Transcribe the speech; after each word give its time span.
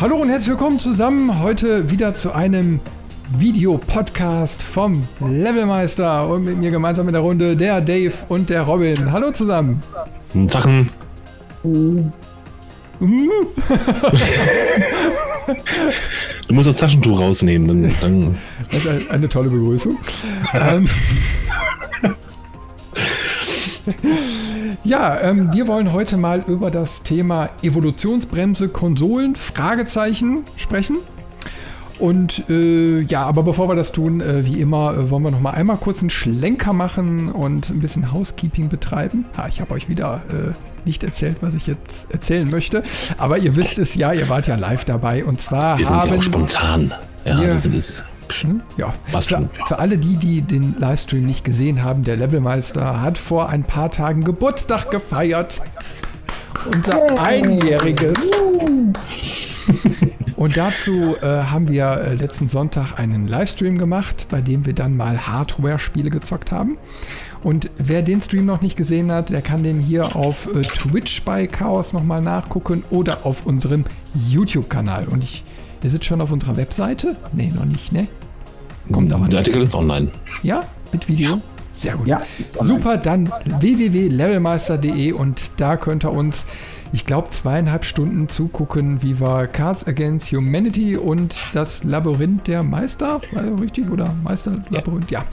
Hallo 0.00 0.16
und 0.16 0.28
herzlich 0.28 0.50
willkommen 0.50 0.78
zusammen. 0.78 1.42
Heute 1.42 1.90
wieder 1.90 2.14
zu 2.14 2.32
einem 2.32 2.78
Videopodcast 3.36 4.62
vom 4.62 5.00
Levelmeister 5.20 6.28
und 6.28 6.44
mit 6.44 6.56
mir 6.56 6.70
gemeinsam 6.70 7.08
in 7.08 7.14
der 7.14 7.22
Runde 7.22 7.56
der 7.56 7.80
Dave 7.80 8.12
und 8.28 8.48
der 8.50 8.62
Robin. 8.62 9.12
Hallo 9.12 9.32
zusammen. 9.32 9.82
Guten 10.32 10.48
Tag. 10.48 10.68
Du 11.62 12.12
musst 16.54 16.68
das 16.68 16.76
Taschentuch 16.76 17.20
rausnehmen. 17.20 17.82
Dann, 17.82 17.92
dann 18.00 18.38
Das 18.70 18.84
ist 18.84 19.10
eine 19.10 19.28
tolle 19.28 19.50
Begrüßung. 19.50 19.96
ähm, 20.54 20.88
ja, 24.84 25.20
ähm, 25.20 25.52
wir 25.52 25.66
wollen 25.66 25.92
heute 25.92 26.16
mal 26.16 26.44
über 26.46 26.70
das 26.70 27.02
Thema 27.02 27.48
Evolutionsbremse 27.62 28.68
Konsolen 28.68 29.36
Fragezeichen 29.36 30.44
sprechen. 30.56 30.98
Und 31.98 32.48
äh, 32.48 33.00
ja, 33.00 33.24
aber 33.24 33.42
bevor 33.42 33.68
wir 33.68 33.74
das 33.74 33.90
tun, 33.90 34.20
äh, 34.20 34.46
wie 34.46 34.60
immer, 34.60 34.94
äh, 34.96 35.10
wollen 35.10 35.24
wir 35.24 35.32
noch 35.32 35.40
mal 35.40 35.50
einmal 35.50 35.76
kurz 35.78 36.00
einen 36.00 36.10
Schlenker 36.10 36.72
machen 36.72 37.32
und 37.32 37.70
ein 37.70 37.80
bisschen 37.80 38.12
Housekeeping 38.12 38.68
betreiben. 38.68 39.24
Ha, 39.36 39.48
ich 39.48 39.60
habe 39.60 39.74
euch 39.74 39.88
wieder 39.88 40.22
äh, 40.30 40.52
nicht 40.84 41.02
erzählt, 41.02 41.38
was 41.40 41.54
ich 41.54 41.66
jetzt 41.66 42.12
erzählen 42.12 42.48
möchte, 42.52 42.84
aber 43.18 43.38
ihr 43.38 43.56
wisst 43.56 43.78
es 43.78 43.96
ja, 43.96 44.12
ihr 44.12 44.28
wart 44.28 44.46
ja 44.46 44.54
live 44.54 44.84
dabei. 44.84 45.24
Und 45.24 45.40
zwar 45.40 45.76
wir 45.78 45.84
sind 45.84 45.96
ja 45.96 46.02
haben 46.02 46.18
auch 46.18 46.22
spontan. 46.22 46.94
Ja, 47.24 47.40
wir- 47.40 47.48
wir 47.48 47.58
sind 47.58 48.04
hm? 48.32 48.62
Ja, 48.76 48.94
für, 49.06 49.48
für 49.66 49.78
alle 49.78 49.98
die, 49.98 50.16
die 50.16 50.42
den 50.42 50.76
Livestream 50.78 51.24
nicht 51.24 51.44
gesehen 51.44 51.82
haben, 51.82 52.04
der 52.04 52.16
Levelmeister 52.16 53.00
hat 53.00 53.18
vor 53.18 53.48
ein 53.48 53.64
paar 53.64 53.90
Tagen 53.90 54.24
Geburtstag 54.24 54.90
gefeiert. 54.90 55.60
Unser 56.74 57.20
Einjähriges. 57.22 58.18
Und 60.36 60.56
dazu 60.56 61.16
äh, 61.20 61.26
haben 61.26 61.68
wir 61.68 61.90
äh, 61.90 62.14
letzten 62.14 62.48
Sonntag 62.48 62.98
einen 62.98 63.26
Livestream 63.26 63.76
gemacht, 63.76 64.26
bei 64.30 64.40
dem 64.40 64.66
wir 64.66 64.72
dann 64.72 64.96
mal 64.96 65.26
Hardware-Spiele 65.26 66.10
gezockt 66.10 66.52
haben. 66.52 66.78
Und 67.42 67.70
wer 67.76 68.02
den 68.02 68.20
Stream 68.20 68.46
noch 68.46 68.62
nicht 68.62 68.76
gesehen 68.76 69.10
hat, 69.10 69.30
der 69.30 69.42
kann 69.42 69.62
den 69.62 69.80
hier 69.80 70.16
auf 70.16 70.46
äh, 70.54 70.62
Twitch 70.62 71.22
bei 71.24 71.46
Chaos 71.48 71.92
nochmal 71.92 72.22
nachgucken 72.22 72.84
oder 72.90 73.26
auf 73.26 73.46
unserem 73.46 73.84
YouTube-Kanal. 74.14 75.08
Und 75.08 75.24
ich, 75.24 75.44
ihr 75.82 75.90
sitzt 75.90 76.04
schon 76.06 76.20
auf 76.20 76.32
unserer 76.32 76.56
Webseite? 76.56 77.16
Nee, 77.32 77.52
noch 77.54 77.64
nicht, 77.64 77.92
ne? 77.92 78.08
Kommt 78.92 79.12
aber 79.12 79.22
Der 79.22 79.28
nicht. 79.28 79.38
Artikel 79.38 79.62
ist 79.62 79.74
online. 79.74 80.10
Ja, 80.42 80.62
mit 80.92 81.08
Video? 81.08 81.40
Sehr 81.74 81.94
gut. 81.96 82.06
Ja, 82.08 82.22
ist. 82.38 82.54
Super, 82.58 82.96
dann 82.96 83.30
www.levelmeister.de 83.44 85.12
und 85.12 85.50
da 85.58 85.76
könnt 85.76 86.04
ihr 86.04 86.10
uns, 86.10 86.44
ich 86.92 87.06
glaube, 87.06 87.28
zweieinhalb 87.28 87.84
Stunden 87.84 88.28
zugucken, 88.28 89.02
wie 89.02 89.20
wir 89.20 89.46
Cards 89.46 89.86
Against 89.86 90.32
Humanity 90.32 90.96
und 90.96 91.36
das 91.52 91.84
Labyrinth 91.84 92.48
der 92.48 92.62
Meister, 92.62 93.20
also 93.34 93.54
richtig, 93.56 93.90
oder 93.90 94.12
Meisterlabyrinth, 94.24 95.10
ja. 95.10 95.24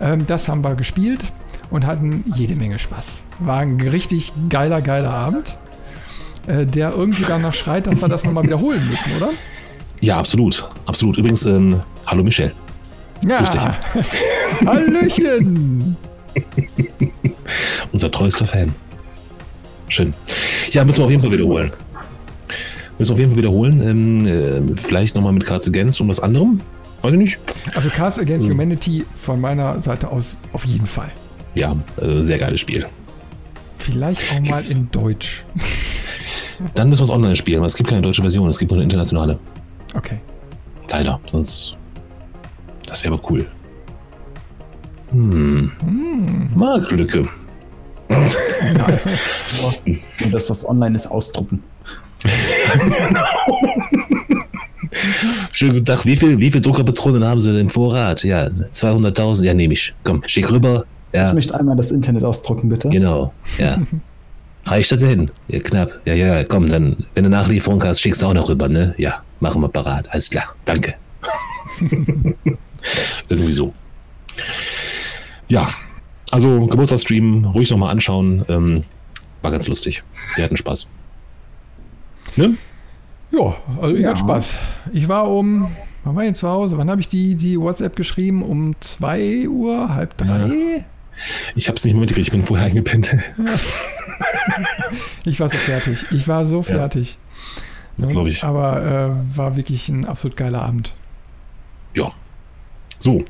Ähm, 0.00 0.26
das 0.26 0.48
haben 0.48 0.64
wir 0.64 0.74
gespielt 0.74 1.20
und 1.70 1.84
hatten 1.86 2.24
jede 2.34 2.54
Menge 2.54 2.78
Spaß. 2.78 3.20
War 3.40 3.58
ein 3.58 3.80
richtig 3.80 4.32
geiler, 4.48 4.80
geiler 4.80 5.10
Abend, 5.10 5.58
äh, 6.46 6.64
der 6.64 6.92
irgendwie 6.94 7.24
danach 7.28 7.54
schreit, 7.54 7.86
dass 7.88 8.00
wir 8.00 8.08
das 8.08 8.24
nochmal 8.24 8.44
wiederholen 8.46 8.88
müssen, 8.88 9.16
oder? 9.16 9.30
Ja, 10.00 10.18
absolut. 10.18 10.66
Absolut. 10.86 11.16
Übrigens, 11.18 11.44
ähm, 11.44 11.80
hallo 12.06 12.22
Michel. 12.22 12.52
Ja. 13.26 13.42
Hallöchen! 14.66 15.96
Unser 17.92 18.10
treuester 18.10 18.46
Fan. 18.46 18.74
Schön. 19.88 20.14
Ja, 20.70 20.84
müssen 20.84 20.98
wir 20.98 21.04
auf 21.04 21.10
jeden 21.10 21.22
Fall 21.22 21.32
wiederholen. 21.32 21.70
Müssen 22.98 23.10
wir 23.10 23.14
auf 23.14 23.18
jeden 23.18 23.30
Fall 23.32 23.38
wiederholen. 23.38 23.80
Ähm, 23.82 24.26
äh, 24.26 24.76
vielleicht 24.76 25.14
nochmal 25.16 25.32
mit 25.32 25.44
Cards 25.44 25.68
Against 25.68 26.00
und 26.00 26.08
was 26.08 26.20
anderem. 26.20 26.60
Weiß 27.02 27.12
ich 27.12 27.18
nicht. 27.18 27.38
Also 27.74 27.88
Cards 27.90 28.18
Against 28.18 28.48
Humanity 28.48 29.04
von 29.22 29.40
meiner 29.40 29.80
Seite 29.82 30.08
aus 30.08 30.36
auf 30.52 30.64
jeden 30.64 30.86
Fall. 30.86 31.10
Ja, 31.54 31.74
äh, 32.00 32.22
sehr 32.22 32.38
geiles 32.38 32.60
Spiel. 32.60 32.86
Vielleicht 33.78 34.22
auch 34.30 34.34
mal 34.40 34.42
Gibt's- 34.42 34.70
in 34.70 34.90
Deutsch. 34.90 35.44
Dann 36.74 36.90
müssen 36.90 37.00
wir 37.00 37.04
es 37.04 37.10
online 37.10 37.36
spielen, 37.36 37.60
weil 37.60 37.66
es 37.66 37.74
gibt 37.76 37.88
keine 37.88 38.02
deutsche 38.02 38.20
Version, 38.22 38.48
es 38.48 38.58
gibt 38.58 38.70
nur 38.70 38.76
eine 38.78 38.84
internationale. 38.84 39.38
Okay. 39.94 40.18
Leider, 40.88 41.20
sonst. 41.26 41.76
Das 42.86 43.02
wäre 43.04 43.14
aber 43.14 43.30
cool. 43.30 43.46
Hm. 45.10 45.70
Marktlücke. 46.54 47.22
Und 50.24 50.32
das, 50.34 50.50
was 50.50 50.68
online 50.68 50.96
ist, 50.96 51.06
ausdrucken. 51.06 51.62
Schönen 55.52 55.72
guten 55.74 55.84
Tag. 55.84 56.04
Wie 56.04 56.16
viel, 56.16 56.38
wie 56.38 56.50
viel 56.50 56.60
Druckerpatronen 56.60 57.24
haben 57.24 57.40
Sie 57.40 57.50
denn 57.52 57.60
im 57.62 57.68
Vorrat? 57.68 58.24
Ja, 58.24 58.46
200.000. 58.46 59.44
Ja, 59.44 59.54
nehme 59.54 59.74
ich. 59.74 59.94
Komm, 60.04 60.22
schick 60.26 60.50
rüber. 60.50 60.84
Ja, 61.12 61.28
Ich 61.28 61.34
möchte 61.34 61.58
einmal 61.58 61.76
das 61.76 61.90
Internet 61.92 62.24
ausdrucken, 62.24 62.68
bitte. 62.68 62.88
genau. 62.88 63.32
Ja. 63.58 63.78
Reicht 64.66 64.92
das 64.92 65.00
denn? 65.00 65.30
Ja, 65.48 65.58
knapp. 65.60 65.90
Ja, 66.04 66.14
ja, 66.14 66.44
komm, 66.44 66.68
dann, 66.68 66.96
wenn 67.14 67.24
du 67.24 67.30
Nachlieferung 67.30 67.82
hast, 67.82 68.00
schickst 68.00 68.20
du 68.22 68.26
auch 68.26 68.34
noch 68.34 68.48
rüber, 68.48 68.68
ne? 68.68 68.94
Ja, 68.98 69.22
machen 69.40 69.60
wir 69.62 69.68
parat. 69.68 70.10
Alles 70.12 70.30
klar. 70.30 70.54
Danke. 70.64 70.94
Irgendwie 73.28 73.52
so. 73.52 73.72
Ja, 75.48 75.74
also 76.30 76.66
Geburtstagsstream, 76.66 77.44
ruhig 77.46 77.70
nochmal 77.70 77.90
anschauen. 77.90 78.44
Ähm, 78.48 78.84
war 79.42 79.50
ganz 79.50 79.66
lustig. 79.68 80.02
Wir 80.36 80.44
hatten 80.44 80.56
Spaß. 80.56 80.86
Ne? 82.36 82.56
Ja, 83.32 83.56
also 83.80 83.94
ich 83.96 84.00
Ja. 84.02 84.10
hatte 84.10 84.20
Spaß. 84.20 84.54
Ich 84.92 85.08
war 85.08 85.28
um, 85.28 85.70
wann 86.04 86.14
war 86.16 86.22
ich 86.22 86.28
denn 86.28 86.34
zu 86.36 86.48
Hause? 86.48 86.78
Wann 86.78 86.90
habe 86.90 87.00
ich 87.00 87.08
die, 87.08 87.34
die 87.34 87.58
WhatsApp 87.58 87.96
geschrieben? 87.96 88.42
Um 88.42 88.74
2 88.80 89.48
Uhr, 89.48 89.94
halb 89.94 90.16
drei? 90.16 90.84
Ich 91.54 91.68
hab's 91.68 91.84
nicht 91.84 91.92
mehr 91.94 92.00
mitgekriegt, 92.00 92.28
ich 92.28 92.32
bin 92.32 92.42
vorher 92.44 92.66
eingepennt. 92.66 93.16
Ich 95.24 95.38
war 95.38 95.50
so 95.50 95.56
fertig. 95.58 96.04
Ich 96.10 96.26
war 96.28 96.46
so 96.46 96.62
fertig. 96.62 97.18
Das 97.96 98.10
glaub 98.10 98.26
ich. 98.26 98.42
Aber 98.44 98.82
äh, 98.82 99.36
war 99.36 99.56
wirklich 99.56 99.88
ein 99.88 100.04
absolut 100.04 100.36
geiler 100.36 100.62
Abend. 100.62 100.94
Ja. 101.94 102.12
So, 102.98 103.24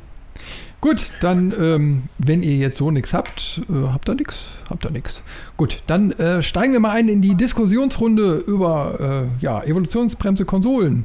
Gut, 0.81 1.13
dann, 1.21 1.53
ähm, 1.61 2.03
wenn 2.17 2.43
ihr 2.43 2.57
jetzt 2.57 2.79
so 2.79 2.91
nichts 2.91 3.13
habt, 3.13 3.61
äh, 3.69 3.89
habt 3.89 4.09
ihr 4.09 4.15
nichts? 4.15 4.39
Habt 4.71 4.87
ihr 4.87 4.91
nichts. 4.91 5.23
Gut, 5.59 5.83
dann 5.87 6.13
äh, 6.13 6.43
steigen 6.43 6.73
wir 6.73 6.81
mal 6.81 6.93
ein 6.93 7.09
in 7.09 7.21
die 7.21 7.35
Diskussionsrunde 7.35 8.37
über 8.47 9.29
äh, 9.39 9.45
ja, 9.45 9.63
Evolutionsbremse 9.63 10.47
Konsolen. 10.47 11.05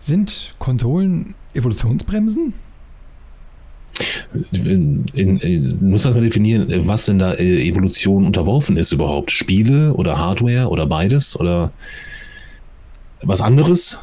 Sind 0.00 0.54
Konsolen 0.60 1.34
Evolutionsbremsen? 1.54 2.54
in, 4.52 5.06
in, 5.12 5.38
in, 5.38 5.90
muss 5.90 6.02
das 6.02 6.14
mal 6.14 6.20
definieren, 6.20 6.68
was 6.86 7.06
denn 7.06 7.18
da 7.18 7.32
äh, 7.32 7.68
Evolution 7.68 8.26
unterworfen 8.26 8.76
ist 8.76 8.92
überhaupt? 8.92 9.32
Spiele 9.32 9.92
oder 9.94 10.18
Hardware 10.18 10.68
oder 10.68 10.86
beides 10.86 11.38
oder 11.40 11.72
was 13.22 13.40
anderes? 13.40 14.00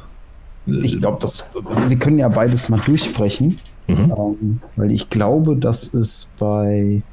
Ich 0.65 0.99
glaube, 0.99 1.19
dass 1.21 1.45
wir 1.87 1.97
können 1.97 2.17
ja 2.17 2.27
beides 2.27 2.69
mal 2.69 2.79
durchsprechen, 2.79 3.57
Mhm. 3.87 4.13
ähm, 4.17 4.61
weil 4.75 4.91
ich 4.91 5.09
glaube, 5.11 5.55
dass 5.55 5.93
es 5.93 6.33
bei 6.39 7.03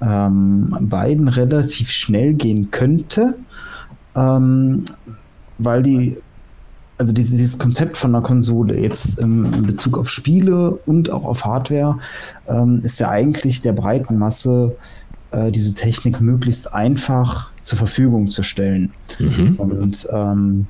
ähm, 0.00 0.74
beiden 0.80 1.28
relativ 1.28 1.90
schnell 1.90 2.32
gehen 2.32 2.70
könnte, 2.70 3.36
ähm, 4.16 4.84
weil 5.58 5.82
die, 5.82 6.16
also 6.96 7.12
dieses, 7.12 7.36
dieses 7.36 7.58
Konzept 7.58 7.98
von 7.98 8.14
einer 8.14 8.24
Konsole 8.24 8.78
jetzt 8.80 9.18
in 9.18 9.66
Bezug 9.66 9.98
auf 9.98 10.08
Spiele 10.08 10.70
und 10.86 11.10
auch 11.10 11.24
auf 11.24 11.44
Hardware 11.44 11.98
ähm, 12.48 12.80
ist 12.82 12.98
ja 12.98 13.10
eigentlich 13.10 13.60
der 13.60 13.72
breiten 13.74 14.16
Masse 14.16 14.74
äh, 15.32 15.50
diese 15.50 15.74
Technik 15.74 16.22
möglichst 16.22 16.72
einfach 16.72 17.50
zur 17.60 17.76
Verfügung 17.76 18.26
zu 18.26 18.42
stellen. 18.42 18.90
Mhm. 19.18 19.56
Und 19.56 20.08
ähm, 20.10 20.66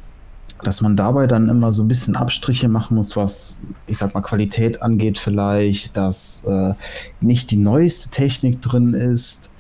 dass 0.63 0.81
man 0.81 0.97
dabei 0.97 1.27
dann 1.27 1.49
immer 1.49 1.73
so 1.73 1.83
ein 1.83 1.89
bisschen 1.89 2.17
Abstriche 2.17 2.69
machen 2.69 2.97
muss, 2.97 3.17
was, 3.17 3.61
ich 3.87 3.99
sag 3.99 4.15
mal, 4.15 4.21
Qualität 4.21 4.83
angeht, 4.83 5.19
vielleicht, 5.19 5.97
dass 5.97 6.45
äh, 6.47 6.75
nicht 7.21 7.51
die 7.51 7.57
neueste 7.57 8.11
Technik 8.11 8.61
drin 8.61 8.95
ist, 8.95 9.53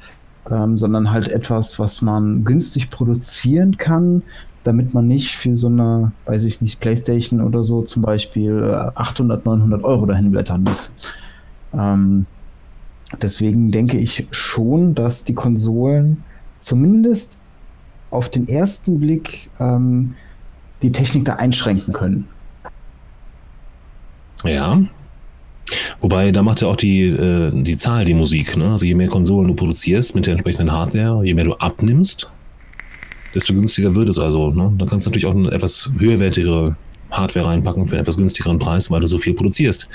ähm, 0.50 0.76
sondern 0.76 1.10
halt 1.10 1.28
etwas, 1.28 1.78
was 1.78 2.02
man 2.02 2.44
günstig 2.44 2.90
produzieren 2.90 3.76
kann, 3.76 4.22
damit 4.62 4.92
man 4.92 5.06
nicht 5.06 5.36
für 5.36 5.56
so 5.56 5.68
eine, 5.68 6.12
weiß 6.26 6.44
ich 6.44 6.60
nicht, 6.60 6.80
Playstation 6.80 7.40
oder 7.40 7.62
so 7.62 7.82
zum 7.82 8.02
Beispiel 8.02 8.62
äh, 8.62 8.98
800, 8.98 9.46
900 9.46 9.84
Euro 9.84 10.06
dahin 10.06 10.30
blättern 10.30 10.62
muss. 10.62 10.92
Ähm, 11.72 12.26
deswegen 13.22 13.70
denke 13.70 13.98
ich 13.98 14.26
schon, 14.30 14.94
dass 14.94 15.24
die 15.24 15.34
Konsolen 15.34 16.22
zumindest 16.58 17.38
auf 18.10 18.28
den 18.28 18.48
ersten 18.48 19.00
Blick 19.00 19.50
ähm, 19.60 20.14
die 20.82 20.92
Technik 20.92 21.24
da 21.24 21.34
einschränken 21.36 21.92
können. 21.92 22.28
Ja. 24.44 24.80
Wobei, 26.00 26.32
da 26.32 26.42
macht 26.42 26.62
ja 26.62 26.68
auch 26.68 26.76
die, 26.76 27.06
äh, 27.06 27.62
die 27.62 27.76
Zahl 27.76 28.04
die 28.04 28.14
Musik. 28.14 28.56
Ne? 28.56 28.70
Also 28.70 28.86
je 28.86 28.94
mehr 28.94 29.08
Konsolen 29.08 29.48
du 29.48 29.54
produzierst 29.54 30.14
mit 30.14 30.26
der 30.26 30.32
entsprechenden 30.32 30.72
Hardware, 30.72 31.24
je 31.24 31.34
mehr 31.34 31.44
du 31.44 31.54
abnimmst, 31.54 32.30
desto 33.34 33.54
günstiger 33.54 33.94
wird 33.94 34.08
es 34.08 34.18
also. 34.18 34.50
Ne? 34.50 34.72
Dann 34.76 34.88
kannst 34.88 35.06
du 35.06 35.10
natürlich 35.10 35.26
auch 35.26 35.34
eine 35.34 35.50
etwas 35.52 35.90
höherwertigere 35.98 36.76
Hardware 37.10 37.46
reinpacken 37.46 37.86
für 37.86 37.94
einen 37.94 38.02
etwas 38.02 38.16
günstigeren 38.16 38.58
Preis, 38.58 38.90
weil 38.90 39.00
du 39.00 39.06
so 39.06 39.18
viel 39.18 39.34
produzierst. 39.34 39.88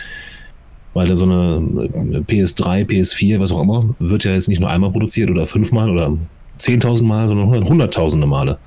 Weil 0.94 1.08
da 1.10 1.16
so 1.16 1.26
eine 1.26 2.24
PS3, 2.26 2.86
PS4, 2.86 3.40
was 3.40 3.52
auch 3.52 3.62
immer, 3.62 3.96
wird 4.00 4.24
ja 4.24 4.32
jetzt 4.32 4.48
nicht 4.48 4.62
nur 4.62 4.70
einmal 4.70 4.92
produziert 4.92 5.30
oder 5.30 5.46
fünfmal 5.46 5.90
oder 5.90 6.18
zehntausend 6.58 7.10
Mal, 7.10 7.28
sondern 7.28 7.68
hunderttausende 7.68 8.26
Male. 8.26 8.58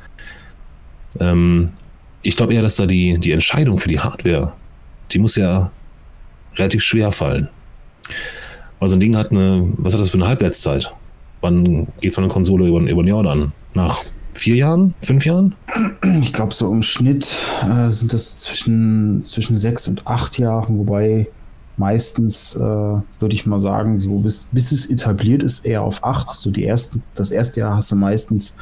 Ähm, 1.21 1.71
ich 2.23 2.37
glaube 2.37 2.55
eher, 2.55 2.63
dass 2.63 2.77
da 2.77 2.87
die, 2.87 3.19
die 3.19 3.33
Entscheidung 3.33 3.79
für 3.79 3.89
die 3.89 4.01
Hardware, 4.01 4.53
die 5.13 5.19
muss 5.19 5.37
ja 5.37 5.71
relativ 6.57 6.83
schwer 6.83 7.13
fallen. 7.13 7.49
Weil 8.79 8.89
so 8.89 8.97
ein 8.97 9.01
Ding 9.01 9.17
hat 9.17 9.31
eine, 9.31 9.73
was 9.77 9.95
hat 9.95 10.01
das 10.01 10.11
für 10.11 10.19
eine 10.19 10.27
Halbwertszeit? 10.27 10.93
Wann 11.41 11.89
geht 12.01 12.13
so 12.13 12.21
eine 12.21 12.29
Konsole 12.29 12.67
über, 12.67 12.81
über 12.81 13.03
ein 13.03 13.07
Jahr 13.07 13.23
dann? 13.23 13.53
Nach 13.75 14.05
vier 14.35 14.57
Jahren, 14.57 14.95
fünf 15.03 15.25
Jahren? 15.25 15.55
Ich 16.21 16.33
glaube, 16.33 16.55
so 16.55 16.71
im 16.71 16.83
Schnitt 16.83 17.35
äh, 17.63 17.91
sind 17.91 18.13
das 18.13 18.43
zwischen, 18.43 19.25
zwischen 19.25 19.57
sechs 19.57 19.89
und 19.89 20.07
acht 20.07 20.39
Jahren, 20.39 20.79
wobei 20.79 21.29
meistens, 21.77 22.57
äh, 22.57 22.61
würde 22.61 23.35
ich 23.35 23.47
mal 23.47 23.61
sagen, 23.61 23.99
so 23.99 24.19
bis, 24.19 24.49
bis 24.51 24.73
es 24.73 24.91
etabliert 24.91 25.43
ist, 25.43 25.65
eher 25.65 25.83
auf 25.83 26.05
acht. 26.05 26.29
So 26.29 26.51
die 26.51 26.67
ersten, 26.67 27.03
das 27.15 27.31
erste 27.31 27.61
Jahr 27.61 27.77
hast 27.77 27.93
du 27.93 27.97
meistens, 27.97 28.57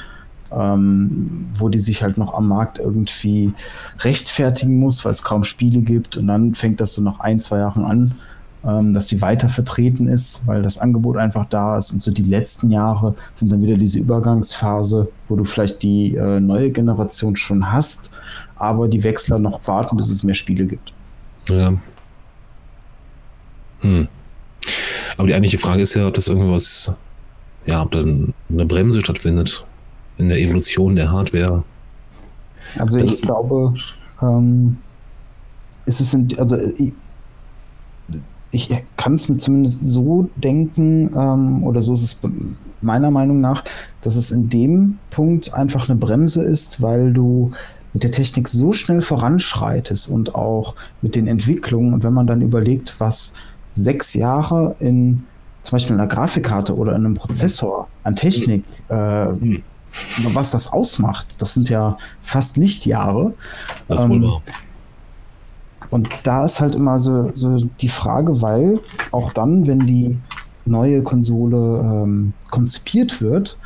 ähm, 0.53 1.47
wo 1.59 1.69
die 1.69 1.79
sich 1.79 2.03
halt 2.03 2.19
noch 2.19 2.35
am 2.35 2.49
Markt 2.49 2.79
irgendwie 2.79 3.53
rechtfertigen 4.01 4.79
muss, 4.79 5.05
weil 5.05 5.13
es 5.13 5.23
kaum 5.23 5.45
Spiele 5.45 5.81
gibt. 5.81 6.17
Und 6.17 6.27
dann 6.27 6.55
fängt 6.55 6.81
das 6.81 6.95
so 6.95 7.03
nach 7.03 7.21
ein, 7.21 7.41
zwei 7.41 7.59
Jahren 7.59 7.85
an, 7.85 8.13
ähm, 8.65 8.93
dass 8.93 9.09
sie 9.09 9.21
weiter 9.23 9.49
vertreten 9.49 10.09
ist, 10.09 10.47
weil 10.47 10.63
das 10.63 10.79
Angebot 10.79 11.17
einfach 11.17 11.47
da 11.49 11.79
ist. 11.79 11.93
Und 11.93 12.03
so 12.03 12.11
die 12.11 12.23
letzten 12.23 12.71
Jahre 12.71 13.15
sind 13.35 13.53
dann 13.53 13.63
wieder 13.63 13.77
diese 13.77 13.99
Übergangsphase, 13.99 15.09
wo 15.29 15.37
du 15.37 15.45
vielleicht 15.45 15.83
die 15.83 16.17
äh, 16.17 16.41
neue 16.41 16.71
Generation 16.71 17.37
schon 17.37 17.71
hast, 17.73 18.11
aber 18.57 18.89
die 18.89 19.05
Wechsler 19.05 19.39
noch 19.39 19.67
warten, 19.67 19.97
bis 19.97 20.09
es 20.09 20.23
mehr 20.23 20.35
Spiele 20.35 20.67
gibt. 20.67 20.93
Ja. 21.49 21.75
Hm. 23.81 24.09
Aber 25.17 25.29
die 25.29 25.35
eigentliche 25.35 25.59
Frage 25.59 25.83
ist 25.83 25.95
ja, 25.95 26.07
ob 26.07 26.15
das 26.15 26.29
irgendwas, 26.29 26.93
ja, 27.67 27.83
ob 27.83 27.93
da 27.93 28.01
eine 28.01 28.67
Bremse 28.67 29.01
stattfindet 29.01 29.65
in 30.19 30.29
der 30.29 30.39
Evolution 30.39 30.97
der 30.97 31.11
Hardware. 31.11 31.65
Also 32.79 32.99
das 32.99 33.11
ich 33.11 33.23
glaube, 33.23 33.75
ähm, 34.23 34.79
ist 35.87 36.01
es 36.01 36.15
in, 36.15 36.29
also 36.39 36.57
ich, 36.57 36.93
ich 38.51 38.85
kann 38.97 39.15
es 39.15 39.29
mir 39.29 39.39
zumindest 39.39 39.85
so 39.85 40.29
denken, 40.37 41.11
ähm, 41.17 41.65
oder 41.65 41.83
so 41.83 41.93
ist 41.93 42.03
es 42.03 42.21
meiner 42.81 43.11
Meinung 43.11 43.41
nach, 43.41 43.65
dass 44.03 44.17
es 44.17 44.31
in 44.31 44.49
dem 44.49 44.99
Punkt 45.11 45.55
einfach 45.55 45.89
eine 45.89 45.99
Bremse 45.99 46.43
ist, 46.43 46.83
weil 46.83 47.13
du 47.13 47.53
mit 47.93 48.03
der 48.03 48.11
Technik 48.11 48.49
so 48.49 48.73
schnell 48.73 49.01
voranschreitest 49.01 50.09
und 50.09 50.35
auch 50.35 50.75
mit 51.03 51.15
den 51.15 51.27
Entwicklungen. 51.27 51.95
Und 51.95 52.05
wenn 52.05 52.13
man 52.13 52.27
dann 52.27 52.43
überlegt, 52.43 52.95
was 52.99 53.35
sechs 53.73 54.15
Jahre 54.15 54.77
in 54.81 55.25
zum 55.63 55.77
Beispiel 55.77 55.97
einer 55.97 56.07
Grafikkarte 56.07 56.77
oder 56.77 56.93
in 56.93 57.05
einem 57.05 57.15
Prozessor 57.15 57.89
an 58.05 58.15
Technik, 58.15 58.65
äh, 58.89 59.35
was 60.33 60.51
das 60.51 60.73
ausmacht, 60.73 61.41
das 61.41 61.55
sind 61.55 61.69
ja 61.69 61.99
fast 62.23 62.57
Lichtjahre. 62.57 63.35
Das 63.89 64.01
ist 64.01 64.09
wohl 64.09 64.17
ähm, 64.17 64.23
wahr. 64.25 64.43
Und 65.91 66.09
da 66.25 66.45
ist 66.45 66.61
halt 66.61 66.75
immer 66.75 66.99
so, 66.99 67.31
so 67.35 67.59
die 67.81 67.89
Frage, 67.89 68.43
weil 68.43 68.81
auch 69.13 69.33
dann, 69.33 69.67
wenn 69.67 69.87
die 69.87 70.19
neue 70.65 71.03
Konsole 71.03 71.81
ähm, 71.81 72.33
konzipiert 72.51 73.21
wird, 73.21 73.59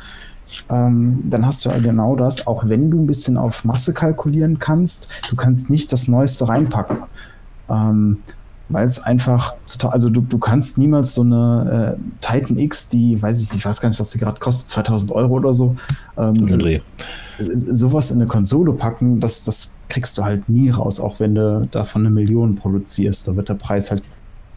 ähm, 0.69 1.23
dann 1.25 1.45
hast 1.45 1.65
du 1.65 1.69
ja 1.69 1.79
genau 1.79 2.15
das, 2.15 2.45
auch 2.45 2.67
wenn 2.67 2.91
du 2.91 2.99
ein 3.01 3.07
bisschen 3.07 3.37
auf 3.37 3.65
Masse 3.65 3.93
kalkulieren 3.93 4.59
kannst, 4.59 5.07
du 5.29 5.35
kannst 5.35 5.69
nicht 5.69 5.91
das 5.91 6.07
Neueste 6.07 6.47
reinpacken. 6.47 6.97
Ähm, 7.69 8.17
weil 8.71 8.87
es 8.87 9.01
einfach 9.01 9.55
total, 9.67 9.91
also 9.91 10.09
du, 10.09 10.21
du 10.21 10.37
kannst 10.37 10.77
niemals 10.77 11.13
so 11.13 11.21
eine 11.21 11.97
äh, 11.97 12.15
Titan 12.21 12.57
X, 12.57 12.89
die, 12.89 13.21
weiß 13.21 13.41
ich 13.41 13.49
nicht, 13.49 13.59
ich 13.59 13.65
weiß 13.65 13.81
gar 13.81 13.89
nicht, 13.89 13.99
was 13.99 14.11
sie 14.11 14.19
gerade 14.19 14.39
kostet, 14.39 14.67
2000 14.69 15.11
Euro 15.11 15.35
oder 15.35 15.53
so, 15.53 15.75
ähm, 16.17 16.81
sowas 17.39 18.11
in 18.11 18.17
eine 18.17 18.27
Konsole 18.27 18.73
packen, 18.73 19.19
das, 19.19 19.43
das 19.43 19.73
kriegst 19.89 20.17
du 20.17 20.23
halt 20.23 20.47
nie 20.47 20.69
raus, 20.69 20.99
auch 20.99 21.19
wenn 21.19 21.35
du 21.35 21.67
davon 21.71 22.03
eine 22.03 22.09
Million 22.09 22.55
produzierst. 22.55 23.27
Da 23.27 23.35
wird 23.35 23.49
der 23.49 23.55
Preis 23.55 23.91
halt 23.91 24.03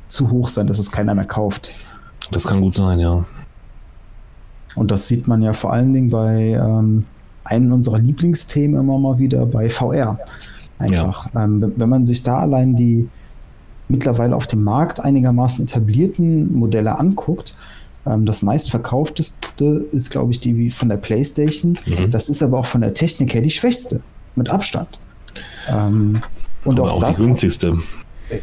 zu 0.09 0.31
hoch 0.31 0.49
sein, 0.49 0.67
dass 0.67 0.79
es 0.79 0.93
keiner 0.93 1.15
mehr 1.15 1.25
kauft. 1.25 1.73
Das 2.31 2.47
kann 2.47 2.61
gut 2.61 2.75
sein, 2.75 2.99
ja. 2.99 3.25
Und 4.77 4.91
das 4.91 5.09
sieht 5.09 5.27
man 5.27 5.43
ja 5.43 5.53
vor 5.53 5.73
allen 5.73 5.93
Dingen 5.93 6.11
bei 6.11 6.53
ähm, 6.53 7.05
einem 7.45 7.73
unserer 7.73 7.99
Lieblingsthemen 7.99 8.79
immer 8.79 8.99
mal 8.99 9.19
wieder 9.19 9.47
bei 9.47 9.69
VR. 9.69 10.19
Einfach. 10.79 11.33
Ja. 11.33 11.45
Ähm, 11.45 11.73
wenn 11.77 11.89
man 11.89 12.07
sich 12.07 12.23
da 12.23 12.39
allein 12.39 12.75
die, 12.75 13.09
mittlerweile 13.89 14.35
auf 14.35 14.47
dem 14.47 14.65
Markt 14.65 15.01
einigermaßen 15.01 15.65
etablierten 15.65 16.53
Modelle 16.55 16.99
anguckt, 16.99 17.55
ähm, 18.07 18.27
das 18.27 18.43
meistverkaufteste 18.43 19.87
ist, 19.93 20.11
glaube 20.11 20.33
ich, 20.33 20.41
die 20.41 20.71
von 20.71 20.89
der 20.89 20.97
PlayStation. 20.97 21.79
Mhm. 21.87 22.11
Das 22.11 22.29
ist 22.29 22.43
aber 22.43 22.59
auch 22.59 22.67
von 22.67 22.81
der 22.81 22.95
Technik 22.95 23.35
her 23.35 23.41
die 23.41 23.51
schwächste, 23.51 24.03
mit 24.37 24.51
Abstand. 24.51 24.99
Ähm, 25.69 26.23
und 26.65 26.79
aber 26.79 26.93
auch, 26.93 26.97
auch 26.97 27.01
das, 27.01 27.19
die 27.19 27.25
günstigste. 27.25 27.79
Äh, 28.31 28.39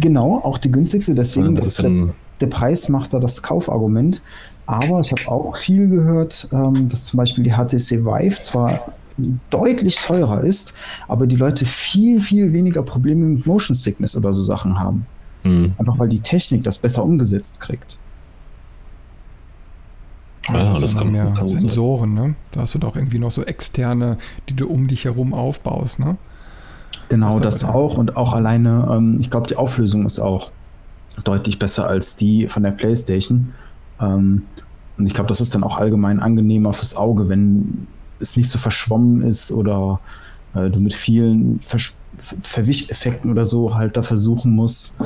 genau, 0.00 0.38
auch 0.38 0.58
die 0.58 0.70
günstigste. 0.70 1.14
Deswegen 1.14 1.54
das 1.54 1.66
ist 1.66 1.82
der, 1.82 2.14
der, 2.40 2.46
Preis 2.46 2.88
macht 2.88 3.14
da 3.14 3.18
das 3.18 3.42
Kaufargument. 3.42 4.22
Aber 4.66 5.00
ich 5.00 5.12
habe 5.12 5.28
auch 5.28 5.56
viel 5.56 5.88
gehört, 5.88 6.48
ähm, 6.52 6.88
dass 6.88 7.04
zum 7.04 7.18
Beispiel 7.18 7.44
die 7.44 7.52
HTC 7.52 8.04
Vive 8.04 8.42
zwar 8.42 8.94
deutlich 9.50 9.96
teurer 9.96 10.42
ist, 10.42 10.74
aber 11.08 11.26
die 11.26 11.36
Leute 11.36 11.66
viel, 11.66 12.20
viel 12.20 12.52
weniger 12.52 12.82
Probleme 12.82 13.24
mit 13.24 13.46
Motion 13.46 13.74
Sickness 13.74 14.16
oder 14.16 14.32
so 14.32 14.42
Sachen 14.42 14.78
haben. 14.78 15.06
Mhm. 15.44 15.74
Einfach 15.78 15.98
weil 15.98 16.08
die 16.08 16.20
Technik 16.20 16.64
das 16.64 16.78
besser 16.78 17.04
umgesetzt 17.04 17.60
kriegt. 17.60 17.98
Ja, 20.48 20.74
ja 20.74 20.78
das 20.78 20.96
kann, 20.96 21.12
mehr 21.12 21.32
kann 21.36 21.48
Sensoren, 21.48 22.14
ne? 22.14 22.34
Da 22.52 22.62
hast 22.62 22.74
du 22.74 22.78
doch 22.78 22.96
irgendwie 22.96 23.18
noch 23.18 23.30
so 23.30 23.44
externe, 23.44 24.18
die 24.48 24.54
du 24.54 24.68
um 24.68 24.88
dich 24.88 25.04
herum 25.04 25.32
aufbaust, 25.32 25.98
ne? 25.98 26.16
Genau, 27.08 27.38
das, 27.38 27.60
das 27.60 27.68
auch 27.68 27.98
und 27.98 28.16
auch 28.16 28.32
alleine, 28.32 28.88
ähm, 28.90 29.18
ich 29.20 29.30
glaube, 29.30 29.46
die 29.46 29.56
Auflösung 29.56 30.06
ist 30.06 30.18
auch 30.20 30.50
deutlich 31.22 31.58
besser 31.58 31.86
als 31.86 32.16
die 32.16 32.46
von 32.48 32.62
der 32.62 32.72
PlayStation. 32.72 33.52
Ähm, 34.00 34.42
und 34.96 35.06
ich 35.06 35.14
glaube, 35.14 35.28
das 35.28 35.40
ist 35.40 35.54
dann 35.54 35.64
auch 35.64 35.78
allgemein 35.78 36.20
angenehmer 36.20 36.72
fürs 36.72 36.96
Auge, 36.96 37.28
wenn 37.28 37.88
es 38.20 38.36
nicht 38.36 38.48
so 38.48 38.58
verschwommen 38.58 39.22
ist 39.22 39.52
oder 39.52 40.00
äh, 40.54 40.70
du 40.70 40.80
mit 40.80 40.94
vielen 40.94 41.58
Ver 41.60 41.78
Verwischeffekten 42.42 43.28
oder 43.28 43.44
so 43.44 43.74
halt 43.74 43.96
da 43.96 44.02
versuchen 44.04 44.52
musst, 44.52 44.98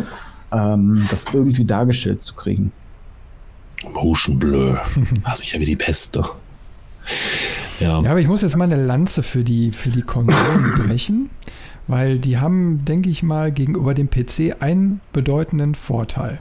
ähm, 0.53 1.07
das 1.11 1.25
irgendwie 1.33 1.65
dargestellt 1.65 2.23
zu 2.23 2.35
kriegen. 2.35 2.71
Motion 3.95 4.38
Blur. 4.38 4.81
Hasse 5.25 5.45
ich 5.45 5.53
ja 5.53 5.61
wie 5.61 5.65
die 5.65 5.77
Pest 5.77 6.17
doch. 6.17 6.37
Ja. 7.81 8.03
ja, 8.03 8.11
aber 8.11 8.21
ich 8.21 8.27
muss 8.27 8.43
jetzt 8.43 8.57
mal 8.57 8.65
eine 8.65 8.85
Lanze 8.85 9.23
für 9.23 9.45
die, 9.45 9.73
für 9.73 9.88
die 9.88 10.03
Konsolen 10.03 10.75
brechen, 10.77 11.31
weil 11.87 12.19
die 12.19 12.38
haben, 12.38 12.85
denke 12.85 13.09
ich 13.09 13.23
mal, 13.23 13.53
gegenüber 13.53 13.95
dem 13.95 14.11
PC 14.11 14.57
einen 14.61 15.00
bedeutenden 15.12 15.75
Vorteil. 15.75 16.41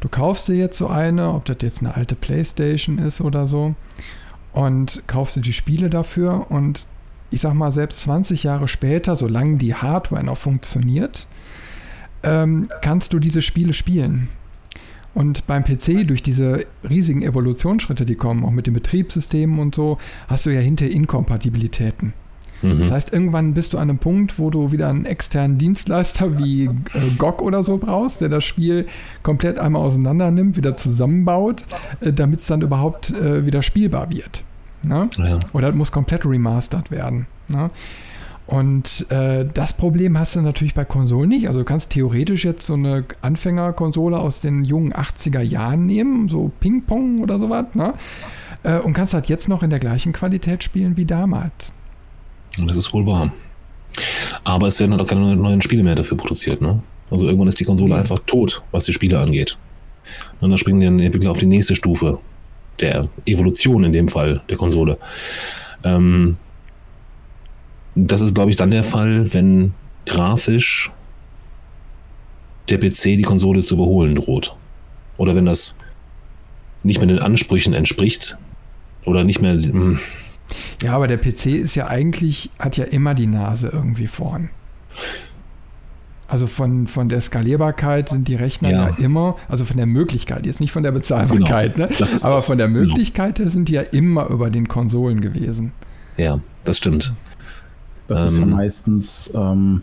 Du 0.00 0.08
kaufst 0.08 0.48
dir 0.48 0.54
jetzt 0.54 0.78
so 0.78 0.88
eine, 0.88 1.32
ob 1.32 1.44
das 1.44 1.58
jetzt 1.60 1.80
eine 1.80 1.94
alte 1.94 2.14
Playstation 2.14 2.98
ist 2.98 3.20
oder 3.20 3.46
so, 3.46 3.74
und 4.52 5.02
kaufst 5.06 5.36
du 5.36 5.40
die 5.40 5.52
Spiele 5.52 5.90
dafür 5.90 6.50
und 6.50 6.86
ich 7.30 7.40
sag 7.40 7.54
mal, 7.54 7.72
selbst 7.72 8.02
20 8.02 8.42
Jahre 8.42 8.68
später, 8.68 9.16
solange 9.16 9.56
die 9.56 9.74
Hardware 9.74 10.22
noch 10.22 10.36
funktioniert, 10.36 11.26
ähm, 12.22 12.68
kannst 12.82 13.14
du 13.14 13.18
diese 13.18 13.40
Spiele 13.40 13.72
spielen. 13.72 14.28
Und 15.14 15.46
beim 15.46 15.64
PC, 15.64 16.06
durch 16.06 16.22
diese 16.22 16.66
riesigen 16.88 17.22
Evolutionsschritte, 17.22 18.04
die 18.06 18.14
kommen, 18.14 18.44
auch 18.44 18.50
mit 18.50 18.66
den 18.66 18.74
Betriebssystemen 18.74 19.58
und 19.58 19.74
so, 19.74 19.98
hast 20.28 20.46
du 20.46 20.50
ja 20.50 20.60
hinter 20.60 20.88
Inkompatibilitäten. 20.88 22.12
Mhm. 22.62 22.78
Das 22.80 22.90
heißt, 22.90 23.12
irgendwann 23.12 23.54
bist 23.54 23.72
du 23.72 23.78
an 23.78 23.90
einem 23.90 23.98
Punkt, 23.98 24.38
wo 24.38 24.50
du 24.50 24.72
wieder 24.72 24.88
einen 24.88 25.04
externen 25.04 25.58
Dienstleister 25.58 26.38
wie 26.38 26.64
äh, 26.64 26.70
GOG 27.18 27.42
oder 27.42 27.62
so 27.64 27.78
brauchst, 27.78 28.20
der 28.20 28.28
das 28.28 28.44
Spiel 28.44 28.86
komplett 29.22 29.58
einmal 29.58 29.82
auseinander 29.82 30.30
nimmt, 30.30 30.56
wieder 30.56 30.76
zusammenbaut, 30.76 31.64
äh, 32.00 32.12
damit 32.12 32.40
es 32.40 32.46
dann 32.46 32.62
überhaupt 32.62 33.10
äh, 33.10 33.44
wieder 33.44 33.62
spielbar 33.62 34.10
wird. 34.10 34.44
Ne? 34.84 35.08
Ja. 35.18 35.38
Oder 35.52 35.70
es 35.70 35.74
muss 35.74 35.92
komplett 35.92 36.24
remastert 36.24 36.90
werden. 36.90 37.26
Ne? 37.48 37.70
Und 38.46 39.06
äh, 39.10 39.46
das 39.52 39.72
Problem 39.72 40.18
hast 40.18 40.36
du 40.36 40.40
natürlich 40.40 40.74
bei 40.74 40.84
Konsolen 40.84 41.28
nicht. 41.28 41.46
Also 41.46 41.60
du 41.60 41.64
kannst 41.64 41.90
theoretisch 41.90 42.44
jetzt 42.44 42.66
so 42.66 42.74
eine 42.74 43.04
Anfängerkonsole 43.22 44.18
aus 44.18 44.40
den 44.40 44.64
jungen 44.64 44.92
80er 44.92 45.40
Jahren 45.40 45.86
nehmen, 45.86 46.28
so 46.28 46.50
Ping-Pong 46.60 47.20
oder 47.20 47.38
sowas, 47.38 47.74
ne? 47.74 47.94
Äh, 48.64 48.78
und 48.78 48.92
kannst 48.92 49.14
halt 49.14 49.26
jetzt 49.26 49.48
noch 49.48 49.62
in 49.62 49.70
der 49.70 49.78
gleichen 49.78 50.12
Qualität 50.12 50.62
spielen 50.64 50.96
wie 50.96 51.04
damals. 51.04 51.72
Das 52.58 52.76
ist 52.76 52.92
wohl 52.92 53.06
wahr. 53.06 53.32
Aber 54.44 54.66
es 54.66 54.80
werden 54.80 54.92
halt 54.92 55.02
auch 55.02 55.06
keine 55.06 55.36
neuen 55.36 55.62
Spiele 55.62 55.82
mehr 55.82 55.94
dafür 55.94 56.16
produziert, 56.16 56.60
ne? 56.60 56.82
Also 57.10 57.26
irgendwann 57.26 57.48
ist 57.48 57.60
die 57.60 57.64
Konsole 57.64 57.94
einfach 57.94 58.18
tot, 58.26 58.62
was 58.70 58.84
die 58.84 58.92
Spiele 58.92 59.18
angeht. 59.18 59.58
Und 60.40 60.50
dann 60.50 60.58
springen 60.58 60.80
die 60.80 61.04
Entwickler 61.04 61.30
auf 61.30 61.38
die 61.38 61.46
nächste 61.46 61.76
Stufe 61.76 62.18
der 62.80 63.08
Evolution 63.26 63.84
in 63.84 63.92
dem 63.92 64.08
Fall 64.08 64.42
der 64.48 64.56
Konsole. 64.56 64.98
Ähm, 65.84 66.38
das 67.94 68.22
ist, 68.22 68.34
glaube 68.34 68.50
ich, 68.50 68.56
dann 68.56 68.70
der 68.70 68.84
Fall, 68.84 69.32
wenn 69.34 69.74
grafisch 70.06 70.90
der 72.68 72.78
PC 72.78 73.16
die 73.16 73.22
Konsole 73.22 73.60
zu 73.60 73.74
überholen 73.74 74.14
droht. 74.14 74.56
Oder 75.18 75.36
wenn 75.36 75.44
das 75.44 75.76
nicht 76.82 76.98
mehr 76.98 77.06
den 77.06 77.18
Ansprüchen 77.18 77.74
entspricht. 77.74 78.38
Oder 79.04 79.24
nicht 79.24 79.40
mehr. 79.40 79.54
Hm. 79.54 79.98
Ja, 80.82 80.94
aber 80.94 81.06
der 81.06 81.18
PC 81.18 81.46
ist 81.46 81.74
ja 81.74 81.86
eigentlich, 81.88 82.50
hat 82.58 82.76
ja 82.76 82.84
immer 82.84 83.14
die 83.14 83.26
Nase 83.26 83.68
irgendwie 83.72 84.06
vorn. 84.06 84.50
Also 86.28 86.46
von, 86.46 86.86
von 86.86 87.10
der 87.10 87.20
Skalierbarkeit 87.20 88.08
sind 88.08 88.26
die 88.26 88.34
Rechner 88.34 88.70
ja. 88.70 88.88
ja 88.88 88.96
immer, 88.96 89.36
also 89.48 89.66
von 89.66 89.76
der 89.76 89.84
Möglichkeit, 89.84 90.46
jetzt 90.46 90.60
nicht 90.60 90.72
von 90.72 90.82
der 90.82 90.92
Bezahlbarkeit, 90.92 91.74
genau. 91.74 91.88
ne? 91.88 91.94
aber 92.22 92.34
das. 92.36 92.46
von 92.46 92.56
der 92.56 92.68
genau. 92.68 92.80
Möglichkeit 92.80 93.36
genau. 93.36 93.50
sind 93.50 93.68
die 93.68 93.74
ja 93.74 93.82
immer 93.82 94.28
über 94.30 94.48
den 94.48 94.66
Konsolen 94.66 95.20
gewesen. 95.20 95.72
Ja, 96.16 96.40
das 96.64 96.78
stimmt. 96.78 97.12
Das 98.08 98.22
ähm, 98.22 98.26
ist 98.26 98.36
ja 98.36 98.42
ähm, 98.44 98.50
meistens, 98.50 99.34
ähm, 99.36 99.82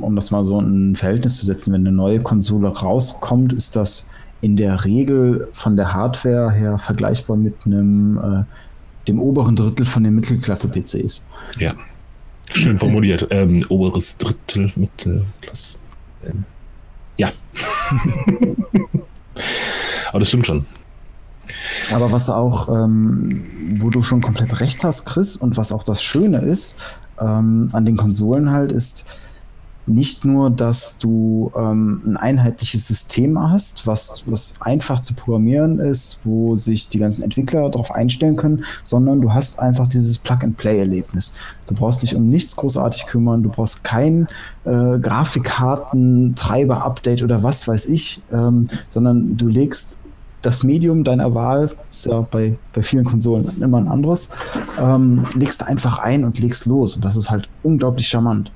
um 0.00 0.14
das 0.14 0.30
mal 0.30 0.44
so 0.44 0.60
in 0.60 0.92
ein 0.92 0.96
Verhältnis 0.96 1.38
zu 1.38 1.46
setzen, 1.46 1.72
wenn 1.72 1.84
eine 1.86 1.96
neue 1.96 2.20
Konsole 2.20 2.68
rauskommt, 2.68 3.52
ist 3.52 3.74
das 3.74 4.10
in 4.42 4.56
der 4.56 4.84
Regel 4.84 5.48
von 5.52 5.76
der 5.76 5.92
Hardware 5.92 6.52
her 6.52 6.78
vergleichbar 6.78 7.36
mit 7.36 7.66
einem 7.66 8.18
äh, 8.18 8.44
dem 9.08 9.20
oberen 9.20 9.56
Drittel 9.56 9.86
von 9.86 10.04
den 10.04 10.14
Mittelklasse-PCs. 10.14 11.26
Ja. 11.58 11.74
Schön 12.52 12.78
formuliert. 12.78 13.28
Ähm, 13.30 13.64
oberes 13.68 14.16
Drittel, 14.16 14.72
Mittelklasse. 14.76 15.78
Ja. 17.16 17.30
Aber 20.10 20.18
das 20.18 20.28
stimmt 20.28 20.46
schon. 20.46 20.66
Aber 21.92 22.12
was 22.12 22.30
auch, 22.30 22.68
ähm, 22.68 23.44
wo 23.80 23.90
du 23.90 24.02
schon 24.02 24.20
komplett 24.20 24.60
recht 24.60 24.84
hast, 24.84 25.06
Chris, 25.06 25.36
und 25.36 25.56
was 25.56 25.72
auch 25.72 25.82
das 25.82 26.02
Schöne 26.02 26.38
ist 26.38 26.76
ähm, 27.20 27.70
an 27.72 27.84
den 27.84 27.96
Konsolen 27.96 28.50
halt, 28.50 28.72
ist, 28.72 29.04
nicht 29.86 30.24
nur, 30.24 30.50
dass 30.50 30.98
du 30.98 31.52
ähm, 31.56 32.02
ein 32.06 32.16
einheitliches 32.16 32.86
System 32.86 33.40
hast, 33.40 33.86
was, 33.86 34.24
was 34.26 34.54
einfach 34.60 35.00
zu 35.00 35.14
programmieren 35.14 35.78
ist, 35.78 36.20
wo 36.24 36.56
sich 36.56 36.88
die 36.88 36.98
ganzen 36.98 37.22
Entwickler 37.22 37.70
darauf 37.70 37.92
einstellen 37.92 38.36
können, 38.36 38.64
sondern 38.84 39.20
du 39.20 39.34
hast 39.34 39.58
einfach 39.58 39.88
dieses 39.88 40.18
Plug-and-Play-Erlebnis. 40.18 41.34
Du 41.66 41.74
brauchst 41.74 42.02
dich 42.02 42.14
um 42.14 42.28
nichts 42.28 42.54
großartig 42.56 43.06
kümmern, 43.06 43.42
du 43.42 43.48
brauchst 43.48 43.82
kein 43.84 44.28
äh, 44.64 44.98
Grafikkarten-Treiber-Update 44.98 47.22
oder 47.22 47.42
was 47.42 47.66
weiß 47.66 47.86
ich, 47.86 48.22
ähm, 48.32 48.68
sondern 48.88 49.36
du 49.36 49.48
legst 49.48 49.98
das 50.42 50.64
Medium 50.64 51.04
deiner 51.04 51.34
Wahl, 51.34 51.70
ist 51.90 52.06
ja 52.06 52.22
bei, 52.22 52.56
bei 52.72 52.82
vielen 52.82 53.04
Konsolen 53.04 53.46
immer 53.60 53.76
ein 53.78 53.88
anderes, 53.88 54.30
ähm, 54.78 55.26
legst 55.34 55.66
einfach 55.66 55.98
ein 55.98 56.24
und 56.24 56.38
legst 56.38 56.64
los. 56.66 56.96
Und 56.96 57.04
das 57.04 57.16
ist 57.16 57.30
halt 57.30 57.48
unglaublich 57.62 58.08
charmant. 58.08 58.50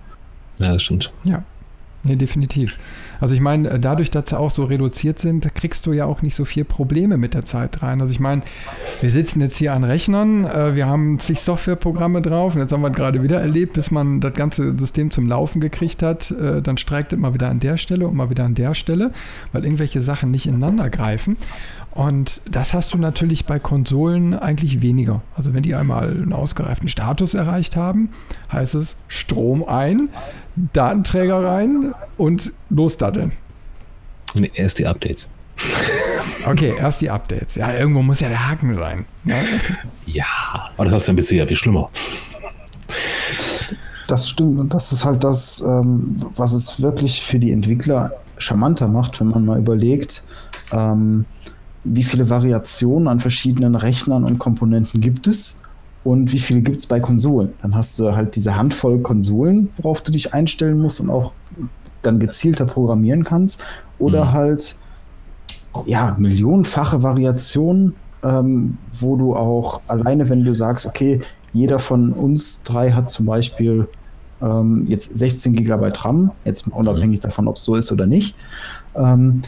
Ja, 0.60 0.72
das 0.72 0.82
stimmt. 0.82 1.12
Ja. 1.24 1.42
Nee, 2.06 2.16
definitiv. 2.16 2.76
Also 3.18 3.34
ich 3.34 3.40
meine, 3.40 3.70
äh, 3.70 3.80
dadurch, 3.80 4.10
dass 4.10 4.28
sie 4.28 4.38
auch 4.38 4.50
so 4.50 4.64
reduziert 4.64 5.18
sind, 5.18 5.54
kriegst 5.54 5.86
du 5.86 5.92
ja 5.92 6.04
auch 6.04 6.20
nicht 6.20 6.36
so 6.36 6.44
viel 6.44 6.64
Probleme 6.64 7.16
mit 7.16 7.32
der 7.32 7.46
Zeit 7.46 7.82
rein. 7.82 8.02
Also 8.02 8.12
ich 8.12 8.20
meine, 8.20 8.42
wir 9.00 9.10
sitzen 9.10 9.40
jetzt 9.40 9.56
hier 9.56 9.72
an 9.72 9.84
Rechnern, 9.84 10.44
äh, 10.44 10.74
wir 10.74 10.86
haben 10.86 11.18
zig 11.18 11.40
Softwareprogramme 11.40 12.20
drauf 12.20 12.54
und 12.54 12.60
jetzt 12.60 12.72
haben 12.72 12.82
wir 12.82 12.90
gerade 12.90 13.22
wieder 13.22 13.40
erlebt, 13.40 13.72
bis 13.72 13.90
man 13.90 14.20
das 14.20 14.34
ganze 14.34 14.76
System 14.78 15.10
zum 15.10 15.26
Laufen 15.26 15.62
gekriegt 15.62 16.02
hat, 16.02 16.30
äh, 16.30 16.60
dann 16.60 16.76
streikt 16.76 17.14
es 17.14 17.18
mal 17.18 17.32
wieder 17.32 17.48
an 17.48 17.60
der 17.60 17.78
Stelle 17.78 18.06
und 18.06 18.16
mal 18.16 18.28
wieder 18.28 18.44
an 18.44 18.54
der 18.54 18.74
Stelle, 18.74 19.12
weil 19.52 19.64
irgendwelche 19.64 20.02
Sachen 20.02 20.30
nicht 20.30 20.46
ineinander 20.46 20.90
greifen. 20.90 21.38
Und 21.94 22.42
das 22.50 22.74
hast 22.74 22.92
du 22.92 22.98
natürlich 22.98 23.46
bei 23.46 23.60
Konsolen 23.60 24.34
eigentlich 24.34 24.82
weniger. 24.82 25.22
Also 25.36 25.54
wenn 25.54 25.62
die 25.62 25.76
einmal 25.76 26.10
einen 26.10 26.32
ausgereiften 26.32 26.88
Status 26.88 27.34
erreicht 27.34 27.76
haben, 27.76 28.10
heißt 28.50 28.74
es 28.74 28.96
Strom 29.06 29.64
ein, 29.64 30.08
Datenträger 30.56 31.44
rein 31.44 31.94
und 32.16 32.52
losdatteln. 32.70 33.32
Nee, 34.34 34.50
erst 34.54 34.78
die 34.78 34.86
Updates. 34.86 35.28
Okay, 36.46 36.74
erst 36.78 37.00
die 37.00 37.10
Updates. 37.10 37.54
Ja, 37.54 37.72
irgendwo 37.72 38.02
muss 38.02 38.20
ja 38.20 38.28
der 38.28 38.48
Haken 38.48 38.74
sein. 38.74 39.04
Ne? 39.22 39.36
Ja, 40.06 40.26
aber 40.76 40.84
das 40.84 40.94
hast 40.94 41.08
du 41.08 41.12
ein 41.12 41.16
bisschen 41.16 41.38
ja 41.38 41.46
viel 41.46 41.56
schlimmer. 41.56 41.88
Das 44.06 44.28
stimmt 44.28 44.58
und 44.58 44.74
das 44.74 44.92
ist 44.92 45.04
halt 45.04 45.24
das, 45.24 45.62
ähm, 45.62 46.16
was 46.34 46.52
es 46.52 46.82
wirklich 46.82 47.22
für 47.22 47.38
die 47.38 47.52
Entwickler 47.52 48.12
charmanter 48.36 48.88
macht, 48.88 49.20
wenn 49.20 49.28
man 49.28 49.46
mal 49.46 49.58
überlegt, 49.58 50.24
ähm, 50.72 51.24
wie 51.84 52.02
viele 52.02 52.28
Variationen 52.28 53.08
an 53.08 53.20
verschiedenen 53.20 53.74
Rechnern 53.76 54.24
und 54.24 54.38
Komponenten 54.38 55.00
gibt 55.00 55.26
es 55.26 55.60
und 56.04 56.32
wie 56.32 56.38
viele 56.38 56.60
gibt 56.60 56.78
es 56.78 56.86
bei 56.86 57.00
Konsolen. 57.00 57.54
Dann 57.62 57.74
hast 57.74 57.98
du 57.98 58.14
halt 58.14 58.36
diese 58.36 58.56
Handvoll 58.56 59.00
Konsolen, 59.00 59.70
worauf 59.78 60.02
du 60.02 60.12
dich 60.12 60.34
einstellen 60.34 60.78
musst 60.80 61.00
und 61.00 61.10
auch 61.10 61.32
dann 62.02 62.20
gezielter 62.20 62.66
programmieren 62.66 63.24
kannst. 63.24 63.64
Oder 63.98 64.26
mhm. 64.26 64.32
halt 64.32 64.76
ja, 65.86 66.14
millionenfache 66.18 67.02
Variationen, 67.02 67.94
ähm, 68.22 68.76
wo 69.00 69.16
du 69.16 69.34
auch 69.34 69.80
alleine, 69.88 70.28
wenn 70.28 70.44
du 70.44 70.54
sagst, 70.54 70.86
okay, 70.86 71.20
jeder 71.52 71.78
von 71.78 72.12
uns 72.12 72.62
drei 72.62 72.92
hat 72.92 73.08
zum 73.08 73.26
Beispiel 73.26 73.88
ähm, 74.42 74.86
jetzt 74.88 75.16
16 75.16 75.54
GB 75.54 75.90
RAM, 75.94 76.32
jetzt 76.44 76.68
unabhängig 76.68 77.20
mhm. 77.20 77.22
davon, 77.22 77.48
ob 77.48 77.56
es 77.56 77.64
so 77.64 77.76
ist 77.76 77.90
oder 77.90 78.06
nicht. 78.06 78.36
Ähm, 78.94 79.40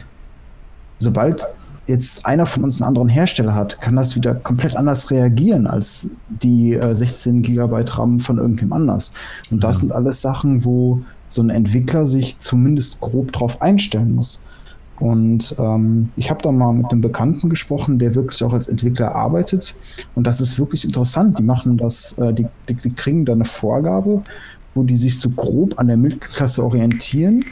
sobald 0.97 1.45
jetzt 1.87 2.25
einer 2.25 2.45
von 2.45 2.63
uns 2.63 2.81
einen 2.81 2.89
anderen 2.89 3.09
Hersteller 3.09 3.55
hat, 3.55 3.81
kann 3.81 3.95
das 3.95 4.15
wieder 4.15 4.35
komplett 4.35 4.75
anders 4.75 5.09
reagieren 5.09 5.67
als 5.67 6.15
die 6.29 6.73
äh, 6.73 6.93
16 6.93 7.41
Gigabyte 7.41 7.97
RAM 7.97 8.19
von 8.19 8.37
irgendwem 8.37 8.73
anders. 8.73 9.13
Und 9.49 9.63
das 9.63 9.77
ja. 9.77 9.81
sind 9.81 9.91
alles 9.93 10.21
Sachen, 10.21 10.65
wo 10.65 11.01
so 11.27 11.41
ein 11.41 11.49
Entwickler 11.49 12.05
sich 12.05 12.39
zumindest 12.39 13.01
grob 13.01 13.31
drauf 13.31 13.61
einstellen 13.61 14.15
muss. 14.15 14.41
Und 14.99 15.55
ähm, 15.59 16.09
ich 16.15 16.29
habe 16.29 16.41
da 16.41 16.51
mal 16.51 16.73
mit 16.73 16.91
einem 16.91 17.01
Bekannten 17.01 17.49
gesprochen, 17.49 17.99
der 17.99 18.15
wirklich 18.15 18.43
auch 18.43 18.53
als 18.53 18.67
Entwickler 18.67 19.13
arbeitet. 19.13 19.75
Und 20.15 20.25
das 20.25 20.41
ist 20.41 20.57
wirklich 20.57 20.85
interessant. 20.85 21.37
Die 21.37 21.43
machen 21.43 21.77
das, 21.77 22.17
äh, 22.17 22.33
die, 22.33 22.47
die, 22.67 22.73
die 22.75 22.91
kriegen 22.91 23.23
da 23.23 23.33
eine 23.33 23.45
Vorgabe, 23.45 24.23
wo 24.73 24.83
die 24.83 24.97
sich 24.97 25.19
so 25.19 25.29
grob 25.29 25.79
an 25.79 25.87
der 25.87 25.97
Mittelklasse 25.97 26.63
orientieren 26.63 27.45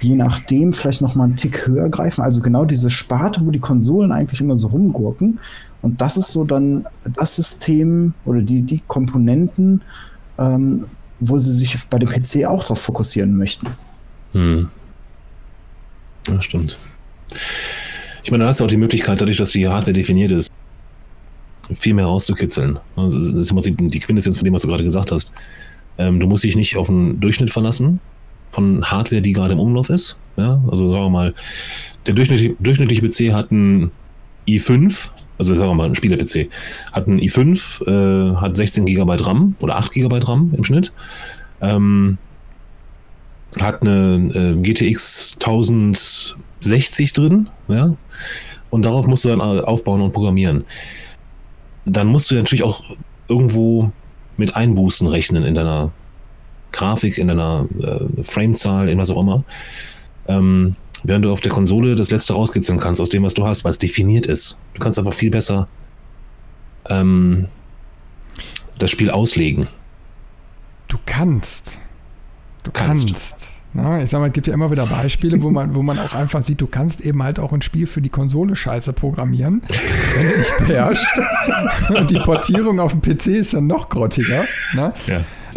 je 0.00 0.14
nachdem 0.14 0.72
vielleicht 0.72 1.02
noch 1.02 1.14
mal 1.14 1.24
einen 1.24 1.36
Tick 1.36 1.66
höher 1.66 1.88
greifen. 1.88 2.22
Also 2.22 2.40
genau 2.40 2.64
diese 2.64 2.90
Sparte, 2.90 3.44
wo 3.44 3.50
die 3.50 3.58
Konsolen 3.58 4.12
eigentlich 4.12 4.40
immer 4.40 4.56
so 4.56 4.68
rumgurken. 4.68 5.38
Und 5.82 6.00
das 6.00 6.16
ist 6.16 6.32
so 6.32 6.44
dann 6.44 6.86
das 7.14 7.36
System 7.36 8.14
oder 8.24 8.42
die, 8.42 8.62
die 8.62 8.82
Komponenten, 8.86 9.82
ähm, 10.38 10.84
wo 11.20 11.38
sie 11.38 11.52
sich 11.52 11.76
bei 11.88 11.98
dem 11.98 12.08
PC 12.08 12.46
auch 12.46 12.62
darauf 12.62 12.80
fokussieren 12.80 13.36
möchten. 13.36 13.68
Hm. 14.32 14.68
Ja, 16.28 16.42
stimmt. 16.42 16.78
Ich 18.22 18.30
meine, 18.30 18.44
da 18.44 18.48
hast 18.48 18.60
du 18.60 18.64
auch 18.64 18.68
die 18.68 18.76
Möglichkeit, 18.76 19.20
dadurch, 19.20 19.36
dass 19.36 19.50
die 19.50 19.68
Hardware 19.68 19.92
definiert 19.92 20.32
ist, 20.32 20.50
viel 21.74 21.94
mehr 21.94 22.06
rauszukitzeln. 22.06 22.78
Also 22.96 23.18
das 23.18 23.28
ist 23.28 23.50
im 23.50 23.56
Prinzip 23.56 23.76
die 23.78 24.00
Quintessenz 24.00 24.36
von 24.36 24.44
dem, 24.44 24.54
was 24.54 24.62
du 24.62 24.68
gerade 24.68 24.84
gesagt 24.84 25.12
hast. 25.12 25.32
Ähm, 25.98 26.20
du 26.20 26.26
musst 26.26 26.44
dich 26.44 26.56
nicht 26.56 26.76
auf 26.76 26.88
den 26.88 27.20
Durchschnitt 27.20 27.50
verlassen, 27.50 28.00
von 28.50 28.84
Hardware, 28.84 29.22
die 29.22 29.32
gerade 29.32 29.52
im 29.52 29.60
Umlauf 29.60 29.90
ist. 29.90 30.18
Ja, 30.36 30.62
also 30.70 30.88
sagen 30.90 31.04
wir 31.04 31.10
mal, 31.10 31.34
der 32.06 32.14
durchschnittliche, 32.14 32.56
durchschnittliche 32.60 33.02
PC 33.02 33.34
hat 33.34 33.50
einen 33.50 33.90
i5, 34.48 35.08
also 35.38 35.54
sagen 35.54 35.70
wir 35.70 35.74
mal, 35.74 35.88
ein 35.88 35.94
Spieler-PC, 35.94 36.48
hat 36.92 37.08
einen 37.08 37.20
i5, 37.20 37.86
äh, 37.86 38.36
hat 38.36 38.56
16 38.56 38.84
GB 38.86 39.16
RAM 39.20 39.56
oder 39.60 39.76
8 39.76 39.92
GB 39.92 40.18
RAM 40.22 40.52
im 40.56 40.64
Schnitt, 40.64 40.92
ähm, 41.60 42.18
hat 43.58 43.82
eine 43.82 44.30
äh, 44.34 44.62
GTX 44.62 45.38
1060 45.40 47.12
drin, 47.12 47.48
ja, 47.68 47.94
und 48.70 48.84
darauf 48.84 49.06
musst 49.06 49.24
du 49.24 49.28
dann 49.28 49.40
aufbauen 49.40 50.00
und 50.00 50.12
programmieren. 50.12 50.64
Dann 51.86 52.08
musst 52.08 52.30
du 52.30 52.34
natürlich 52.34 52.64
auch 52.64 52.82
irgendwo 53.28 53.92
mit 54.36 54.54
Einbußen 54.56 55.06
rechnen 55.06 55.44
in 55.44 55.54
deiner 55.54 55.92
Grafik, 56.72 57.18
in 57.18 57.28
deiner 57.28 57.68
äh, 57.80 58.22
Framezahl, 58.22 58.88
in 58.88 58.98
was 58.98 59.10
auch 59.10 59.20
immer. 59.20 59.44
Ähm, 60.28 60.76
während 61.04 61.24
du 61.24 61.32
auf 61.32 61.40
der 61.40 61.52
Konsole 61.52 61.94
das 61.94 62.10
letzte 62.10 62.34
rauskitzeln 62.34 62.78
kannst 62.78 63.00
aus 63.00 63.08
dem, 63.08 63.22
was 63.22 63.34
du 63.34 63.46
hast, 63.46 63.64
weil 63.64 63.70
es 63.70 63.78
definiert 63.78 64.26
ist. 64.26 64.58
Du 64.74 64.80
kannst 64.80 64.98
einfach 64.98 65.14
viel 65.14 65.30
besser 65.30 65.68
ähm, 66.88 67.48
das 68.78 68.90
Spiel 68.90 69.10
auslegen. 69.10 69.68
Du 70.88 70.98
kannst. 71.06 71.80
Du 72.62 72.70
kannst. 72.70 73.06
kannst. 73.06 73.52
Na, 73.72 74.02
ich 74.02 74.08
sag 74.08 74.20
mal, 74.20 74.28
es 74.28 74.32
gibt 74.32 74.46
ja 74.46 74.54
immer 74.54 74.70
wieder 74.70 74.86
Beispiele, 74.86 75.42
wo 75.42 75.50
man, 75.50 75.74
wo 75.74 75.82
man 75.82 75.98
auch 75.98 76.14
einfach 76.14 76.42
sieht, 76.42 76.62
du 76.62 76.66
kannst 76.66 77.02
eben 77.02 77.22
halt 77.22 77.38
auch 77.38 77.52
ein 77.52 77.60
Spiel 77.60 77.86
für 77.86 78.00
die 78.00 78.08
Konsole 78.08 78.56
scheiße 78.56 78.94
programmieren, 78.94 79.62
wenn 79.68 80.30
du 80.30 80.38
nicht 80.38 80.58
beherrschst. 80.66 81.20
Und 81.96 82.10
die 82.10 82.18
Portierung 82.20 82.80
auf 82.80 82.92
dem 82.92 83.02
PC 83.02 83.26
ist 83.26 83.52
dann 83.52 83.66
noch 83.66 83.90
grottiger. 83.90 84.44
Ja 84.74 84.94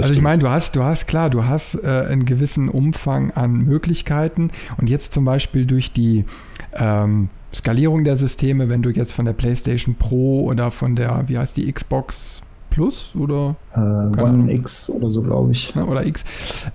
also 0.04 0.14
ich 0.14 0.22
meine, 0.22 0.42
du 0.42 0.50
hast, 0.50 0.76
du 0.76 0.84
hast 0.84 1.08
klar, 1.08 1.30
du 1.30 1.46
hast 1.46 1.76
äh, 1.76 2.06
einen 2.10 2.26
gewissen 2.26 2.70
Umfang 2.70 3.32
an 3.32 3.66
Möglichkeiten 3.66 4.52
und 4.78 4.90
jetzt 4.90 5.14
zum 5.14 5.26
Beispiel 5.26 5.66
durch 5.66 5.92
die 5.92 6.26
ähm, 6.74 7.30
Skalierung 7.54 8.04
der 8.04 8.18
Systeme, 8.18 8.70
wenn 8.70 8.82
du 8.82 8.90
jetzt 8.90 9.14
von 9.14 9.26
der 9.26 9.34
PlayStation 9.34 9.96
Pro 9.96 10.44
oder 10.44 10.72
von 10.72 10.96
der, 10.96 11.24
wie 11.28 11.38
heißt 11.38 11.58
die, 11.58 11.72
Xbox 11.72 12.42
Plus 12.70 13.16
oder 13.16 13.56
äh, 13.76 13.80
One 13.80 14.52
X 14.54 14.90
oder 14.90 15.10
so, 15.10 15.22
glaube 15.24 15.52
ich. 15.52 15.76
Oder 15.76 16.06
X. 16.06 16.24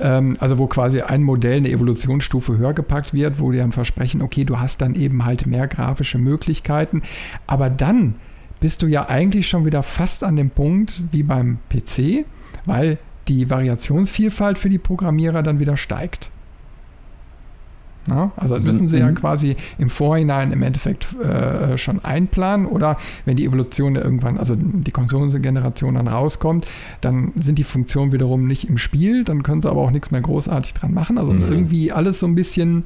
Ähm, 0.01 0.37
also 0.41 0.59
wo 0.59 0.67
quasi 0.67 1.01
ein 1.01 1.23
Modell 1.23 1.59
eine 1.59 1.71
Evolutionsstufe 1.71 2.59
höher 2.59 2.75
gepackt 2.75 3.15
wird, 3.15 3.39
wo 3.39 3.53
die 3.53 3.59
dann 3.59 3.73
versprechen, 3.73 4.21
okay, 4.21 4.45
du 4.45 4.59
hast 4.59 4.81
dann 4.81 4.95
eben 4.97 5.25
halt 5.25 5.47
mehr 5.47 5.69
grafische 5.69 6.19
Möglichkeiten. 6.19 7.03
Aber 7.47 7.71
dann 7.71 8.17
bist 8.61 8.83
du 8.83 8.87
ja 8.87 9.09
eigentlich 9.09 9.49
schon 9.49 9.65
wieder 9.65 9.83
fast 9.83 10.25
an 10.25 10.37
dem 10.37 10.51
Punkt 10.51 11.03
wie 11.13 11.23
beim 11.23 11.59
PC, 11.69 12.25
weil 12.67 12.99
die 13.29 13.51
Variationsvielfalt 13.51 14.59
für 14.59 14.69
die 14.69 14.79
Programmierer 14.79 15.43
dann 15.43 15.59
wieder 15.59 15.77
steigt. 15.77 16.31
Na, 18.07 18.33
also 18.37 18.55
das 18.55 18.67
müssen 18.67 18.87
sie 18.87 18.99
ja 18.99 19.11
quasi 19.13 19.57
im 19.79 19.89
Vorhinein 19.89 20.53
im 20.53 20.63
Endeffekt 20.63 21.15
äh, 21.21 21.79
schon 21.79 22.05
einplanen 22.05 22.67
oder 22.67 22.99
wenn 23.25 23.37
die 23.37 23.47
Evolution 23.47 23.97
irgendwann, 23.97 24.37
also 24.37 24.55
die 24.57 24.91
Konsolengeneration 24.91 25.95
dann 25.95 26.09
rauskommt, 26.09 26.67
dann 27.01 27.33
sind 27.41 27.59
die 27.59 27.65
Funktionen 27.65 28.13
wiederum 28.13 28.47
nicht 28.47 28.69
im 28.69 28.77
Spiel, 28.77 29.25
dann 29.25 29.43
können 29.43 29.63
sie 29.63 29.71
aber 29.71 29.81
auch 29.81 29.91
nichts 29.91 30.11
mehr 30.11 30.21
großartig 30.21 30.75
dran 30.75 30.93
machen. 30.93 31.17
Also 31.17 31.33
mhm. 31.33 31.51
irgendwie 31.51 31.93
alles 31.93 32.21
so 32.21 32.27
ein 32.27 32.35
bisschen, 32.35 32.85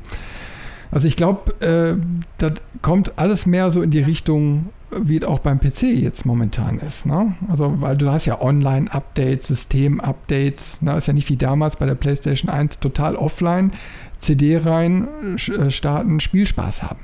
also 0.90 1.08
ich 1.08 1.16
glaube, 1.16 1.52
äh, 1.60 1.96
das 2.38 2.54
kommt 2.82 3.18
alles 3.18 3.46
mehr 3.46 3.70
so 3.70 3.82
in 3.82 3.90
die 3.90 4.00
Richtung, 4.00 4.70
wie 4.90 5.18
es 5.18 5.24
auch 5.24 5.40
beim 5.40 5.60
PC 5.60 5.82
jetzt 5.82 6.24
momentan 6.24 6.78
ist. 6.78 7.06
Ne? 7.06 7.34
Also, 7.48 7.74
weil 7.80 7.96
du 7.96 8.10
hast 8.10 8.24
ja 8.26 8.40
Online-Updates, 8.40 9.48
System-Updates, 9.48 10.82
ne? 10.82 10.96
ist 10.96 11.06
ja 11.06 11.12
nicht 11.12 11.28
wie 11.28 11.36
damals 11.36 11.76
bei 11.76 11.86
der 11.86 11.94
PlayStation 11.94 12.50
1 12.50 12.80
total 12.80 13.16
offline. 13.16 13.72
CD 14.18 14.56
rein, 14.58 15.08
äh, 15.36 15.70
starten, 15.70 16.20
Spielspaß 16.20 16.82
haben. 16.82 17.00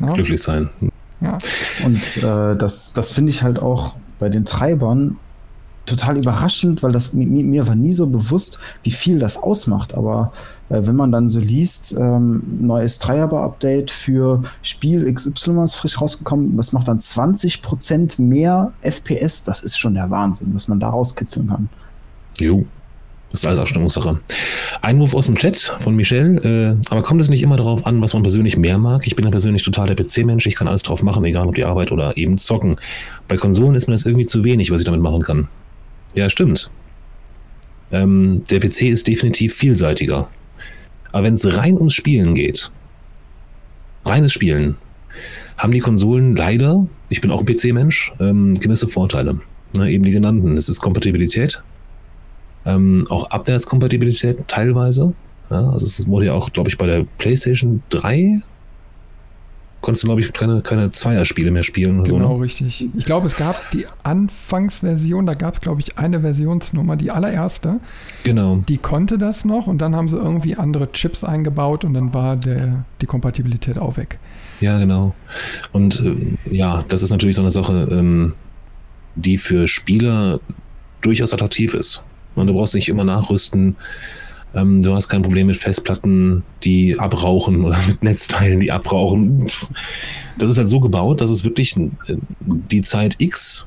Ne? 0.00 0.12
Glücklich 0.14 0.42
sein. 0.42 0.68
Ja. 1.20 1.38
Und 1.84 2.16
äh, 2.18 2.56
das, 2.56 2.92
das 2.92 3.12
finde 3.12 3.30
ich 3.30 3.42
halt 3.42 3.60
auch 3.60 3.96
bei 4.18 4.28
den 4.28 4.44
Treibern 4.44 5.16
total 5.88 6.18
überraschend, 6.18 6.82
weil 6.82 6.92
das 6.92 7.12
mir, 7.12 7.26
mir 7.26 7.66
war 7.66 7.74
nie 7.74 7.92
so 7.92 8.06
bewusst, 8.06 8.60
wie 8.82 8.90
viel 8.90 9.18
das 9.18 9.36
ausmacht. 9.36 9.94
Aber 9.94 10.32
äh, 10.68 10.80
wenn 10.82 10.96
man 10.96 11.12
dann 11.12 11.28
so 11.28 11.40
liest, 11.40 11.96
ähm, 11.98 12.42
neues 12.60 12.98
Treiber-Update 12.98 13.90
für 13.90 14.42
Spiel 14.62 15.12
XY 15.12 15.64
ist 15.64 15.74
frisch 15.74 16.00
rausgekommen, 16.00 16.56
das 16.56 16.72
macht 16.72 16.88
dann 16.88 16.98
20% 16.98 18.20
mehr 18.20 18.72
FPS, 18.82 19.44
das 19.44 19.62
ist 19.62 19.78
schon 19.78 19.94
der 19.94 20.10
Wahnsinn, 20.10 20.54
was 20.54 20.68
man 20.68 20.80
da 20.80 20.90
rauskitzeln 20.90 21.48
kann. 21.48 21.68
Jo. 22.38 22.64
Das 23.30 23.40
ist 23.40 23.46
alles 23.46 23.58
Abstimmungssache. 23.58 24.18
Einwurf 24.80 25.14
aus 25.14 25.26
dem 25.26 25.34
Chat 25.34 25.58
von 25.80 25.94
Michelle. 25.94 26.38
Äh, 26.42 26.76
aber 26.88 27.02
kommt 27.02 27.20
es 27.20 27.28
nicht 27.28 27.42
immer 27.42 27.56
darauf 27.56 27.84
an, 27.86 28.00
was 28.00 28.14
man 28.14 28.22
persönlich 28.22 28.56
mehr 28.56 28.78
mag? 28.78 29.06
Ich 29.06 29.16
bin 29.16 29.24
ja 29.26 29.30
persönlich 29.30 29.62
total 29.62 29.86
der 29.86 29.96
PC-Mensch. 29.96 30.46
Ich 30.46 30.54
kann 30.54 30.66
alles 30.66 30.82
drauf 30.82 31.02
machen, 31.02 31.24
egal 31.26 31.46
ob 31.46 31.54
die 31.54 31.64
Arbeit 31.64 31.92
oder 31.92 32.16
eben 32.16 32.38
zocken. 32.38 32.76
Bei 33.26 33.36
Konsolen 33.36 33.74
ist 33.74 33.86
mir 33.86 33.92
das 33.92 34.06
irgendwie 34.06 34.24
zu 34.24 34.44
wenig, 34.44 34.70
was 34.70 34.80
ich 34.80 34.86
damit 34.86 35.02
machen 35.02 35.20
kann. 35.22 35.48
Ja, 36.14 36.28
stimmt. 36.30 36.70
Ähm, 37.90 38.42
der 38.50 38.60
PC 38.60 38.82
ist 38.82 39.06
definitiv 39.06 39.54
vielseitiger. 39.54 40.28
Aber 41.12 41.24
wenn 41.24 41.34
es 41.34 41.56
rein 41.56 41.76
ums 41.76 41.94
Spielen 41.94 42.34
geht, 42.34 42.70
reines 44.04 44.32
Spielen, 44.32 44.76
haben 45.56 45.72
die 45.72 45.80
Konsolen 45.80 46.36
leider, 46.36 46.86
ich 47.08 47.20
bin 47.20 47.30
auch 47.30 47.40
ein 47.40 47.46
PC-Mensch, 47.46 48.12
ähm, 48.20 48.54
gewisse 48.54 48.88
Vorteile. 48.88 49.40
Na, 49.74 49.86
eben 49.86 50.04
die 50.04 50.12
genannten. 50.12 50.56
Es 50.56 50.68
ist 50.68 50.80
Kompatibilität, 50.80 51.62
ähm, 52.64 53.06
auch 53.10 53.30
Abwärtskompatibilität 53.30 54.46
teilweise. 54.48 55.14
Ja, 55.50 55.70
also 55.70 55.86
es 55.86 56.06
wurde 56.06 56.26
ja 56.26 56.34
auch, 56.34 56.52
glaube 56.52 56.68
ich, 56.68 56.78
bei 56.78 56.86
der 56.86 57.06
PlayStation 57.18 57.82
3 57.90 58.40
konntest 59.80 60.02
du, 60.02 60.08
glaube 60.08 60.20
ich, 60.20 60.32
keine, 60.32 60.60
keine 60.60 60.90
Zweierspiele 60.90 61.50
mehr 61.50 61.62
spielen. 61.62 62.04
Genau, 62.04 62.06
so, 62.06 62.18
ne? 62.18 62.42
richtig. 62.42 62.88
Ich 62.96 63.04
glaube, 63.04 63.26
es 63.26 63.36
gab 63.36 63.70
die 63.72 63.86
Anfangsversion, 64.02 65.26
da 65.26 65.34
gab 65.34 65.54
es, 65.54 65.60
glaube 65.60 65.80
ich, 65.80 65.98
eine 65.98 66.20
Versionsnummer, 66.20 66.96
die 66.96 67.10
allererste. 67.10 67.80
Genau. 68.24 68.64
Die 68.68 68.78
konnte 68.78 69.18
das 69.18 69.44
noch 69.44 69.66
und 69.66 69.78
dann 69.78 69.94
haben 69.94 70.08
sie 70.08 70.16
irgendwie 70.16 70.56
andere 70.56 70.90
Chips 70.92 71.24
eingebaut 71.24 71.84
und 71.84 71.94
dann 71.94 72.12
war 72.12 72.36
der, 72.36 72.84
die 73.00 73.06
Kompatibilität 73.06 73.78
auch 73.78 73.96
weg. 73.96 74.18
Ja, 74.60 74.78
genau. 74.78 75.14
Und 75.72 76.00
äh, 76.00 76.36
ja, 76.54 76.84
das 76.88 77.02
ist 77.02 77.10
natürlich 77.10 77.36
so 77.36 77.42
eine 77.42 77.50
Sache, 77.50 77.88
ähm, 77.90 78.34
die 79.14 79.38
für 79.38 79.68
Spieler 79.68 80.40
durchaus 81.00 81.32
attraktiv 81.32 81.74
ist. 81.74 82.02
Und 82.34 82.46
du 82.46 82.54
brauchst 82.54 82.74
nicht 82.74 82.88
immer 82.88 83.04
nachrüsten. 83.04 83.76
Ähm, 84.54 84.82
du 84.82 84.94
hast 84.94 85.08
kein 85.08 85.22
Problem 85.22 85.48
mit 85.48 85.56
Festplatten, 85.56 86.42
die 86.64 86.98
abrauchen 86.98 87.64
oder 87.64 87.78
mit 87.86 88.02
Netzteilen, 88.02 88.60
die 88.60 88.72
abrauchen. 88.72 89.46
Das 90.38 90.48
ist 90.48 90.58
halt 90.58 90.68
so 90.68 90.80
gebaut, 90.80 91.20
dass 91.20 91.30
es 91.30 91.44
wirklich 91.44 91.76
äh, 91.76 91.88
die 92.46 92.82
Zeit 92.82 93.16
X 93.18 93.66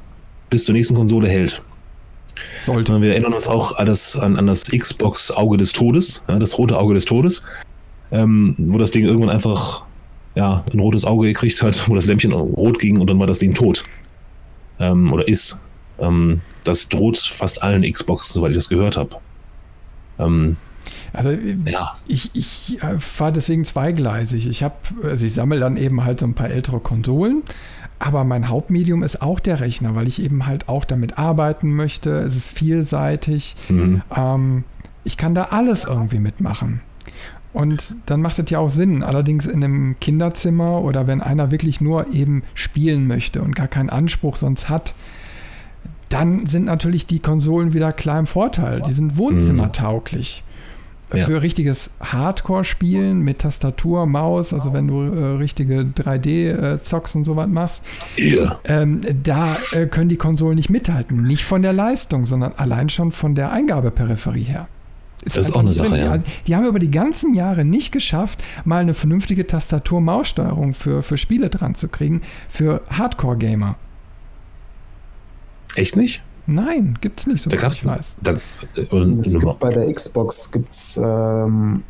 bis 0.50 0.66
zur 0.66 0.74
nächsten 0.74 0.96
Konsole 0.96 1.28
hält. 1.28 1.64
Sollte. 2.64 3.02
Wir 3.02 3.12
erinnern 3.12 3.34
uns 3.34 3.48
auch 3.48 3.78
an 3.78 3.86
das, 3.86 4.18
an, 4.18 4.38
an 4.38 4.48
das 4.48 4.64
Xbox 4.64 5.32
Auge 5.32 5.58
des 5.58 5.74
Todes, 5.74 6.24
ja, 6.28 6.40
das 6.40 6.58
rote 6.58 6.78
Auge 6.78 6.94
des 6.94 7.06
Todes, 7.06 7.44
ähm, 8.12 8.56
wo 8.58 8.78
das 8.78 8.92
Ding 8.92 9.06
irgendwann 9.06 9.30
einfach 9.30 9.84
ja, 10.36 10.64
ein 10.72 10.80
rotes 10.80 11.06
Auge 11.06 11.28
gekriegt 11.28 11.62
hat, 11.62 11.88
wo 11.90 11.96
das 11.96 12.06
Lämpchen 12.06 12.32
rot 12.32 12.80
ging 12.80 13.00
und 13.00 13.10
dann 13.10 13.20
war 13.20 13.28
das 13.28 13.40
Ding 13.40 13.54
tot. 13.54 13.84
Ähm, 14.80 15.12
oder 15.12 15.28
ist. 15.28 15.58
Ähm, 16.00 16.42
das 16.64 16.88
droht 16.90 17.18
fast 17.18 17.62
allen 17.62 17.84
Xboxen, 17.84 18.34
soweit 18.34 18.52
ich 18.52 18.58
das 18.58 18.70
gehört 18.70 18.98
habe. 18.98 19.18
Ähm, 20.20 20.58
also 21.14 21.32
ja. 21.32 21.96
ich, 22.08 22.32
ich 22.34 22.80
fahre 23.00 23.34
deswegen 23.34 23.66
zweigleisig. 23.66 24.48
Ich 24.48 24.64
habe, 24.64 24.76
also 25.04 25.26
ich 25.26 25.34
sammle 25.34 25.60
dann 25.60 25.78
eben 25.78 26.04
halt 26.04 26.20
so 26.20 26.26
ein 26.26 26.34
paar 26.34 26.50
ältere 26.50 26.80
Konsolen, 26.80 27.44
aber 28.00 28.24
mein 28.24 28.50
Hauptmedium 28.50 29.04
ist 29.04 29.22
auch 29.22 29.40
der 29.40 29.60
Rechner, 29.60 29.96
weil 29.96 30.08
ich 30.08 30.22
eben 30.22 30.46
halt 30.46 30.70
auch 30.70 30.86
damit 30.86 31.18
arbeiten 31.18 31.76
möchte. 31.76 32.12
Es 32.20 32.36
ist 32.36 32.50
vielseitig. 32.50 33.56
Mhm. 33.70 34.02
Ähm, 34.16 34.64
ich 35.04 35.18
kann 35.18 35.36
da 35.36 35.46
alles 35.52 35.86
irgendwie 35.86 36.20
mitmachen. 36.20 36.82
Und 37.54 37.96
dann 38.06 38.22
macht 38.22 38.40
es 38.40 38.50
ja 38.50 38.60
auch 38.60 38.70
Sinn. 38.70 39.04
Allerdings 39.04 39.46
in 39.46 39.64
einem 39.64 40.00
Kinderzimmer 40.00 40.82
oder 40.82 41.06
wenn 41.06 41.22
einer 41.22 41.52
wirklich 41.52 41.82
nur 41.82 42.14
eben 42.14 42.44
spielen 42.54 43.08
möchte 43.08 43.42
und 43.42 43.56
gar 43.56 43.68
keinen 43.68 43.90
Anspruch 43.90 44.38
sonst 44.38 44.70
hat, 44.70 44.94
dann 46.10 46.46
sind 46.46 46.66
natürlich 46.66 47.06
die 47.06 47.20
Konsolen 47.20 47.74
wieder 47.74 47.94
klar 47.94 48.20
im 48.20 48.28
Vorteil. 48.28 48.82
Die 48.82 48.94
sind 48.94 49.18
wohnzimmertauglich. 49.18 50.44
Ja. 51.14 51.26
Für 51.26 51.42
richtiges 51.42 51.90
Hardcore-Spielen 52.00 53.20
mit 53.20 53.40
Tastatur, 53.40 54.06
Maus, 54.06 54.54
also 54.54 54.72
wenn 54.72 54.88
du 54.88 55.02
äh, 55.02 55.38
richtige 55.38 55.82
3D-Zocks 55.82 57.16
äh, 57.16 57.18
und 57.18 57.26
sowas 57.26 57.48
machst, 57.50 57.84
ja. 58.16 58.60
ähm, 58.64 59.02
da 59.24 59.58
äh, 59.74 59.88
können 59.88 60.08
die 60.08 60.16
Konsolen 60.16 60.56
nicht 60.56 60.70
mithalten. 60.70 61.24
Nicht 61.24 61.44
von 61.44 61.64
der 61.64 61.74
Leistung, 61.74 62.26
sondern 62.26 62.54
allein 62.54 62.90
schon 62.90 63.12
von 63.12 63.36
der 63.36 63.52
Eingabeperipherie 63.52 64.44
her. 64.44 64.68
Ist 65.24 65.38
das 65.38 65.50
ist 65.50 65.56
auch 65.56 65.60
eine 65.60 65.72
Sache, 65.72 65.98
ja. 65.98 66.18
Die 66.48 66.56
haben 66.56 66.66
über 66.66 66.80
die 66.80 66.90
ganzen 66.90 67.34
Jahre 67.34 67.64
nicht 67.64 67.92
geschafft, 67.92 68.44
mal 68.66 68.82
eine 68.82 68.94
vernünftige 68.94 69.46
Tastatur-Maussteuerung 69.46 70.74
für, 70.74 71.04
für 71.04 71.18
Spiele 71.18 71.50
dran 71.50 71.76
zu 71.76 71.90
kriegen, 71.90 72.22
für 72.50 72.82
Hardcore-Gamer. 72.90 73.76
Echt 75.76 75.96
nicht? 75.96 76.22
Nein, 76.52 76.98
gibt's 77.02 77.28
nicht, 77.28 77.44
so 77.44 77.50
da 77.50 77.58
gab's, 77.58 77.78
ich 77.78 77.86
weiß. 77.86 78.16
Da, 78.22 78.34
äh, 78.76 78.96
es 79.20 79.38
gibt 79.40 79.60
bei 79.60 79.70
der 79.70 79.92
Xbox 79.92 80.52
gibt's 80.52 81.00
ähm, 81.02 81.84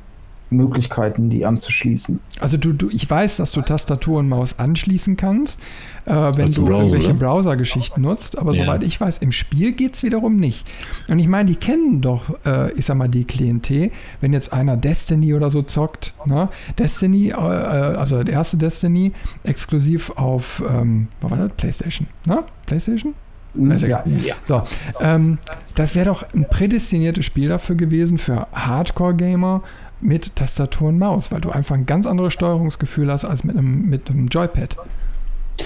Möglichkeiten, 0.52 1.30
die 1.30 1.46
anzuschließen. 1.46 2.20
Also 2.40 2.58
du, 2.58 2.74
du, 2.74 2.90
ich 2.90 3.10
weiß, 3.10 3.38
dass 3.38 3.52
du 3.52 3.62
Tastatur 3.62 4.20
und 4.20 4.30
Maus 4.30 4.60
anschließen 4.60 5.18
kannst, 5.18 5.60
äh, 6.06 6.12
wenn 6.12 6.52
du 6.52 6.66
Browser, 6.66 6.78
irgendwelche 6.78 7.08
ne? 7.10 7.14
Browser-Geschichten 7.16 8.02
nutzt, 8.02 8.38
aber 8.38 8.54
ja. 8.54 8.66
soweit 8.66 8.84
ich 8.84 9.00
weiß, 9.00 9.20
im 9.20 9.32
Spiel 9.32 9.72
geht 9.72 9.96
es 9.96 10.04
wiederum 10.04 10.36
nicht. 10.36 10.68
Und 11.08 11.20
ich 11.20 11.28
meine, 11.28 11.50
die 11.50 11.56
kennen 11.56 12.02
doch, 12.02 12.36
äh, 12.46 12.72
ich 12.74 12.86
sag 12.86 12.98
mal, 12.98 13.08
die 13.08 13.24
Klientel, 13.24 13.92
wenn 14.20 14.34
jetzt 14.34 14.52
einer 14.52 14.78
Destiny 14.78 15.34
oder 15.34 15.50
so 15.50 15.62
zockt, 15.64 16.14
ne? 16.26 16.50
Destiny, 16.78 17.30
äh, 17.30 17.32
äh 17.32 17.36
also 17.36 18.24
der 18.24 18.34
erste 18.34 18.58
Destiny, 18.58 19.14
exklusiv 19.44 20.12
auf, 20.12 20.62
ähm, 20.68 21.08
was 21.22 21.32
war 21.32 21.38
das? 21.38 21.54
PlayStation, 21.54 22.08
ne? 22.26 22.44
PlayStation? 22.66 23.14
Mhm. 23.54 23.72
Ja. 23.78 24.04
ja. 24.24 24.36
So, 24.48 24.64
ähm, 25.02 25.38
das 25.76 25.96
wäre 25.96 26.06
doch 26.06 26.24
ein 26.34 26.48
prädestiniertes 26.50 27.26
Spiel 27.26 27.50
dafür 27.50 27.76
gewesen, 27.76 28.18
für 28.18 28.48
Hardcore-Gamer 28.54 29.62
mit 30.02 30.36
Tastatur 30.36 30.90
und 30.90 31.00
Maus, 31.00 31.32
weil 31.32 31.42
du 31.42 31.52
einfach 31.52 31.76
ein 31.76 31.86
ganz 31.86 32.06
anderes 32.06 32.34
Steuerungsgefühl 32.34 33.12
hast 33.12 33.26
als 33.26 33.44
mit 33.44 33.58
einem, 33.58 33.90
mit 33.90 34.10
einem 34.10 34.28
Joypad. 34.28 34.78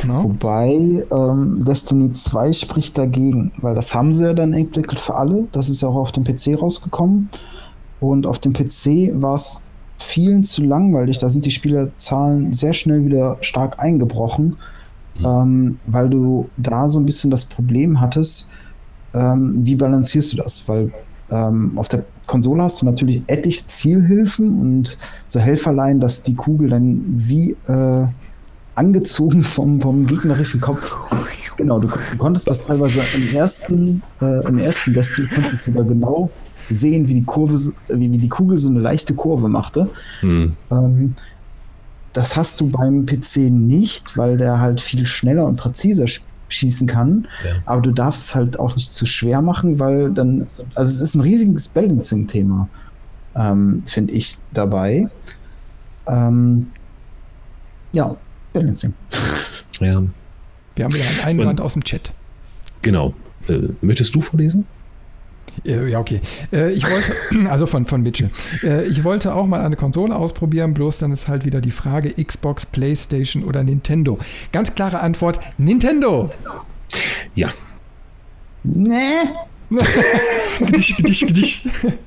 No? 0.03 0.23
Wobei 0.23 1.05
ähm, 1.11 1.63
Destiny 1.63 2.11
2 2.11 2.53
spricht 2.53 2.97
dagegen, 2.97 3.51
weil 3.57 3.75
das 3.75 3.95
haben 3.95 4.13
sie 4.13 4.25
ja 4.25 4.33
dann 4.33 4.51
entwickelt 4.53 4.99
für 4.99 5.15
alle. 5.15 5.47
Das 5.53 5.69
ist 5.69 5.81
ja 5.81 5.87
auch 5.87 5.95
auf 5.95 6.11
dem 6.11 6.23
PC 6.23 6.61
rausgekommen. 6.61 7.29
Und 8.01 8.27
auf 8.27 8.39
dem 8.39 8.51
PC 8.51 9.11
war 9.13 9.35
es 9.35 9.65
vielen 9.97 10.43
zu 10.43 10.63
langweilig. 10.65 11.17
Da 11.19 11.29
sind 11.29 11.45
die 11.45 11.51
Spielerzahlen 11.51 12.53
sehr 12.53 12.73
schnell 12.73 13.05
wieder 13.05 13.37
stark 13.39 13.79
eingebrochen 13.79 14.57
mhm. 15.17 15.25
ähm, 15.25 15.79
weil 15.87 16.09
du 16.09 16.49
da 16.57 16.87
so 16.89 16.99
ein 16.99 17.05
bisschen 17.05 17.31
das 17.31 17.45
Problem 17.45 17.99
hattest, 17.99 18.51
ähm, 19.13 19.55
wie 19.65 19.75
balancierst 19.75 20.33
du 20.33 20.37
das? 20.37 20.67
Weil 20.67 20.91
ähm, 21.31 21.77
auf 21.77 21.87
der 21.87 22.03
Konsole 22.27 22.63
hast 22.63 22.81
du 22.81 22.85
natürlich 22.85 23.23
etliche 23.27 23.67
Zielhilfen 23.67 24.59
und 24.59 24.97
so 25.25 25.39
Helferlein, 25.39 25.99
dass 25.99 26.23
die 26.23 26.35
Kugel 26.35 26.69
dann 26.69 27.03
wie, 27.07 27.55
äh, 27.67 28.05
angezogen 28.75 29.41
vom, 29.43 29.81
vom 29.81 30.05
gegnerischen 30.05 30.61
Kopf. 30.61 30.95
Genau, 31.57 31.79
du, 31.79 31.87
du 31.87 32.17
konntest 32.17 32.49
das 32.49 32.65
teilweise 32.65 32.99
im 33.15 33.33
ersten, 33.33 34.03
äh, 34.21 34.45
im 34.45 34.57
ersten 34.57 34.93
Destiny 34.93 35.29
konntest 35.33 35.63
sogar 35.63 35.85
genau 35.85 36.29
sehen, 36.67 37.07
wie 37.07 37.13
die 37.13 37.23
Kurve, 37.23 37.57
wie, 37.87 38.11
wie 38.11 38.17
die 38.17 38.27
Kugel 38.27 38.59
so 38.59 38.67
eine 38.67 38.81
leichte 38.81 39.13
Kurve 39.13 39.47
machte. 39.47 39.89
Hm. 40.19 40.51
Ähm, 40.69 41.15
das 42.15 42.35
hast 42.35 42.59
du 42.61 42.69
beim 42.69 43.05
PC 43.05 43.37
nicht, 43.51 44.17
weil 44.17 44.37
der 44.37 44.59
halt 44.59 44.81
viel 44.81 45.05
schneller 45.05 45.45
und 45.45 45.57
präziser 45.57 46.05
sch- 46.05 46.21
schießen 46.49 46.87
kann. 46.87 47.27
Ja. 47.43 47.51
Aber 47.65 47.81
du 47.81 47.91
darfst 47.91 48.23
es 48.29 48.35
halt 48.35 48.59
auch 48.59 48.75
nicht 48.75 48.91
zu 48.91 49.05
schwer 49.05 49.41
machen, 49.41 49.79
weil 49.79 50.11
dann, 50.11 50.41
also 50.75 50.89
es 50.91 51.01
ist 51.01 51.15
ein 51.15 51.21
riesiges 51.21 51.67
Balancing-Thema, 51.69 52.69
ähm, 53.35 53.83
finde 53.85 54.13
ich 54.13 54.37
dabei. 54.53 55.09
Ähm, 56.07 56.67
ja, 57.93 58.15
Balancing. 58.53 58.93
Ja, 59.79 60.01
Wir 60.75 60.85
haben 60.85 60.93
wieder 60.93 61.05
einen 61.09 61.39
Einwand 61.39 61.59
aus 61.61 61.73
dem 61.73 61.83
Chat. 61.83 62.11
genau. 62.81 63.13
Äh, 63.47 63.69
möchtest 63.81 64.15
du 64.15 64.21
vorlesen? 64.21 64.65
Äh, 65.65 65.89
Ja, 65.89 65.99
okay. 65.99 66.21
Äh, 66.51 66.71
Ich 66.71 66.83
wollte, 66.89 67.49
also 67.51 67.65
von, 67.65 67.85
von 67.85 68.01
Mitchell. 68.01 68.29
Äh, 68.63 68.85
Ich 68.87 69.03
wollte 69.03 69.33
auch 69.33 69.45
mal 69.45 69.61
eine 69.61 69.75
Konsole 69.75 70.15
ausprobieren, 70.15 70.73
bloß 70.73 70.97
dann 70.97 71.11
ist 71.11 71.27
halt 71.27 71.45
wieder 71.45 71.61
die 71.61 71.71
Frage 71.71 72.11
Xbox, 72.23 72.65
Playstation 72.65 73.43
oder 73.43 73.63
Nintendo. 73.63 74.17
Ganz 74.51 74.73
klare 74.75 74.99
Antwort, 74.99 75.39
Nintendo. 75.57 76.31
Ja. 77.35 77.49
Nee. 78.63 78.95
Gedicht, 80.59 80.97
Gedicht, 80.97 81.27
Gedicht. 81.27 81.67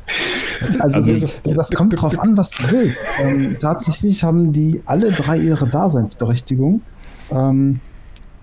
Also, 0.80 0.98
Also- 1.00 1.26
das, 1.44 1.56
das 1.56 1.70
kommt 1.72 2.00
drauf 2.00 2.18
an, 2.18 2.36
was 2.36 2.50
du 2.50 2.62
willst. 2.70 3.08
Ähm, 3.20 3.56
tatsächlich 3.60 4.24
haben 4.24 4.52
die 4.52 4.80
alle 4.86 5.12
drei 5.12 5.38
ihre 5.38 5.68
Daseinsberechtigung, 5.68 6.82
ähm, 7.30 7.80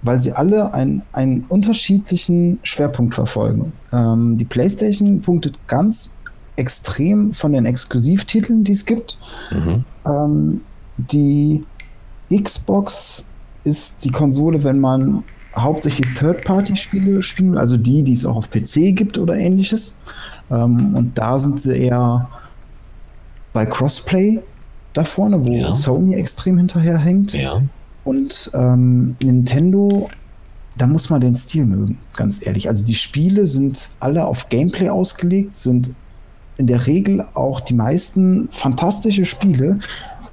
weil 0.06 0.22
sie 0.22 0.32
alle 0.32 0.74
ein, 0.74 1.02
einen 1.12 1.46
unterschiedlichen 1.50 2.60
Schwerpunkt 2.64 3.16
verfolgen. 3.16 3.74
Ähm, 3.92 4.38
die 4.38 4.46
PlayStation 4.46 5.22
punktet 5.22 5.58
ganz 5.68 6.14
extrem 6.56 7.34
von 7.34 7.54
den 7.54 7.66
Exklusivtiteln, 7.66 8.64
die 8.64 8.72
es 8.72 8.86
gibt. 8.86 9.18
Mhm. 9.52 9.84
Ähm, 10.06 10.62
die 10.98 11.64
Xbox 12.32 13.34
ist 13.64 14.06
die 14.06 14.12
Konsole, 14.12 14.64
wenn 14.64 14.80
man 14.80 15.24
hauptsächlich 15.56 16.08
Third-Party-Spiele 16.18 17.22
spielt, 17.22 17.58
also 17.58 17.78
die, 17.78 18.04
die 18.04 18.14
es 18.14 18.26
auch 18.26 18.36
auf 18.36 18.50
PC 18.50 18.96
gibt 18.96 19.18
oder 19.18 19.36
ähnliches. 19.36 20.02
Ähm, 20.52 20.96
und 20.96 21.18
da 21.18 21.40
sind 21.40 21.60
sie 21.60 21.78
eher 21.78 22.30
bei 23.54 23.66
Crossplay 23.66 24.42
da 24.94 25.04
vorne, 25.04 25.46
wo 25.46 25.52
Ja. 25.52 25.72
Sony 25.72 26.16
extrem 26.16 26.58
hinterherhängt. 26.58 27.34
Ja. 27.34 27.62
Und 28.06 28.52
ähm, 28.54 29.18
Nintendo, 29.22 30.10
da 30.78 30.88
muss 30.88 31.10
man 31.10 31.20
den 31.20 31.36
Stil 31.36 31.66
mögen, 31.66 31.98
ganz 32.16 32.46
ehrlich. 32.46 32.70
Also 32.70 32.86
die 32.86 32.96
Spiele 32.96 33.48
sind 33.48 33.90
alle 34.00 34.26
auf 34.26 34.48
Gameplay 34.48 34.90
ausgelegt, 34.90 35.58
sind 35.58 35.94
in 36.58 36.68
der 36.68 36.88
Regel 36.88 37.26
auch 37.34 37.60
die 37.60 37.74
meisten 37.74 38.48
fantastische 38.52 39.26
Spiele, 39.26 39.80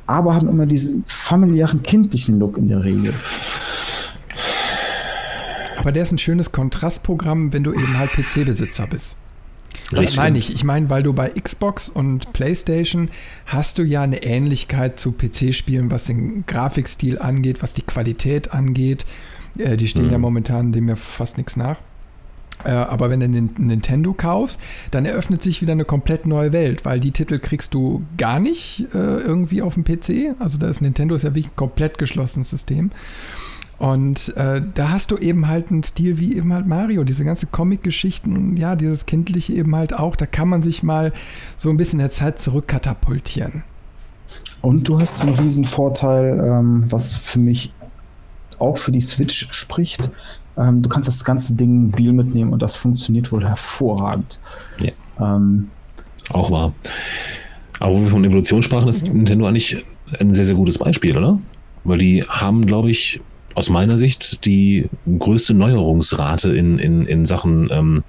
aber 0.07 0.35
haben 0.35 0.49
immer 0.49 0.67
diesen 0.67 1.05
familiären, 1.07 1.83
kindlichen 1.83 2.39
Look 2.39 2.59
in 2.59 2.69
der 2.69 2.85
Regel. 2.85 3.15
Aber 5.79 5.91
der 5.91 6.05
ist 6.05 6.13
ein 6.13 6.19
schönes 6.19 6.53
Kontrastprogramm, 6.53 7.53
wenn 7.53 7.65
du 7.65 7.73
eben 7.73 7.99
halt 7.99 8.13
PC-Besitzer 8.13 8.87
bist. 8.87 9.17
Das 9.91 10.01
Richtig. 10.01 10.17
meine 10.17 10.39
ich. 10.39 10.55
Ich 10.55 10.65
meine, 10.65 10.89
weil 10.91 11.03
du 11.03 11.13
bei 11.13 11.29
Xbox 11.29 11.89
und 11.89 12.33
PlayStation 12.33 13.11
hast 13.47 13.79
du 13.79 13.83
ja 13.83 14.03
eine 14.03 14.23
Ähnlichkeit 14.23 14.99
zu 14.99 15.13
PC-Spielen, 15.13 15.91
was 15.91 16.05
den 16.05 16.45
Grafikstil 16.47 17.19
angeht, 17.19 17.63
was 17.63 17.75
die 17.75 17.83
Qualität 17.83 18.53
angeht. 18.53 19.05
Äh, 19.59 19.77
die 19.77 19.89
stehen 19.89 20.07
Mhm. 20.07 20.13
ja 20.13 20.19
momentan 20.19 20.73
dem 20.73 20.89
ja 20.89 20.97
fast 20.97 21.37
nichts 21.37 21.57
nach. 21.57 21.77
Äh, 22.65 22.71
aber 22.71 23.11
wenn 23.11 23.21
du 23.21 23.27
einen 23.27 23.51
Nintendo 23.59 24.13
kaufst, 24.13 24.61
dann 24.93 25.05
eröffnet 25.05 25.43
sich 25.43 25.61
wieder 25.63 25.73
eine 25.73 25.85
komplett 25.85 26.27
neue 26.27 26.53
Welt, 26.53 26.85
weil 26.85 27.01
die 27.01 27.11
Titel 27.11 27.39
kriegst 27.39 27.75
du 27.75 28.03
gar 28.17 28.39
nicht 28.41 28.87
äh, 28.95 28.99
irgendwie 28.99 29.63
auf 29.63 29.75
dem 29.75 29.85
PC. 29.85 30.37
Also 30.39 30.59
da 30.59 30.69
ist 30.69 30.81
Nintendo 30.81 31.15
ist 31.17 31.23
ja 31.23 31.31
wirklich 31.31 31.49
ein 31.49 31.57
komplett 31.57 31.99
geschlossenes 31.99 32.51
System. 32.51 32.93
Und 33.79 34.37
äh, 34.37 34.63
da 34.75 34.91
hast 34.91 35.11
du 35.11 35.17
eben 35.17 35.49
halt 35.49 35.71
einen 35.71 35.83
Stil 35.83 36.21
wie 36.21 36.37
eben 36.37 36.53
halt 36.53 36.67
Mario, 36.67 37.03
diese 37.03 37.25
ganze 37.25 37.47
Comic-Geschichten, 37.47 38.57
ja, 38.57 38.77
dieses 38.77 39.07
Kindliche 39.07 39.55
eben 39.55 39.75
halt 39.75 39.93
auch, 39.93 40.15
da 40.15 40.27
kann 40.27 40.49
man 40.49 40.63
sich 40.63 40.85
mal 40.85 41.13
so 41.57 41.69
ein 41.69 41.77
bisschen 41.77 41.99
in 41.99 42.05
der 42.05 42.13
Zeit 42.13 42.39
zurückkatapultieren. 42.39 43.65
Und 44.61 44.89
du 44.89 45.01
hast 45.01 45.23
einen 45.23 45.35
riesen 45.35 45.65
Vorteil, 45.65 46.39
ähm, 46.39 46.85
was 46.91 47.15
für 47.15 47.41
mich 47.41 47.73
auch 48.61 48.79
für 48.79 48.93
die 48.93 49.01
Switch 49.01 49.49
spricht. 49.51 50.11
Ähm, 50.57 50.83
du 50.83 50.89
kannst 50.89 51.09
das 51.09 51.25
ganze 51.25 51.57
Ding 51.57 51.87
mobil 51.87 52.13
mitnehmen 52.13 52.53
und 52.53 52.63
das 52.63 52.77
funktioniert 52.77 53.33
wohl 53.33 53.45
hervorragend. 53.45 54.41
Ja. 54.81 54.93
Ähm, 55.21 55.69
Auch 56.31 56.51
wahr. 56.51 56.73
Aber 57.81 57.95
wo 57.95 58.01
wir 58.01 58.11
von 58.11 58.25
Evolution 58.25 58.63
sprachen, 58.63 58.89
ist 58.89 59.13
Nintendo 59.13 59.47
eigentlich 59.47 59.85
ein 60.21 60.33
sehr, 60.35 60.45
sehr 60.45 60.55
gutes 60.55 60.79
Beispiel, 60.79 61.17
oder? 61.17 61.41
Weil 61.83 61.99
die 61.99 62.23
haben, 62.23 62.65
glaube 62.65 62.91
ich, 62.91 63.21
aus 63.55 63.71
meiner 63.71 63.99
Sicht 63.99 64.45
die 64.45 64.89
größte 65.19 65.55
Neuerungsrate 65.55 66.51
in, 66.51 66.79
in, 66.79 67.07
in 67.07 67.25
Sachen 67.25 67.69
ähm, 67.71 68.05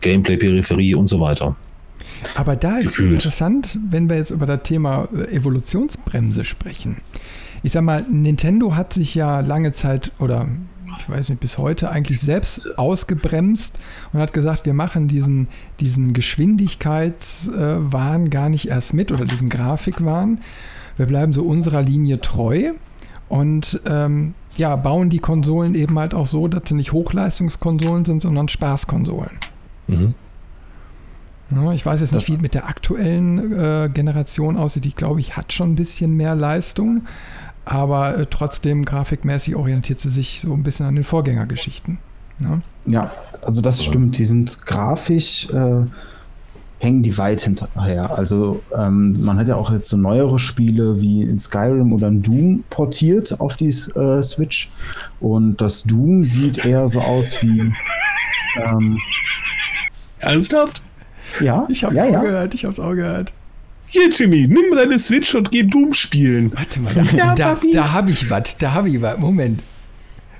Gameplay, 0.00 0.36
Peripherie 0.36 0.94
und 0.94 1.06
so 1.06 1.20
weiter. 1.20 1.56
Aber 2.34 2.56
da 2.56 2.78
ist 2.78 2.88
Gefühlt. 2.88 3.16
interessant, 3.16 3.78
wenn 3.90 4.08
wir 4.08 4.16
jetzt 4.16 4.30
über 4.30 4.46
das 4.46 4.62
Thema 4.62 5.08
äh, 5.14 5.36
Evolutionsbremse 5.36 6.44
sprechen. 6.44 6.96
Ich 7.62 7.72
sag 7.72 7.82
mal, 7.82 8.04
Nintendo 8.08 8.74
hat 8.74 8.92
sich 8.92 9.14
ja 9.14 9.40
lange 9.40 9.72
Zeit 9.72 10.12
oder 10.18 10.48
ich 10.98 11.08
weiß 11.08 11.30
nicht, 11.30 11.40
bis 11.40 11.58
heute 11.58 11.90
eigentlich 11.90 12.20
selbst 12.20 12.78
ausgebremst 12.78 13.76
und 14.12 14.20
hat 14.20 14.32
gesagt, 14.32 14.64
wir 14.64 14.74
machen 14.74 15.08
diesen, 15.08 15.48
diesen 15.80 16.12
Geschwindigkeitswahn 16.12 18.30
gar 18.30 18.48
nicht 18.48 18.68
erst 18.68 18.94
mit 18.94 19.10
oder 19.10 19.24
diesen 19.24 19.48
Grafikwahn. 19.48 20.40
Wir 20.96 21.06
bleiben 21.06 21.32
so 21.32 21.42
unserer 21.42 21.82
Linie 21.82 22.20
treu 22.20 22.74
und 23.28 23.80
ähm, 23.86 24.34
ja, 24.56 24.76
bauen 24.76 25.10
die 25.10 25.18
Konsolen 25.18 25.74
eben 25.74 25.98
halt 25.98 26.14
auch 26.14 26.26
so, 26.26 26.48
dass 26.48 26.68
sie 26.68 26.74
nicht 26.74 26.92
Hochleistungskonsolen 26.92 28.04
sind, 28.04 28.22
sondern 28.22 28.48
Spaßkonsolen. 28.48 29.38
Mhm. 29.86 30.14
Ja, 31.50 31.72
ich 31.72 31.84
weiß 31.84 32.00
jetzt 32.00 32.14
nicht, 32.14 32.28
wie 32.28 32.34
es 32.34 32.40
mit 32.40 32.54
der 32.54 32.68
aktuellen 32.68 33.52
äh, 33.52 33.90
Generation 33.92 34.56
aussieht. 34.56 34.86
Ich 34.86 34.96
glaube, 34.96 35.20
ich 35.20 35.36
hat 35.36 35.52
schon 35.52 35.72
ein 35.72 35.76
bisschen 35.76 36.16
mehr 36.16 36.34
Leistung, 36.34 37.02
aber 37.64 38.18
äh, 38.18 38.26
trotzdem 38.28 38.84
grafikmäßig 38.84 39.54
orientiert 39.54 40.00
sie 40.00 40.10
sich 40.10 40.40
so 40.40 40.52
ein 40.52 40.62
bisschen 40.62 40.86
an 40.86 40.94
den 40.94 41.04
Vorgängergeschichten. 41.04 41.98
Ja? 42.42 42.60
Ja, 42.86 43.12
also 43.44 43.60
das 43.60 43.84
stimmt. 43.84 44.18
Die 44.18 44.24
sind 44.24 44.66
grafisch, 44.66 45.48
äh, 45.50 45.84
hängen 46.78 47.02
die 47.02 47.16
weit 47.16 47.40
hinterher. 47.40 48.16
Also 48.16 48.62
ähm, 48.76 49.16
man 49.24 49.38
hat 49.38 49.48
ja 49.48 49.56
auch 49.56 49.70
jetzt 49.72 49.88
so 49.88 49.96
neuere 49.96 50.38
Spiele 50.38 51.00
wie 51.00 51.22
in 51.22 51.38
Skyrim 51.38 51.92
oder 51.92 52.08
in 52.08 52.20
Doom 52.22 52.64
portiert 52.68 53.40
auf 53.40 53.56
die 53.56 53.68
äh, 53.68 54.22
Switch. 54.22 54.70
Und 55.20 55.60
das 55.60 55.84
Doom 55.84 56.24
sieht 56.24 56.64
eher 56.64 56.88
so 56.88 57.00
aus 57.00 57.42
wie. 57.42 57.72
Ähm, 58.62 58.98
Ernsthaft? 60.18 60.82
ja, 61.40 61.66
Ich 61.68 61.84
habe 61.84 61.94
ja, 61.94 62.04
es 62.06 62.12
ja. 62.12 62.18
auch 62.18 62.22
gehört, 62.24 62.54
ich 62.54 62.64
habe 62.64 62.72
es 62.72 62.80
auch 62.80 62.92
gehört. 62.94 63.32
Hier, 63.86 64.08
Jimmy, 64.10 64.46
nimm 64.48 64.76
deine 64.76 64.98
Switch 64.98 65.34
und 65.34 65.50
geh 65.50 65.62
Doom 65.62 65.92
spielen. 65.92 66.52
Warte 66.54 66.80
mal, 66.80 66.92
da, 66.94 67.02
Ja, 67.16 67.34
da, 67.34 67.58
da 67.72 67.92
habe 67.92 68.10
ich 68.10 68.28
was, 68.30 68.56
da 68.58 68.72
habe 68.72 68.88
ich 68.88 69.00
was. 69.00 69.18
Moment. 69.18 69.60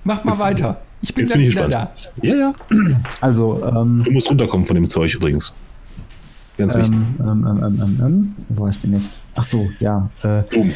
Mach 0.02 0.24
mal 0.24 0.32
Jetzt- 0.32 0.40
weiter. 0.40 0.80
Ich 1.02 1.12
bin 1.14 1.24
Jetzt 1.26 1.32
bin 1.34 1.42
ich 1.42 1.50
wieder 1.52 1.66
gespannt. 1.66 2.10
da. 2.22 2.26
Ja, 2.26 2.34
ja. 2.34 2.52
Also, 3.20 3.62
ähm, 3.62 4.02
Du 4.04 4.10
musst 4.10 4.30
runterkommen 4.30 4.64
von 4.64 4.74
dem 4.74 4.86
Zeug 4.86 5.14
übrigens. 5.14 5.52
Ganz 6.56 6.74
wichtig. 6.74 6.94
ähm, 6.94 7.16
ähm, 7.20 7.46
ähm, 7.46 7.58
ähm, 7.62 7.80
ähm, 7.82 8.00
ähm, 8.06 8.34
wo 8.48 8.62
war 8.64 8.70
ich 8.70 8.78
denn 8.78 8.92
jetzt? 8.92 9.22
Ach 9.34 9.44
so, 9.44 9.68
ja. 9.80 10.08
Äh, 10.22 10.42
Doom. 10.52 10.70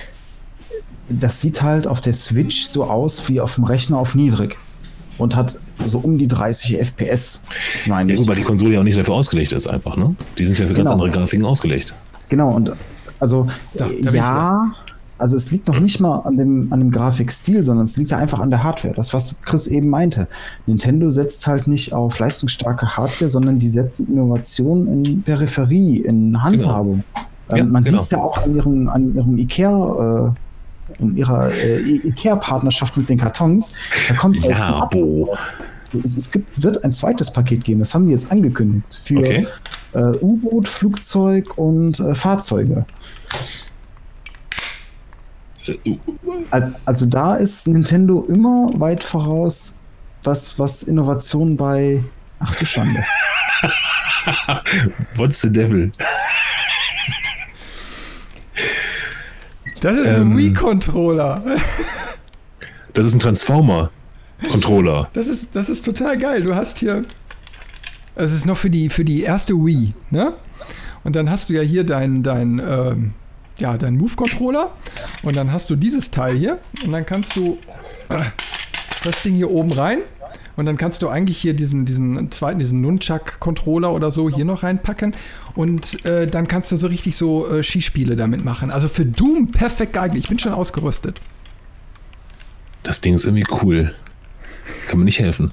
das 1.09 1.41
sieht 1.41 1.63
halt 1.63 1.87
auf 1.87 2.01
der 2.01 2.13
Switch 2.15 2.65
so 2.67 2.85
aus 2.85 3.29
wie 3.29 3.41
auf 3.41 3.55
dem 3.55 3.65
Rechner 3.65 3.99
auf 3.99 4.15
niedrig. 4.15 4.59
Und 5.19 5.35
hat 5.35 5.59
so 5.85 5.99
um 5.99 6.17
die 6.17 6.29
30 6.29 6.79
FPS, 6.79 7.43
meine 7.87 8.11
Ja, 8.11 8.15
ich. 8.15 8.21
gut, 8.21 8.29
weil 8.29 8.37
die 8.37 8.43
Konsole 8.43 8.75
ja 8.75 8.81
auch 8.81 8.85
nicht 8.85 8.97
dafür 8.99 9.15
ausgelegt 9.15 9.53
ist, 9.53 9.67
einfach, 9.69 9.97
ne? 9.97 10.15
Die 10.39 10.45
sind 10.45 10.57
ja 10.59 10.67
für 10.67 10.75
ganz 10.75 10.91
Genau. 10.91 11.03
andere 11.03 11.11
Grafiken 11.11 11.45
ausgelegt. 11.45 11.93
Genau, 12.29 12.51
und 12.55 12.73
also 13.19 13.49
So, 13.75 13.85
da 13.85 13.91
ich 13.91 14.05
ja, 14.13 14.73
also 15.19 15.37
es 15.37 15.51
liegt 15.51 15.69
noch 15.69 15.79
nicht 15.81 16.01
mal 16.01 16.21
an 16.21 16.37
dem, 16.37 16.73
an 16.73 16.79
dem 16.81 16.91
Grafikstil, 16.91 17.65
sondern 17.65 17.85
es 17.85 17.97
liegt 17.97 18.11
ja 18.11 18.19
einfach 18.19 18.39
an 18.41 18.51
der 18.51 18.63
Hardware. 18.63 18.95
Das, 18.95 19.13
was 19.13 19.43
Chris 19.43 19.67
eben 19.67 19.89
meinte. 19.89 20.29
Nintendo 20.67 21.11
setzt 21.11 21.47
halt 21.47 21.67
nicht 21.67 21.93
auf 21.93 22.19
leistungsstarke 22.19 22.97
Hardware, 22.97 23.29
sondern 23.29 23.59
die 23.59 23.69
setzen 23.69 24.09
Innovation 24.09 24.87
in 25.05 25.23
Peripherie, 25.23 25.99
in 25.99 26.43
Handhabung. 26.43 27.05
Ja, 27.51 27.59
ähm, 27.59 27.71
man 27.73 27.83
genau. 27.83 28.03
sieht 28.03 28.13
ja 28.13 28.19
auch 28.19 28.43
an 28.45 28.57
ihrem, 28.57 28.89
an 28.89 29.15
ihrem 29.15 29.39
Ikea, 29.39 30.35
äh, 30.99 31.03
in 31.03 31.17
ihrer 31.17 31.51
äh, 31.53 31.81
Ikea-Partnerschaft 32.09 32.97
mit 32.97 33.09
den 33.09 33.19
Kartons, 33.19 33.75
da 34.09 34.15
kommt 34.15 34.41
jetzt 34.41 34.59
Ja, 34.59 34.69
ein 34.69 34.83
Update 34.83 35.03
Bo. 35.03 35.25
raus. 35.25 35.41
Es, 36.05 36.17
es 36.17 36.31
gibt, 36.31 36.63
wird 36.63 36.85
ein 36.85 36.93
zweites 36.93 37.33
Paket 37.33 37.65
geben, 37.65 37.81
das 37.81 37.95
haben 37.95 38.07
die 38.07 38.13
jetzt 38.13 38.31
angekündigt. 38.31 39.01
Für 39.05 39.19
Okay. 39.19 39.47
äh, 39.95 40.17
U-Boot, 40.21 40.69
Flugzeug 40.69 41.57
und 41.57 41.99
äh, 42.01 42.15
Fahrzeuge. 42.15 42.85
Also, 46.51 46.73
also 46.85 47.07
da 47.07 47.35
ist 47.35 47.67
Nintendo 47.69 48.25
immer 48.29 48.71
weit 48.75 49.03
voraus, 49.03 49.79
was, 50.23 50.59
was 50.59 50.83
Innovation 50.85 51.57
bei. 51.57 52.03
Ach 52.41 52.55
du 52.57 52.65
Schande. 52.65 53.05
What's 55.17 55.41
the 55.41 55.51
devil? 55.51 55.91
Das 59.81 59.97
ist 59.97 60.07
Ähm. 60.07 60.33
ein 60.33 60.39
Wii-Controller. 60.39 61.43
Das 62.95 63.07
ist 63.07 63.15
ein 63.15 63.21
Transformer-Controller. 63.21 65.09
Das 65.13 65.27
ist, 65.29 65.49
das 65.53 65.69
ist 65.69 65.85
total 65.85 66.19
geil. 66.19 66.43
Du 66.43 66.55
hast 66.55 66.79
hier. 66.79 67.05
Es 68.17 68.33
ist 68.33 68.47
noch 68.47 68.57
für 68.57 68.71
die, 68.71 68.89
für 68.89 69.05
die 69.05 69.23
erste 69.23 69.55
Wii, 69.55 69.91
ne? 70.11 70.33
Und 71.05 71.15
dann 71.15 71.31
hast 71.31 71.49
du 71.49 71.53
ja 71.55 71.63
hier 71.63 71.85
dein, 71.85 72.25
dein, 72.25 72.59
ähm, 72.59 73.13
ja, 73.59 73.77
dein 73.77 73.97
Move-Controller. 73.97 74.71
Und 75.23 75.37
dann 75.37 75.53
hast 75.53 75.71
du 75.71 75.77
dieses 75.77 76.11
Teil 76.11 76.37
hier. 76.37 76.59
Und 76.85 76.93
dann 76.93 77.05
kannst 77.05 77.37
du 77.37 77.59
äh, 78.09 78.25
das 79.05 79.23
Ding 79.23 79.35
hier 79.35 79.51
oben 79.51 79.73
rein. 79.73 79.99
Und 80.57 80.67
dann 80.67 80.77
kannst 80.77 81.03
du 81.03 81.09
eigentlich 81.09 81.39
hier 81.39 81.55
diesen, 81.55 81.87
diesen 81.87 82.33
zweiten, 82.33 82.59
diesen 82.59 82.81
Nunchuck-Controller 82.81 83.93
oder 83.93 84.11
so 84.11 84.29
hier 84.29 84.45
noch 84.45 84.65
reinpacken. 84.65 85.15
Und 85.55 86.05
äh, 86.05 86.27
dann 86.27 86.49
kannst 86.49 86.73
du 86.73 86.77
so 86.77 86.89
richtig 86.89 87.17
so 87.17 87.49
äh, 87.49 87.63
Skispiele 87.63 88.17
damit 88.17 88.45
machen. 88.45 88.71
Also 88.71 88.89
für 88.89 89.05
Doom 89.05 89.53
perfekt 89.53 89.93
geeignet. 89.93 90.23
Ich 90.23 90.29
bin 90.29 90.39
schon 90.39 90.53
ausgerüstet. 90.53 91.21
Das 92.83 93.01
Ding 93.01 93.15
ist 93.15 93.25
irgendwie 93.25 93.47
cool. 93.63 93.95
Kann 94.89 94.99
mir 94.99 95.05
nicht 95.05 95.21
helfen. 95.21 95.53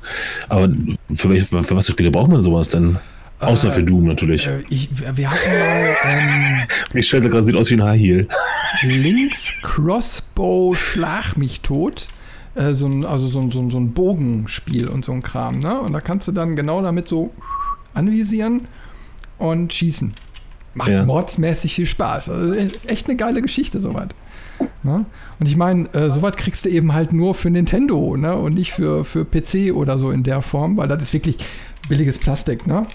Aber 0.50 0.74
für, 1.14 1.30
welche, 1.30 1.46
für 1.46 1.76
was 1.76 1.86
für 1.86 1.92
Spiele 1.92 2.12
braucht 2.12 2.32
man 2.32 2.42
sowas 2.42 2.70
denn? 2.70 2.98
Außer 3.40 3.68
Äh, 3.70 3.72
für 3.72 3.84
Doom 3.84 4.06
natürlich. 4.06 4.48
Äh, 4.48 4.64
ich, 4.70 4.90
wir 4.92 5.30
hatten 5.30 5.50
mal. 5.50 5.96
Ähm, 6.06 6.68
Die 6.94 7.04
stellt 7.04 7.30
gerade 7.30 7.44
sieht 7.44 7.56
aus 7.56 7.70
wie 7.70 7.76
ein 7.76 7.84
High 7.84 8.00
Heel. 8.00 8.28
Links 8.84 9.52
Crossbow 9.62 10.74
Schlag 10.74 11.36
mich 11.38 11.62
tot. 11.62 12.08
Äh, 12.56 12.72
so 12.74 12.88
ein, 12.88 13.04
also 13.06 13.28
so 13.28 13.40
ein, 13.42 13.52
so, 13.52 13.60
ein, 13.60 13.70
so 13.70 13.78
ein 13.78 13.92
Bogenspiel 13.94 14.88
und 14.88 15.04
so 15.04 15.12
ein 15.12 15.22
Kram, 15.22 15.60
ne? 15.60 15.80
Und 15.80 15.92
da 15.94 16.00
kannst 16.02 16.28
du 16.28 16.32
dann 16.32 16.56
genau 16.56 16.82
damit 16.82 17.08
so 17.08 17.34
anvisieren 17.94 18.68
und 19.38 19.74
schießen. 19.74 20.14
Macht 20.74 20.90
Ja. 20.90 21.06
mordsmäßig 21.06 21.76
viel 21.76 21.86
Spaß. 21.86 22.30
Also 22.30 22.54
e- 22.54 22.70
echt 22.88 23.08
eine 23.08 23.16
geile 23.18 23.42
Geschichte, 23.42 23.80
soweit. 23.80 24.14
Ne? 24.84 25.06
Und 25.40 25.48
ich 25.48 25.58
meine, 25.58 25.94
äh, 25.94 26.10
sowas 26.12 26.36
kriegst 26.38 26.64
du 26.66 26.70
eben 26.70 26.94
halt 26.94 27.12
nur 27.12 27.36
für 27.36 27.50
Nintendo, 27.50 28.16
ne? 28.16 28.36
Und 28.36 28.54
nicht 28.56 28.72
für, 28.74 29.04
für 29.04 29.26
PC 29.26 29.74
oder 29.74 30.00
so 30.00 30.12
in 30.12 30.24
der 30.24 30.42
Form, 30.42 30.78
weil 30.78 30.88
das 30.88 31.02
ist 31.04 31.14
wirklich 31.14 31.38
billiges 31.90 32.18
Plastik, 32.18 32.66
ne? 32.68 32.86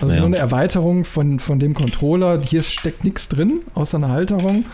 Also 0.00 0.12
Ja. 0.14 0.20
nur 0.20 0.26
eine 0.28 0.38
Erweiterung 0.38 1.04
von, 1.04 1.38
von 1.38 1.58
dem 1.58 1.74
Controller. 1.74 2.40
Hier 2.42 2.62
steckt 2.62 3.04
nichts 3.04 3.28
drin, 3.28 3.60
außer 3.74 3.96
eine 3.98 4.08
Halterung. 4.08 4.64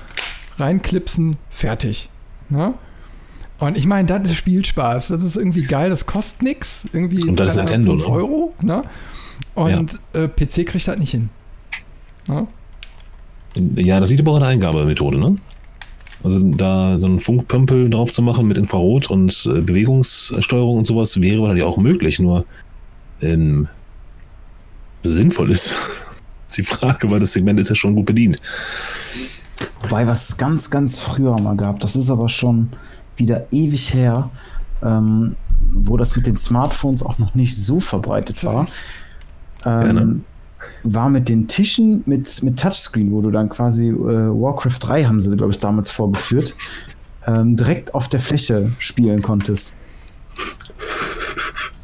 Reinklipsen, 0.58 1.36
fertig. 1.50 2.08
Ne? 2.48 2.74
Und 3.58 3.76
ich 3.76 3.86
meine, 3.86 4.06
das 4.06 4.30
ist 4.30 4.36
Spielspaß. 4.36 5.08
Das 5.08 5.24
ist 5.24 5.36
irgendwie 5.36 5.62
geil, 5.62 5.90
das 5.90 6.06
kostet 6.06 6.42
nichts. 6.42 6.86
Irgendwie 6.92 7.28
Und 7.28 7.40
das 7.40 7.50
ist 7.50 7.56
Nintendo, 7.56 7.92
5 7.92 8.02
ne? 8.06 8.12
Euro. 8.12 8.54
Ne? 8.62 8.82
Und 9.54 10.00
äh, 10.12 10.28
PC 10.28 10.66
kriegt 10.66 10.86
das 10.86 10.98
nicht 10.98 11.10
hin. 11.10 11.30
Ne? 12.28 12.46
Ja, 13.76 14.00
das 14.00 14.10
sieht 14.10 14.20
aber 14.20 14.32
auch 14.32 14.36
eine 14.36 14.46
Eingabemethode, 14.46 15.18
ne? 15.18 15.38
Also 16.22 16.40
da 16.40 16.98
so 16.98 17.06
einen 17.06 17.20
Funkpömpel 17.20 17.88
drauf 17.88 18.12
zu 18.12 18.20
machen 18.20 18.46
mit 18.46 18.58
Infrarot 18.58 19.10
und 19.10 19.48
äh, 19.50 19.60
Bewegungssteuerung 19.60 20.78
und 20.78 20.84
sowas 20.84 21.20
wäre 21.20 21.40
wahrscheinlich 21.40 21.64
auch 21.64 21.76
möglich, 21.78 22.18
nur 22.18 22.44
ähm, 23.22 23.68
sinnvoll 25.08 25.50
ist. 25.50 25.74
die 26.56 26.62
Frage, 26.62 27.10
weil 27.10 27.20
das 27.20 27.32
Segment 27.32 27.58
ist 27.60 27.68
ja 27.68 27.74
schon 27.74 27.94
gut 27.94 28.06
bedient. 28.06 28.40
Wobei, 29.82 30.06
was 30.06 30.30
es 30.30 30.36
ganz, 30.36 30.70
ganz 30.70 31.00
früher 31.00 31.38
mal 31.40 31.56
gab, 31.56 31.80
das 31.80 31.96
ist 31.96 32.10
aber 32.10 32.28
schon 32.28 32.70
wieder 33.16 33.46
ewig 33.50 33.92
her, 33.94 34.30
ähm, 34.82 35.36
wo 35.74 35.96
das 35.96 36.16
mit 36.16 36.26
den 36.26 36.36
Smartphones 36.36 37.02
auch 37.02 37.18
noch 37.18 37.34
nicht 37.34 37.56
so 37.56 37.80
verbreitet 37.80 38.44
war. 38.44 38.66
Ähm, 39.64 40.24
war 40.82 41.08
mit 41.08 41.28
den 41.28 41.48
Tischen 41.48 42.02
mit, 42.06 42.42
mit 42.42 42.58
Touchscreen, 42.58 43.12
wo 43.12 43.20
du 43.20 43.30
dann 43.30 43.48
quasi 43.48 43.88
äh, 43.88 43.94
Warcraft 43.94 44.78
3 44.80 45.04
haben 45.04 45.20
sie, 45.20 45.36
glaube 45.36 45.52
ich, 45.52 45.58
damals 45.58 45.90
vorgeführt, 45.90 46.54
ähm, 47.26 47.56
direkt 47.56 47.94
auf 47.94 48.08
der 48.08 48.20
Fläche 48.20 48.70
spielen 48.78 49.22
konntest. 49.22 49.80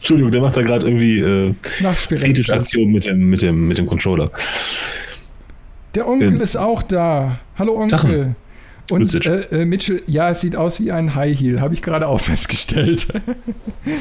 Entschuldigung, 0.02 0.32
der 0.32 0.40
macht 0.40 0.56
da 0.56 0.62
gerade 0.62 0.84
irgendwie 0.84 1.20
äh, 1.20 1.54
Nachspiel. 1.80 2.18
Fetischaktion 2.18 2.90
mit 2.90 3.04
dem, 3.04 3.30
mit, 3.30 3.40
dem, 3.40 3.68
mit 3.68 3.78
dem 3.78 3.86
Controller. 3.86 4.32
Der 5.94 6.08
Onkel 6.08 6.30
Ähm, 6.30 6.40
ist 6.40 6.56
auch 6.56 6.82
da. 6.82 7.38
Hallo 7.56 7.74
Onkel. 7.74 7.90
Sachen. 7.90 8.36
Und 8.90 9.26
äh, 9.26 9.60
äh, 9.60 9.64
Mitchell, 9.64 10.02
ja, 10.08 10.30
es 10.30 10.40
sieht 10.40 10.56
aus 10.56 10.80
wie 10.80 10.90
ein 10.90 11.14
High 11.14 11.38
Heel, 11.38 11.60
habe 11.60 11.74
ich 11.74 11.82
gerade 11.82 12.08
auch 12.08 12.20
festgestellt. 12.30 13.06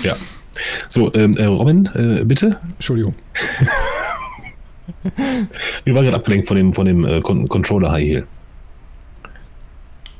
Ja. 0.02 0.16
So, 0.90 1.14
ähm, 1.14 1.38
äh, 1.38 1.46
Robin, 1.46 1.88
äh, 1.94 2.26
bitte. 2.26 2.58
Entschuldigung. 2.78 3.14
Wir 5.86 5.94
waren 5.94 6.04
gerade 6.04 6.18
abgelenkt 6.18 6.48
von 6.48 6.58
dem, 6.58 6.74
von 6.74 6.88
dem 6.88 7.06
äh, 7.06 7.22
Con 7.22 7.48
Controller 7.48 7.92
High 7.92 8.06
Heel. 8.06 8.28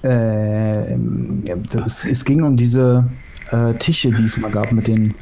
Ähm, 0.04 1.44
das, 1.74 2.06
es 2.06 2.24
ging 2.24 2.44
um 2.44 2.56
diese 2.56 3.10
äh, 3.50 3.74
Tische, 3.80 4.12
die 4.12 4.26
es 4.26 4.38
mal 4.38 4.52
gab 4.52 4.72
mit 4.72 4.86
den 4.88 5.16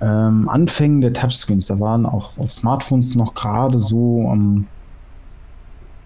ähm, 0.00 0.48
Anfängen 0.48 1.00
der 1.00 1.12
Touchscreens. 1.12 1.66
Da 1.66 1.80
waren 1.80 2.06
auch, 2.06 2.38
auch 2.38 2.50
Smartphones 2.50 3.14
noch 3.14 3.34
gerade 3.34 3.80
so 3.80 4.28
am 4.30 4.66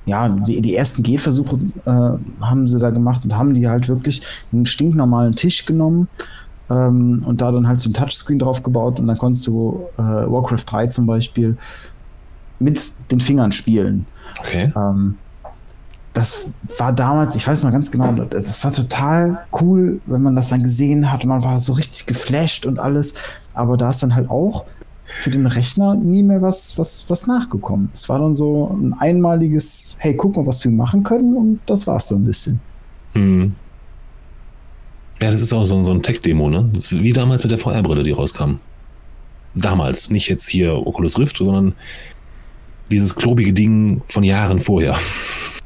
ja, 0.09 0.27
die, 0.27 0.63
die 0.63 0.75
ersten 0.75 1.03
Gehversuche 1.03 1.59
äh, 1.85 2.43
haben 2.43 2.67
sie 2.67 2.79
da 2.79 2.89
gemacht 2.89 3.25
und 3.25 3.37
haben 3.37 3.53
die 3.53 3.69
halt 3.69 3.89
wirklich 3.89 4.23
einen 4.53 4.65
stinknormalen 4.65 5.33
Tisch 5.33 5.67
genommen 5.67 6.09
ähm, 6.71 7.23
und 7.27 7.43
da 7.43 7.53
dann 7.53 7.69
halt 7.69 7.81
so 7.81 7.91
ein 7.91 7.93
Touchscreen 7.93 8.39
drauf 8.39 8.63
gebaut 8.63 8.99
und 8.99 9.07
dann 9.07 9.19
konntest 9.19 9.47
du 9.47 9.85
äh, 9.99 10.03
Warcraft 10.03 10.65
3 10.65 10.87
zum 10.87 11.07
Beispiel 11.07 11.59
mit 12.59 12.81
den 13.11 13.19
Fingern 13.19 13.53
spielen. 13.53 14.07
Okay. 14.41 14.73
Ähm, 14.75 15.19
das 16.19 16.51
war 16.79 16.93
damals, 16.93 17.37
ich 17.37 17.47
weiß 17.47 17.63
noch 17.63 17.71
ganz 17.71 17.93
genau, 17.93 18.11
das, 18.11 18.65
war 18.65 18.73
total 18.73 19.47
cool, 19.61 20.01
wenn 20.07 20.21
man 20.21 20.35
das 20.35 20.49
dann 20.49 20.61
gesehen 20.61 21.13
hat. 21.13 21.25
Man 21.25 21.45
war 21.45 21.61
so 21.61 21.75
richtig 21.75 22.07
geflasht 22.07 22.67
und 22.67 22.81
alles. 22.81 23.15
Aber 23.55 23.77
da 23.77 23.91
ist 23.91 24.03
dann 24.03 24.17
halt 24.17 24.29
auch 24.29 24.65
für 25.05 25.31
den 25.31 25.47
Rechner 25.47 25.95
nie 25.95 26.25
mehr 26.25 26.43
was, 26.43 26.77
was, 26.77 27.09
was 27.09 27.29
nachgekommen. 27.29 27.91
Es 27.95 28.09
war 28.09 28.19
dann 28.19 28.35
so 28.35 28.67
ein 28.67 28.95
einmaliges, 28.95 29.97
hey, 30.01 30.13
guck 30.13 30.35
mal, 30.35 30.45
was 30.45 30.65
wir 30.65 30.73
machen 30.73 31.05
können. 31.05 31.37
Und 31.37 31.61
das 31.67 31.87
war 31.87 31.99
es 31.99 32.09
so 32.09 32.17
ein 32.17 32.25
bisschen. 32.25 32.59
Hm. 33.13 33.55
Ja, 35.23 35.31
das 35.31 35.41
ist 35.41 35.53
auch 35.53 35.65
so, 35.65 35.81
so 35.85 35.93
ein 35.93 36.03
Tech-Demo, 36.03 36.51
ne? 36.51 36.69
Das 36.73 36.87
ist 36.87 36.93
wie 37.01 37.13
damals 37.13 37.45
mit 37.45 37.53
der 37.53 37.59
VR-Brille, 37.59 38.03
die 38.03 38.11
rauskam. 38.11 38.57
Damals, 39.55 40.11
nicht 40.11 40.29
jetzt 40.29 40.49
hier 40.49 40.85
Oculus 40.85 41.17
Rift, 41.17 41.37
sondern 41.37 41.75
dieses 42.91 43.15
klobige 43.15 43.53
Ding 43.53 44.03
von 44.09 44.25
Jahren 44.25 44.59
vorher, 44.59 44.97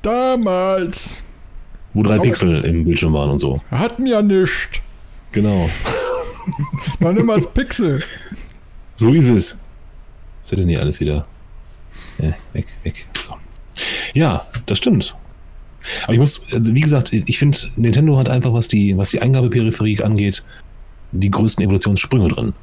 Damals 0.03 1.23
wo 1.95 2.03
drei 2.03 2.19
Oh. 2.19 2.23
Pixel 2.23 2.65
im 2.65 2.85
Bildschirm 2.85 3.13
waren 3.13 3.31
und 3.31 3.39
so. 3.39 3.61
hatten 3.71 4.07
ja 4.07 4.23
nichts. 4.23 4.81
Genau. 5.33 5.69
War 7.01 7.17
immer 7.17 7.35
als 7.35 7.47
Pixel. 7.53 8.03
So 8.97 9.13
ist 9.13 9.29
es. 9.29 9.59
Was 10.41 10.53
ist 10.53 10.59
denn 10.59 10.69
hier 10.69 10.81
alles 10.81 11.01
wieder? 11.01 11.23
Ja, 12.19 12.33
weg, 12.53 12.67
weg. 12.83 13.07
So. 13.19 13.35
Ja, 14.15 14.47
das 14.67 14.79
stimmt. 14.79 15.17
Aber 16.05 16.13
ich 16.13 16.19
muss, 16.19 16.41
also 16.53 16.75
wie 16.75 16.81
gesagt, 16.81 17.13
ich 17.13 17.39
finde, 17.39 17.59
Nintendo 17.77 18.19
hat 18.19 18.29
einfach, 18.29 18.53
was 18.53 18.69
die, 18.69 18.97
was 18.97 19.11
die 19.11 19.21
Eingabeperipherie 19.21 20.03
angeht, 20.03 20.45
die 21.13 21.31
größten 21.31 21.65
Evolutionssprünge 21.65 22.29
drin. 22.29 22.55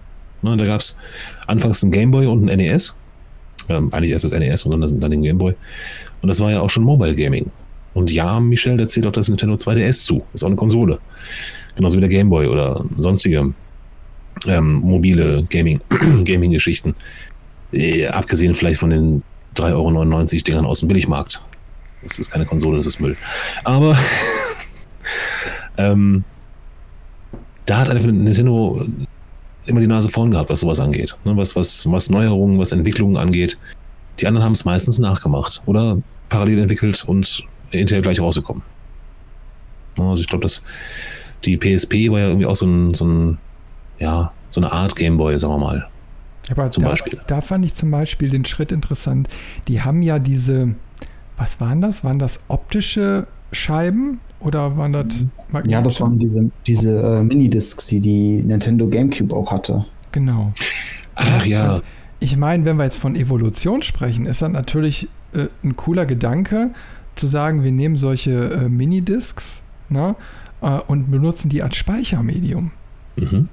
Ne, 0.41 0.55
da 0.57 0.63
gab 0.65 0.79
es 0.79 0.95
anfangs 1.47 1.83
einen 1.83 1.91
Gameboy 1.91 2.27
und 2.27 2.49
einen 2.49 2.57
NES. 2.59 2.95
Ähm, 3.69 3.93
eigentlich 3.93 4.11
erst 4.11 4.25
das 4.25 4.31
NES 4.31 4.65
und 4.65 4.71
dann, 4.71 4.99
dann 4.99 5.11
den 5.11 5.21
Gameboy. 5.21 5.53
Und 6.21 6.27
das 6.27 6.39
war 6.39 6.51
ja 6.51 6.61
auch 6.61 6.69
schon 6.69 6.83
Mobile 6.83 7.15
Gaming. 7.15 7.51
Und 7.93 8.11
ja, 8.11 8.39
Michel, 8.39 8.77
da 8.77 8.87
zählt 8.87 9.07
auch 9.07 9.11
das 9.11 9.29
Nintendo 9.29 9.55
2DS 9.55 10.05
zu. 10.05 10.23
Ist 10.33 10.43
auch 10.43 10.47
eine 10.47 10.55
Konsole. 10.55 10.99
Genauso 11.75 11.97
wie 11.97 12.01
der 12.01 12.09
Gameboy 12.09 12.47
oder 12.47 12.83
sonstige 12.97 13.53
ähm, 14.47 14.73
mobile 14.73 15.43
Gaming, 15.49 15.81
Gaming-Geschichten. 16.25 16.95
Äh, 17.71 18.07
abgesehen 18.07 18.53
vielleicht 18.55 18.79
von 18.79 18.89
den 18.89 19.23
3,99 19.55 19.73
Euro 19.73 20.43
Dingern 20.47 20.65
aus 20.65 20.79
dem 20.79 20.87
Billigmarkt. 20.87 21.41
Das 22.03 22.19
ist 22.19 22.31
keine 22.31 22.45
Konsole, 22.45 22.77
das 22.77 22.85
ist 22.85 22.99
Müll. 22.99 23.17
Aber 23.63 23.97
ähm, 25.77 26.23
da 27.65 27.79
hat 27.79 27.89
einfach 27.89 28.07
Nintendo 28.07 28.85
immer 29.65 29.79
die 29.79 29.87
Nase 29.87 30.09
vorn 30.09 30.31
gehabt, 30.31 30.49
was 30.49 30.61
sowas 30.61 30.79
angeht. 30.79 31.17
Ne, 31.25 31.35
was, 31.37 31.55
was, 31.55 31.89
was 31.91 32.09
Neuerungen, 32.09 32.59
was 32.59 32.71
Entwicklungen 32.71 33.17
angeht. 33.17 33.57
Die 34.19 34.27
anderen 34.27 34.45
haben 34.45 34.53
es 34.53 34.65
meistens 34.65 34.99
nachgemacht 34.99 35.61
oder 35.65 35.97
parallel 36.29 36.59
entwickelt 36.59 37.03
und 37.07 37.43
hinterher 37.71 38.01
gleich 38.01 38.19
rausgekommen. 38.19 38.63
Also 39.97 40.21
ich 40.21 40.27
glaube, 40.27 40.43
dass 40.43 40.63
die 41.45 41.57
PSP 41.57 42.09
war 42.11 42.19
ja 42.19 42.27
irgendwie 42.27 42.45
auch 42.45 42.55
so 42.55 42.65
ein, 42.65 42.93
so 42.93 43.05
ein 43.05 43.37
ja, 43.99 44.31
so 44.49 44.61
eine 44.61 44.71
Art 44.71 44.95
Gameboy, 44.95 45.37
sagen 45.37 45.53
wir 45.53 45.59
mal. 45.59 45.89
Aber 46.49 46.71
Zum 46.71 46.83
da, 46.83 46.89
Beispiel. 46.89 47.19
da 47.27 47.41
fand 47.41 47.65
ich 47.65 47.73
zum 47.75 47.91
Beispiel 47.91 48.29
den 48.29 48.45
Schritt 48.45 48.71
interessant. 48.71 49.27
Die 49.67 49.81
haben 49.81 50.01
ja 50.01 50.17
diese, 50.17 50.73
was 51.37 51.59
waren 51.61 51.81
das? 51.81 52.03
Waren 52.03 52.17
das 52.17 52.39
optische 52.47 53.27
Scheiben? 53.51 54.19
Oder 54.39 54.77
waren 54.77 54.93
das 54.93 55.05
Magneten? 55.51 55.69
Ja, 55.69 55.81
das 55.81 55.99
waren 55.99 56.17
diese, 56.17 56.49
diese 56.65 57.01
äh, 57.01 57.23
Minidiscs, 57.23 57.87
die 57.87 57.99
die 57.99 58.41
Nintendo 58.41 58.87
GameCube 58.87 59.35
auch 59.35 59.51
hatte. 59.51 59.85
Genau. 60.11 60.53
Ach 61.15 61.45
ja. 61.45 61.81
Ich 62.21 62.35
meine, 62.37 62.65
wenn 62.65 62.77
wir 62.77 62.85
jetzt 62.85 62.97
von 62.97 63.15
Evolution 63.15 63.81
sprechen, 63.81 64.25
ist 64.25 64.41
das 64.41 64.51
natürlich 64.51 65.09
äh, 65.33 65.47
ein 65.63 65.75
cooler 65.75 66.05
Gedanke, 66.05 66.71
zu 67.15 67.27
sagen, 67.27 67.63
wir 67.63 67.71
nehmen 67.71 67.97
solche 67.97 68.51
äh, 68.51 68.69
Minidiscs 68.69 69.61
ne, 69.89 70.15
äh, 70.61 70.79
und 70.87 71.11
benutzen 71.11 71.49
die 71.49 71.61
als 71.61 71.75
Speichermedium. 71.75 72.71
Mhm. 73.17 73.49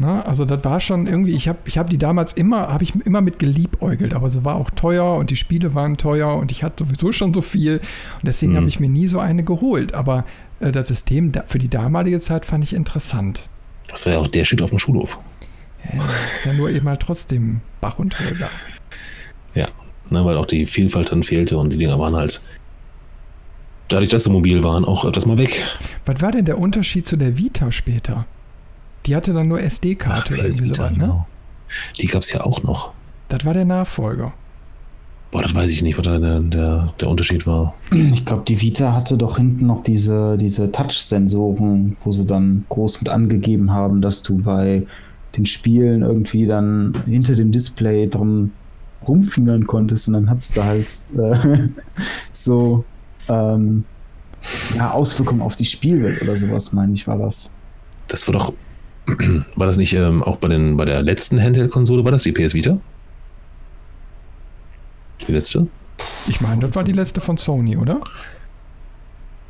Na, 0.00 0.22
also 0.22 0.44
das 0.44 0.62
war 0.62 0.78
schon 0.78 1.08
irgendwie, 1.08 1.32
ich 1.32 1.48
habe 1.48 1.58
ich 1.64 1.76
hab 1.76 1.90
die 1.90 1.98
damals 1.98 2.32
immer, 2.32 2.68
habe 2.68 2.84
ich 2.84 2.94
immer 3.04 3.20
mit 3.20 3.40
geliebäugelt, 3.40 4.14
aber 4.14 4.30
sie 4.30 4.44
war 4.44 4.54
auch 4.54 4.70
teuer 4.70 5.16
und 5.16 5.30
die 5.30 5.36
Spiele 5.36 5.74
waren 5.74 5.96
teuer 5.96 6.36
und 6.36 6.52
ich 6.52 6.62
hatte 6.62 6.84
sowieso 6.84 7.10
schon 7.10 7.34
so 7.34 7.40
viel 7.40 7.78
und 7.78 8.24
deswegen 8.24 8.52
mhm. 8.52 8.58
habe 8.58 8.68
ich 8.68 8.78
mir 8.78 8.88
nie 8.88 9.08
so 9.08 9.18
eine 9.18 9.42
geholt. 9.42 9.94
Aber 9.94 10.24
äh, 10.60 10.70
das 10.70 10.86
System 10.86 11.32
da, 11.32 11.42
für 11.48 11.58
die 11.58 11.68
damalige 11.68 12.20
Zeit 12.20 12.46
fand 12.46 12.62
ich 12.62 12.74
interessant. 12.74 13.48
Das 13.88 14.06
war 14.06 14.12
ja 14.12 14.20
auch 14.20 14.28
der 14.28 14.44
Shit 14.44 14.62
auf 14.62 14.70
dem 14.70 14.78
Schulhof. 14.78 15.18
Ja, 15.92 16.00
ist 16.36 16.44
ja 16.44 16.52
nur 16.52 16.70
eben 16.70 16.84
mal 16.84 16.96
trotzdem 16.96 17.60
Bach 17.80 17.98
und 17.98 18.16
Holger. 18.20 18.50
Ja, 19.56 19.66
ne, 20.10 20.24
weil 20.24 20.36
auch 20.36 20.46
die 20.46 20.66
Vielfalt 20.66 21.10
dann 21.10 21.24
fehlte 21.24 21.58
und 21.58 21.72
die 21.72 21.76
Dinger 21.76 21.98
waren 21.98 22.14
halt 22.14 22.40
dadurch, 23.88 24.10
dass 24.10 24.22
sie 24.22 24.30
mobil 24.30 24.62
waren, 24.62 24.84
auch 24.84 25.04
öfters 25.04 25.26
mal 25.26 25.38
weg. 25.38 25.60
Was 26.06 26.22
war 26.22 26.30
denn 26.30 26.44
der 26.44 26.58
Unterschied 26.58 27.04
zu 27.04 27.16
der 27.16 27.36
Vita 27.36 27.72
später? 27.72 28.26
Die 29.06 29.16
hatte 29.16 29.32
dann 29.32 29.48
nur 29.48 29.60
SD-Karte 29.60 30.36
irgendwie 30.36 30.74
so 30.74 30.82
ne? 30.82 30.90
Genau. 30.94 31.26
Die 31.98 32.06
gab 32.06 32.22
es 32.22 32.32
ja 32.32 32.44
auch 32.44 32.62
noch. 32.62 32.92
Das 33.28 33.44
war 33.44 33.54
der 33.54 33.64
Nachfolger. 33.64 34.32
Boah, 35.30 35.42
das 35.42 35.54
weiß 35.54 35.70
ich 35.70 35.82
nicht, 35.82 35.98
was 35.98 36.06
da 36.06 36.18
der, 36.18 36.40
der, 36.40 36.94
der 36.98 37.08
Unterschied 37.08 37.46
war. 37.46 37.74
Ich 37.90 38.24
glaube, 38.24 38.44
die 38.48 38.60
Vita 38.62 38.94
hatte 38.94 39.18
doch 39.18 39.36
hinten 39.36 39.66
noch 39.66 39.82
diese, 39.82 40.38
diese 40.38 40.72
Touch-Sensoren, 40.72 41.98
wo 42.02 42.10
sie 42.10 42.26
dann 42.26 42.64
groß 42.70 43.02
mit 43.02 43.10
angegeben 43.10 43.70
haben, 43.70 44.00
dass 44.00 44.22
du 44.22 44.38
bei 44.38 44.86
den 45.36 45.44
Spielen 45.44 46.00
irgendwie 46.00 46.46
dann 46.46 46.94
hinter 47.04 47.34
dem 47.34 47.52
Display 47.52 48.08
drum 48.08 48.52
rumfingern 49.06 49.66
konntest 49.66 50.08
und 50.08 50.14
dann 50.14 50.30
hattest 50.30 50.56
du 50.56 50.64
halt 50.64 50.90
äh, 51.18 51.68
so 52.32 52.84
ähm, 53.28 53.84
ja, 54.74 54.90
Auswirkungen 54.92 55.42
auf 55.42 55.56
die 55.56 55.66
Spielwelt 55.66 56.22
oder 56.22 56.36
sowas, 56.36 56.72
meine 56.72 56.94
ich, 56.94 57.06
war 57.06 57.18
das. 57.18 57.52
Das 58.08 58.26
war 58.26 58.32
doch, 58.32 58.52
war 59.56 59.66
das 59.66 59.76
nicht 59.76 59.92
ähm, 59.94 60.22
auch 60.22 60.36
bei, 60.36 60.48
den, 60.48 60.76
bei 60.76 60.84
der 60.84 61.02
letzten 61.02 61.40
Handheld-Konsole, 61.40 62.04
war 62.04 62.12
das 62.12 62.22
die 62.22 62.32
PS 62.32 62.54
Vita? 62.54 62.80
Die 65.26 65.32
letzte? 65.32 65.66
Ich 66.28 66.40
meine, 66.40 66.60
das 66.60 66.74
war 66.74 66.84
die 66.84 66.92
letzte 66.92 67.20
von 67.20 67.36
Sony, 67.36 67.76
oder? 67.76 68.00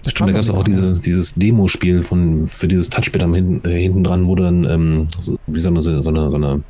Das 0.05 0.13
Stimmt, 0.13 0.31
da 0.31 0.33
gab 0.33 0.43
es 0.43 0.51
auch 0.51 0.63
dieses, 0.63 1.01
dieses 1.01 1.35
Demo-Spiel 1.35 2.01
für 2.01 2.69
dieses 2.69 2.89
Touchpad 2.89 3.23
am 3.23 3.35
hinten, 3.35 3.69
äh, 3.69 3.81
hinten 3.83 4.05
dran, 4.05 4.27
wo 4.27 4.37
dann 4.37 4.65
ähm, 4.65 5.09
so, 5.19 5.37
wie 5.47 5.61
so 5.61 5.69
eine, 5.71 5.83
so 5.83 5.91
eine, 5.91 6.03
so 6.03 6.37
eine 6.37 6.63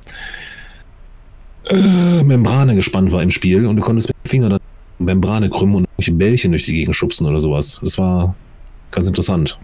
äh, 1.67 2.23
Membrane 2.25 2.75
gespannt 2.75 3.13
war 3.13 3.23
im 3.23 3.31
Spiel 3.31 3.67
und 3.67 3.77
du 3.77 3.83
konntest 3.83 4.09
mit 4.09 4.17
dem 4.25 4.29
Finger 4.29 4.49
dann 4.49 4.61
Membrane 4.99 5.49
krümmen 5.51 5.77
und 5.77 5.85
irgendwelche 5.85 6.13
Bällchen 6.13 6.53
durch 6.53 6.65
die 6.65 6.73
Gegend 6.73 6.97
schubsen 6.97 7.27
oder 7.27 7.39
sowas. 7.39 7.81
Das 7.83 7.99
war 7.99 8.35
ganz 8.91 9.07
interessant. 9.07 9.59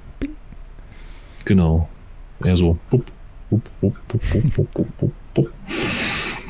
Genau. 1.45 1.89
Eher 2.43 2.57
so. 2.57 2.79
Bup, 2.91 3.05
bup, 3.51 3.63
bup, 3.81 3.93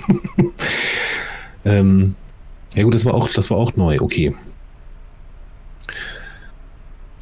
ähm, 1.65 2.15
ja 2.75 2.83
gut, 2.83 2.95
das 2.95 3.05
war 3.05 3.15
auch, 3.15 3.29
das 3.29 3.51
war 3.51 3.59
auch 3.59 3.75
neu, 3.77 3.99
okay. 4.01 4.35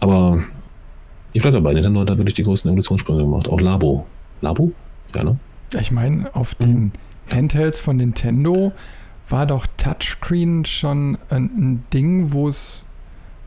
Aber 0.01 0.43
ich 1.33 1.41
bleibe 1.41 1.57
dabei, 1.59 1.75
Nintendo 1.75 2.01
hat 2.01 2.11
da 2.11 2.19
wirklich 2.19 2.35
die 2.35 2.43
größten 2.43 2.69
Evolutionssprünge 2.69 3.23
gemacht. 3.23 3.49
Auch 3.49 3.61
Labo. 3.61 4.07
Labo? 4.41 4.73
Ja, 5.15 5.25
ne? 5.25 5.39
Ich 5.79 5.91
meine, 5.91 6.35
auf 6.35 6.55
den 6.57 6.93
Handhelds 7.31 7.81
von 7.81 7.97
Nintendo 7.97 8.73
war 9.29 9.47
doch 9.47 9.67
Touchscreen 9.77 10.65
schon 10.65 11.17
ein, 11.31 11.45
ein 11.45 11.85
Ding, 11.93 12.33
wo 12.33 12.49
es, 12.49 12.85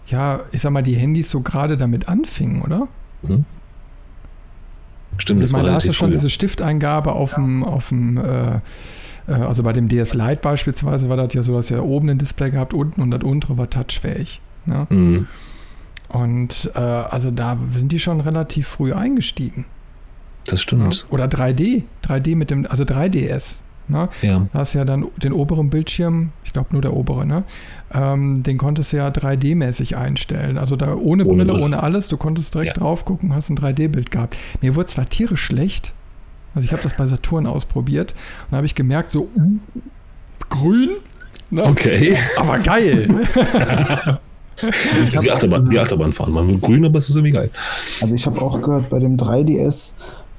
ja, 0.08 0.42
ich 0.52 0.62
sag 0.62 0.72
mal, 0.72 0.82
die 0.82 0.96
Handys 0.96 1.30
so 1.30 1.42
gerade 1.42 1.78
damit 1.78 2.08
anfingen, 2.08 2.62
oder? 2.62 2.88
Mhm. 3.22 3.46
Stimmt, 5.18 5.42
das 5.42 5.50
ich 5.50 5.54
meine, 5.54 5.66
war 5.66 5.72
da 5.72 5.76
hast 5.76 5.88
du 5.88 5.94
schon 5.94 6.10
früher. 6.10 6.18
diese 6.18 6.30
Stifteingabe 6.30 7.14
auf 7.14 7.36
dem, 7.36 7.64
auf 7.64 7.90
dem 7.90 8.18
äh, 8.18 8.60
äh, 9.28 9.34
also 9.34 9.64
bei 9.64 9.74
dem 9.74 9.88
DS 9.88 10.14
Lite 10.14 10.38
beispielsweise 10.42 11.10
war 11.10 11.18
das 11.18 11.34
ja 11.34 11.44
so, 11.44 11.56
dass 11.56 11.72
er 11.72 11.84
oben 11.84 12.10
ein 12.10 12.18
Display 12.18 12.52
gehabt, 12.52 12.74
unten 12.74 13.02
und 13.02 13.12
das 13.12 13.24
untere 13.24 13.58
war 13.58 13.70
touchfähig. 13.70 14.42
Ne? 14.66 14.88
Mhm. 14.90 15.28
Und 16.10 16.72
äh, 16.76 16.80
also 16.80 17.32
da 17.32 17.58
sind 17.74 17.92
die 17.92 18.00
schon 18.00 18.22
relativ 18.22 18.68
früh 18.68 18.94
eingestiegen. 18.94 19.66
Das 20.46 20.62
stimmt. 20.62 21.02
Ja? 21.04 21.14
Oder 21.14 21.26
3D, 21.26 21.84
3D 22.06 22.36
mit 22.36 22.52
dem, 22.52 22.68
also 22.68 22.84
3DS. 22.84 23.62
Ne? 23.88 24.10
Ja. 24.22 24.48
Da 24.52 24.60
hast 24.60 24.74
ja 24.74 24.84
dann 24.84 25.06
den 25.22 25.32
oberen 25.32 25.70
Bildschirm, 25.70 26.32
ich 26.44 26.54
glaube 26.54 26.70
nur 26.72 26.82
der 26.82 26.94
obere, 26.94 27.26
ne? 27.26 27.44
Ähm, 27.94 28.42
den 28.42 28.58
konntest 28.58 28.92
du 28.94 28.98
ja 28.98 29.10
3D-mäßig 29.10 29.96
einstellen. 29.96 30.58
Also 30.58 30.76
da 30.76 30.96
ohne, 30.96 31.24
ohne 31.24 31.26
Brille, 31.26 31.46
Brille, 31.46 31.64
ohne 31.64 31.84
alles, 31.84 32.08
du 32.08 32.18
konntest 32.18 32.54
direkt 32.56 32.78
ja. 32.78 32.84
drauf 32.84 33.06
gucken, 33.06 33.36
hast 33.36 33.50
ein 33.50 33.58
3D-Bild 33.58 34.10
gehabt. 34.10 34.38
Mir 34.62 34.76
wurde 34.76 34.88
zwar 34.88 35.08
tierisch 35.08 35.44
schlecht, 35.44 35.94
also 36.56 36.66
ich 36.66 36.72
habe 36.72 36.82
das 36.82 36.96
bei 36.96 37.06
Saturn 37.06 37.46
ausprobiert 37.46 38.14
und 38.14 38.52
da 38.52 38.58
habe 38.58 38.66
ich 38.66 38.76
gemerkt, 38.76 39.12
so 39.12 39.30
uh, 39.36 39.60
grün. 40.50 40.90
Ne? 41.52 41.66
Okay. 41.66 42.18
Aber 42.38 42.58
geil. 42.60 43.08
ich 44.58 45.22
wie 45.22 45.32
Achterbahn, 45.32 45.70
wie 45.70 45.78
Achterbahn 45.78 46.14
fahren. 46.14 46.32
Man 46.32 46.48
will 46.48 46.60
grün, 46.60 46.86
aber 46.86 46.98
es 46.98 47.10
ist 47.10 47.18
irgendwie 47.18 47.34
geil. 47.34 47.52
Also 48.02 48.16
ich 48.16 48.26
habe 48.26 48.42
auch 48.42 48.62
gehört, 48.62 48.90
bei 48.90 49.00
dem 49.00 49.18
3DS 49.18 49.98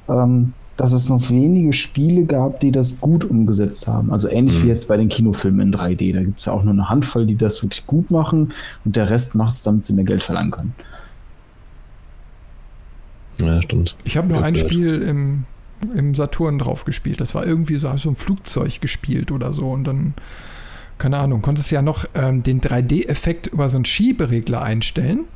ähm, 0.08 0.54
dass 0.76 0.92
es 0.92 1.08
noch 1.08 1.30
wenige 1.30 1.72
Spiele 1.72 2.24
gab, 2.24 2.60
die 2.60 2.70
das 2.70 3.00
gut 3.00 3.24
umgesetzt 3.24 3.86
haben. 3.86 4.12
Also 4.12 4.28
ähnlich 4.28 4.58
mhm. 4.58 4.62
wie 4.64 4.68
jetzt 4.68 4.88
bei 4.88 4.96
den 4.96 5.08
Kinofilmen 5.08 5.68
in 5.68 5.74
3D. 5.74 6.12
Da 6.12 6.22
gibt 6.22 6.40
es 6.40 6.46
ja 6.46 6.52
auch 6.52 6.62
nur 6.62 6.72
eine 6.72 6.88
Handvoll, 6.88 7.26
die 7.26 7.36
das 7.36 7.62
wirklich 7.62 7.86
gut 7.86 8.10
machen 8.10 8.52
und 8.84 8.96
der 8.96 9.08
Rest 9.08 9.34
macht 9.34 9.54
es, 9.54 9.62
damit 9.62 9.84
sie 9.84 9.94
mehr 9.94 10.04
Geld 10.04 10.22
verlangen 10.22 10.50
können. 10.50 10.74
Ja, 13.40 13.60
stimmt. 13.62 13.96
Ich 14.04 14.16
habe 14.16 14.28
nur 14.28 14.42
ein 14.42 14.56
Spiel 14.56 15.02
im, 15.02 15.44
im 15.94 16.14
Saturn 16.14 16.58
drauf 16.58 16.84
gespielt. 16.84 17.20
Das 17.20 17.34
war 17.34 17.46
irgendwie 17.46 17.76
so, 17.76 17.94
so 17.96 18.10
ein 18.10 18.16
Flugzeug 18.16 18.80
gespielt 18.80 19.30
oder 19.30 19.52
so 19.52 19.70
und 19.70 19.84
dann 19.84 20.14
keine 20.98 21.18
Ahnung, 21.18 21.42
konntest 21.42 21.70
ja 21.70 21.82
noch 21.82 22.06
ähm, 22.14 22.42
den 22.42 22.60
3D-Effekt 22.60 23.48
über 23.48 23.68
so 23.68 23.76
einen 23.76 23.84
Schieberegler 23.84 24.62
einstellen. 24.62 25.26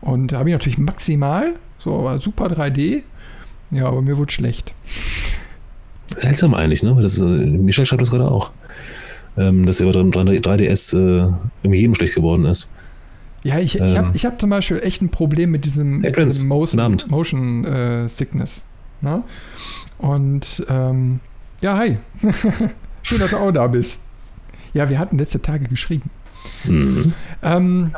Und 0.00 0.32
da 0.32 0.38
habe 0.38 0.48
ich 0.48 0.54
natürlich 0.54 0.78
maximal, 0.78 1.54
so 1.78 2.18
super 2.18 2.46
3D, 2.46 3.02
ja, 3.72 3.86
aber 3.86 4.02
mir 4.02 4.16
wurde 4.16 4.32
schlecht. 4.32 4.72
Seltsam 6.14 6.54
eigentlich, 6.54 6.82
ne? 6.82 6.94
Weil 6.94 7.02
das, 7.02 7.20
äh, 7.20 7.24
Michel 7.24 7.86
schreibt 7.86 8.02
das 8.02 8.10
gerade 8.10 8.30
auch. 8.30 8.52
Ähm, 9.36 9.64
dass 9.64 9.80
er 9.80 9.86
bei 9.86 9.92
3DS 9.92 10.94
äh, 10.94 11.32
irgendwie 11.62 11.80
jedem 11.80 11.94
schlecht 11.94 12.14
geworden 12.14 12.44
ist. 12.44 12.70
Ja, 13.44 13.58
ich, 13.58 13.80
ähm, 13.80 13.86
ich 13.86 13.96
habe 13.96 14.10
ich 14.14 14.26
hab 14.26 14.40
zum 14.40 14.50
Beispiel 14.50 14.80
echt 14.80 15.00
ein 15.00 15.08
Problem 15.08 15.50
mit 15.50 15.64
diesem, 15.64 16.02
hey, 16.02 16.12
diesem 16.12 16.48
Motion, 16.48 17.00
Motion 17.08 17.64
äh, 17.64 18.08
Sickness. 18.08 18.62
Ne? 19.00 19.24
Und 19.98 20.64
ähm, 20.68 21.20
ja, 21.62 21.76
hi. 21.76 21.98
Schön, 23.02 23.18
dass 23.18 23.30
du 23.30 23.38
auch 23.38 23.50
da 23.50 23.66
bist. 23.66 24.00
Ja, 24.74 24.88
wir 24.88 24.98
hatten 24.98 25.18
letzte 25.18 25.40
Tage 25.40 25.64
geschrieben. 25.64 26.10
Mhm. 26.64 27.14
Ähm, 27.42 27.92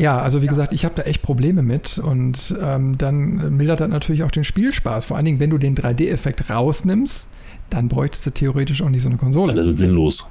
ja, 0.00 0.18
also 0.18 0.40
wie 0.40 0.46
gesagt, 0.46 0.72
ich 0.72 0.86
habe 0.86 0.94
da 0.94 1.02
echt 1.02 1.20
Probleme 1.20 1.62
mit 1.62 1.98
und 1.98 2.54
ähm, 2.62 2.96
dann 2.96 3.56
mildert 3.56 3.80
das 3.80 3.88
natürlich 3.88 4.22
auch 4.24 4.30
den 4.30 4.44
Spielspaß. 4.44 5.04
Vor 5.04 5.16
allen 5.16 5.26
Dingen, 5.26 5.40
wenn 5.40 5.50
du 5.50 5.58
den 5.58 5.76
3D-Effekt 5.76 6.48
rausnimmst, 6.48 7.26
dann 7.68 7.88
bräuchtest 7.88 8.24
du 8.26 8.30
theoretisch 8.30 8.80
auch 8.82 8.88
nicht 8.88 9.02
so 9.02 9.10
eine 9.10 9.18
Konsole. 9.18 9.52
Dann 9.52 9.60
ist 9.60 9.66
es 9.66 9.78
sinnlos. 9.78 10.26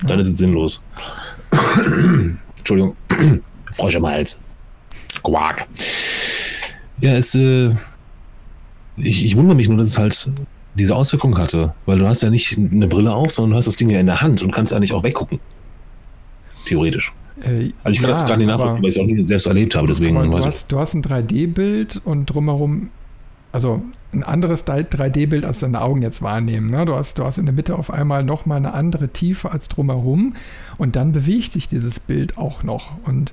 Dann 0.00 0.18
ja. 0.18 0.22
ist 0.22 0.30
es 0.30 0.38
sinnlos. 0.38 0.82
Entschuldigung. 2.58 2.96
Frosch 3.72 3.94
im 3.94 4.06
Hals. 4.06 4.40
Quark. 5.22 5.68
Ja, 7.00 7.14
es, 7.14 7.36
äh, 7.36 7.70
ich, 8.96 9.24
ich 9.24 9.36
wundere 9.36 9.54
mich 9.54 9.68
nur, 9.68 9.78
dass 9.78 9.88
es 9.88 9.98
halt 9.98 10.30
diese 10.74 10.96
Auswirkung 10.96 11.38
hatte, 11.38 11.74
weil 11.86 12.00
du 12.00 12.08
hast 12.08 12.22
ja 12.22 12.30
nicht 12.30 12.58
eine 12.58 12.88
Brille 12.88 13.14
auf, 13.14 13.30
sondern 13.30 13.52
du 13.52 13.56
hast 13.58 13.66
das 13.66 13.76
Ding 13.76 13.88
ja 13.88 14.00
in 14.00 14.06
der 14.06 14.20
Hand 14.20 14.42
und 14.42 14.50
kannst 14.50 14.72
eigentlich 14.72 14.92
auch 14.92 15.04
weggucken. 15.04 15.38
Theoretisch. 16.66 17.12
Äh, 17.42 17.72
also 17.82 17.90
ich 17.90 17.96
kann 17.96 18.02
ja, 18.02 18.08
das 18.08 18.26
gar 18.26 18.36
nicht 18.36 18.46
nachvollziehen, 18.46 18.82
weil 18.82 18.90
ich 18.90 18.96
es 18.96 19.02
auch 19.02 19.06
nie 19.06 19.26
selbst 19.26 19.46
erlebt 19.46 19.74
habe. 19.74 19.86
Deswegen 19.86 20.14
du, 20.14 20.36
hast, 20.36 20.70
du 20.70 20.78
hast 20.78 20.94
ein 20.94 21.02
3D-Bild 21.02 22.02
und 22.04 22.26
drumherum, 22.26 22.90
also 23.52 23.82
ein 24.12 24.22
anderes 24.22 24.66
3D-Bild, 24.66 25.44
als 25.44 25.60
deine 25.60 25.80
Augen 25.80 26.02
jetzt 26.02 26.22
wahrnehmen. 26.22 26.70
Ne? 26.70 26.84
Du, 26.84 26.94
hast, 26.94 27.18
du 27.18 27.24
hast 27.24 27.38
in 27.38 27.46
der 27.46 27.54
Mitte 27.54 27.76
auf 27.76 27.90
einmal 27.90 28.22
nochmal 28.22 28.58
eine 28.58 28.72
andere 28.74 29.08
Tiefe 29.08 29.50
als 29.50 29.68
drumherum 29.68 30.36
und 30.78 30.96
dann 30.96 31.12
bewegt 31.12 31.52
sich 31.52 31.68
dieses 31.68 31.98
Bild 31.98 32.38
auch 32.38 32.62
noch. 32.62 32.92
Und 33.04 33.32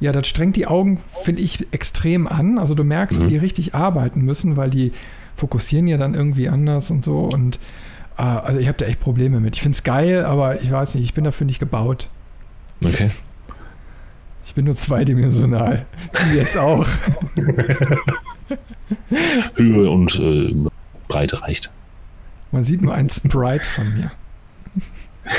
ja, 0.00 0.12
das 0.12 0.26
strengt 0.28 0.56
die 0.56 0.66
Augen, 0.66 0.98
finde 1.24 1.42
ich, 1.42 1.66
extrem 1.72 2.26
an. 2.26 2.58
Also 2.58 2.74
du 2.74 2.84
merkst, 2.84 3.18
mhm. 3.18 3.24
wie 3.24 3.28
die 3.28 3.36
richtig 3.36 3.74
arbeiten 3.74 4.22
müssen, 4.22 4.56
weil 4.56 4.70
die 4.70 4.92
fokussieren 5.36 5.88
ja 5.88 5.96
dann 5.96 6.14
irgendwie 6.14 6.48
anders 6.48 6.90
und 6.90 7.04
so. 7.04 7.20
Und 7.20 7.58
äh, 8.18 8.22
also 8.22 8.60
ich 8.60 8.68
habe 8.68 8.78
da 8.78 8.86
echt 8.86 9.00
Probleme 9.00 9.40
mit. 9.40 9.56
Ich 9.56 9.62
finde 9.62 9.76
es 9.76 9.82
geil, 9.82 10.24
aber 10.24 10.60
ich 10.62 10.70
weiß 10.70 10.94
nicht, 10.94 11.04
ich 11.04 11.14
bin 11.14 11.24
dafür 11.24 11.46
nicht 11.46 11.58
gebaut. 11.58 12.10
Okay. 12.84 13.10
Ich 14.44 14.54
bin 14.54 14.64
nur 14.64 14.74
zweidimensional. 14.74 15.86
Du 16.12 16.36
jetzt 16.36 16.58
auch. 16.58 16.86
Höhe 19.54 19.90
und 19.90 20.18
äh, 20.18 20.54
Breite 21.08 21.42
reicht. 21.42 21.70
Man 22.52 22.64
sieht 22.64 22.82
nur 22.82 22.94
ein 22.94 23.08
Sprite 23.08 23.64
von 23.64 23.94
mir. 23.94 24.10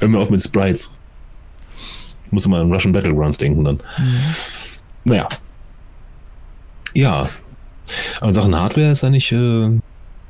Hör 0.00 0.08
mir 0.08 0.18
auf 0.18 0.30
mit 0.30 0.42
Sprites. 0.42 0.90
Ich 2.26 2.32
muss 2.32 2.46
mal 2.46 2.60
an 2.60 2.72
Russian 2.72 2.92
Battlegrounds 2.92 3.38
denken 3.38 3.64
dann. 3.64 3.76
Mhm. 3.98 4.20
Naja. 5.04 5.28
Ja. 6.94 7.28
Aber 8.20 8.28
in 8.28 8.34
Sachen 8.34 8.54
Hardware 8.54 8.90
ist 8.90 9.04
eigentlich, 9.04 9.32
äh, 9.32 9.70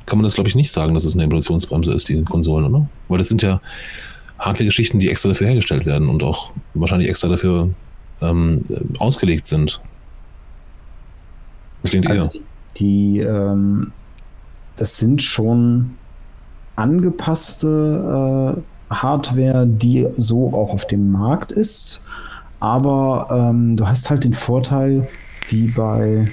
kann 0.07 0.19
man 0.19 0.23
das 0.23 0.35
glaube 0.35 0.49
ich 0.49 0.55
nicht 0.55 0.71
sagen, 0.71 0.95
dass 0.95 1.05
es 1.05 1.15
eine 1.15 1.25
Evolutionsbremse 1.25 1.93
ist, 1.93 2.09
die 2.09 2.23
Konsolen, 2.25 2.67
oder? 2.67 2.89
Weil 3.09 3.19
das 3.19 3.29
sind 3.29 3.43
ja 3.43 3.61
Hardware-Geschichten, 4.39 4.99
die 4.99 5.11
extra 5.11 5.31
dafür 5.31 5.49
hergestellt 5.49 5.87
werden 5.87 6.09
und 6.09 6.23
auch 6.23 6.53
wahrscheinlich 6.75 7.09
extra 7.09 7.29
dafür 7.29 7.71
ähm, 8.21 8.65
ausgelegt 8.99 9.47
sind. 9.47 9.81
Das 11.83 11.91
klingt 11.91 12.07
also 12.07 12.25
eher. 12.25 12.31
Die, 12.31 12.43
die 12.79 13.21
ähm, 13.21 13.93
das 14.77 14.99
sind 14.99 15.23
schon 15.23 15.97
angepasste 16.77 18.57
äh, 18.57 18.95
Hardware, 18.95 19.67
die 19.67 20.07
so 20.17 20.53
auch 20.55 20.73
auf 20.73 20.87
dem 20.87 21.11
Markt 21.11 21.53
ist. 21.53 22.05
Aber 22.61 23.29
ähm, 23.31 23.77
du 23.77 23.87
hast 23.87 24.09
halt 24.11 24.25
den 24.25 24.35
Vorteil, 24.35 25.09
wie 25.49 25.67
bei 25.67 26.27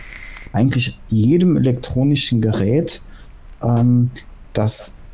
eigentlich 0.53 0.99
jedem 1.09 1.57
elektronischen 1.57 2.41
Gerät, 2.41 3.01
ähm, 3.61 4.09
dass 4.53 5.04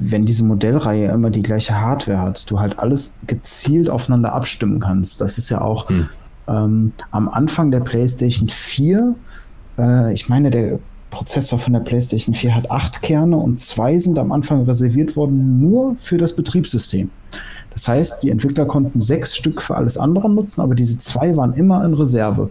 wenn 0.00 0.24
diese 0.24 0.42
Modellreihe 0.42 1.10
immer 1.10 1.30
die 1.30 1.42
gleiche 1.42 1.78
Hardware 1.78 2.18
hat, 2.18 2.50
du 2.50 2.58
halt 2.58 2.78
alles 2.78 3.18
gezielt 3.26 3.88
aufeinander 3.88 4.32
abstimmen 4.32 4.80
kannst. 4.80 5.20
Das 5.20 5.38
ist 5.38 5.50
ja 5.50 5.60
auch 5.60 5.88
hm. 5.90 6.08
ähm, 6.48 6.92
am 7.10 7.28
Anfang 7.28 7.70
der 7.70 7.80
PlayStation 7.80 8.48
4, 8.48 9.14
äh, 9.78 10.12
ich 10.12 10.28
meine, 10.28 10.50
der 10.50 10.78
Prozessor 11.10 11.58
von 11.58 11.74
der 11.74 11.80
PlayStation 11.80 12.34
4 12.34 12.54
hat 12.54 12.70
acht 12.70 13.02
Kerne 13.02 13.36
und 13.36 13.58
zwei 13.58 13.98
sind 13.98 14.18
am 14.18 14.32
Anfang 14.32 14.62
reserviert 14.64 15.16
worden 15.16 15.60
nur 15.60 15.96
für 15.96 16.16
das 16.16 16.34
Betriebssystem. 16.34 17.10
Das 17.72 17.86
heißt, 17.86 18.22
die 18.22 18.30
Entwickler 18.30 18.64
konnten 18.64 19.00
sechs 19.00 19.36
Stück 19.36 19.60
für 19.60 19.76
alles 19.76 19.98
andere 19.98 20.30
nutzen, 20.30 20.60
aber 20.60 20.74
diese 20.74 20.98
zwei 20.98 21.36
waren 21.36 21.52
immer 21.54 21.84
in 21.84 21.94
Reserve. 21.94 22.50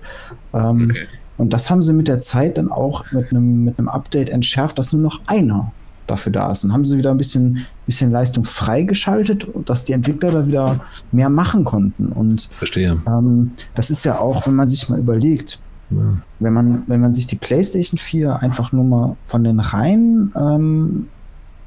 Ähm, 0.54 0.91
okay. 0.91 1.08
Und 1.38 1.54
das 1.54 1.70
haben 1.70 1.82
sie 1.82 1.93
mit 1.93 2.08
der 2.10 2.20
Zeit 2.20 2.58
dann 2.58 2.70
auch 2.70 3.12
mit 3.12 3.32
einem, 3.32 3.64
mit 3.64 3.80
einem 3.80 3.88
Update 3.88 4.30
entschärft, 4.30 4.78
dass 4.78 4.91
nur 4.91 5.02
noch 5.02 5.22
einer 5.26 5.72
dafür 6.10 6.32
da 6.32 6.51
ist. 6.51 6.64
Dann 6.64 6.74
haben 6.74 6.86
sie 6.86 6.97
wieder 6.97 7.12
ein 7.12 7.18
bisschen, 7.18 7.66
bisschen 7.86 8.12
Leistung 8.12 8.43
freigeschaltet, 8.43 9.47
dass 9.66 9.86
die 9.86 9.93
Entwickler 9.93 10.32
da 10.32 10.47
wieder 10.47 10.80
mehr 11.12 11.30
machen 11.30 11.64
konnten. 11.64 12.07
Und 12.07 12.49
Verstehe. 12.53 13.01
Ähm, 13.07 13.51
das 13.76 13.89
ist 13.89 14.03
ja 14.05 14.20
auch, 14.20 14.45
wenn 14.47 14.55
man 14.55 14.68
sich 14.68 14.89
mal 14.89 14.99
überlegt, 14.99 15.60
ja. 15.91 15.97
wenn, 16.39 16.53
man, 16.53 16.84
wenn 16.88 17.01
man 17.01 17.14
sich 17.14 17.28
die 17.28 17.36
PlayStation 17.36 17.97
4 17.97 18.38
einfach 18.41 18.72
nur 18.72 18.84
mal 18.84 19.16
von 19.26 19.43
den 19.43 19.60
reinen 19.60 20.34
ähm, 20.36 21.07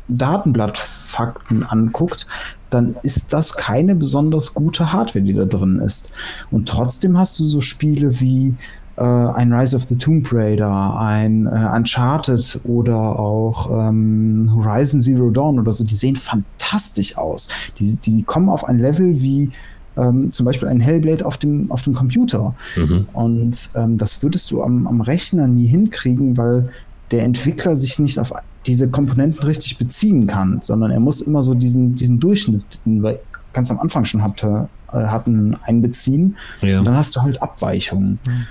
Datenblattfakten 0.08 1.62
anguckt, 1.62 2.26
dann 2.70 2.96
ist 3.02 3.32
das 3.32 3.56
keine 3.56 3.94
besonders 3.94 4.54
gute 4.54 4.92
Hardware, 4.92 5.24
die 5.24 5.34
da 5.34 5.44
drin 5.44 5.78
ist. 5.78 6.12
Und 6.50 6.68
trotzdem 6.68 7.18
hast 7.18 7.38
du 7.38 7.44
so 7.44 7.60
Spiele 7.60 8.20
wie 8.20 8.54
äh, 8.96 9.02
ein 9.02 9.52
Rise 9.52 9.76
of 9.76 9.84
the 9.84 9.96
Tomb 9.96 10.26
Raider, 10.32 10.98
ein 10.98 11.46
äh, 11.46 11.76
Uncharted 11.76 12.60
oder 12.64 12.96
auch 12.96 13.70
ähm, 13.70 14.50
Horizon 14.54 15.00
Zero 15.00 15.30
Dawn 15.30 15.58
oder 15.58 15.72
so, 15.72 15.84
die 15.84 15.94
sehen 15.94 16.16
fantastisch 16.16 17.16
aus. 17.16 17.48
Die, 17.78 17.96
die 17.96 18.22
kommen 18.22 18.48
auf 18.48 18.68
ein 18.68 18.78
Level 18.78 19.20
wie 19.20 19.50
ähm, 19.96 20.30
zum 20.30 20.46
Beispiel 20.46 20.68
ein 20.68 20.80
Hellblade 20.80 21.24
auf 21.24 21.38
dem, 21.38 21.70
auf 21.70 21.82
dem 21.82 21.94
Computer. 21.94 22.54
Mhm. 22.76 23.06
Und 23.12 23.70
ähm, 23.74 23.98
das 23.98 24.22
würdest 24.22 24.50
du 24.50 24.62
am, 24.62 24.86
am 24.86 25.00
Rechner 25.00 25.46
nie 25.46 25.66
hinkriegen, 25.66 26.36
weil 26.36 26.70
der 27.10 27.24
Entwickler 27.24 27.76
sich 27.76 27.98
nicht 27.98 28.18
auf 28.18 28.32
diese 28.66 28.90
Komponenten 28.90 29.42
richtig 29.42 29.76
beziehen 29.76 30.26
kann, 30.26 30.60
sondern 30.62 30.90
er 30.90 31.00
muss 31.00 31.20
immer 31.20 31.42
so 31.42 31.54
diesen, 31.54 31.94
diesen 31.94 32.20
Durchschnitt, 32.20 32.80
den 32.86 33.02
wir 33.02 33.20
ganz 33.52 33.70
am 33.70 33.78
Anfang 33.80 34.04
schon 34.04 34.22
hatte, 34.22 34.68
äh, 34.92 35.06
hatten, 35.06 35.56
einbeziehen. 35.62 36.36
Ja. 36.62 36.78
Und 36.78 36.86
dann 36.86 36.96
hast 36.96 37.14
du 37.16 37.22
halt 37.22 37.42
Abweichungen. 37.42 38.18
Mhm. 38.26 38.46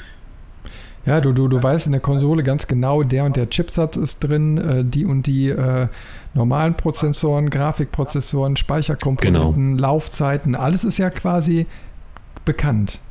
Ja, 1.05 1.19
du, 1.19 1.31
du, 1.33 1.47
du 1.47 1.61
weißt 1.61 1.87
in 1.87 1.93
der 1.93 2.01
Konsole 2.01 2.43
ganz 2.43 2.67
genau, 2.67 3.01
der 3.01 3.25
und 3.25 3.35
der 3.35 3.49
Chipsatz 3.49 3.97
ist 3.97 4.19
drin, 4.19 4.57
äh, 4.57 4.85
die 4.85 5.05
und 5.05 5.25
die 5.25 5.49
äh, 5.49 5.87
normalen 6.33 6.75
Prozessoren, 6.75 7.49
Grafikprozessoren, 7.49 8.55
Speicherkomponenten, 8.55 9.77
genau. 9.77 9.81
Laufzeiten, 9.81 10.55
alles 10.55 10.83
ist 10.83 10.99
ja 10.99 11.09
quasi 11.09 11.65
bekannt. 12.45 13.01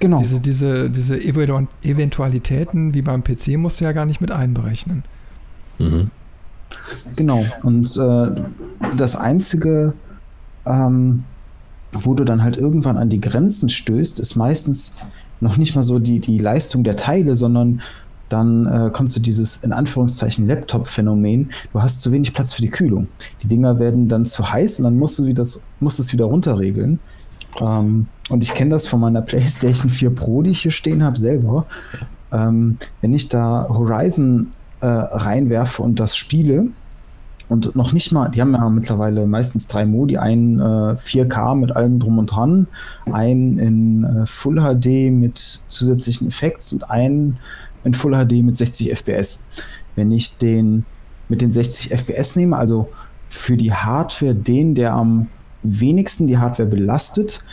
Genau. 0.00 0.18
Diese, 0.18 0.40
diese, 0.40 0.90
diese 0.90 1.18
Eventualitäten 1.18 2.92
wie 2.92 3.02
beim 3.02 3.24
PC 3.24 3.56
musst 3.56 3.80
du 3.80 3.84
ja 3.84 3.92
gar 3.92 4.04
nicht 4.04 4.20
mit 4.20 4.30
einberechnen. 4.30 5.04
Mhm. 5.78 6.10
Genau. 7.16 7.44
Und 7.62 7.96
äh, 7.96 8.42
das 8.96 9.16
Einzige, 9.16 9.94
ähm, 10.66 11.24
wo 11.92 12.14
du 12.14 12.24
dann 12.24 12.42
halt 12.42 12.56
irgendwann 12.56 12.98
an 12.98 13.08
die 13.08 13.20
Grenzen 13.20 13.68
stößt, 13.68 14.18
ist 14.20 14.34
meistens 14.34 14.96
noch 15.44 15.56
nicht 15.56 15.76
mal 15.76 15.82
so 15.82 16.00
die, 16.00 16.18
die 16.18 16.38
Leistung 16.38 16.82
der 16.82 16.96
Teile, 16.96 17.36
sondern 17.36 17.80
dann 18.28 18.66
äh, 18.66 18.90
kommt 18.90 19.12
so 19.12 19.20
dieses 19.20 19.58
in 19.58 19.72
Anführungszeichen 19.72 20.48
Laptop-Phänomen. 20.48 21.50
Du 21.72 21.82
hast 21.82 22.02
zu 22.02 22.10
wenig 22.10 22.32
Platz 22.32 22.52
für 22.52 22.62
die 22.62 22.70
Kühlung. 22.70 23.06
Die 23.42 23.46
Dinger 23.46 23.78
werden 23.78 24.08
dann 24.08 24.26
zu 24.26 24.50
heiß 24.50 24.80
und 24.80 24.84
dann 24.84 24.98
musst 24.98 25.18
du, 25.18 25.32
das, 25.32 25.66
musst 25.78 26.00
es 26.00 26.12
wieder 26.12 26.24
runterregeln. 26.24 26.98
Ähm, 27.60 28.06
und 28.30 28.42
ich 28.42 28.54
kenne 28.54 28.70
das 28.70 28.86
von 28.88 29.00
meiner 29.00 29.22
PlayStation 29.30 29.90
4 29.90 30.10
Pro, 30.10 30.42
die 30.42 30.50
ich 30.50 30.62
hier 30.62 30.72
stehen 30.72 31.04
habe, 31.04 31.18
selber. 31.18 31.66
Ähm, 32.32 32.78
wenn 33.02 33.12
ich 33.12 33.28
da 33.28 33.68
Horizon 33.68 34.48
äh, 34.80 34.86
reinwerfe 34.86 35.82
und 35.82 36.00
das 36.00 36.16
spiele, 36.16 36.68
und 37.48 37.76
noch 37.76 37.92
nicht 37.92 38.10
mal, 38.12 38.30
die 38.30 38.40
haben 38.40 38.54
ja 38.54 38.68
mittlerweile 38.68 39.26
meistens 39.26 39.68
drei 39.68 39.84
Modi, 39.84 40.16
einen 40.16 40.58
äh, 40.58 40.94
4K 40.94 41.54
mit 41.56 41.76
allem 41.76 42.00
drum 42.00 42.18
und 42.18 42.26
dran, 42.26 42.66
einen 43.12 43.58
in 43.58 44.04
äh, 44.04 44.26
Full 44.26 44.60
HD 44.60 45.12
mit 45.12 45.38
zusätzlichen 45.38 46.28
Effekts 46.28 46.72
und 46.72 46.90
einen 46.90 47.38
in 47.84 47.92
Full 47.92 48.12
HD 48.12 48.42
mit 48.42 48.56
60 48.56 48.90
FPS. 48.90 49.46
Wenn 49.94 50.10
ich 50.10 50.38
den 50.38 50.84
mit 51.28 51.40
den 51.40 51.52
60 51.52 51.92
FPS 51.92 52.36
nehme, 52.36 52.56
also 52.56 52.88
für 53.28 53.56
die 53.56 53.72
Hardware 53.72 54.34
den, 54.34 54.74
der 54.74 54.92
am 54.92 55.28
wenigsten 55.62 56.26
die 56.26 56.38
Hardware 56.38 56.68
belastet, 56.68 57.44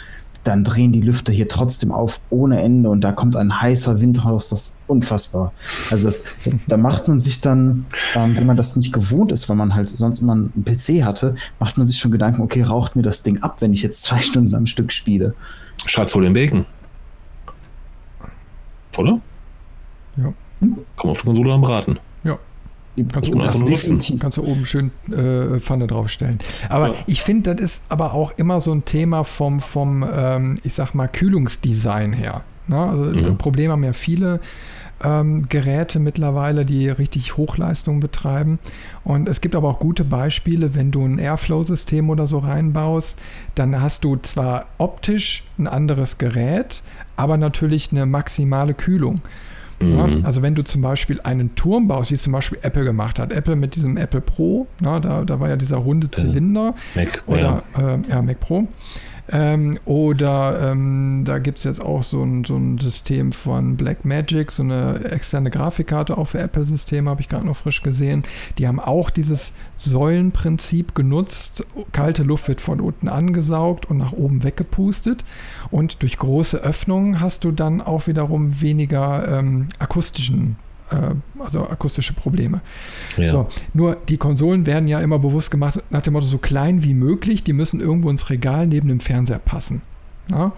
dann 0.43 0.63
drehen 0.63 0.91
die 0.91 1.01
Lüfter 1.01 1.31
hier 1.31 1.47
trotzdem 1.47 1.91
auf 1.91 2.19
ohne 2.29 2.61
Ende 2.61 2.89
und 2.89 3.01
da 3.01 3.11
kommt 3.11 3.35
ein 3.35 3.61
heißer 3.61 4.01
Wind 4.01 4.25
raus, 4.25 4.49
das 4.49 4.61
ist 4.61 4.77
unfassbar. 4.87 5.53
Also 5.91 6.05
das, 6.05 6.25
da 6.67 6.77
macht 6.77 7.07
man 7.07 7.21
sich 7.21 7.41
dann, 7.41 7.85
ähm, 8.15 8.37
wenn 8.37 8.47
man 8.47 8.57
das 8.57 8.75
nicht 8.75 8.91
gewohnt 8.91 9.31
ist, 9.31 9.49
weil 9.49 9.55
man 9.55 9.75
halt 9.75 9.89
sonst 9.89 10.21
immer 10.21 10.33
einen 10.33 10.65
PC 10.65 11.03
hatte, 11.03 11.35
macht 11.59 11.77
man 11.77 11.85
sich 11.85 11.99
schon 11.99 12.11
Gedanken, 12.11 12.41
okay, 12.41 12.63
raucht 12.63 12.95
mir 12.95 13.03
das 13.03 13.23
Ding 13.23 13.41
ab, 13.43 13.57
wenn 13.61 13.73
ich 13.73 13.83
jetzt 13.83 14.03
zwei 14.03 14.19
Stunden 14.19 14.55
am 14.55 14.65
Stück 14.65 14.91
spiele. 14.91 15.35
Schatz, 15.85 16.15
hol 16.15 16.23
den 16.23 16.33
Bacon. 16.33 16.65
Oder? 18.97 19.19
Ja. 20.17 20.33
Komm 20.95 21.09
auf 21.09 21.21
die 21.21 21.25
Konsole 21.25 21.53
am 21.53 21.61
Braten. 21.61 21.99
Kannst 23.11 23.29
du, 23.29 23.39
das 23.39 23.63
definitiv. 23.63 24.19
kannst 24.19 24.37
du 24.37 24.43
oben 24.43 24.65
schön 24.65 24.91
äh, 25.11 25.59
Pfanne 25.59 25.87
draufstellen. 25.87 26.39
Aber 26.67 26.89
ja. 26.89 26.95
ich 27.07 27.23
finde, 27.23 27.55
das 27.55 27.63
ist 27.63 27.83
aber 27.89 28.13
auch 28.13 28.31
immer 28.37 28.59
so 28.59 28.73
ein 28.73 28.83
Thema 28.83 29.23
vom, 29.23 29.61
vom 29.61 30.05
ähm, 30.13 30.59
ich 30.63 30.73
sag 30.73 30.93
mal, 30.93 31.07
Kühlungsdesign 31.07 32.11
her. 32.11 32.43
Ne? 32.67 32.77
Also 32.77 33.03
mhm. 33.03 33.37
Problem 33.37 33.71
haben 33.71 33.83
ja 33.83 33.93
viele 33.93 34.41
ähm, 35.03 35.47
Geräte 35.49 35.99
mittlerweile, 35.99 36.65
die 36.65 36.89
richtig 36.89 37.37
Hochleistung 37.37 37.99
betreiben. 37.99 38.59
Und 39.03 39.29
es 39.29 39.41
gibt 39.41 39.55
aber 39.55 39.69
auch 39.69 39.79
gute 39.79 40.03
Beispiele, 40.03 40.75
wenn 40.75 40.91
du 40.91 41.05
ein 41.05 41.17
Airflow-System 41.17 42.09
oder 42.09 42.27
so 42.27 42.39
reinbaust, 42.39 43.17
dann 43.55 43.81
hast 43.81 44.03
du 44.03 44.17
zwar 44.17 44.65
optisch 44.77 45.43
ein 45.57 45.67
anderes 45.67 46.17
Gerät, 46.17 46.83
aber 47.15 47.37
natürlich 47.37 47.91
eine 47.91 48.05
maximale 48.05 48.73
Kühlung. 48.73 49.21
Ja, 49.81 50.07
mhm. 50.07 50.25
also 50.25 50.41
wenn 50.41 50.55
du 50.55 50.63
zum 50.63 50.81
Beispiel 50.81 51.19
einen 51.21 51.55
Turm 51.55 51.87
baust, 51.87 52.11
wie 52.11 52.15
es 52.15 52.23
zum 52.23 52.33
Beispiel 52.33 52.59
Apple 52.61 52.83
gemacht 52.83 53.19
hat, 53.19 53.31
Apple 53.31 53.55
mit 53.55 53.75
diesem 53.75 53.97
Apple 53.97 54.21
Pro, 54.21 54.67
na, 54.79 54.99
da, 54.99 55.23
da 55.23 55.39
war 55.39 55.49
ja 55.49 55.55
dieser 55.55 55.77
runde 55.77 56.07
äh, 56.07 56.11
Zylinder. 56.11 56.75
Mac, 56.95 57.23
oder, 57.25 57.63
ja. 57.77 57.95
Äh, 57.95 57.99
ja, 58.09 58.21
Mac 58.21 58.39
Pro. 58.39 58.67
Ähm, 59.31 59.77
oder 59.85 60.71
ähm, 60.71 61.23
da 61.25 61.39
gibt 61.39 61.59
es 61.59 61.63
jetzt 61.63 61.81
auch 61.81 62.03
so 62.03 62.21
ein, 62.23 62.43
so 62.43 62.55
ein 62.55 62.79
System 62.79 63.31
von 63.31 63.77
Blackmagic, 63.77 64.51
so 64.51 64.63
eine 64.63 65.05
externe 65.05 65.49
Grafikkarte 65.49 66.17
auch 66.17 66.25
für 66.25 66.39
Apple-Systeme, 66.39 67.09
habe 67.09 67.21
ich 67.21 67.29
gerade 67.29 67.45
noch 67.45 67.55
frisch 67.55 67.81
gesehen. 67.81 68.23
Die 68.57 68.67
haben 68.67 68.79
auch 68.79 69.09
dieses 69.09 69.53
Säulenprinzip 69.77 70.95
genutzt. 70.95 71.65
Kalte 71.93 72.23
Luft 72.23 72.49
wird 72.49 72.61
von 72.61 72.81
unten 72.81 73.07
angesaugt 73.07 73.85
und 73.85 73.97
nach 73.97 74.11
oben 74.11 74.43
weggepustet. 74.43 75.23
Und 75.69 76.01
durch 76.01 76.17
große 76.17 76.57
Öffnungen 76.57 77.21
hast 77.21 77.45
du 77.45 77.51
dann 77.51 77.81
auch 77.81 78.07
wiederum 78.07 78.59
weniger 78.61 79.39
ähm, 79.39 79.69
akustischen 79.79 80.57
also 81.39 81.67
akustische 81.67 82.13
Probleme. 82.13 82.61
Ja. 83.17 83.31
So, 83.31 83.47
nur 83.73 83.97
die 84.09 84.17
Konsolen 84.17 84.65
werden 84.65 84.87
ja 84.87 84.99
immer 84.99 85.19
bewusst 85.19 85.51
gemacht 85.51 85.81
nach 85.89 86.01
dem 86.01 86.13
Motto 86.13 86.25
so 86.25 86.37
klein 86.37 86.83
wie 86.83 86.93
möglich, 86.93 87.43
die 87.43 87.53
müssen 87.53 87.79
irgendwo 87.79 88.09
ins 88.09 88.29
Regal 88.29 88.67
neben 88.67 88.87
dem 88.87 88.99
Fernseher 88.99 89.39
passen. 89.39 89.81
Ja? 90.29 90.51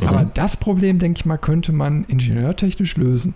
Mhm. 0.00 0.06
Aber 0.06 0.30
das 0.34 0.56
Problem, 0.56 0.98
denke 0.98 1.20
ich 1.20 1.26
mal, 1.26 1.38
könnte 1.38 1.72
man 1.72 2.04
ingenieurtechnisch 2.04 2.96
lösen. 2.96 3.34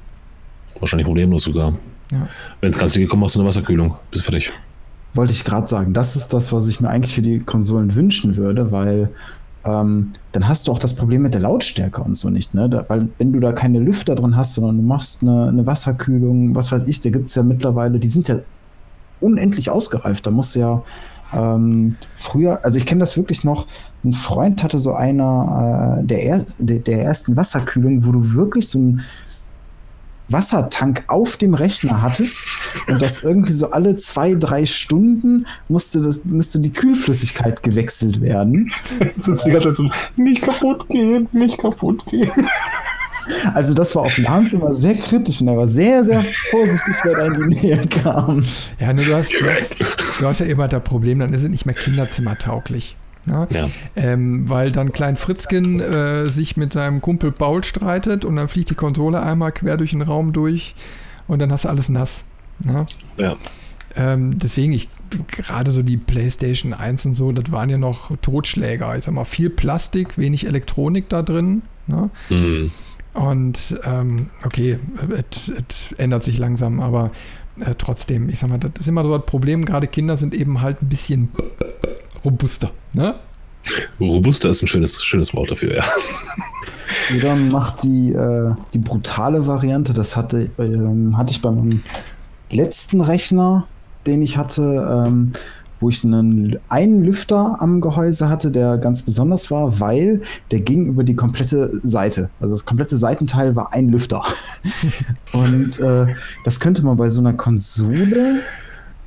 Wahrscheinlich 0.81 1.07
problemlos 1.07 1.45
sogar. 1.45 1.75
Ja. 2.13 2.29
Wenn 2.61 2.71
es 2.71 2.79
ganz 2.79 2.93
dicke 2.93 3.07
kommt, 3.07 3.23
machst 3.23 3.37
du 3.37 3.41
eine 3.41 3.49
Wasserkühlung. 3.49 3.97
Bist 4.11 4.25
fertig. 4.25 4.53
Wollte 5.15 5.33
ich 5.33 5.45
gerade 5.45 5.67
sagen, 5.67 5.93
das 5.93 6.17
ist 6.17 6.35
das, 6.35 6.53
was 6.53 6.67
ich 6.69 6.81
mir 6.81 6.91
eigentlich 6.91 7.15
für 7.15 7.23
die 7.23 7.39
Konsolen 7.39 7.95
wünschen 7.95 8.37
würde, 8.37 8.73
weil 8.73 9.11
ähm, 9.65 10.11
dann 10.33 10.49
hast 10.49 10.67
du 10.67 10.73
auch 10.73 10.79
das 10.79 10.95
Problem 10.95 11.23
mit 11.23 11.35
der 11.35 11.41
Lautstärke 11.41 12.03
und 12.03 12.17
so 12.17 12.29
nicht, 12.31 12.55
ne? 12.55 12.69
Da, 12.69 12.85
weil 12.89 13.09
wenn 13.19 13.33
du 13.33 13.41
da 13.41 13.53
keine 13.53 13.79
Lüfter 13.79 14.15
drin 14.15 14.37
hast, 14.37 14.55
sondern 14.55 14.77
du 14.77 14.83
machst 14.83 15.23
eine, 15.23 15.49
eine 15.49 15.67
Wasserkühlung, 15.67 16.55
was 16.55 16.71
weiß 16.71 16.87
ich, 16.87 17.01
da 17.01 17.11
gibt 17.11 17.29
es 17.29 17.35
ja 17.35 17.43
mittlerweile, 17.43 17.99
die 17.99 18.09
sind 18.09 18.29
ja 18.29 18.41
unendlich 19.21 19.71
ausgereift. 19.71 20.27
Da 20.27 20.31
musst 20.31 20.55
du 20.55 20.61
ja 20.61 20.83
ähm, 21.33 21.97
früher, 22.17 22.65
also 22.65 22.77
ich 22.77 22.87
kenne 22.87 23.01
das 23.01 23.17
wirklich 23.17 23.45
noch, 23.45 23.67
ein 24.05 24.13
Freund 24.13 24.63
hatte 24.63 24.79
so 24.79 24.93
einer 24.93 26.01
äh, 26.01 26.07
der, 26.07 26.23
er, 26.23 26.45
der, 26.59 26.79
der 26.81 27.03
ersten 27.03 27.37
Wasserkühlung, 27.37 28.05
wo 28.05 28.13
du 28.13 28.35
wirklich 28.35 28.69
so 28.69 28.79
ein 28.79 29.01
Wassertank 30.29 31.05
auf 31.09 31.37
dem 31.37 31.55
Rechner 31.55 32.03
hattest 32.03 32.49
und 32.89 33.01
das 33.01 33.23
irgendwie 33.23 33.53
so 33.53 33.71
alle 33.71 33.97
zwei, 33.97 34.35
drei 34.35 34.67
Stunden 34.67 35.47
musste, 35.69 36.01
das, 36.01 36.25
musste 36.25 36.61
die 36.61 36.73
Kühlflüssigkeit 36.73 37.63
gewechselt 37.63 38.21
werden. 38.21 38.73
Sitzt 39.19 39.47
die 39.47 39.51
ganze 39.51 39.69
Zeit 39.69 39.77
so, 39.77 39.91
nicht 40.17 40.43
kaputt 40.43 40.89
gehen, 40.89 41.29
nicht 41.33 41.59
kaputt 41.59 42.05
gehen. 42.07 42.31
Also 43.55 43.73
das 43.73 43.95
war 43.97 44.03
auf 44.03 44.19
Lance 44.19 44.57
immer 44.57 44.73
sehr 44.73 44.95
kritisch 44.97 45.41
und 45.41 45.49
er 45.49 45.57
war 45.57 45.69
sehr, 45.69 46.05
sehr 46.05 46.23
vorsichtig, 46.51 46.95
wer 47.05 47.17
da 47.17 47.27
in 47.27 47.35
die 47.35 47.57
Nähe 47.57 47.81
kam. 48.03 48.45
Ja, 48.79 48.93
nur 48.93 49.05
du 49.05 49.15
hast, 49.15 49.33
du 49.33 49.47
hast, 49.47 49.77
du 50.21 50.27
hast 50.27 50.41
ja 50.41 50.47
immer 50.47 50.69
das 50.69 50.83
Problem, 50.83 51.21
dann 51.21 51.33
ist 51.33 51.43
es 51.43 51.49
nicht 51.49 51.65
mehr 51.65 51.75
kinderzimmertauglich. 51.75 52.97
Ne? 53.27 53.47
Ja. 53.51 53.71
Ähm, 53.97 54.49
weil 54.49 54.73
dann 54.73 54.93
Klein 54.93 55.17
Fritzkin 55.17 55.81
äh, 55.81 56.29
sich 56.29 56.57
mit 56.57 56.73
seinem 56.73 57.01
Kumpel 57.01 57.33
Paul 57.33 57.65
streitet 57.65 58.25
und 58.25 58.37
dann 58.37 58.49
fliegt 58.49 58.71
die 58.71 58.75
Konsole 58.75 59.23
einmal 59.23 59.53
quer 59.53 59.77
durch 59.77 59.91
den 59.91 60.03
Raum 60.03 60.33
durch 60.33 60.75
und 61.27 61.39
dann 61.39 61.51
hast 61.51 61.65
du 61.65 61.69
alles 61.69 61.89
nass. 61.89 62.25
Ne? 62.65 62.85
Ja. 63.17 63.37
Ähm, 63.97 64.39
deswegen, 64.39 64.73
ich 64.73 64.89
gerade 65.29 65.71
so 65.71 65.83
die 65.83 65.97
PlayStation 65.97 66.73
1 66.75 67.07
und 67.07 67.15
so, 67.15 67.33
das 67.33 67.51
waren 67.53 67.71
ja 67.71 67.79
noch 67.79 68.17
Totschläger. 68.19 68.97
Ich 68.97 69.05
sag 69.05 69.15
mal, 69.15 69.25
viel 69.25 69.51
Plastik, 69.51 70.19
wenig 70.19 70.47
Elektronik 70.47 71.09
da 71.09 71.23
drin. 71.23 71.63
Ne? 71.87 72.11
Hm. 72.29 72.71
Und 73.13 73.81
ähm, 73.85 74.31
okay, 74.45 74.79
es 75.31 75.53
es 75.69 75.93
ändert 75.99 76.25
sich 76.25 76.39
langsam, 76.39 76.81
aber 76.81 77.13
äh, 77.61 77.75
trotzdem, 77.79 78.29
ich 78.29 78.41
sag 78.41 78.51
mal, 78.51 78.59
das 78.59 78.73
ist 78.81 78.89
immer 78.89 79.05
so 79.05 79.17
das 79.17 79.27
Problem. 79.27 79.65
Gerade 79.65 79.87
Kinder 79.87 80.17
sind 80.17 80.35
eben 80.35 80.61
halt 80.61 80.83
ein 80.83 80.89
bisschen 80.89 81.29
robuster. 82.25 82.71
Ne? 82.93 83.15
Robuster 84.01 84.51
ist 84.51 84.63
ein 84.63 84.67
schönes, 84.67 85.03
schönes 85.03 85.35
Wort 85.35 85.51
dafür, 85.51 85.77
ja. 85.77 85.85
Oder 87.17 87.35
macht 87.37 87.83
die, 87.83 88.13
äh, 88.13 88.55
die 88.73 88.79
brutale 88.79 89.47
Variante, 89.47 89.93
das 89.93 90.17
hatte, 90.17 90.51
ähm, 90.59 91.17
hatte 91.17 91.33
ich 91.33 91.41
beim 91.41 91.83
letzten 92.51 93.01
Rechner, 93.01 93.67
den 94.07 94.23
ich 94.23 94.37
hatte, 94.37 95.05
ähm, 95.07 95.33
wo 95.81 95.89
ich 95.89 96.05
einen, 96.05 96.59
einen 96.69 97.03
Lüfter 97.03 97.61
am 97.61 97.81
Gehäuse 97.81 98.29
hatte, 98.29 98.51
der 98.51 98.79
ganz 98.79 99.03
besonders 99.03 99.51
war, 99.51 99.81
weil 99.81 100.23
der 100.51 100.61
ging 100.61 100.87
über 100.87 101.05
die 101.05 101.15
komplette 101.15 101.81
Seite. 101.85 102.31
Also 102.41 102.55
das 102.55 102.65
komplette 102.65 102.97
Seitenteil 102.97 103.57
war 103.57 103.73
ein 103.73 103.89
Lüfter. 103.89 104.23
Und 105.33 105.79
äh, 105.81 106.07
das 106.45 106.61
könnte 106.61 106.85
man 106.85 106.97
bei 106.97 107.11
so 107.11 107.21
einer 107.21 107.35
Konsole 107.35 108.41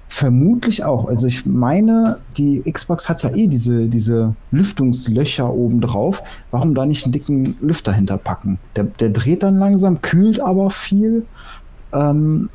vermutlich 0.08 0.84
auch. 0.84 1.08
Also 1.08 1.28
ich 1.28 1.46
meine, 1.46 2.20
die 2.38 2.62
Xbox 2.62 3.10
hat 3.10 3.24
ja 3.24 3.36
eh 3.36 3.48
diese, 3.48 3.88
diese 3.88 4.36
Lüftungslöcher 4.52 5.52
oben 5.52 5.82
drauf. 5.82 6.24
Warum 6.52 6.74
da 6.76 6.86
nicht 6.86 7.06
einen 7.06 7.12
dicken 7.12 7.58
Lüfter 7.62 7.94
hinterpacken? 7.94 8.58
Der, 8.76 8.86
der 8.86 9.10
dreht 9.10 9.44
dann 9.44 9.58
langsam, 9.58 10.02
kühlt 10.02 10.40
aber 10.40 10.70
viel. 10.70 11.26
Ähm, 11.94 12.50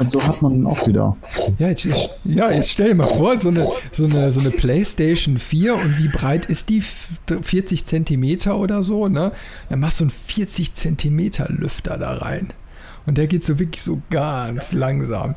und 0.00 0.10
so 0.10 0.22
hat 0.26 0.42
man 0.42 0.66
auch 0.66 0.86
wieder. 0.86 1.16
Ja, 1.58 1.68
jetzt, 1.68 1.86
ja, 2.24 2.50
jetzt 2.50 2.70
stell 2.70 2.88
dir 2.88 2.94
mal 2.96 3.06
vor, 3.06 3.40
so 3.40 3.48
eine, 3.48 3.68
so, 3.92 4.06
eine, 4.06 4.32
so 4.32 4.40
eine 4.40 4.50
PlayStation 4.50 5.38
4 5.38 5.74
und 5.74 5.98
wie 5.98 6.08
breit 6.08 6.46
ist 6.46 6.68
die? 6.68 6.82
40 7.42 7.86
Zentimeter 7.86 8.58
oder 8.58 8.82
so, 8.82 9.08
ne? 9.08 9.32
Dann 9.68 9.80
machst 9.80 10.00
du 10.00 10.04
einen 10.04 10.10
40 10.10 10.74
Zentimeter 10.74 11.46
Lüfter 11.48 11.96
da 11.96 12.14
rein. 12.14 12.48
Und 13.06 13.18
der 13.18 13.26
geht 13.26 13.44
so 13.44 13.58
wirklich 13.58 13.82
so 13.82 14.02
ganz 14.10 14.72
langsam. 14.72 15.34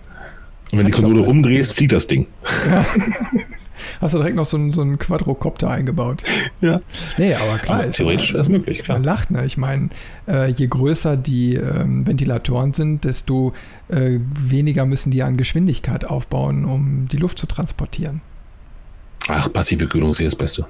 Und 0.72 0.80
wenn 0.80 0.86
die 0.86 0.92
Konsole 0.92 1.22
umdrehst, 1.22 1.74
fliegt 1.74 1.92
das 1.92 2.08
Ding. 2.08 2.28
Hast 4.00 4.14
du 4.14 4.18
direkt 4.20 4.36
noch 4.36 4.46
so 4.46 4.58
einen, 4.58 4.74
so 4.74 4.82
einen 4.82 4.98
Quadrocopter 5.00 5.70
eingebaut? 5.70 6.24
Ja. 6.62 6.82
Nee, 7.18 7.34
aber 7.36 7.58
klar. 7.60 7.80
Aber 7.80 7.88
ist- 7.88 7.98
theoretisch 7.98 8.32
wäre 8.34 8.42
es 8.42 8.50
möglich, 8.50 8.84
klar. 8.84 8.98
Man 8.98 9.04
lacht, 9.06 9.32
ne? 9.32 9.46
Ich 9.46 9.58
meine, 9.58 9.90
äh, 10.28 10.50
je 10.50 10.68
größer 10.68 11.18
die 11.18 11.56
ähm, 11.56 12.06
Ventilatoren 12.08 12.74
sind, 12.74 13.04
desto 13.04 13.54
äh, 13.90 14.20
weniger 14.40 14.86
müssen 14.86 15.12
die 15.12 15.24
an 15.24 15.36
Geschwindigkeit 15.38 16.06
aufbauen, 16.06 16.66
um 16.66 17.08
die 17.12 17.18
Luft 17.18 17.38
zu 17.40 17.48
transportieren. 17.48 18.22
Ach, 19.28 19.52
passive 19.52 19.88
Kühlung 19.88 20.12
ist 20.12 20.18
hier 20.18 20.28
das 20.28 20.36
Beste. 20.36 20.66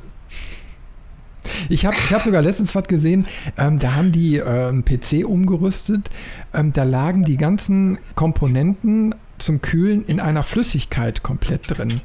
Ich 1.69 1.85
habe 1.85 1.95
ich 1.97 2.13
hab 2.13 2.21
sogar 2.21 2.41
letztens 2.41 2.75
was 2.75 2.87
gesehen, 2.87 3.25
ähm, 3.57 3.79
da 3.79 3.95
haben 3.95 4.11
die 4.11 4.37
äh, 4.37 4.43
einen 4.67 4.85
PC 4.85 5.25
umgerüstet. 5.25 6.09
Ähm, 6.53 6.71
da 6.71 6.83
lagen 6.83 7.23
die 7.25 7.37
ganzen 7.37 7.97
Komponenten 8.15 9.15
zum 9.41 9.61
Kühlen 9.61 10.03
in 10.03 10.19
einer 10.19 10.43
Flüssigkeit 10.43 11.23
komplett 11.23 11.77
drin. 11.77 12.01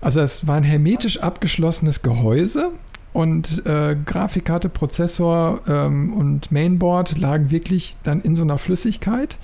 Also 0.00 0.20
es 0.20 0.46
war 0.46 0.56
ein 0.56 0.62
hermetisch 0.64 1.20
abgeschlossenes 1.20 2.02
Gehäuse 2.02 2.72
und 3.12 3.64
äh, 3.66 3.96
Grafikkarte, 4.04 4.68
Prozessor 4.68 5.60
ähm, 5.66 6.12
und 6.12 6.52
Mainboard 6.52 7.18
lagen 7.18 7.50
wirklich 7.50 7.96
dann 8.02 8.20
in 8.20 8.36
so 8.36 8.42
einer 8.42 8.58
Flüssigkeit 8.58 9.38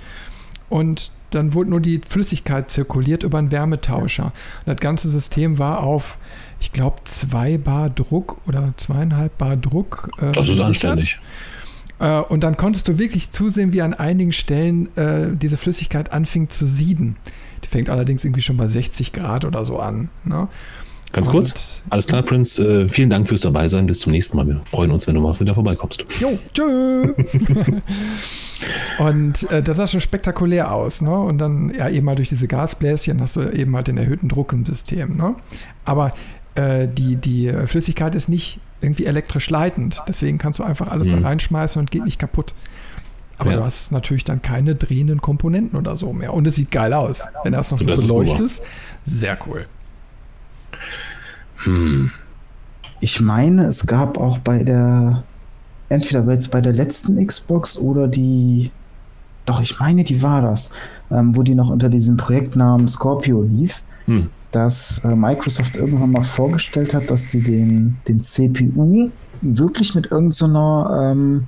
und 0.68 1.10
dann 1.30 1.54
wurde 1.54 1.70
nur 1.70 1.80
die 1.80 2.00
Flüssigkeit 2.06 2.68
zirkuliert 2.68 3.22
über 3.22 3.38
einen 3.38 3.50
Wärmetauscher. 3.50 4.26
Und 4.26 4.66
das 4.66 4.76
ganze 4.76 5.08
System 5.08 5.58
war 5.58 5.82
auf, 5.82 6.18
ich 6.60 6.72
glaube, 6.72 6.96
2 7.04 7.56
Bar 7.56 7.88
Druck 7.88 8.36
oder 8.46 8.74
zweieinhalb 8.76 9.38
Bar 9.38 9.56
Druck. 9.56 10.10
äh, 10.20 10.32
Das 10.32 10.48
ist 10.48 10.60
anständig. 10.60 11.18
Äh, 12.02 12.20
und 12.20 12.42
dann 12.42 12.56
konntest 12.56 12.88
du 12.88 12.98
wirklich 12.98 13.30
zusehen, 13.30 13.72
wie 13.72 13.80
an 13.80 13.94
einigen 13.94 14.32
Stellen 14.32 14.94
äh, 14.96 15.28
diese 15.34 15.56
Flüssigkeit 15.56 16.12
anfing 16.12 16.48
zu 16.48 16.66
sieden. 16.66 17.16
Die 17.64 17.68
fängt 17.68 17.88
allerdings 17.88 18.24
irgendwie 18.24 18.42
schon 18.42 18.56
bei 18.56 18.66
60 18.66 19.12
Grad 19.12 19.44
oder 19.44 19.64
so 19.64 19.78
an. 19.78 20.10
Ne? 20.24 20.48
Ganz 21.12 21.28
Und- 21.28 21.32
kurz. 21.34 21.82
Alles 21.90 22.08
klar, 22.08 22.22
Prince. 22.22 22.62
Äh, 22.62 22.88
vielen 22.88 23.08
Dank 23.08 23.28
fürs 23.28 23.42
Dabeisein. 23.42 23.86
Bis 23.86 24.00
zum 24.00 24.10
nächsten 24.10 24.36
Mal. 24.36 24.46
Wir 24.48 24.60
freuen 24.64 24.90
uns, 24.90 25.06
wenn 25.06 25.14
du 25.14 25.20
mal 25.20 25.38
wieder 25.38 25.54
vorbeikommst. 25.54 26.04
Jo, 26.20 26.36
tschö. 26.52 27.12
und 28.98 29.50
äh, 29.50 29.62
das 29.62 29.76
sah 29.76 29.86
schon 29.86 30.00
spektakulär 30.00 30.72
aus, 30.72 31.02
ne? 31.02 31.16
Und 31.16 31.38
dann 31.38 31.72
ja 31.76 31.88
eben 31.88 32.06
mal 32.06 32.16
durch 32.16 32.30
diese 32.30 32.48
Gasbläschen 32.48 33.20
hast 33.20 33.36
du 33.36 33.42
eben 33.42 33.76
halt 33.76 33.86
den 33.86 33.98
erhöhten 33.98 34.28
Druck 34.28 34.52
im 34.52 34.64
System, 34.66 35.16
ne? 35.16 35.36
Aber 35.84 36.14
äh, 36.54 36.88
die, 36.88 37.16
die 37.16 37.52
Flüssigkeit 37.66 38.14
ist 38.14 38.28
nicht 38.28 38.58
irgendwie 38.82 39.06
elektrisch 39.06 39.48
leitend. 39.50 40.02
Deswegen 40.08 40.38
kannst 40.38 40.58
du 40.58 40.64
einfach 40.64 40.88
alles 40.88 41.06
Mhm. 41.06 41.10
da 41.12 41.28
reinschmeißen 41.28 41.80
und 41.80 41.90
geht 41.90 42.04
nicht 42.04 42.18
kaputt. 42.18 42.54
Aber 43.38 43.50
Ja. 43.50 43.56
du 43.58 43.64
hast 43.64 43.90
natürlich 43.92 44.24
dann 44.24 44.42
keine 44.42 44.74
drehenden 44.74 45.20
Komponenten 45.20 45.78
oder 45.78 45.96
so 45.96 46.12
mehr. 46.12 46.32
Und 46.34 46.46
es 46.46 46.56
sieht 46.56 46.70
geil 46.70 46.92
aus. 46.92 47.22
Wenn 47.42 47.52
du 47.52 47.58
das 47.58 47.70
noch 47.70 47.78
so 47.78 47.84
Das 47.86 48.00
beleuchtest, 48.00 48.62
sehr 49.04 49.36
cool. 49.46 49.66
Hm. 51.64 52.10
Ich 53.00 53.20
meine, 53.20 53.64
es 53.64 53.86
gab 53.86 54.18
auch 54.18 54.38
bei 54.38 54.62
der, 54.62 55.22
entweder 55.88 56.24
jetzt 56.32 56.50
bei 56.50 56.60
der 56.60 56.72
letzten 56.72 57.24
Xbox 57.26 57.76
oder 57.78 58.06
die, 58.08 58.70
doch, 59.46 59.60
ich 59.60 59.78
meine, 59.80 60.04
die 60.04 60.22
war 60.22 60.42
das, 60.42 60.72
ähm, 61.10 61.34
wo 61.36 61.42
die 61.42 61.54
noch 61.54 61.68
unter 61.70 61.88
diesem 61.88 62.16
Projektnamen 62.16 62.86
Scorpio 62.88 63.42
lief, 63.42 63.82
Hm. 64.06 64.30
Dass 64.52 65.04
äh, 65.04 65.14
Microsoft 65.14 65.76
irgendwann 65.76 66.10
mal 66.12 66.22
vorgestellt 66.22 66.94
hat, 66.94 67.10
dass 67.10 67.30
sie 67.30 67.42
den, 67.42 67.96
den 68.06 68.20
CPU 68.20 69.10
wirklich 69.40 69.94
mit 69.94 70.10
irgendeiner 70.10 71.10
ähm, 71.12 71.46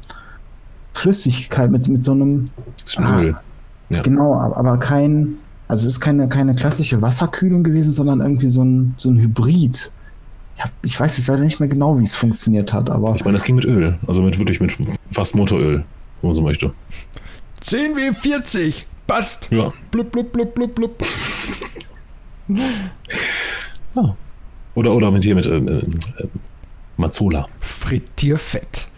Flüssigkeit, 0.94 1.70
mit, 1.70 1.86
mit 1.88 2.02
so 2.04 2.12
einem, 2.12 2.46
ein 2.96 3.04
Ah. 3.04 3.20
Öl. 3.20 3.36
Ja. 3.90 4.00
genau, 4.00 4.34
aber, 4.34 4.78
kein, 4.78 5.34
also 5.68 5.86
es 5.86 5.94
ist 5.94 6.00
keine, 6.00 6.28
keine 6.28 6.54
klassische 6.54 7.02
Wasserkühlung 7.02 7.62
gewesen, 7.62 7.92
sondern 7.92 8.20
irgendwie 8.20 8.48
so 8.48 8.64
ein, 8.64 8.94
so 8.96 9.10
ein 9.10 9.20
Hybrid. 9.20 9.92
Ja, 10.58 10.64
ich 10.82 10.98
weiß 10.98 11.18
jetzt 11.18 11.26
leider 11.26 11.42
nicht 11.42 11.60
mehr 11.60 11.68
genau, 11.68 11.98
wie 11.98 12.04
es 12.04 12.14
funktioniert 12.14 12.72
hat, 12.72 12.88
aber 12.88 13.14
Ich 13.14 13.24
meine, 13.24 13.36
das 13.36 13.44
ging 13.44 13.56
mit 13.56 13.64
Öl. 13.64 13.98
Also 14.06 14.22
mit 14.22 14.38
wirklich 14.38 14.60
mit 14.60 14.76
fast 15.10 15.34
Motoröl, 15.34 15.84
wenn 16.22 16.28
man 16.28 16.34
so 16.34 16.42
möchte. 16.42 16.72
10 17.60 17.96
wie 17.96 18.14
40. 18.14 18.86
Passt. 19.06 19.48
Ja. 19.50 19.72
Blub, 19.90 20.10
blub, 20.10 20.32
blub, 20.32 20.54
blub, 20.54 20.74
blub. 20.74 21.02
Ja. 22.48 24.16
Oder, 24.74 24.92
oder 24.92 25.12
mit 25.12 25.22
hier 25.22 25.36
mit 25.36 25.46
ähm, 25.46 25.68
ähm, 25.68 26.00
ähm, 26.18 26.30
Mazzola. 26.96 27.48
Frittierfett. 27.60 28.88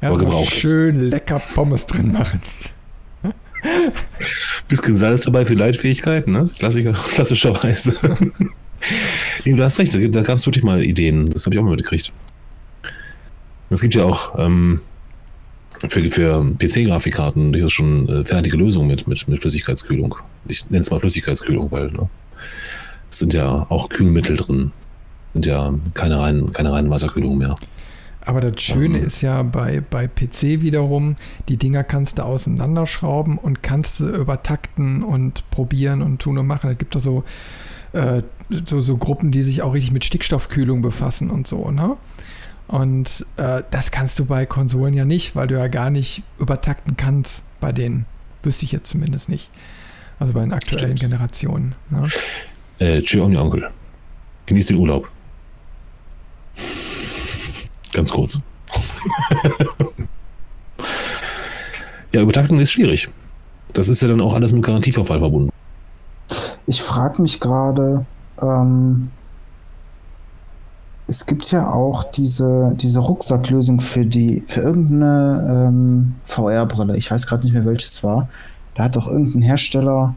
Ja, 0.00 0.14
gebrauchtes. 0.14 0.60
schön 0.60 1.10
lecker 1.10 1.40
Pommes 1.40 1.86
drin 1.86 2.12
machen. 2.12 2.40
Bisschen 4.68 4.96
Salz 4.96 5.22
dabei 5.22 5.44
für 5.44 5.54
Leitfähigkeiten, 5.54 6.32
ne? 6.32 6.48
Klassiker, 6.56 6.92
klassischerweise. 7.14 7.94
du 9.44 9.62
hast 9.62 9.78
recht, 9.78 9.94
da 9.94 10.22
gab 10.22 10.36
es 10.36 10.46
wirklich 10.46 10.62
mal 10.62 10.84
Ideen. 10.84 11.30
Das 11.30 11.46
habe 11.46 11.54
ich 11.54 11.58
auch 11.58 11.64
mal 11.64 11.70
mitgekriegt. 11.70 12.12
Es 13.70 13.80
gibt 13.80 13.94
ja 13.94 14.04
auch 14.04 14.38
ähm, 14.38 14.80
für, 15.88 16.02
für 16.10 16.54
PC-Grafikkarten 16.58 17.52
durchaus 17.52 17.72
schon 17.72 18.08
äh, 18.08 18.24
fertige 18.24 18.56
Lösungen 18.56 18.88
mit, 18.88 19.08
mit, 19.08 19.26
mit 19.26 19.40
Flüssigkeitskühlung. 19.40 20.16
Ich 20.46 20.68
nenne 20.70 20.82
es 20.82 20.90
mal 20.90 21.00
Flüssigkeitskühlung, 21.00 21.72
weil 21.72 21.90
ne, 21.90 22.08
sind 23.18 23.34
ja 23.34 23.66
auch 23.68 23.88
Kühlmittel 23.88 24.36
drin. 24.36 24.72
Sind 25.32 25.46
ja 25.46 25.74
keine 25.94 26.20
reinen, 26.20 26.52
keine 26.52 26.72
reinen 26.72 26.90
Wasserkühlungen 26.90 27.38
mehr. 27.38 27.56
Aber 28.26 28.40
das 28.40 28.62
Schöne 28.62 28.98
ist 28.98 29.20
ja 29.20 29.42
bei, 29.42 29.82
bei 29.90 30.08
PC 30.08 30.62
wiederum, 30.62 31.16
die 31.48 31.58
Dinger 31.58 31.84
kannst 31.84 32.18
du 32.18 32.22
auseinanderschrauben 32.22 33.36
und 33.36 33.62
kannst 33.62 34.00
du 34.00 34.08
übertakten 34.08 35.02
und 35.02 35.48
probieren 35.50 36.00
und 36.00 36.20
tun 36.20 36.38
und 36.38 36.46
machen. 36.46 36.70
Es 36.70 36.78
gibt 36.78 36.94
da 36.94 37.00
so, 37.00 37.24
äh, 37.92 38.22
so, 38.64 38.80
so 38.80 38.96
Gruppen, 38.96 39.30
die 39.30 39.42
sich 39.42 39.60
auch 39.60 39.74
richtig 39.74 39.92
mit 39.92 40.04
Stickstoffkühlung 40.04 40.80
befassen 40.80 41.30
und 41.30 41.46
so, 41.46 41.70
ne? 41.70 41.96
Und 42.66 43.26
äh, 43.36 43.62
das 43.70 43.90
kannst 43.90 44.18
du 44.18 44.24
bei 44.24 44.46
Konsolen 44.46 44.94
ja 44.94 45.04
nicht, 45.04 45.36
weil 45.36 45.46
du 45.46 45.54
ja 45.54 45.68
gar 45.68 45.90
nicht 45.90 46.22
übertakten 46.38 46.96
kannst 46.96 47.44
bei 47.60 47.72
denen. 47.72 48.06
Wüsste 48.42 48.64
ich 48.64 48.72
jetzt 48.72 48.88
zumindest 48.88 49.28
nicht. 49.28 49.50
Also 50.18 50.32
bei 50.32 50.40
den 50.40 50.54
aktuellen 50.54 50.96
Stimmt. 50.96 51.12
Generationen. 51.12 51.74
Ne? 51.90 52.04
Äh, 52.84 53.00
tschüss, 53.00 53.24
Onkel. 53.24 53.70
Genieß 54.44 54.66
den 54.66 54.76
Urlaub. 54.76 55.08
Ganz 57.94 58.12
kurz. 58.12 58.40
ja, 62.12 62.20
Übertaktung 62.20 62.60
ist 62.60 62.72
schwierig. 62.72 63.08
Das 63.72 63.88
ist 63.88 64.02
ja 64.02 64.08
dann 64.08 64.20
auch 64.20 64.34
alles 64.34 64.52
mit 64.52 64.62
Garantieverfall 64.62 65.18
verbunden. 65.18 65.48
Ich 66.66 66.82
frage 66.82 67.22
mich 67.22 67.40
gerade, 67.40 68.04
ähm, 68.42 69.08
es 71.06 71.24
gibt 71.24 71.50
ja 71.52 71.72
auch 71.72 72.04
diese, 72.04 72.74
diese 72.76 72.98
Rucksacklösung 72.98 73.80
für 73.80 74.04
die, 74.04 74.44
für 74.46 74.60
irgendeine 74.60 75.68
ähm, 75.68 76.16
VR-Brille. 76.24 76.98
Ich 76.98 77.10
weiß 77.10 77.26
gerade 77.26 77.44
nicht 77.44 77.54
mehr, 77.54 77.64
welches 77.64 78.04
war. 78.04 78.28
Da 78.74 78.84
hat 78.84 78.96
doch 78.96 79.06
irgendein 79.06 79.40
Hersteller 79.40 80.14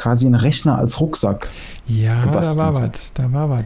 quasi 0.00 0.24
einen 0.24 0.34
Rechner 0.34 0.78
als 0.78 0.98
Rucksack. 1.00 1.50
Ja, 1.86 2.22
gebastelt. 2.22 2.58
da 2.58 2.64
war 2.64 2.74
was. 2.74 3.12
Da 3.14 3.32
war 3.32 3.50
was. 3.50 3.64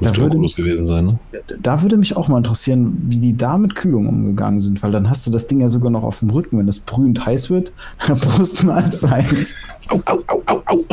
Muss 0.00 0.18
würde, 0.18 0.36
gewesen 0.36 0.86
sein, 0.86 1.06
ne? 1.06 1.18
Da 1.60 1.82
würde 1.82 1.96
mich 1.96 2.16
auch 2.16 2.26
mal 2.26 2.38
interessieren, 2.38 2.96
wie 3.06 3.18
die 3.18 3.36
da 3.36 3.58
mit 3.58 3.76
Kühlung 3.76 4.08
umgegangen 4.08 4.58
sind, 4.58 4.82
weil 4.82 4.90
dann 4.90 5.08
hast 5.08 5.26
du 5.26 5.30
das 5.30 5.46
Ding 5.46 5.60
ja 5.60 5.68
sogar 5.68 5.90
noch 5.90 6.02
auf 6.02 6.18
dem 6.18 6.30
Rücken, 6.30 6.58
wenn 6.58 6.66
es 6.66 6.80
brühend 6.80 7.24
heiß 7.24 7.50
wird. 7.50 7.72
Brustmahlzeit. 8.06 9.54
Au, 9.88 10.00
au, 10.06 10.20
au, 10.26 10.42
au, 10.46 10.62
au. 10.66 10.84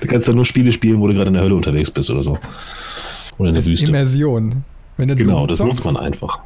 du 0.00 0.06
kannst 0.06 0.26
ja 0.26 0.34
nur 0.34 0.44
Spiele 0.44 0.72
spielen, 0.72 1.00
wo 1.00 1.06
du 1.06 1.14
gerade 1.14 1.28
in 1.28 1.34
der 1.34 1.42
Hölle 1.42 1.54
unterwegs 1.54 1.90
bist 1.90 2.10
oder 2.10 2.22
so. 2.22 2.38
Oder 3.38 3.50
in 3.50 3.54
der 3.54 3.64
Wüste. 3.64 3.86
Immersion. 3.86 4.64
Wenn 4.96 5.14
genau, 5.14 5.38
Doom 5.38 5.48
das 5.48 5.58
zockst, 5.58 5.84
muss 5.84 5.92
man 5.92 5.96
einfach. 5.96 6.40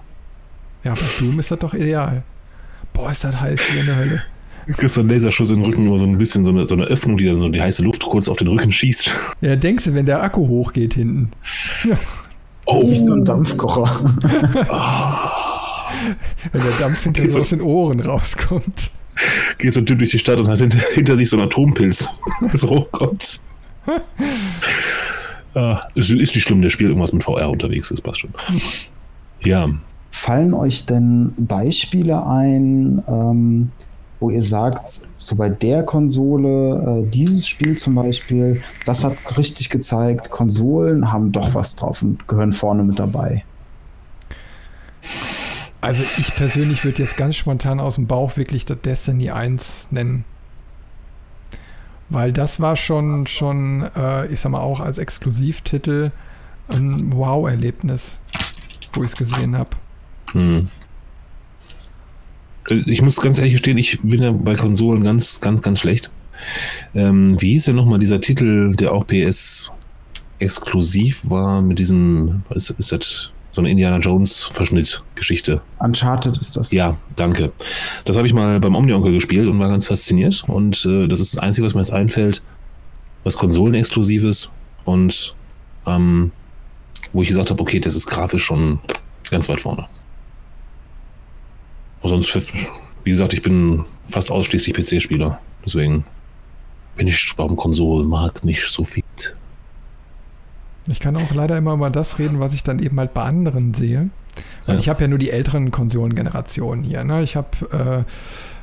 Ja, 0.85 0.93
bei 0.93 1.01
Doom 1.19 1.41
ist 1.41 1.51
das 1.51 1.59
doch 1.59 1.73
ideal. 1.73 2.23
Boah, 2.93 3.11
ist 3.11 3.25
das 3.25 3.41
heiß 3.41 3.61
hier 3.61 3.81
in 3.81 3.87
der 3.87 3.97
Hölle. 3.97 4.23
Du 4.67 4.73
kriegst 4.77 4.99
einen 4.99 5.09
Laserschuss 5.09 5.51
in 5.51 5.57
den 5.57 5.65
Rücken, 5.65 5.85
nur 5.85 5.99
so 5.99 6.05
ein 6.05 6.19
bisschen 6.19 6.45
so 6.45 6.51
eine, 6.51 6.67
so 6.67 6.75
eine 6.75 6.85
Öffnung, 6.85 7.17
die 7.17 7.27
dann 7.27 7.41
so 7.41 7.49
die 7.49 7.61
heiße 7.61 7.83
Luft 7.83 8.03
kurz 8.03 8.29
auf 8.29 8.37
den 8.37 8.49
Rücken 8.49 8.73
schießt. 8.73 9.15
Ja, 9.41 9.57
denkst 9.57 9.85
du, 9.85 9.95
wenn 9.95 10.05
der 10.05 10.23
Akku 10.23 10.47
hochgeht 10.47 10.95
hinten. 10.95 11.31
Oh. 12.67 12.87
Wie 12.89 12.95
so 12.95 13.15
ein 13.15 13.25
Dampfkocher. 13.25 14.05
wenn 16.53 16.61
der 16.61 16.71
Dampf 16.79 17.03
hinter 17.03 17.31
so 17.31 17.41
aus 17.41 17.49
den 17.49 17.63
Ohren 17.63 18.01
rauskommt. 18.01 18.91
Geht 19.59 19.73
so 19.73 19.81
ein 19.81 19.87
Typ 19.87 19.99
durch 19.99 20.11
die 20.11 20.19
Stadt 20.19 20.39
und 20.39 20.49
hat 20.49 20.61
hinter, 20.61 20.79
hinter 20.93 21.17
sich 21.17 21.31
so 21.31 21.37
einen 21.37 21.47
Atompilz. 21.47 22.07
so, 22.53 22.71
oh 22.71 22.87
Gott. 22.93 23.41
Ah, 25.55 25.89
ist, 25.95 26.11
ist 26.11 26.35
nicht 26.35 26.45
schlimm, 26.45 26.63
der 26.63 26.71
spielt 26.71 26.91
irgendwas 26.91 27.13
mit 27.13 27.25
VR 27.25 27.51
unterwegs, 27.51 27.89
das 27.89 28.01
passt 28.01 28.21
schon. 28.21 28.31
Ja. 29.43 29.69
Fallen 30.13 30.55
euch 30.55 30.87
denn 30.87 31.33
Beispiele 31.39 32.27
ein, 32.27 33.03
ähm, 33.09 33.71
wo 34.21 34.29
ihr 34.29 34.43
sagt, 34.43 35.09
so 35.19 35.35
bei 35.35 35.49
der 35.49 35.83
Konsole, 35.83 37.05
äh, 37.05 37.11
dieses 37.11 37.49
Spiel 37.49 37.77
zum 37.77 37.95
Beispiel, 37.95 38.63
das 38.85 39.03
hat 39.03 39.17
richtig 39.37 39.71
gezeigt, 39.71 40.31
Konsolen 40.31 41.11
haben 41.11 41.33
doch 41.33 41.55
was 41.55 41.75
drauf 41.75 42.03
und 42.03 42.29
gehören 42.29 42.53
vorne 42.53 42.83
mit 42.85 42.99
dabei. 42.99 43.45
Also 45.81 46.05
ich 46.19 46.35
persönlich 46.35 46.85
würde 46.85 47.03
jetzt 47.03 47.17
ganz 47.17 47.37
spontan 47.37 47.81
aus 47.81 47.95
dem 47.95 48.07
Bauch 48.07 48.37
wirklich 48.37 48.67
das 48.67 48.81
Destiny 48.83 49.31
1 49.31 49.93
nennen. 49.93 50.25
Weil 52.11 52.33
das 52.33 52.61
war 52.61 52.77
schon, 52.77 53.27
schon 53.27 53.89
äh, 53.97 54.27
ich 54.27 54.41
sag 54.41 54.51
mal, 54.53 54.61
auch 54.61 54.81
als 54.81 54.99
Exklusivtitel 54.99 56.11
ein 56.75 57.13
Wow-Erlebnis, 57.15 58.19
wo 58.93 59.03
ich 59.03 59.13
es 59.13 59.17
gesehen 59.17 59.57
habe. 59.57 59.71
Hm. 60.33 60.67
Ich 62.71 63.03
muss 63.03 63.21
ganz 63.21 63.39
ehrlich 63.39 63.53
gestehen, 63.53 63.79
ich 63.79 63.99
bin 64.03 64.23
ja 64.23 64.33
bei 64.33 64.55
Konsolen 64.55 65.03
ganz, 65.03 65.41
ganz, 65.41 65.63
ganz 65.63 65.81
schlecht. 65.81 66.11
Ähm, 66.95 67.41
wie 67.41 67.53
hieß 67.53 67.67
denn 67.67 67.77
nochmal 67.77 67.99
dieser 67.99 68.21
Titel, 68.21 68.75
der 68.75 68.93
auch 68.93 69.07
PS 69.07 69.73
exklusiv 70.39 71.23
war 71.29 71.61
mit 71.61 71.79
diesem, 71.79 72.43
was 72.49 72.71
ist, 72.71 72.79
ist 72.79 72.93
das? 72.93 73.31
So 73.53 73.63
eine 73.63 73.71
Indiana 73.71 73.99
Jones 73.99 74.45
Verschnitt-Geschichte. 74.45 75.61
Uncharted 75.81 76.39
ist 76.39 76.57
das. 76.57 76.71
Ja, 76.71 76.99
danke. 77.17 77.51
Das 78.05 78.17
habe 78.17 78.29
ich 78.29 78.33
mal 78.33 78.61
beim 78.61 78.77
Omni-Onkel 78.77 79.13
gespielt 79.13 79.49
und 79.49 79.59
war 79.59 79.67
ganz 79.67 79.87
fasziniert. 79.87 80.45
Und 80.47 80.87
äh, 80.87 81.09
das 81.09 81.19
ist 81.19 81.35
das 81.35 81.43
Einzige, 81.43 81.65
was 81.65 81.75
mir 81.75 81.81
jetzt 81.81 81.93
einfällt, 81.93 82.43
was 83.25 83.37
konsolenexklusiv 83.37 84.23
ist 84.23 84.51
und 84.85 85.35
ähm, 85.85 86.31
wo 87.13 87.23
ich 87.23 87.29
gesagt 87.29 87.51
habe, 87.51 87.61
okay, 87.61 87.81
das 87.81 87.97
ist 87.97 88.07
grafisch 88.07 88.45
schon 88.45 88.79
ganz 89.31 89.49
weit 89.49 89.61
vorne. 89.61 89.87
Sonst, 92.09 92.35
wie 93.05 93.11
gesagt, 93.11 93.33
ich 93.33 93.43
bin 93.43 93.85
fast 94.07 94.31
ausschließlich 94.31 94.75
PC-Spieler. 94.75 95.41
Deswegen 95.65 96.05
bin 96.97 97.09
ich 97.09 97.35
beim 97.37 97.57
Konsolenmarkt 97.57 98.45
nicht 98.45 98.67
so 98.67 98.85
fit. 98.85 99.37
Ich 100.87 101.01
kann 101.01 101.17
auch 101.17 101.35
leider 101.35 101.57
immer 101.57 101.75
über 101.75 101.91
das 101.91 102.19
reden, 102.19 102.41
was 102.41 102.55
ich 102.55 102.63
dann 102.63 102.79
eben 102.79 102.99
halt 102.99 103.15
bei 103.15 103.23
anderen 103.23 103.75
sehe. 103.75 104.11
Ja. 104.67 104.75
Ich 104.75 104.89
habe 104.89 105.03
ja 105.03 105.09
nur 105.09 105.19
die 105.19 105.31
älteren 105.31 105.71
Konsolengenerationen 105.71 106.85
hier. 106.85 107.05
Ne? 107.05 107.23
Ich 107.23 107.37
habe, 107.37 107.49
äh, 107.73 108.11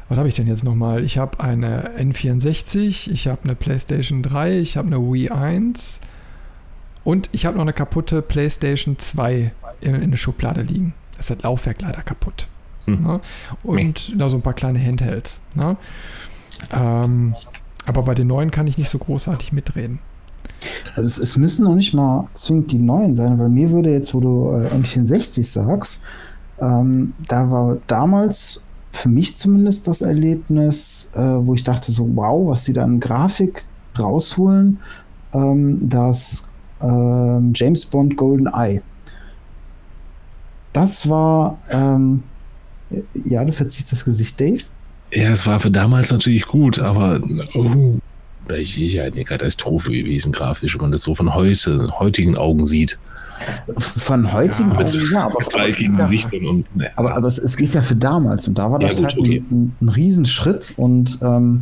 was 0.10 0.18
habe 0.18 0.28
ich 0.28 0.36
denn 0.36 0.48
jetzt 0.48 0.64
nochmal? 0.64 1.04
Ich 1.04 1.18
habe 1.18 1.40
eine 1.40 1.92
N64, 1.98 3.12
ich 3.12 3.28
habe 3.28 3.44
eine 3.44 3.56
PlayStation 3.56 4.24
3, 4.24 4.60
ich 4.60 4.78
habe 4.78 4.88
eine 4.88 5.00
Wii 5.00 5.30
1 5.30 6.02
und 7.04 7.30
ich 7.32 7.46
habe 7.46 7.58
noch 7.58 7.64
eine 7.64 7.74
kaputte 7.74 8.22
PlayStation 8.22 8.98
2 8.98 9.52
in, 9.82 9.96
in 9.96 10.12
der 10.12 10.18
Schublade 10.18 10.62
liegen. 10.62 10.94
Das 11.16 11.30
ist 11.30 11.38
das 11.38 11.44
Laufwerk 11.44 11.82
leider 11.82 12.02
kaputt. 12.02 12.48
Hm. 12.88 13.04
Ne? 13.04 13.20
Und 13.64 14.20
da 14.20 14.30
so 14.30 14.38
ein 14.38 14.42
paar 14.42 14.54
kleine 14.54 14.80
Handhelds. 14.80 15.42
Ne? 15.54 15.78
Ähm, 16.72 17.36
aber 17.86 18.04
bei 18.04 18.16
den 18.16 18.28
neuen 18.28 18.52
kann 18.52 18.68
ich 18.68 18.78
nicht 18.78 18.90
so 18.90 18.98
großartig 18.98 19.54
mitreden. 19.54 20.00
Also 20.96 21.02
es, 21.02 21.18
es, 21.30 21.38
müssen 21.38 21.66
noch 21.66 21.76
nicht 21.76 21.94
mal 21.94 22.28
zwingend 22.34 22.72
die 22.72 22.80
neuen 22.80 23.14
sein, 23.14 23.38
weil 23.38 23.50
mir 23.50 23.72
würde 23.72 23.92
jetzt, 23.92 24.14
wo 24.14 24.20
du 24.20 24.52
äh, 24.52 24.70
N64 24.76 25.44
sagst, 25.44 26.02
ähm, 26.60 27.14
da 27.28 27.52
war 27.52 27.78
damals 27.86 28.64
für 28.92 29.10
mich 29.10 29.36
zumindest 29.36 29.88
das 29.88 30.02
Erlebnis, 30.02 31.12
äh, 31.14 31.20
wo 31.20 31.54
ich 31.54 31.64
dachte 31.64 31.92
so, 31.92 32.10
wow, 32.16 32.50
was 32.50 32.64
die 32.64 32.74
da 32.74 32.84
an 32.84 33.00
Grafik 33.00 33.64
rausholen, 34.00 34.80
ähm, 35.34 35.80
das 35.88 36.52
äh, 36.82 37.40
James 37.54 37.86
Bond 37.86 38.18
Golden 38.18 38.48
Eye. 38.48 38.82
Das 40.74 41.10
war, 41.10 41.58
ähm, 41.70 42.24
ja, 43.26 43.44
du 43.44 43.52
verziehst 43.52 43.92
das 43.92 44.06
Gesicht, 44.06 44.40
Dave. 44.40 44.64
Ja, 45.14 45.30
es 45.32 45.46
war 45.46 45.60
für 45.60 45.72
damals 45.72 46.12
natürlich 46.12 46.46
gut, 46.46 46.80
aber 46.80 47.22
oh, 47.54 48.00
welche 48.48 49.04
eine 49.04 49.24
Katastrophe 49.24 49.92
gewesen, 49.92 50.32
grafisch, 50.32 50.76
wenn 50.76 50.82
man 50.82 50.92
das 50.92 51.02
so 51.02 51.16
von 51.16 51.34
heute, 51.34 51.92
heutigen 52.00 52.38
Augen 52.38 52.66
sieht. 52.66 52.98
Von 53.78 54.34
heutigen 54.34 54.72
ja, 54.72 54.80
Augen, 54.80 55.12
ja, 55.12 55.26
aber 55.26 56.04
Gesichtern 56.04 56.46
und. 56.46 56.76
Ne. 56.76 56.90
Aber, 56.96 57.16
aber 57.16 57.28
es, 57.28 57.38
es 57.38 57.56
geht 57.56 57.74
ja 57.74 57.82
für 57.82 57.96
damals 57.96 58.48
und 58.48 58.58
da 58.58 58.72
war 58.72 58.80
das 58.80 59.00
ja, 59.00 59.08
gut, 59.08 59.14
halt 59.14 59.20
okay. 59.20 59.44
ein, 59.52 59.76
ein, 59.80 59.90
Riesenschritt 59.90 60.74
und 60.76 61.20
ähm, 61.22 61.62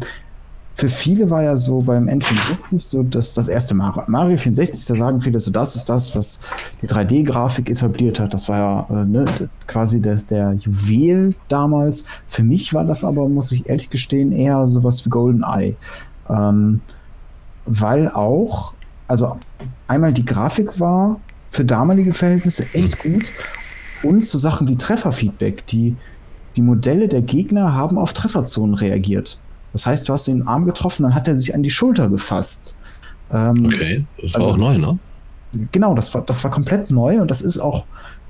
für 0.75 0.89
viele 0.89 1.29
war 1.29 1.41
ja 1.41 1.55
so 1.55 1.79
beim 1.79 2.09
N64 2.09 2.77
so 2.77 3.01
das, 3.01 3.33
das 3.33 3.47
erste 3.47 3.73
Mario. 3.73 4.03
Mario 4.07 4.37
64, 4.37 4.85
da 4.85 4.95
sagen 4.95 5.21
viele 5.21 5.39
so, 5.39 5.49
das 5.49 5.77
ist 5.77 5.89
das, 5.89 6.15
was 6.17 6.41
die 6.81 6.87
3D-Grafik 6.87 7.69
etabliert 7.69 8.19
hat. 8.19 8.33
Das 8.33 8.49
war 8.49 8.57
ja 8.57 8.87
äh, 8.89 9.05
ne, 9.05 9.25
quasi 9.67 10.01
das, 10.01 10.25
der 10.25 10.51
Juwel 10.53 11.33
damals. 11.47 12.05
Für 12.27 12.43
mich 12.43 12.73
war 12.73 12.83
das 12.83 13.05
aber, 13.05 13.29
muss 13.29 13.53
ich 13.53 13.69
ehrlich 13.69 13.89
gestehen, 13.89 14.33
eher 14.33 14.67
sowas 14.67 15.05
wie 15.05 15.09
Golden 15.09 15.43
Eye. 15.43 15.77
Ähm, 16.29 16.81
weil 17.65 18.09
auch, 18.09 18.73
also 19.07 19.37
einmal 19.87 20.11
die 20.11 20.25
Grafik 20.25 20.77
war 20.81 21.21
für 21.51 21.63
damalige 21.63 22.11
Verhältnisse 22.11 22.65
echt 22.73 23.01
gut 23.01 23.31
und 24.03 24.25
so 24.25 24.37
Sachen 24.37 24.67
wie 24.67 24.75
Trefferfeedback. 24.75 25.65
Die, 25.67 25.95
die 26.57 26.61
Modelle 26.61 27.07
der 27.07 27.21
Gegner 27.21 27.73
haben 27.73 27.97
auf 27.97 28.11
Trefferzonen 28.11 28.75
reagiert. 28.75 29.39
Das 29.75 29.85
heißt, 29.85 30.07
du 30.07 30.13
hast 30.13 30.27
den 30.27 30.47
Arm 30.47 30.63
getroffen, 30.63 31.03
dann 31.03 31.13
hat 31.13 31.27
er 31.27 31.35
sich 31.35 31.53
an 31.53 31.61
die 31.61 31.69
Schulter 31.69 32.07
gefasst. 32.07 32.77
Ähm, 33.29 33.65
okay, 33.65 34.05
das 34.21 34.35
war 34.35 34.43
also, 34.43 34.51
auch 34.53 34.57
neu, 34.57 34.77
ne? 34.77 34.97
Genau, 35.73 35.93
das 35.93 36.13
war, 36.15 36.21
das 36.21 36.45
war 36.45 36.51
komplett 36.51 36.91
neu 36.91 37.19
und 37.19 37.29
das 37.29 37.41
ist 37.41 37.59
auch 37.59 37.83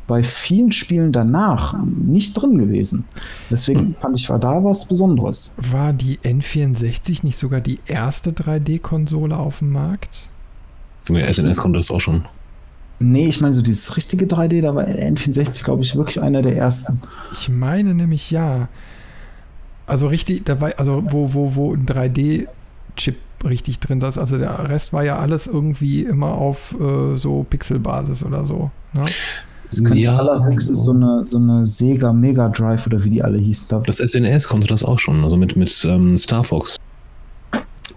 bei 0.07 0.23
vielen 0.23 0.71
Spielen 0.71 1.11
danach 1.11 1.75
nicht 1.83 2.33
drin 2.33 2.57
gewesen. 2.57 3.05
Deswegen 3.51 3.79
hm. 3.79 3.95
fand 3.95 4.17
ich, 4.17 4.27
war 4.27 4.39
da 4.39 4.63
was 4.63 4.87
Besonderes. 4.87 5.53
War 5.57 5.93
die 5.93 6.17
N64 6.17 7.23
nicht 7.23 7.37
sogar 7.37 7.61
die 7.61 7.77
erste 7.85 8.31
3D-Konsole 8.31 9.37
auf 9.37 9.59
dem 9.59 9.71
Markt? 9.71 10.29
Der 11.07 11.31
SNS 11.31 11.59
konnte 11.59 11.77
das 11.77 11.91
auch 11.91 12.01
schon. 12.01 12.25
Nee, 12.97 13.27
ich 13.27 13.39
meine 13.39 13.53
so 13.53 13.61
dieses 13.61 13.95
richtige 13.97 14.25
3D, 14.25 14.63
da 14.63 14.73
war 14.73 14.85
N64, 14.85 15.63
glaube 15.63 15.83
ich, 15.83 15.95
wirklich 15.95 16.23
einer 16.23 16.41
der 16.41 16.57
ersten. 16.57 17.01
Ich 17.33 17.49
meine 17.49 17.93
nämlich 17.93 18.31
ja. 18.31 18.67
Also 19.87 20.07
richtig, 20.07 20.45
da 20.45 20.59
war, 20.61 20.71
also 20.77 21.03
wo, 21.07 21.33
wo, 21.33 21.55
wo 21.55 21.73
ein 21.73 21.85
3D-Chip 21.85 23.15
richtig 23.43 23.79
drin 23.79 24.01
saß. 24.01 24.17
Also 24.17 24.37
der 24.37 24.69
Rest 24.69 24.93
war 24.93 25.03
ja 25.03 25.17
alles 25.17 25.47
irgendwie 25.47 26.03
immer 26.03 26.33
auf 26.33 26.75
äh, 26.79 27.15
so 27.17 27.45
Pixelbasis 27.49 28.23
oder 28.23 28.45
so. 28.45 28.71
Ne? 28.93 29.05
Es 29.69 29.83
könnte 29.83 29.99
ja, 29.99 30.17
allerhöchstens 30.17 30.83
so 30.83 30.91
eine, 30.91 31.25
so 31.25 31.37
eine 31.37 31.65
Sega 31.65 32.13
Mega 32.13 32.49
Drive 32.49 32.87
oder 32.87 33.03
wie 33.03 33.09
die 33.09 33.23
alle 33.23 33.37
hießen. 33.37 33.81
Das 33.85 33.97
SNS 33.97 34.47
konnte 34.47 34.67
das 34.67 34.83
auch 34.83 34.99
schon, 34.99 35.21
also 35.23 35.37
mit, 35.37 35.55
mit 35.55 35.85
ähm, 35.89 36.17
Star 36.17 36.43
Fox 36.43 36.77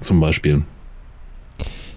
zum 0.01 0.21
Beispiel. 0.21 0.65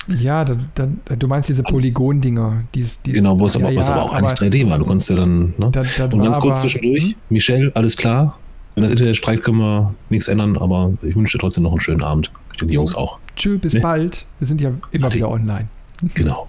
Ja, 0.07 0.43
da, 0.43 0.55
da, 0.75 1.15
du 1.15 1.27
meinst 1.27 1.47
diese 1.47 1.63
Polygon-Dinger. 1.63 2.63
Dies, 2.73 3.01
dies, 3.01 3.13
genau, 3.13 3.39
wo 3.39 3.45
es 3.45 3.55
aber, 3.55 3.69
ja, 3.71 3.79
was 3.79 3.89
aber 3.89 4.03
auch 4.03 4.13
aber 4.13 4.21
nicht 4.21 4.41
3D 4.41 4.69
war. 4.69 4.77
Du 4.79 4.85
konntest 4.85 5.09
ja 5.09 5.15
dann. 5.15 5.53
Ne? 5.57 5.69
Da, 5.71 5.83
da 5.83 6.05
Und 6.05 6.23
ganz 6.23 6.39
kurz 6.39 6.55
aber, 6.55 6.61
zwischendurch, 6.61 7.03
hm? 7.03 7.15
Michelle, 7.29 7.71
alles 7.75 7.95
klar. 7.95 8.37
Wenn 8.75 8.83
das 8.83 8.91
Internet 8.91 9.15
streikt, 9.17 9.43
können 9.43 9.57
wir 9.57 9.93
nichts 10.09 10.27
ändern, 10.27 10.57
aber 10.57 10.93
ich 11.01 11.15
wünsche 11.15 11.37
dir 11.37 11.41
trotzdem 11.41 11.63
noch 11.63 11.71
einen 11.71 11.81
schönen 11.81 12.03
Abend. 12.03 12.31
Den 12.61 12.69
Jungs 12.69 12.95
auch. 12.95 13.17
Tschüss, 13.35 13.59
bis 13.59 13.73
ne? 13.73 13.81
bald. 13.81 14.25
Wir 14.39 14.47
sind 14.47 14.61
ja 14.61 14.71
immer 14.91 15.07
Adi. 15.07 15.17
wieder 15.17 15.29
online. 15.29 15.67
Genau. 16.13 16.47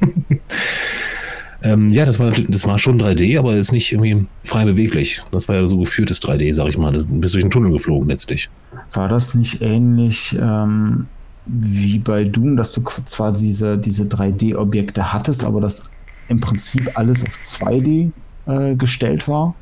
ähm, 1.62 1.88
ja, 1.88 2.04
das 2.04 2.18
war, 2.18 2.30
das 2.30 2.66
war 2.66 2.78
schon 2.78 3.00
3D, 3.00 3.38
aber 3.38 3.56
ist 3.56 3.72
nicht 3.72 3.92
irgendwie 3.92 4.26
frei 4.42 4.64
beweglich. 4.64 5.22
Das 5.32 5.48
war 5.48 5.56
ja 5.56 5.66
so 5.66 5.78
geführtes 5.78 6.20
3D, 6.22 6.52
sag 6.52 6.68
ich 6.68 6.78
mal. 6.78 6.92
Du 6.92 7.20
bist 7.20 7.34
durch 7.34 7.44
den 7.44 7.50
Tunnel 7.50 7.72
geflogen 7.72 8.08
letztlich. 8.08 8.50
War 8.92 9.08
das 9.08 9.34
nicht 9.34 9.62
ähnlich 9.62 10.36
ähm, 10.40 11.06
wie 11.46 11.98
bei 11.98 12.24
Doom, 12.24 12.56
dass 12.56 12.72
du 12.72 12.82
zwar 13.04 13.32
diese, 13.32 13.78
diese 13.78 14.04
3D-Objekte 14.04 15.12
hattest, 15.12 15.44
aber 15.44 15.60
das 15.60 15.90
im 16.28 16.40
Prinzip 16.40 16.90
alles 16.94 17.24
auf 17.24 17.38
2D 17.42 18.10
äh, 18.46 18.74
gestellt 18.74 19.28
war? 19.28 19.54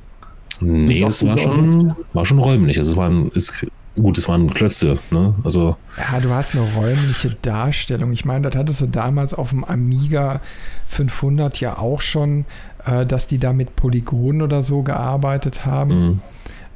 Nee, 0.61 1.03
es 1.03 1.27
war 1.27 1.39
schon, 1.39 1.97
war 2.13 2.27
schon 2.27 2.39
räumlich. 2.39 2.79
Also 2.79 2.93
es 2.93 2.97
war 2.97 3.09
ein, 3.09 3.29
ist, 3.31 3.67
gut, 3.97 4.19
es 4.19 4.29
waren 4.29 4.53
Klötze, 4.53 4.99
ne? 5.11 5.35
Also. 5.45 5.77
Ja, 5.97 6.21
du 6.21 6.31
hast 6.31 6.55
eine 6.55 6.65
räumliche 6.77 7.37
Darstellung. 7.43 8.13
Ich 8.13 8.25
meine, 8.25 8.51
das 8.51 8.59
hattest 8.59 8.81
du 8.81 8.87
damals 8.87 9.35
auf 9.35 9.51
dem 9.51 9.65
Amiga 9.65 10.41
500 10.89 11.61
ja 11.61 11.79
auch 11.79 12.01
schon, 12.01 12.45
äh, 12.87 13.05
dass 13.07 13.27
die 13.27 13.39
da 13.39 13.53
mit 13.53 13.77
Polygonen 13.77 14.43
oder 14.43 14.63
so 14.63 14.83
gearbeitet 14.83 15.67
haben. 15.67 16.07
Mhm. 16.07 16.21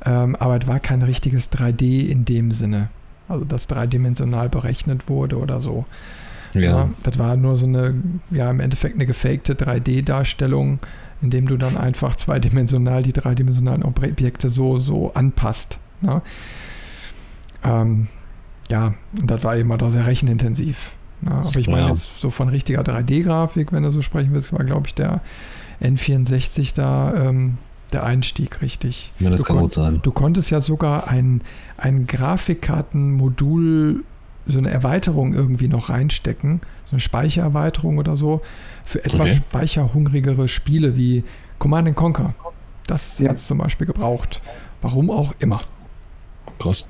Ähm, 0.04 0.36
aber 0.36 0.58
es 0.60 0.66
war 0.66 0.80
kein 0.80 1.02
richtiges 1.02 1.50
3D 1.52 2.08
in 2.08 2.24
dem 2.24 2.50
Sinne. 2.50 2.88
Also, 3.28 3.44
dass 3.44 3.66
dreidimensional 3.66 4.48
berechnet 4.48 5.08
wurde 5.08 5.38
oder 5.38 5.60
so. 5.60 5.84
Ja. 6.54 6.60
ja. 6.60 6.90
Das 7.02 7.18
war 7.18 7.36
nur 7.36 7.56
so 7.56 7.66
eine, 7.66 7.94
ja, 8.30 8.50
im 8.50 8.60
Endeffekt 8.60 8.96
eine 8.96 9.06
gefakte 9.06 9.54
3D-Darstellung 9.54 10.80
indem 11.22 11.46
du 11.46 11.56
dann 11.56 11.76
einfach 11.76 12.16
zweidimensional 12.16 13.02
die 13.02 13.12
dreidimensionalen 13.12 13.84
Objekte 13.84 14.50
so, 14.50 14.78
so 14.78 15.14
anpasst. 15.14 15.78
Ne? 16.00 16.20
Ähm, 17.64 18.08
ja, 18.70 18.94
und 19.20 19.30
das 19.30 19.44
war 19.44 19.56
eben 19.56 19.72
auch 19.72 19.90
sehr 19.90 20.06
rechenintensiv. 20.06 20.92
Ne? 21.20 21.30
Aber 21.30 21.56
ich 21.56 21.68
meine 21.68 21.82
ja. 21.82 21.88
jetzt 21.88 22.20
so 22.20 22.30
von 22.30 22.48
richtiger 22.48 22.82
3D-Grafik, 22.82 23.72
wenn 23.72 23.84
du 23.84 23.90
so 23.90 24.02
sprechen 24.02 24.32
willst, 24.32 24.52
war 24.52 24.64
glaube 24.64 24.88
ich 24.88 24.94
der 24.94 25.20
N64 25.80 26.74
da 26.74 27.14
ähm, 27.14 27.58
der 27.92 28.04
Einstieg 28.04 28.62
richtig. 28.62 29.12
Ja, 29.18 29.30
das 29.30 29.40
du 29.40 29.46
kann 29.46 29.58
gut 29.58 29.72
sein. 29.72 30.00
Du 30.02 30.12
konntest 30.12 30.50
ja 30.50 30.60
sogar 30.60 31.08
ein, 31.08 31.42
ein 31.76 32.06
Grafikkartenmodul, 32.06 34.04
so 34.46 34.58
eine 34.58 34.70
Erweiterung 34.70 35.34
irgendwie 35.34 35.68
noch 35.68 35.88
reinstecken, 35.88 36.60
so 36.84 36.92
eine 36.92 37.00
Speichererweiterung 37.00 37.98
oder 37.98 38.16
so, 38.16 38.42
für 38.84 39.04
etwas 39.04 39.20
okay. 39.20 39.36
speicherhungrigere 39.36 40.48
Spiele 40.48 40.96
wie 40.96 41.24
Command 41.58 41.94
Conquer. 41.94 42.34
Das 42.86 43.18
ja. 43.18 43.30
jetzt 43.30 43.46
zum 43.46 43.58
Beispiel 43.58 43.86
gebraucht. 43.86 44.42
Warum 44.80 45.10
auch 45.10 45.34
immer. 45.38 45.60
Krass. 46.58 46.86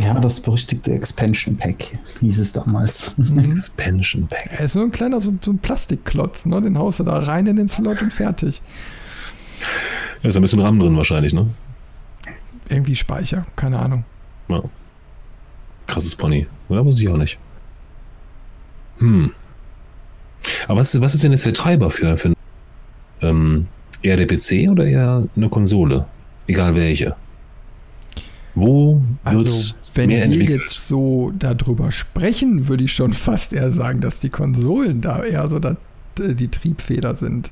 Ja, 0.00 0.18
das 0.20 0.40
berüchtigte 0.40 0.92
Expansion 0.92 1.56
Pack 1.56 1.98
hieß 2.20 2.38
es 2.38 2.52
damals. 2.52 3.16
Expansion 3.36 4.28
Pack. 4.28 4.50
Er 4.52 4.66
ist 4.66 4.72
so 4.72 4.80
ein 4.80 4.92
kleiner, 4.92 5.20
so, 5.20 5.34
so, 5.44 5.50
ein 5.50 5.58
Plastikklotz, 5.58 6.46
ne? 6.46 6.62
Den 6.62 6.78
haust 6.78 7.00
du 7.00 7.04
da 7.04 7.18
rein 7.18 7.46
in 7.46 7.56
den 7.56 7.68
Slot 7.68 8.00
und 8.00 8.12
fertig. 8.12 8.62
Da 10.22 10.28
ist 10.28 10.36
ein 10.36 10.42
bisschen 10.42 10.60
RAM 10.60 10.78
drin 10.78 10.96
wahrscheinlich, 10.96 11.32
ne? 11.32 11.48
Irgendwie 12.68 12.94
Speicher, 12.94 13.44
keine 13.56 13.80
Ahnung. 13.80 14.04
Ja. 14.48 14.62
Krasses 15.86 16.14
Pony. 16.14 16.46
Ja, 16.68 16.84
weiß 16.84 16.98
ich 16.98 17.08
auch 17.08 17.16
nicht. 17.16 17.38
Hm. 18.98 19.32
Aber 20.68 20.80
was, 20.80 21.00
was 21.00 21.14
ist 21.14 21.24
denn 21.24 21.32
jetzt 21.32 21.46
der 21.46 21.54
Treiber 21.54 21.90
für, 21.90 22.16
für 22.16 22.34
ähm, 23.20 23.66
eher 24.02 24.16
der 24.16 24.26
PC 24.26 24.70
oder 24.70 24.84
eher 24.84 25.28
eine 25.36 25.48
Konsole? 25.48 26.06
Egal 26.46 26.74
welche. 26.74 27.14
Wo 28.54 29.02
wird 29.24 29.46
also, 29.46 29.74
wenn 29.94 30.08
mehr 30.08 30.28
wir 30.30 30.42
jetzt 30.42 30.88
so 30.88 31.32
darüber 31.38 31.90
sprechen, 31.90 32.68
würde 32.68 32.84
ich 32.84 32.92
schon 32.92 33.12
fast 33.12 33.52
eher 33.52 33.70
sagen, 33.70 34.00
dass 34.00 34.20
die 34.20 34.30
Konsolen 34.30 35.00
da 35.00 35.22
eher 35.22 35.48
so 35.48 35.58
da, 35.58 35.76
die 36.18 36.48
Triebfeder 36.48 37.16
sind. 37.16 37.50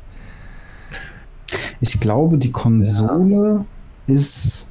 Ich 1.80 1.98
glaube, 2.00 2.38
die 2.38 2.52
Konsole 2.52 3.64
ja. 4.06 4.14
ist 4.14 4.69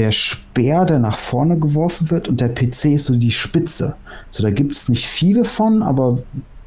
der 0.00 0.12
Speer, 0.12 0.86
der 0.86 0.98
nach 0.98 1.18
vorne 1.18 1.58
geworfen 1.58 2.10
wird, 2.10 2.26
und 2.26 2.40
der 2.40 2.48
PC 2.48 2.86
ist 2.94 3.04
so 3.04 3.16
die 3.16 3.30
Spitze. 3.30 3.96
So, 4.30 4.42
da 4.42 4.50
gibt 4.50 4.72
es 4.72 4.88
nicht 4.88 5.06
viele 5.06 5.44
von, 5.44 5.82
aber 5.82 6.18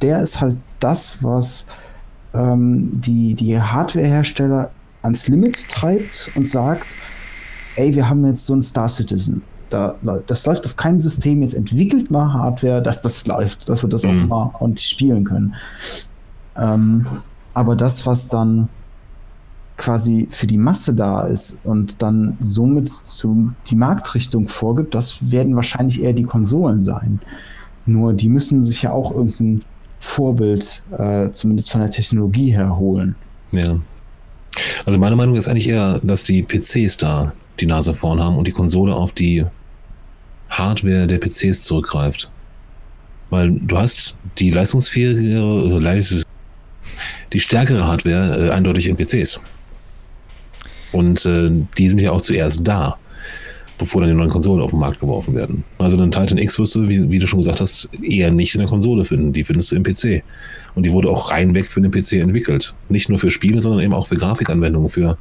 der 0.03 0.21
ist 0.21 0.39
halt 0.39 0.57
das, 0.79 1.23
was 1.23 1.65
ähm, 2.35 2.91
die, 2.93 3.33
die 3.33 3.59
Hardwarehersteller 3.59 4.69
ans 5.01 5.27
Limit 5.27 5.67
treibt 5.67 6.29
und 6.35 6.47
sagt, 6.47 6.95
ey, 7.75 7.95
wir 7.95 8.07
haben 8.07 8.23
jetzt 8.27 8.45
so 8.45 8.53
einen 8.53 8.61
Star 8.61 8.87
Citizen. 8.87 9.41
Da, 9.71 9.95
das 10.27 10.45
läuft 10.45 10.67
auf 10.67 10.75
keinem 10.75 10.99
System, 10.99 11.41
jetzt 11.41 11.55
entwickelt 11.55 12.11
mal 12.11 12.31
Hardware, 12.31 12.83
dass 12.83 13.01
das 13.01 13.25
läuft, 13.25 13.67
dass 13.67 13.81
wir 13.83 13.89
das 13.89 14.03
mhm. 14.03 14.31
auch 14.31 14.51
mal 14.51 14.55
und 14.59 14.79
spielen 14.79 15.23
können. 15.23 15.55
Ähm, 16.55 17.07
aber 17.55 17.75
das, 17.75 18.05
was 18.05 18.29
dann 18.29 18.69
quasi 19.77 20.27
für 20.29 20.47
die 20.47 20.57
Masse 20.57 20.93
da 20.93 21.21
ist 21.23 21.65
und 21.65 22.01
dann 22.01 22.37
somit 22.39 22.91
die 23.67 23.75
Marktrichtung 23.75 24.47
vorgibt, 24.47 24.93
das 24.93 25.31
werden 25.31 25.55
wahrscheinlich 25.55 26.03
eher 26.03 26.13
die 26.13 26.23
Konsolen 26.23 26.83
sein. 26.83 27.19
Nur 27.85 28.13
die 28.13 28.29
müssen 28.29 28.63
sich 28.63 28.83
ja 28.83 28.91
auch 28.91 29.11
irgendein 29.11 29.63
Vorbild, 29.99 30.83
äh, 30.97 31.31
zumindest 31.31 31.71
von 31.71 31.81
der 31.81 31.89
Technologie 31.89 32.51
her, 32.51 32.77
holen. 32.77 33.15
Ja. 33.51 33.79
Also 34.85 34.99
meine 34.99 35.15
Meinung 35.15 35.35
ist 35.35 35.47
eigentlich 35.47 35.67
eher, 35.67 35.99
dass 36.03 36.23
die 36.23 36.43
PCs 36.43 36.97
da 36.97 37.33
die 37.59 37.65
Nase 37.65 37.93
vorn 37.93 38.21
haben 38.21 38.37
und 38.37 38.47
die 38.47 38.51
Konsole 38.51 38.93
auf 38.93 39.11
die 39.13 39.45
Hardware 40.49 41.07
der 41.07 41.19
PCs 41.19 41.63
zurückgreift. 41.63 42.29
Weil 43.29 43.51
du 43.51 43.77
hast 43.77 44.15
die 44.37 44.51
leistungsfähigere, 44.51 45.79
also 45.87 46.21
die 47.31 47.39
stärkere 47.39 47.87
Hardware 47.87 48.47
äh, 48.47 48.51
eindeutig 48.51 48.87
in 48.87 48.95
PCs. 48.95 49.39
Und 50.93 51.25
äh, 51.25 51.51
die 51.77 51.89
sind 51.89 51.99
ja 52.01 52.11
auch 52.11 52.21
zuerst 52.21 52.65
da 52.65 52.97
bevor 53.77 54.01
dann 54.01 54.11
die 54.11 54.15
neuen 54.15 54.29
Konsolen 54.29 54.61
auf 54.61 54.69
den 54.69 54.79
Markt 54.79 54.99
geworfen 54.99 55.35
werden. 55.35 55.63
Also 55.77 55.97
einen 55.97 56.11
Titan 56.11 56.37
X 56.37 56.59
wirst 56.59 56.75
du, 56.75 56.87
wie, 56.87 57.09
wie, 57.09 57.19
du 57.19 57.27
schon 57.27 57.39
gesagt 57.39 57.59
hast, 57.59 57.89
eher 58.01 58.31
nicht 58.31 58.55
in 58.55 58.59
der 58.59 58.69
Konsole 58.69 59.03
finden. 59.03 59.33
Die 59.33 59.43
findest 59.43 59.71
du 59.71 59.75
im 59.75 59.83
PC. 59.83 60.23
Und 60.75 60.85
die 60.85 60.91
wurde 60.91 61.09
auch 61.09 61.31
reinweg 61.31 61.65
für 61.65 61.81
den 61.81 61.91
PC 61.91 62.13
entwickelt. 62.13 62.73
Nicht 62.89 63.09
nur 63.09 63.19
für 63.19 63.31
Spiele, 63.31 63.59
sondern 63.61 63.81
eben 63.81 63.93
auch 63.93 64.07
für 64.07 64.15
Grafikanwendungen, 64.15 64.89
für 64.89 65.17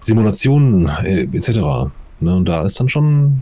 Simulationen 0.00 0.90
äh, 1.04 1.22
etc. 1.32 1.90
Ne? 2.20 2.34
Und 2.34 2.48
da 2.48 2.64
ist 2.64 2.78
dann 2.78 2.88
schon 2.88 3.40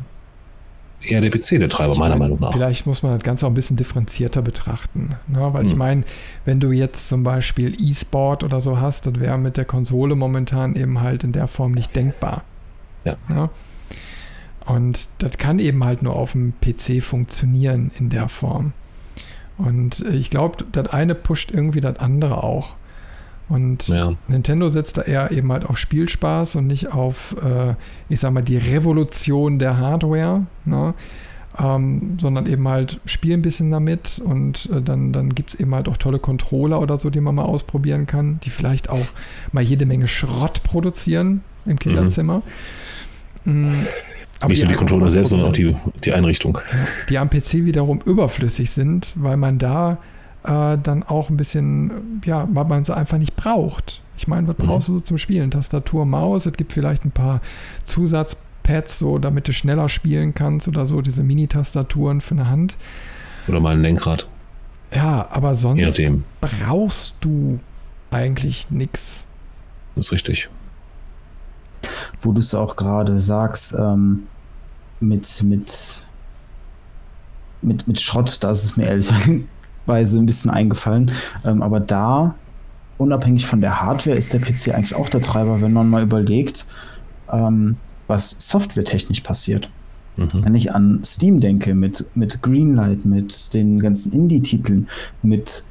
eher 1.00 1.20
der 1.20 1.30
PC 1.30 1.58
der 1.58 1.68
Treiber, 1.68 1.94
meiner 1.96 2.16
Meinung 2.16 2.40
nach. 2.40 2.52
Vielleicht 2.52 2.86
muss 2.86 3.02
man 3.02 3.12
das 3.12 3.22
Ganze 3.22 3.46
auch 3.46 3.50
ein 3.50 3.54
bisschen 3.54 3.76
differenzierter 3.76 4.42
betrachten. 4.42 5.16
Ne? 5.26 5.52
Weil 5.52 5.62
hm. 5.62 5.68
ich 5.68 5.76
meine, 5.76 6.04
wenn 6.44 6.60
du 6.60 6.72
jetzt 6.72 7.08
zum 7.08 7.22
Beispiel 7.22 7.76
E-Sport 7.80 8.44
oder 8.44 8.60
so 8.60 8.80
hast, 8.80 9.06
das 9.06 9.18
wäre 9.20 9.38
mit 9.38 9.56
der 9.56 9.64
Konsole 9.64 10.14
momentan 10.14 10.76
eben 10.76 11.00
halt 11.00 11.24
in 11.24 11.32
der 11.32 11.46
Form 11.46 11.72
nicht 11.72 11.94
denkbar. 11.94 12.42
Ja. 13.04 13.16
Ne? 13.28 13.50
Und 14.66 15.08
das 15.18 15.38
kann 15.38 15.58
eben 15.58 15.82
halt 15.84 16.02
nur 16.02 16.14
auf 16.14 16.32
dem 16.32 16.52
PC 16.60 17.02
funktionieren 17.02 17.90
in 17.98 18.10
der 18.10 18.28
Form. 18.28 18.72
Und 19.56 20.00
ich 20.12 20.30
glaube, 20.30 20.64
das 20.70 20.88
eine 20.88 21.14
pusht 21.14 21.50
irgendwie 21.50 21.80
das 21.80 21.98
andere 21.98 22.44
auch. 22.44 22.74
Und 23.48 23.88
ja. 23.88 24.12
Nintendo 24.26 24.68
setzt 24.68 24.98
da 24.98 25.02
eher 25.02 25.30
eben 25.30 25.50
halt 25.50 25.64
auf 25.64 25.78
Spielspaß 25.78 26.56
und 26.56 26.66
nicht 26.66 26.92
auf, 26.92 27.34
äh, 27.42 27.74
ich 28.08 28.20
sag 28.20 28.32
mal, 28.32 28.42
die 28.42 28.58
Revolution 28.58 29.58
der 29.58 29.78
Hardware. 29.78 30.46
Ne? 30.64 30.94
ähm, 31.60 32.18
sondern 32.20 32.46
eben 32.46 32.68
halt 32.68 33.00
spiel 33.04 33.34
ein 33.34 33.42
bisschen 33.42 33.70
damit 33.70 34.20
und 34.24 34.68
äh, 34.72 34.80
dann, 34.80 35.12
dann 35.12 35.34
gibt 35.34 35.50
es 35.50 35.60
eben 35.60 35.74
halt 35.74 35.88
auch 35.88 35.96
tolle 35.96 36.18
Controller 36.18 36.80
oder 36.80 36.98
so, 36.98 37.10
die 37.10 37.20
man 37.20 37.34
mal 37.34 37.44
ausprobieren 37.44 38.06
kann, 38.06 38.38
die 38.44 38.50
vielleicht 38.50 38.88
auch 38.88 39.06
mal 39.52 39.62
jede 39.62 39.86
Menge 39.86 40.06
Schrott 40.06 40.62
produzieren 40.62 41.42
im 41.66 41.78
Kinderzimmer. 41.78 42.42
Mhm. 43.44 43.72
Mm, 43.72 44.48
Nicht 44.48 44.62
nur 44.62 44.68
die 44.68 44.74
Controller 44.74 45.10
selbst, 45.10 45.30
sondern 45.30 45.48
auch 45.48 45.52
die, 45.52 45.74
die 46.04 46.12
Einrichtung. 46.12 46.58
Die 47.08 47.18
am 47.18 47.28
PC 47.30 47.64
wiederum 47.64 48.00
überflüssig 48.04 48.70
sind, 48.70 49.12
weil 49.16 49.36
man 49.36 49.58
da 49.58 49.98
äh, 50.48 50.78
dann 50.82 51.02
auch 51.02 51.28
ein 51.30 51.36
bisschen, 51.36 52.20
ja, 52.24 52.48
weil 52.50 52.64
man 52.64 52.84
sie 52.84 52.96
einfach 52.96 53.18
nicht 53.18 53.36
braucht. 53.36 54.00
Ich 54.16 54.26
meine, 54.26 54.48
was 54.48 54.58
mhm. 54.58 54.66
brauchst 54.66 54.88
du 54.88 54.94
so 54.94 55.00
zum 55.00 55.18
Spielen? 55.18 55.50
Tastatur, 55.50 56.06
Maus, 56.06 56.46
es 56.46 56.54
gibt 56.54 56.72
vielleicht 56.72 57.04
ein 57.04 57.10
paar 57.10 57.40
Zusatz 57.84 58.38
Pads, 58.62 58.98
so 58.98 59.18
damit 59.18 59.48
du 59.48 59.52
schneller 59.52 59.88
spielen 59.88 60.34
kannst 60.34 60.68
oder 60.68 60.86
so, 60.86 61.00
diese 61.00 61.22
Mini-Tastaturen 61.22 62.20
für 62.20 62.34
eine 62.34 62.48
Hand. 62.48 62.76
Oder 63.46 63.60
mal 63.60 63.74
ein 63.74 63.82
Lenkrad. 63.82 64.28
Ja, 64.94 65.28
aber 65.30 65.54
sonst 65.54 66.00
brauchst 66.40 67.16
du 67.20 67.58
eigentlich 68.10 68.70
nichts. 68.70 69.24
Das 69.94 70.06
ist 70.06 70.12
richtig. 70.12 70.48
Wo 72.20 72.32
du 72.32 72.40
es 72.40 72.54
auch 72.54 72.76
gerade 72.76 73.20
sagst, 73.20 73.74
ähm, 73.74 74.24
mit, 75.00 75.42
mit, 75.42 76.06
mit, 77.62 77.86
mit 77.86 78.00
Schrott, 78.00 78.38
da 78.40 78.50
ist 78.50 78.64
es 78.64 78.76
mir 78.76 78.88
ehrlicherweise 79.88 80.18
ein 80.18 80.26
bisschen 80.26 80.50
eingefallen. 80.50 81.10
Ähm, 81.44 81.62
aber 81.62 81.80
da, 81.80 82.34
unabhängig 82.98 83.46
von 83.46 83.60
der 83.60 83.80
Hardware, 83.80 84.16
ist 84.16 84.32
der 84.32 84.40
PC 84.40 84.74
eigentlich 84.74 84.94
auch 84.94 85.08
der 85.08 85.20
Treiber, 85.20 85.60
wenn 85.60 85.72
man 85.72 85.88
mal 85.88 86.02
überlegt, 86.02 86.66
ähm, 87.32 87.76
was 88.06 88.30
softwaretechnisch 88.38 89.20
passiert. 89.20 89.70
Mhm. 90.16 90.44
Wenn 90.44 90.54
ich 90.54 90.72
an 90.72 91.00
Steam 91.04 91.40
denke, 91.40 91.74
mit, 91.74 92.10
mit 92.14 92.42
Greenlight, 92.42 93.04
mit 93.04 93.54
den 93.54 93.78
ganzen 93.78 94.12
Indie-Titeln, 94.12 94.88
mit 95.22 95.64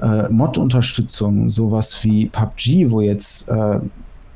äh, 0.00 0.28
Mod-Unterstützung, 0.28 1.48
sowas 1.48 2.02
wie 2.02 2.26
PUBG, 2.26 2.90
wo 2.90 3.00
jetzt 3.00 3.48
äh, 3.48 3.80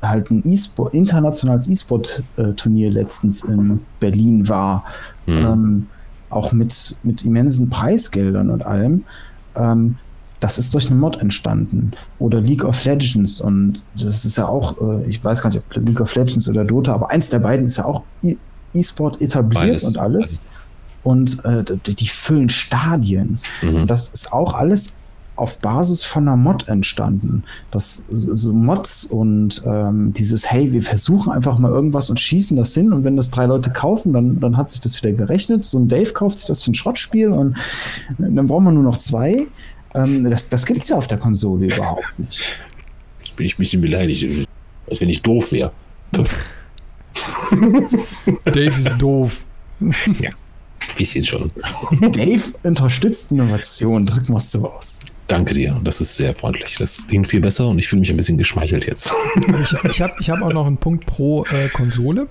halt 0.01 0.31
ein 0.31 0.41
E-Sport, 0.45 0.93
internationales 0.93 1.67
E-Sport-Turnier 1.67 2.89
letztens 2.89 3.43
in 3.43 3.81
Berlin 3.99 4.47
war, 4.47 4.85
mhm. 5.25 5.35
ähm, 5.35 5.87
auch 6.29 6.51
mit, 6.51 6.95
mit 7.03 7.23
immensen 7.23 7.69
Preisgeldern 7.69 8.49
und 8.49 8.65
allem. 8.65 9.03
Ähm, 9.55 9.97
das 10.39 10.57
ist 10.57 10.73
durch 10.73 10.89
eine 10.89 10.99
Mod 10.99 11.17
entstanden. 11.17 11.91
Oder 12.17 12.39
League 12.39 12.63
of 12.63 12.83
Legends. 12.85 13.41
Und 13.41 13.83
das 13.95 14.25
ist 14.25 14.37
ja 14.37 14.47
auch, 14.47 14.79
äh, 14.81 15.05
ich 15.07 15.23
weiß 15.23 15.41
gar 15.41 15.49
nicht, 15.49 15.59
ob 15.59 15.85
League 15.85 15.99
of 15.99 16.15
Legends 16.15 16.47
oder 16.47 16.63
Dota, 16.63 16.93
aber 16.93 17.09
eins 17.09 17.29
der 17.29 17.39
beiden 17.39 17.65
ist 17.65 17.77
ja 17.77 17.85
auch 17.85 18.03
e- 18.23 18.37
E-Sport 18.73 19.21
etabliert 19.21 19.65
Beides. 19.65 19.83
und 19.83 19.97
alles. 19.97 20.43
Und 21.03 21.43
äh, 21.43 21.63
die, 21.85 21.95
die, 21.95 22.07
füllen 22.07 22.49
Stadien. 22.49 23.39
Mhm. 23.61 23.87
Das 23.87 24.09
ist 24.09 24.31
auch 24.31 24.53
alles 24.53 24.99
auf 25.39 25.59
Basis 25.59 26.03
von 26.03 26.27
einer 26.27 26.37
Mod 26.37 26.67
entstanden. 26.67 27.43
Das 27.71 28.03
so 28.09 28.53
Mods 28.53 29.05
und 29.05 29.63
ähm, 29.65 30.11
dieses, 30.13 30.51
hey, 30.51 30.71
wir 30.71 30.83
versuchen 30.83 31.31
einfach 31.31 31.57
mal 31.59 31.71
irgendwas 31.71 32.09
und 32.09 32.19
schießen 32.19 32.57
das 32.57 32.73
hin 32.73 32.93
und 32.93 33.03
wenn 33.03 33.15
das 33.15 33.31
drei 33.31 33.45
Leute 33.45 33.71
kaufen, 33.71 34.13
dann, 34.13 34.39
dann 34.39 34.57
hat 34.57 34.69
sich 34.69 34.81
das 34.81 35.01
wieder 35.01 35.13
gerechnet. 35.13 35.65
So 35.65 35.79
ein 35.79 35.87
Dave 35.87 36.11
kauft 36.13 36.39
sich 36.39 36.47
das 36.47 36.63
für 36.63 36.71
ein 36.71 36.75
Schrottspiel 36.75 37.29
und 37.29 37.57
dann 38.17 38.47
brauchen 38.47 38.65
wir 38.65 38.71
nur 38.71 38.83
noch 38.83 38.97
zwei. 38.97 39.47
Ähm, 39.95 40.29
das 40.29 40.49
das 40.49 40.65
gibt 40.65 40.83
es 40.83 40.89
ja 40.89 40.97
auf 40.97 41.07
der 41.07 41.17
Konsole 41.17 41.67
überhaupt 41.67 42.19
nicht. 42.19 42.45
Jetzt 43.19 43.35
bin 43.35 43.45
ich 43.45 43.55
ein 43.55 43.59
bisschen 43.59 43.81
beleidigt, 43.81 44.47
als 44.89 45.01
wenn 45.01 45.09
ich 45.09 45.21
doof 45.21 45.51
wäre. 45.51 45.71
Dave 48.45 48.81
ist 48.81 48.89
doof. 48.97 49.45
ja, 50.19 50.29
ein 50.29 50.95
bisschen 50.97 51.23
schon. 51.23 51.51
Dave 52.11 52.41
unterstützt 52.63 53.31
Innovation, 53.31 54.05
drücken 54.05 54.33
wir 54.33 54.37
es 54.37 54.51
so 54.51 54.69
aus. 54.69 55.01
Danke 55.29 55.53
dir, 55.53 55.79
das 55.83 56.01
ist 56.01 56.17
sehr 56.17 56.33
freundlich. 56.33 56.77
Das 56.79 57.05
klingt 57.05 57.27
viel 57.27 57.39
besser 57.39 57.67
und 57.67 57.77
ich 57.77 57.87
fühle 57.87 57.99
mich 57.99 58.09
ein 58.09 58.17
bisschen 58.17 58.39
geschmeichelt 58.39 58.87
jetzt. 58.87 59.13
ich 59.61 59.91
ich 59.91 60.01
habe 60.01 60.13
ich 60.19 60.29
hab 60.31 60.41
auch 60.41 60.51
noch 60.51 60.65
einen 60.65 60.77
Punkt 60.77 61.05
pro 61.05 61.45
äh, 61.45 61.69
Konsole, 61.69 62.27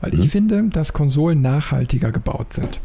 weil 0.00 0.12
mhm. 0.12 0.22
ich 0.22 0.30
finde, 0.30 0.64
dass 0.68 0.92
Konsolen 0.92 1.40
nachhaltiger 1.42 2.10
gebaut 2.10 2.52
sind. 2.52 2.80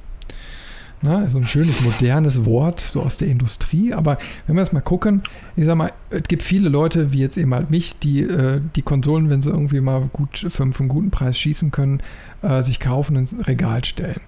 Ne? 1.01 1.17
Also 1.17 1.39
ein 1.39 1.47
schönes, 1.47 1.81
modernes 1.81 2.45
Wort, 2.45 2.79
so 2.79 3.01
aus 3.01 3.17
der 3.17 3.27
Industrie. 3.27 3.91
Aber 3.91 4.19
wenn 4.45 4.55
wir 4.55 4.61
jetzt 4.61 4.71
mal 4.71 4.81
gucken, 4.81 5.23
ich 5.55 5.65
sag 5.65 5.75
mal, 5.75 5.91
es 6.11 6.23
gibt 6.23 6.43
viele 6.43 6.69
Leute, 6.69 7.11
wie 7.11 7.19
jetzt 7.19 7.37
eben 7.37 7.53
halt 7.53 7.71
mich, 7.71 7.97
die 7.97 8.21
äh, 8.21 8.61
die 8.75 8.83
Konsolen, 8.83 9.31
wenn 9.31 9.41
sie 9.41 9.49
irgendwie 9.49 9.81
mal 9.81 10.09
gut 10.13 10.37
für, 10.37 10.49
für 10.49 10.63
einen 10.63 10.89
guten 10.89 11.09
Preis 11.09 11.39
schießen 11.39 11.71
können, 11.71 12.01
äh, 12.43 12.61
sich 12.61 12.79
kaufen 12.79 13.17
und 13.17 13.31
ins 13.33 13.47
Regal 13.47 13.83
stellen. 13.83 14.21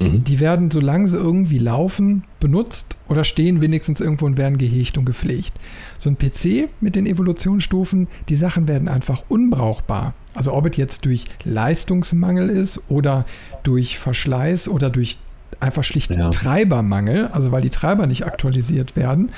Mhm. 0.00 0.24
Die 0.24 0.40
werden, 0.40 0.70
solange 0.70 1.06
sie 1.08 1.18
irgendwie 1.18 1.58
laufen, 1.58 2.24
benutzt 2.40 2.96
oder 3.08 3.22
stehen 3.22 3.60
wenigstens 3.60 4.00
irgendwo 4.00 4.24
und 4.26 4.38
werden 4.38 4.56
gehegt 4.56 4.96
und 4.96 5.04
gepflegt. 5.04 5.52
So 5.98 6.08
ein 6.10 6.16
PC 6.16 6.70
mit 6.80 6.96
den 6.96 7.06
Evolutionsstufen, 7.06 8.08
die 8.28 8.34
Sachen 8.34 8.66
werden 8.66 8.88
einfach 8.88 9.22
unbrauchbar. 9.28 10.14
Also 10.34 10.54
ob 10.54 10.66
es 10.66 10.76
jetzt 10.76 11.04
durch 11.04 11.24
Leistungsmangel 11.44 12.48
ist 12.48 12.80
oder 12.88 13.26
durch 13.62 13.98
Verschleiß 13.98 14.68
oder 14.68 14.88
durch 14.88 15.18
einfach 15.60 15.84
schlicht 15.84 16.14
ja. 16.14 16.30
Treibermangel, 16.30 17.26
also 17.28 17.52
weil 17.52 17.60
die 17.60 17.70
Treiber 17.70 18.06
nicht 18.06 18.24
aktualisiert 18.24 18.96
werden, 18.96 19.30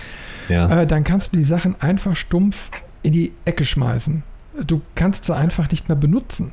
ja. 0.48 0.82
äh, 0.82 0.86
dann 0.86 1.02
kannst 1.02 1.32
du 1.32 1.36
die 1.36 1.44
Sachen 1.44 1.74
einfach 1.80 2.14
stumpf 2.14 2.70
in 3.02 3.12
die 3.12 3.32
Ecke 3.44 3.64
schmeißen. 3.64 4.22
Du 4.64 4.82
kannst 4.94 5.24
sie 5.24 5.34
einfach 5.34 5.68
nicht 5.70 5.88
mehr 5.88 5.96
benutzen. 5.96 6.52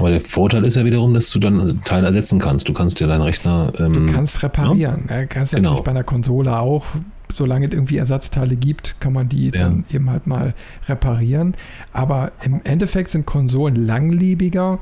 Aber 0.00 0.10
der 0.10 0.20
Vorteil 0.20 0.64
ist 0.64 0.76
ja 0.76 0.84
wiederum, 0.86 1.12
dass 1.12 1.30
du 1.30 1.38
dann 1.38 1.82
Teile 1.84 2.06
ersetzen 2.06 2.38
kannst. 2.38 2.66
Du 2.68 2.72
kannst 2.72 2.98
dir 3.00 3.06
deinen 3.06 3.20
Rechner. 3.20 3.70
Ähm, 3.78 4.06
du 4.06 4.12
kannst 4.14 4.42
reparieren. 4.42 5.04
Ja? 5.10 5.26
kannst 5.26 5.54
genau. 5.54 5.68
natürlich 5.68 5.84
bei 5.84 5.90
einer 5.90 6.04
Konsole 6.04 6.58
auch, 6.58 6.86
solange 7.34 7.66
es 7.66 7.72
irgendwie 7.72 7.98
Ersatzteile 7.98 8.56
gibt, 8.56 8.98
kann 8.98 9.12
man 9.12 9.28
die 9.28 9.50
ja. 9.50 9.60
dann 9.60 9.84
eben 9.92 10.08
halt 10.08 10.26
mal 10.26 10.54
reparieren. 10.88 11.54
Aber 11.92 12.32
im 12.42 12.62
Endeffekt 12.64 13.10
sind 13.10 13.26
Konsolen 13.26 13.86
langlebiger 13.86 14.78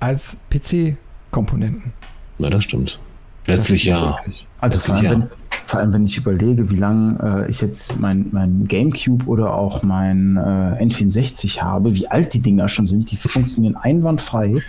als 0.00 0.36
PC-Komponenten. 0.50 1.92
Ja, 2.38 2.50
das 2.50 2.64
stimmt. 2.64 2.98
Letztlich 3.46 3.84
ja. 3.84 4.16
Also 4.60 4.80
vor 4.80 4.96
allem, 4.96 5.04
ja. 5.04 5.10
Wenn, 5.12 5.28
vor 5.66 5.80
allem, 5.80 5.92
wenn 5.92 6.04
ich 6.04 6.16
überlege, 6.16 6.70
wie 6.70 6.76
lange 6.76 7.44
äh, 7.46 7.50
ich 7.50 7.60
jetzt 7.60 7.98
mein, 7.98 8.26
mein 8.30 8.66
GameCube 8.68 9.26
oder 9.26 9.54
auch 9.54 9.82
mein 9.82 10.36
äh, 10.36 10.84
N64 10.84 11.60
habe, 11.60 11.94
wie 11.94 12.06
alt 12.06 12.34
die 12.34 12.40
Dinger 12.40 12.68
schon 12.68 12.86
sind, 12.86 13.10
die 13.10 13.16
funktionieren 13.16 13.76
einwandfrei. 13.76 14.62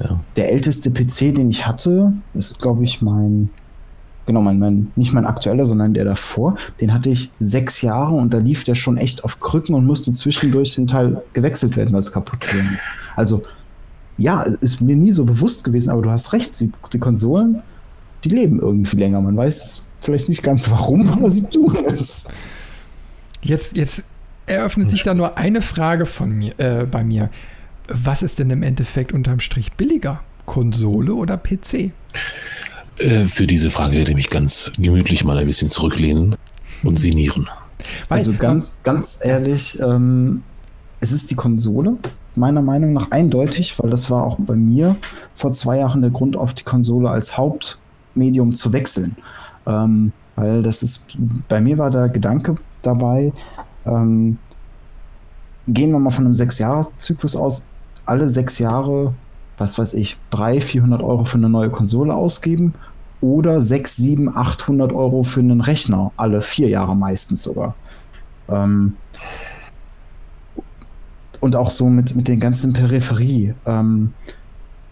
Ja. 0.00 0.20
Der 0.36 0.52
älteste 0.52 0.90
PC, 0.90 1.34
den 1.34 1.48
ich 1.48 1.66
hatte, 1.66 2.12
ist, 2.34 2.60
glaube 2.60 2.82
ich, 2.82 3.02
mein, 3.02 3.50
genau, 4.26 4.42
mein, 4.42 4.58
mein, 4.58 4.90
nicht 4.96 5.12
mein 5.12 5.26
aktueller, 5.26 5.64
sondern 5.64 5.94
der 5.94 6.04
davor. 6.04 6.56
Den 6.80 6.92
hatte 6.92 7.10
ich 7.10 7.30
sechs 7.38 7.82
Jahre 7.82 8.14
und 8.14 8.34
da 8.34 8.38
lief 8.38 8.64
der 8.64 8.74
schon 8.74 8.96
echt 8.96 9.22
auf 9.22 9.38
Krücken 9.38 9.74
und 9.74 9.86
musste 9.86 10.12
zwischendurch 10.12 10.74
den 10.74 10.88
Teil 10.88 11.22
gewechselt 11.34 11.76
werden, 11.76 11.92
weil 11.92 12.00
es 12.00 12.10
kaputt 12.10 12.40
gegangen 12.40 12.74
ist. 12.74 12.86
Also, 13.14 13.42
ja, 14.18 14.42
ist 14.42 14.80
mir 14.80 14.96
nie 14.96 15.12
so 15.12 15.24
bewusst 15.24 15.64
gewesen, 15.64 15.90
aber 15.90 16.02
du 16.02 16.10
hast 16.10 16.32
recht, 16.32 16.58
die, 16.60 16.72
die 16.92 16.98
Konsolen 16.98 17.62
die 18.24 18.28
leben 18.28 18.60
irgendwie 18.60 18.96
länger. 18.96 19.20
Man 19.20 19.36
weiß 19.36 19.84
vielleicht 20.02 20.28
nicht 20.28 20.42
ganz 20.42 20.70
warum, 20.70 21.08
aber 21.12 21.30
sie 21.30 21.44
tun 21.44 21.76
es. 21.86 22.28
Jetzt, 23.40 23.76
jetzt 23.76 24.04
eröffnet 24.46 24.90
sich 24.90 25.02
da 25.02 25.14
nur 25.14 25.38
eine 25.38 25.62
Frage 25.62 26.06
von 26.06 26.30
mir, 26.30 26.58
äh, 26.58 26.84
bei 26.84 27.02
mir. 27.04 27.30
Was 27.88 28.22
ist 28.22 28.38
denn 28.38 28.50
im 28.50 28.62
Endeffekt 28.62 29.12
unterm 29.12 29.40
Strich 29.40 29.72
billiger? 29.72 30.20
Konsole 30.46 31.14
oder 31.14 31.36
PC? 31.36 31.92
Äh, 32.98 33.24
für 33.26 33.46
diese 33.46 33.70
Frage 33.70 33.94
werde 33.94 34.10
ich 34.10 34.16
mich 34.16 34.30
ganz 34.30 34.72
gemütlich 34.78 35.24
mal 35.24 35.38
ein 35.38 35.46
bisschen 35.46 35.68
zurücklehnen 35.68 36.36
und 36.82 36.98
sinieren. 36.98 37.48
Also 38.08 38.32
ganz, 38.32 38.80
ganz 38.82 39.20
ehrlich, 39.22 39.80
ähm, 39.80 40.42
es 41.00 41.10
ist 41.10 41.30
die 41.30 41.34
Konsole, 41.34 41.96
meiner 42.36 42.62
Meinung 42.62 42.92
nach 42.92 43.10
eindeutig, 43.10 43.78
weil 43.78 43.90
das 43.90 44.10
war 44.10 44.24
auch 44.24 44.36
bei 44.38 44.54
mir 44.54 44.96
vor 45.34 45.50
zwei 45.52 45.78
Jahren 45.78 46.00
der 46.00 46.10
Grund 46.10 46.36
auf 46.36 46.54
die 46.54 46.62
Konsole 46.62 47.10
als 47.10 47.36
Haupt 47.36 47.78
Medium 48.14 48.54
zu 48.54 48.72
wechseln. 48.72 49.16
Ähm, 49.66 50.12
weil 50.36 50.62
das 50.62 50.82
ist, 50.82 51.16
bei 51.48 51.60
mir 51.60 51.78
war 51.78 51.90
der 51.90 52.08
Gedanke 52.08 52.56
dabei, 52.82 53.32
ähm, 53.84 54.38
gehen 55.68 55.92
wir 55.92 55.98
mal 55.98 56.10
von 56.10 56.24
einem 56.24 56.34
Sechs-Jahres-Zyklus 56.34 57.36
aus, 57.36 57.64
alle 58.04 58.28
sechs 58.28 58.58
Jahre, 58.58 59.14
was 59.58 59.78
weiß 59.78 59.94
ich, 59.94 60.18
300, 60.30 60.64
400 60.64 61.02
Euro 61.02 61.24
für 61.24 61.38
eine 61.38 61.48
neue 61.48 61.70
Konsole 61.70 62.14
ausgeben 62.14 62.74
oder 63.20 63.60
6, 63.60 63.96
7, 63.96 64.36
800 64.36 64.92
Euro 64.92 65.22
für 65.22 65.40
einen 65.40 65.60
Rechner, 65.60 66.10
alle 66.16 66.40
vier 66.40 66.68
Jahre 66.68 66.96
meistens 66.96 67.44
sogar. 67.44 67.74
Ähm, 68.48 68.96
und 71.40 71.56
auch 71.56 71.70
so 71.70 71.88
mit, 71.88 72.16
mit 72.16 72.28
den 72.28 72.40
ganzen 72.40 72.72
Peripherie. 72.72 73.54
Ähm, 73.66 74.14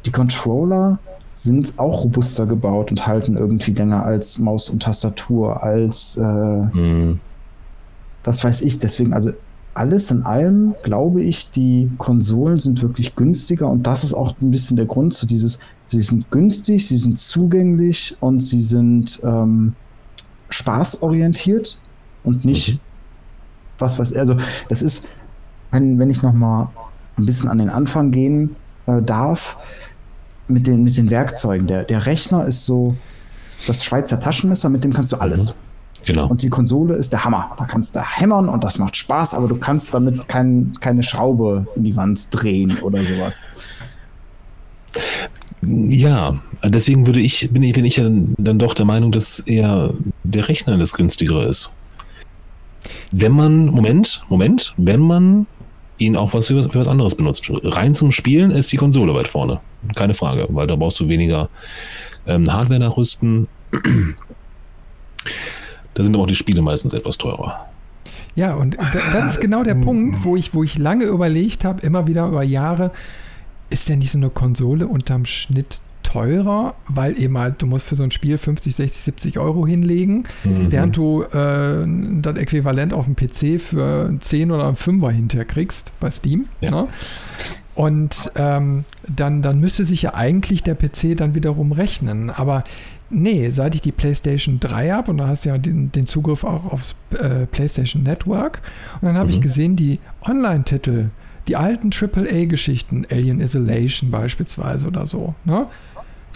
die 0.07 0.13
Controller 0.13 0.99
sind 1.43 1.79
auch 1.79 2.05
robuster 2.05 2.45
gebaut 2.45 2.91
und 2.91 3.07
halten 3.07 3.39
irgendwie 3.39 3.73
länger 3.73 4.05
als 4.05 4.39
Maus 4.39 4.69
und 4.69 4.83
Tastatur, 4.83 5.63
als 5.63 6.19
äh, 6.19 6.23
mhm. 6.23 7.19
was 8.25 8.45
weiß 8.45 8.61
ich. 8.61 8.79
Deswegen, 8.79 9.15
also 9.15 9.33
alles 9.73 10.11
in 10.11 10.25
allem 10.25 10.75
glaube 10.83 11.23
ich, 11.23 11.51
die 11.51 11.89
Konsolen 11.97 12.59
sind 12.59 12.83
wirklich 12.83 13.17
günstiger 13.17 13.69
und 13.69 13.87
das 13.87 14.05
ist 14.05 14.13
auch 14.13 14.35
ein 14.43 14.51
bisschen 14.51 14.77
der 14.77 14.85
Grund 14.85 15.15
zu 15.15 15.27
dieses, 15.27 15.61
sie 15.89 16.03
sind 16.03 16.31
günstig, 16.31 16.87
sie 16.87 16.99
sind 16.99 17.19
zugänglich 17.19 18.17
und 18.21 18.43
sie 18.43 18.61
sind 18.61 19.21
ähm, 19.25 19.73
spaßorientiert 20.51 21.79
und 22.23 22.45
nicht 22.45 22.75
mhm. 22.75 22.81
was, 23.79 23.99
was, 23.99 24.13
also 24.15 24.37
das 24.69 24.83
ist, 24.83 25.09
wenn, 25.71 25.99
wenn 25.99 26.11
ich 26.11 26.21
nochmal 26.21 26.69
ein 27.17 27.25
bisschen 27.25 27.49
an 27.49 27.57
den 27.57 27.71
Anfang 27.71 28.11
gehen 28.11 28.57
äh, 28.85 29.01
darf, 29.01 29.57
mit 30.51 30.67
den, 30.67 30.85
mit 30.85 30.97
den 30.97 31.11
Werkzeugen. 31.11 31.67
Der, 31.67 31.85
der 31.85 32.07
Rechner 32.07 32.47
ist 32.47 32.67
so 32.67 32.97
das 33.67 33.85
Schweizer 33.85 34.21
Taschenmesser, 34.21 34.69
mit 34.69 34.85
dem 34.85 34.93
kannst 34.93 35.13
du 35.13 35.17
alles. 35.17 35.57
Mhm. 35.57 35.71
Genau. 36.07 36.29
Und 36.29 36.43
die 36.43 36.49
Konsole 36.49 36.95
ist 36.95 37.13
der 37.13 37.25
Hammer. 37.25 37.55
Da 37.59 37.65
kannst 37.67 37.95
du 37.95 38.01
hämmern 38.01 38.49
und 38.49 38.65
das 38.65 38.79
macht 38.79 38.97
Spaß, 38.97 39.35
aber 39.35 39.49
du 39.49 39.57
kannst 39.57 39.93
damit 39.93 40.29
kein, 40.29 40.73
keine 40.81 41.03
Schraube 41.03 41.67
in 41.77 41.85
die 41.85 41.95
Wand 41.97 42.29
drehen 42.31 42.79
oder 42.79 43.05
sowas. 43.05 43.49
Ja, 45.63 46.41
deswegen 46.65 47.07
würde 47.07 47.21
ich, 47.21 47.51
bin 47.53 47.63
ich, 47.63 47.75
bin 47.75 47.85
ich 47.85 47.97
ja 47.97 48.05
dann, 48.05 48.35
dann 48.39 48.59
doch 48.59 48.73
der 48.73 48.87
Meinung, 48.87 49.13
dass 49.13 49.41
eher 49.41 49.93
der 50.25 50.49
Rechner 50.49 50.79
das 50.79 50.95
günstigere 50.95 51.45
ist. 51.45 51.71
Wenn 53.13 53.33
man, 53.33 53.67
Moment, 53.67 54.23
Moment, 54.29 54.73
wenn 54.79 55.01
man 55.01 55.47
ihn 56.01 56.17
auch 56.17 56.35
was 56.35 56.49
für, 56.49 56.63
für 56.63 56.81
was 56.81 56.89
anderes 56.89 57.15
benutzt. 57.15 57.49
Rein 57.49 57.95
zum 57.95 58.11
Spielen 58.11 58.51
ist 58.51 58.73
die 58.73 58.77
Konsole 58.77 59.15
weit 59.15 59.29
vorne. 59.29 59.61
Keine 59.95 60.15
Frage, 60.15 60.47
weil 60.51 60.67
da 60.67 60.77
brauchst 60.77 60.99
du 61.01 61.09
weniger 61.09 61.49
ähm, 62.27 62.51
Hardware 62.53 62.81
nachrüsten. 62.81 63.49
Da 65.93 66.05
sind 66.05 66.15
aber 66.15 66.23
auch 66.23 66.29
die 66.29 66.37
Spiele 66.37 66.63
meistens 66.63 66.95
etwas 66.95 67.19
teurer. 67.19 67.67
Ja, 68.37 68.55
und 68.55 68.77
das 69.13 69.33
ist 69.33 69.41
genau 69.41 69.65
der 69.65 69.75
Punkt, 69.75 70.25
wo 70.25 70.37
ich, 70.37 70.55
wo 70.55 70.63
ich 70.63 70.79
lange 70.79 71.05
überlegt 71.05 71.65
habe, 71.65 71.83
immer 71.83 72.07
wieder 72.07 72.29
über 72.29 72.45
Jahre, 72.45 72.93
ist 73.71 73.89
denn 73.89 73.99
nicht 73.99 74.13
so 74.13 74.19
eine 74.19 74.31
Konsole 74.31 74.87
unterm 74.87 75.27
Schnitt 75.27 75.81
teurer, 76.03 76.75
weil 76.89 77.21
eben 77.21 77.39
halt, 77.39 77.63
du 77.63 77.67
musst 77.67 77.87
für 77.87 77.95
so 77.95 78.03
ein 78.03 78.11
Spiel 78.11 78.39
50, 78.39 78.75
60, 78.75 79.03
70 79.03 79.39
Euro 79.39 79.67
hinlegen, 79.67 80.25
mhm. 80.45 80.71
während 80.71 80.97
du 80.97 81.23
äh, 81.23 81.85
das 82.21 82.37
Äquivalent 82.37 82.93
auf 82.93 83.07
dem 83.07 83.17
PC 83.17 83.61
für 83.61 84.15
10 84.19 84.51
oder 84.51 84.71
5er 84.71 85.11
hinterkriegst 85.11 85.93
bei 86.01 86.11
Steam. 86.11 86.47
Ja. 86.61 86.71
Ne? 86.71 86.89
Und 87.75 88.33
ähm, 88.37 88.85
dann, 89.09 89.43
dann 89.43 89.61
müsste 89.61 89.85
sich 89.85 90.03
ja 90.03 90.15
eigentlich 90.15 90.63
der 90.63 90.75
PC 90.75 91.17
dann 91.17 91.35
wiederum 91.35 91.73
rechnen. 91.73 92.31
Aber 92.31 92.65
Nee, 93.13 93.51
seit 93.51 93.75
ich 93.75 93.83
die 93.83 93.91
PlayStation 93.91 94.61
3 94.61 94.91
habe 94.91 95.11
und 95.11 95.19
da 95.19 95.27
hast 95.27 95.45
du 95.45 95.49
ja 95.49 95.59
den, 95.59 95.91
den 95.91 96.07
Zugriff 96.07 96.45
auch 96.45 96.73
aufs 96.73 96.95
äh, 97.19 97.45
PlayStation 97.47 98.05
Network 98.05 98.63
und 99.01 99.09
dann 99.09 99.17
habe 99.17 99.27
mhm. 99.27 99.35
ich 99.35 99.41
gesehen, 99.41 99.75
die 99.75 99.99
Online-Titel, 100.23 101.11
die 101.49 101.57
alten 101.57 101.91
AAA-Geschichten, 101.93 103.07
Alien 103.11 103.41
Isolation 103.41 104.13
beispielsweise 104.13 104.87
oder 104.87 105.07
so, 105.07 105.35
ne? 105.45 105.67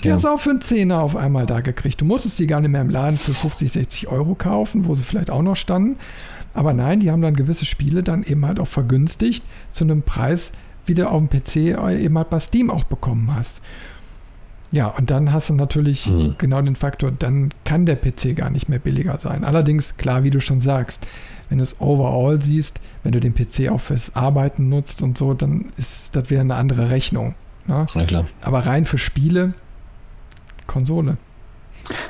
Die 0.02 0.08
ja. 0.08 0.14
hast 0.14 0.24
du 0.24 0.28
auch 0.28 0.40
für 0.40 0.50
einen 0.50 0.60
Zehner 0.60 1.00
auf 1.00 1.16
einmal 1.16 1.46
da 1.46 1.60
gekriegt. 1.60 2.00
Du 2.00 2.04
musstest 2.04 2.38
die 2.38 2.46
gar 2.46 2.60
nicht 2.60 2.70
mehr 2.70 2.80
im 2.80 2.90
Laden 2.90 3.18
für 3.18 3.32
50, 3.32 3.72
60 3.72 4.08
Euro 4.08 4.34
kaufen, 4.34 4.86
wo 4.86 4.94
sie 4.94 5.02
vielleicht 5.02 5.30
auch 5.30 5.42
noch 5.42 5.56
standen. 5.56 5.96
Aber 6.52 6.72
nein, 6.72 7.00
die 7.00 7.10
haben 7.10 7.22
dann 7.22 7.34
gewisse 7.34 7.64
Spiele 7.64 8.02
dann 8.02 8.22
eben 8.22 8.46
halt 8.46 8.60
auch 8.60 8.68
vergünstigt 8.68 9.44
zu 9.72 9.84
einem 9.84 10.02
Preis, 10.02 10.52
wie 10.86 10.94
du 10.94 11.08
auf 11.08 11.20
dem 11.20 11.28
PC 11.28 11.56
eben 12.00 12.18
halt 12.18 12.30
bei 12.30 12.38
Steam 12.38 12.70
auch 12.70 12.84
bekommen 12.84 13.34
hast. 13.34 13.60
Ja, 14.70 14.88
und 14.88 15.10
dann 15.10 15.32
hast 15.32 15.50
du 15.50 15.54
natürlich 15.54 16.10
mhm. 16.10 16.34
genau 16.38 16.60
den 16.60 16.74
Faktor, 16.74 17.12
dann 17.12 17.50
kann 17.64 17.86
der 17.86 17.96
PC 17.96 18.34
gar 18.34 18.50
nicht 18.50 18.68
mehr 18.68 18.80
billiger 18.80 19.18
sein. 19.18 19.44
Allerdings, 19.44 19.96
klar, 19.96 20.24
wie 20.24 20.30
du 20.30 20.40
schon 20.40 20.60
sagst, 20.60 21.06
wenn 21.48 21.58
du 21.58 21.64
es 21.64 21.80
overall 21.80 22.42
siehst, 22.42 22.80
wenn 23.04 23.12
du 23.12 23.20
den 23.20 23.34
PC 23.34 23.70
auch 23.70 23.80
fürs 23.80 24.16
Arbeiten 24.16 24.68
nutzt 24.68 25.02
und 25.02 25.16
so, 25.16 25.34
dann 25.34 25.66
ist 25.76 26.16
das 26.16 26.30
wieder 26.30 26.40
eine 26.40 26.56
andere 26.56 26.90
Rechnung. 26.90 27.34
Ne? 27.66 27.86
Ja, 27.94 28.04
klar. 28.04 28.26
Aber 28.42 28.66
rein 28.66 28.84
für 28.84 28.98
Spiele, 28.98 29.54
Konsole. 30.66 31.16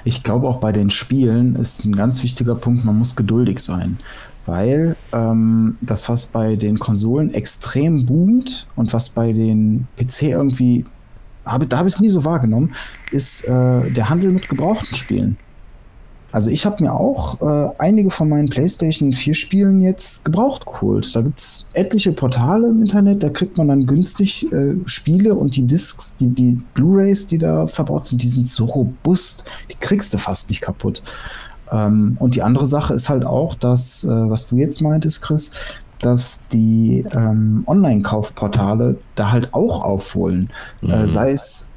Ich 0.05 0.23
glaube 0.23 0.49
auch 0.49 0.59
bei 0.59 0.73
den 0.73 0.91
Spielen 0.91 1.57
ist 1.57 1.85
ein 1.85 1.97
ganz 1.97 2.23
wichtiger 2.23 2.55
Punkt, 2.55 2.85
man 2.85 2.99
muss 2.99 3.17
geduldig 3.17 3.61
sein. 3.61 3.99
Weil 4.47 4.97
ähm, 5.13 5.79
das, 5.81 6.09
was 6.09 6.27
bei 6.27 6.57
den 6.57 6.79
Konsolen 6.79 7.33
extrem 7.33 8.05
boomt 8.05 8.67
und 8.77 8.93
was 8.93 9.09
bei 9.09 9.33
den 9.33 9.89
PC 9.97 10.25
irgendwie 10.25 10.85
habe, 11.47 11.67
da 11.67 11.79
habe 11.79 11.89
ich 11.89 11.95
es 11.95 12.01
nie 12.01 12.11
so 12.11 12.25
wahrgenommen, 12.25 12.75
ist 13.11 13.45
äh, 13.45 13.91
der 13.91 14.09
Handel 14.09 14.31
mit 14.31 14.49
gebrauchten 14.49 14.97
Spielen. 14.97 15.37
Also 16.35 16.51
ich 16.51 16.67
habe 16.67 16.83
mir 16.83 16.93
auch 16.93 17.41
äh, 17.43 17.71
einige 17.79 18.11
von 18.11 18.29
meinen 18.29 18.49
PlayStation 18.49 19.13
4 19.13 19.35
Spielen 19.35 19.81
jetzt 19.83 20.25
gebraucht 20.25 20.67
geholt. 20.67 21.15
Da 21.15 21.23
gibt 21.23 21.39
es 21.39 21.69
etliche 21.75 22.11
Portale 22.11 22.71
im 22.71 22.81
Internet, 22.81 23.23
da 23.23 23.29
kriegt 23.29 23.57
man 23.57 23.69
dann 23.69 23.87
günstig 23.87 24.53
äh, 24.53 24.75
Spiele 24.85 25.37
und 25.37 25.55
die 25.55 25.63
Discs, 25.63 26.17
die, 26.17 26.27
die 26.27 26.59
Blu-rays, 26.75 27.29
die 27.29 27.39
da 27.39 27.69
verbaut 27.69 28.07
sind, 28.07 28.21
die 28.21 28.27
sind 28.27 28.49
so 28.49 28.65
robust, 28.65 29.45
die 29.71 29.77
kriegst 29.79 30.13
du 30.13 30.19
fast 30.19 30.49
nicht 30.49 30.61
kaputt. 30.61 31.05
Ähm, 31.71 32.17
und 32.19 32.35
die 32.35 32.43
andere 32.43 32.67
Sache 32.67 32.95
ist 32.95 33.09
halt 33.09 33.25
auch, 33.25 33.55
dass, 33.55 34.03
äh, 34.03 34.09
was 34.09 34.49
du 34.49 34.57
jetzt 34.57 34.83
meintest, 34.83 35.23
Chris, 35.23 35.53
dass 36.01 36.41
die 36.49 37.05
ähm, 37.15 37.63
Online-Kaufportale 37.69 38.97
da 39.15 39.31
halt 39.31 39.55
auch 39.55 39.85
aufholen. 39.85 40.51
Äh, 40.83 40.87
mhm. 40.87 40.93
Äh, 40.95 41.09
sei 41.09 41.31
es 41.31 41.75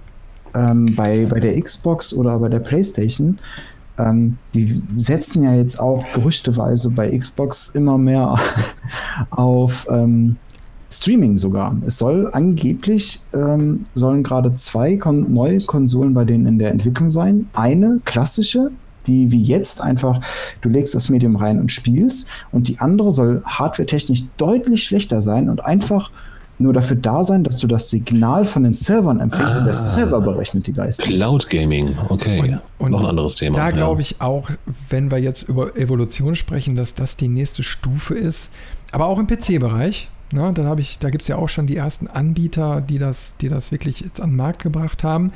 ähm, 0.55 0.95
bei, 0.95 1.27
bei 1.27 1.39
der 1.39 1.61
Xbox 1.61 2.11
oder 2.11 2.39
bei 2.39 2.49
der 2.49 2.59
PlayStation. 2.59 3.37
Ähm, 3.97 4.37
die 4.53 4.81
setzen 4.95 5.43
ja 5.43 5.53
jetzt 5.53 5.79
auch 5.79 6.05
gerüchteweise 6.13 6.91
bei 6.91 7.15
Xbox 7.17 7.75
immer 7.75 7.97
mehr 7.97 8.35
auf 9.31 9.87
ähm, 9.89 10.35
Streaming 10.89 11.37
sogar. 11.37 11.75
Es 11.85 11.97
soll 11.97 12.29
angeblich, 12.31 13.21
ähm, 13.33 13.85
sollen 13.93 14.23
gerade 14.23 14.53
zwei 14.55 14.95
kon 14.95 15.33
neue 15.33 15.59
Konsolen 15.59 16.13
bei 16.13 16.23
denen 16.23 16.45
in 16.45 16.57
der 16.57 16.71
Entwicklung 16.71 17.09
sein. 17.09 17.49
Eine 17.53 17.97
klassische, 18.05 18.71
die 19.05 19.31
wie 19.31 19.41
jetzt 19.41 19.81
einfach, 19.81 20.19
du 20.61 20.69
legst 20.69 20.95
das 20.95 21.09
Medium 21.09 21.35
rein 21.35 21.59
und 21.59 21.71
spielst 21.71 22.27
und 22.51 22.67
die 22.67 22.79
andere 22.79 23.11
soll 23.11 23.41
hardwaretechnisch 23.45 24.23
deutlich 24.37 24.83
schlechter 24.83 25.21
sein 25.21 25.49
und 25.49 25.63
einfach 25.65 26.11
nur 26.59 26.73
dafür 26.73 26.97
da 26.97 27.23
sein, 27.23 27.43
dass 27.43 27.57
du 27.57 27.67
das 27.67 27.89
Signal 27.89 28.45
von 28.45 28.63
den 28.63 28.73
Servern 28.73 29.19
empfängst 29.19 29.55
ah, 29.55 29.59
und 29.59 29.65
der 29.65 29.73
ah. 29.73 29.77
Server 29.77 30.21
berechnet 30.21 30.67
die 30.67 30.73
Geister. 30.73 31.03
Cloud 31.03 31.49
Gaming, 31.49 31.95
okay. 32.09 32.57
Und, 32.77 32.85
und 32.85 32.91
Noch 32.91 33.01
ein 33.01 33.09
anderes 33.09 33.35
Thema. 33.35 33.57
Da 33.57 33.65
ja. 33.65 33.71
glaube 33.71 34.01
ich 34.01 34.21
auch, 34.21 34.49
wenn 34.89 35.11
wir 35.11 35.19
jetzt 35.19 35.43
über 35.43 35.75
Evolution 35.77 36.35
sprechen, 36.35 36.75
dass 36.75 36.95
das 36.95 37.15
die 37.15 37.27
nächste 37.27 37.63
Stufe 37.63 38.15
ist. 38.15 38.49
Aber 38.91 39.05
auch 39.05 39.19
im 39.19 39.27
PC-Bereich. 39.27 40.09
Ne, 40.33 40.51
da 40.53 40.75
da 40.75 41.09
gibt 41.09 41.21
es 41.21 41.29
ja 41.29 41.37
auch 41.37 41.47
schon 41.47 41.67
die 41.67 41.77
ersten 41.77 42.07
Anbieter, 42.07 42.81
die 42.81 42.99
das, 42.99 43.35
die 43.39 43.47
das 43.47 43.71
wirklich 43.71 44.01
jetzt 44.01 44.19
an 44.19 44.31
den 44.31 44.35
Markt 44.35 44.61
gebracht 44.61 45.05
haben 45.05 45.31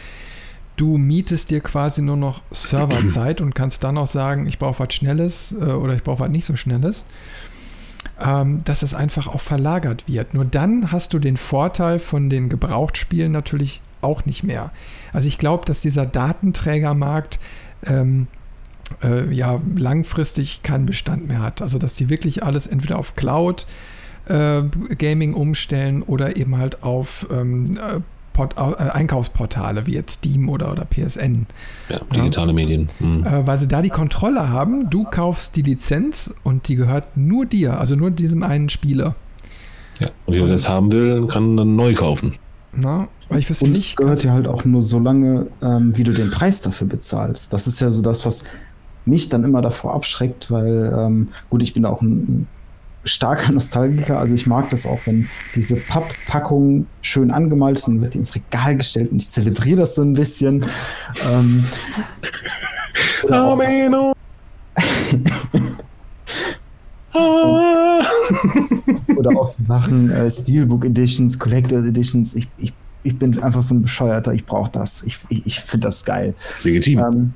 du 0.81 0.97
mietest 0.97 1.51
dir 1.51 1.61
quasi 1.61 2.01
nur 2.01 2.17
noch 2.17 2.41
Serverzeit 2.51 3.39
und 3.39 3.53
kannst 3.53 3.83
dann 3.83 3.99
auch 3.99 4.07
sagen, 4.07 4.47
ich 4.47 4.57
brauche 4.57 4.79
was 4.79 4.93
Schnelles 4.93 5.53
äh, 5.53 5.65
oder 5.65 5.93
ich 5.93 6.03
brauche 6.03 6.21
was 6.21 6.29
nicht 6.29 6.45
so 6.45 6.55
Schnelles. 6.55 7.05
Ähm, 8.23 8.63
dass 8.65 8.83
es 8.83 8.93
einfach 8.93 9.27
auch 9.27 9.41
verlagert 9.41 10.07
wird. 10.07 10.33
Nur 10.35 10.45
dann 10.45 10.91
hast 10.91 11.13
du 11.13 11.19
den 11.19 11.37
Vorteil 11.37 11.97
von 11.97 12.29
den 12.29 12.49
Gebrauchtspielen 12.49 13.31
natürlich 13.31 13.81
auch 14.01 14.25
nicht 14.25 14.43
mehr. 14.43 14.71
Also 15.11 15.27
ich 15.27 15.37
glaube, 15.37 15.65
dass 15.65 15.81
dieser 15.81 16.05
Datenträgermarkt 16.05 17.39
ähm, 17.85 18.27
äh, 19.03 19.33
ja 19.33 19.59
langfristig 19.75 20.61
keinen 20.61 20.85
Bestand 20.85 21.27
mehr 21.27 21.41
hat. 21.41 21.61
Also 21.61 21.79
dass 21.79 21.95
die 21.95 22.09
wirklich 22.09 22.43
alles 22.43 22.67
entweder 22.67 22.99
auf 22.99 23.15
Cloud 23.15 23.65
äh, 24.25 24.61
Gaming 24.97 25.33
umstellen 25.33 26.03
oder 26.03 26.35
eben 26.35 26.57
halt 26.57 26.83
auf 26.83 27.27
ähm, 27.31 27.77
äh, 27.77 28.01
Port 28.33 28.55
äh, 28.57 28.89
Einkaufsportale 28.89 29.87
wie 29.87 29.93
jetzt 29.93 30.15
Steam 30.15 30.49
oder, 30.49 30.71
oder 30.71 30.85
PSN. 30.85 31.47
Ja, 31.89 31.99
digitale 32.05 32.49
ja. 32.49 32.53
Medien. 32.53 32.89
Mhm. 32.99 33.25
Äh, 33.25 33.47
weil 33.47 33.57
sie 33.59 33.67
da 33.67 33.81
die 33.81 33.89
Kontrolle 33.89 34.49
haben. 34.49 34.89
Du 34.89 35.03
kaufst 35.03 35.55
die 35.55 35.61
Lizenz 35.61 36.33
und 36.43 36.67
die 36.67 36.75
gehört 36.75 37.17
nur 37.17 37.45
dir, 37.45 37.79
also 37.79 37.95
nur 37.95 38.11
diesem 38.11 38.43
einen 38.43 38.69
Spieler. 38.69 39.15
Ja, 39.99 40.07
und 40.25 40.35
wer 40.35 40.47
das 40.47 40.67
haben 40.67 40.91
will, 40.91 41.27
kann 41.27 41.57
dann 41.57 41.75
neu 41.75 41.93
kaufen. 41.93 42.33
Na, 42.73 43.07
weil 43.27 43.39
ich 43.39 43.49
wüsste 43.49 43.65
und 43.65 43.73
nicht. 43.73 43.97
gehört 43.97 44.23
dir 44.23 44.31
halt 44.31 44.47
auch 44.47 44.63
nur 44.63 44.81
so 44.81 44.97
lange, 44.97 45.47
ähm, 45.61 45.95
wie 45.97 46.03
du 46.03 46.13
den 46.13 46.31
Preis 46.31 46.61
dafür 46.61 46.87
bezahlst. 46.87 47.51
Das 47.53 47.67
ist 47.67 47.81
ja 47.81 47.89
so 47.89 48.01
das, 48.01 48.25
was 48.25 48.45
mich 49.05 49.29
dann 49.29 49.43
immer 49.43 49.61
davor 49.61 49.93
abschreckt, 49.93 50.51
weil, 50.51 50.93
ähm, 50.97 51.29
gut, 51.49 51.61
ich 51.63 51.73
bin 51.73 51.85
auch 51.85 52.01
ein 52.01 52.47
starker 53.03 53.51
Nostalgiker. 53.51 54.19
Also 54.19 54.35
ich 54.35 54.47
mag 54.47 54.69
das 54.69 54.85
auch, 54.85 54.99
wenn 55.05 55.27
diese 55.55 55.75
Papppackung 55.75 56.85
schön 57.01 57.31
angemalt 57.31 57.79
ist 57.79 57.87
und 57.87 58.01
wird 58.01 58.15
ins 58.15 58.35
Regal 58.35 58.77
gestellt 58.77 59.11
und 59.11 59.21
ich 59.21 59.29
zelebriere 59.29 59.77
das 59.77 59.95
so 59.95 60.03
ein 60.03 60.13
bisschen. 60.13 60.65
Ähm, 61.27 61.65
oder, 63.23 63.43
auch, 63.43 63.57
oder 69.15 69.37
auch 69.37 69.47
so 69.47 69.63
Sachen, 69.63 70.11
äh, 70.11 70.29
Steelbook 70.29 70.85
Editions, 70.85 71.39
Collectors 71.39 71.85
Editions. 71.85 72.35
Ich, 72.35 72.47
ich, 72.57 72.73
ich 73.03 73.17
bin 73.17 73.41
einfach 73.41 73.63
so 73.63 73.73
ein 73.73 73.81
Bescheuerter, 73.81 74.33
ich 74.33 74.45
brauche 74.45 74.71
das. 74.71 75.01
Ich, 75.03 75.17
ich, 75.29 75.45
ich 75.45 75.59
finde 75.59 75.87
das 75.87 76.05
geil. 76.05 76.35
Legitim. 76.63 76.99
Ähm, 76.99 77.33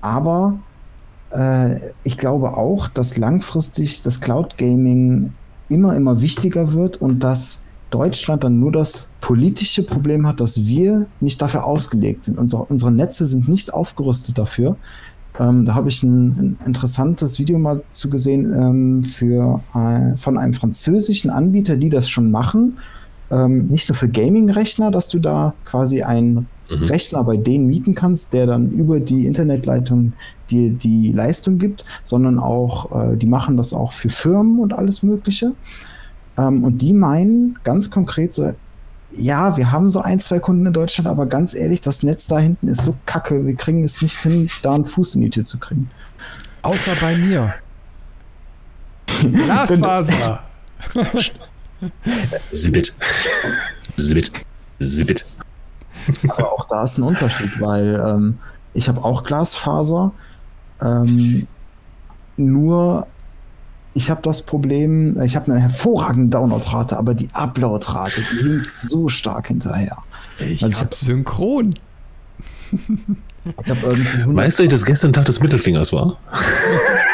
aber 0.00 0.58
äh, 1.36 1.92
ich 2.02 2.16
glaube 2.16 2.56
auch, 2.56 2.88
dass 2.88 3.16
langfristig 3.16 4.02
das 4.02 4.20
Cloud 4.20 4.56
Gaming 4.56 5.32
immer, 5.68 5.94
immer 5.94 6.20
wichtiger 6.20 6.72
wird 6.72 7.00
und 7.00 7.20
dass 7.20 7.66
Deutschland 7.90 8.44
dann 8.44 8.58
nur 8.58 8.72
das 8.72 9.14
politische 9.20 9.82
Problem 9.84 10.26
hat, 10.26 10.40
dass 10.40 10.66
wir 10.66 11.06
nicht 11.20 11.40
dafür 11.40 11.64
ausgelegt 11.64 12.24
sind. 12.24 12.38
Unsere, 12.38 12.64
unsere 12.64 12.90
Netze 12.90 13.26
sind 13.26 13.48
nicht 13.48 13.72
aufgerüstet 13.72 14.38
dafür. 14.38 14.76
Ähm, 15.38 15.64
da 15.64 15.74
habe 15.74 15.88
ich 15.88 16.02
ein, 16.02 16.26
ein, 16.26 16.58
interessantes 16.66 17.38
Video 17.38 17.58
mal 17.58 17.82
zu 17.90 18.10
gesehen 18.10 18.52
ähm, 18.52 19.02
für, 19.02 19.60
äh, 19.74 20.16
von 20.16 20.38
einem 20.38 20.52
französischen 20.52 21.30
Anbieter, 21.30 21.76
die 21.76 21.88
das 21.88 22.08
schon 22.08 22.30
machen. 22.30 22.78
Ähm, 23.30 23.66
nicht 23.66 23.88
nur 23.88 23.96
für 23.96 24.08
Gaming-Rechner, 24.08 24.90
dass 24.90 25.08
du 25.08 25.18
da 25.18 25.54
quasi 25.64 26.02
einen 26.02 26.46
mhm. 26.70 26.84
Rechner 26.84 27.24
bei 27.24 27.36
denen 27.36 27.66
mieten 27.66 27.94
kannst, 27.94 28.32
der 28.32 28.46
dann 28.46 28.70
über 28.70 29.00
die 29.00 29.26
Internetleitung 29.26 30.12
dir 30.50 30.70
die 30.70 31.12
Leistung 31.12 31.58
gibt, 31.58 31.84
sondern 32.04 32.38
auch, 32.38 33.12
äh, 33.12 33.16
die 33.16 33.26
machen 33.26 33.56
das 33.56 33.72
auch 33.72 33.92
für 33.92 34.10
Firmen 34.10 34.60
und 34.60 34.72
alles 34.72 35.02
Mögliche. 35.02 35.52
Ähm, 36.38 36.62
und 36.64 36.82
die 36.82 36.92
meinen 36.92 37.58
ganz 37.64 37.90
konkret 37.90 38.32
so, 38.34 38.52
ja, 39.10 39.56
wir 39.56 39.72
haben 39.72 39.88
so 39.90 40.00
ein, 40.00 40.20
zwei 40.20 40.38
Kunden 40.38 40.66
in 40.66 40.72
Deutschland, 40.72 41.08
aber 41.08 41.26
ganz 41.26 41.54
ehrlich, 41.54 41.80
das 41.80 42.02
Netz 42.02 42.26
da 42.26 42.38
hinten 42.38 42.68
ist 42.68 42.82
so 42.82 42.94
kacke, 43.06 43.46
wir 43.46 43.54
kriegen 43.54 43.84
es 43.84 44.02
nicht 44.02 44.22
hin, 44.22 44.48
da 44.62 44.74
einen 44.74 44.84
Fuß 44.84 45.14
in 45.16 45.22
die 45.22 45.30
Tür 45.30 45.44
zu 45.44 45.58
kriegen. 45.58 45.90
Außer 46.62 46.92
bei 47.00 47.16
mir. 47.16 47.54
Glasfaser. 49.20 50.40
Zibit. 52.52 52.94
Zibit. 53.96 54.32
Zibit. 54.78 55.26
Aber 56.28 56.52
auch 56.52 56.64
da 56.66 56.84
ist 56.84 56.98
ein 56.98 57.02
Unterschied, 57.02 57.60
weil 57.60 58.02
ähm, 58.04 58.38
ich 58.74 58.88
habe 58.88 59.04
auch 59.04 59.24
Glasfaser. 59.24 60.12
Ähm, 60.80 61.46
nur 62.36 63.06
ich 63.94 64.10
habe 64.10 64.20
das 64.20 64.42
Problem, 64.42 65.20
ich 65.22 65.36
habe 65.36 65.50
eine 65.50 65.60
hervorragende 65.60 66.28
Downloadrate, 66.28 66.98
aber 66.98 67.14
die 67.14 67.30
Uploadrate, 67.32 68.20
die 68.30 68.46
hinkt 68.46 68.70
so 68.70 69.08
stark 69.08 69.48
hinterher. 69.48 69.96
Ich 70.38 70.62
also 70.62 70.80
habe 70.80 70.90
hab 70.90 70.94
synchron. 70.94 71.74
ich 72.72 73.70
hab 73.70 73.82
irgendwie 73.82 74.36
weißt 74.36 74.58
du, 74.58 74.68
dass 74.68 74.84
gestern 74.84 75.14
Tag 75.14 75.24
des 75.24 75.40
Mittelfingers 75.40 75.94
war? 75.94 76.18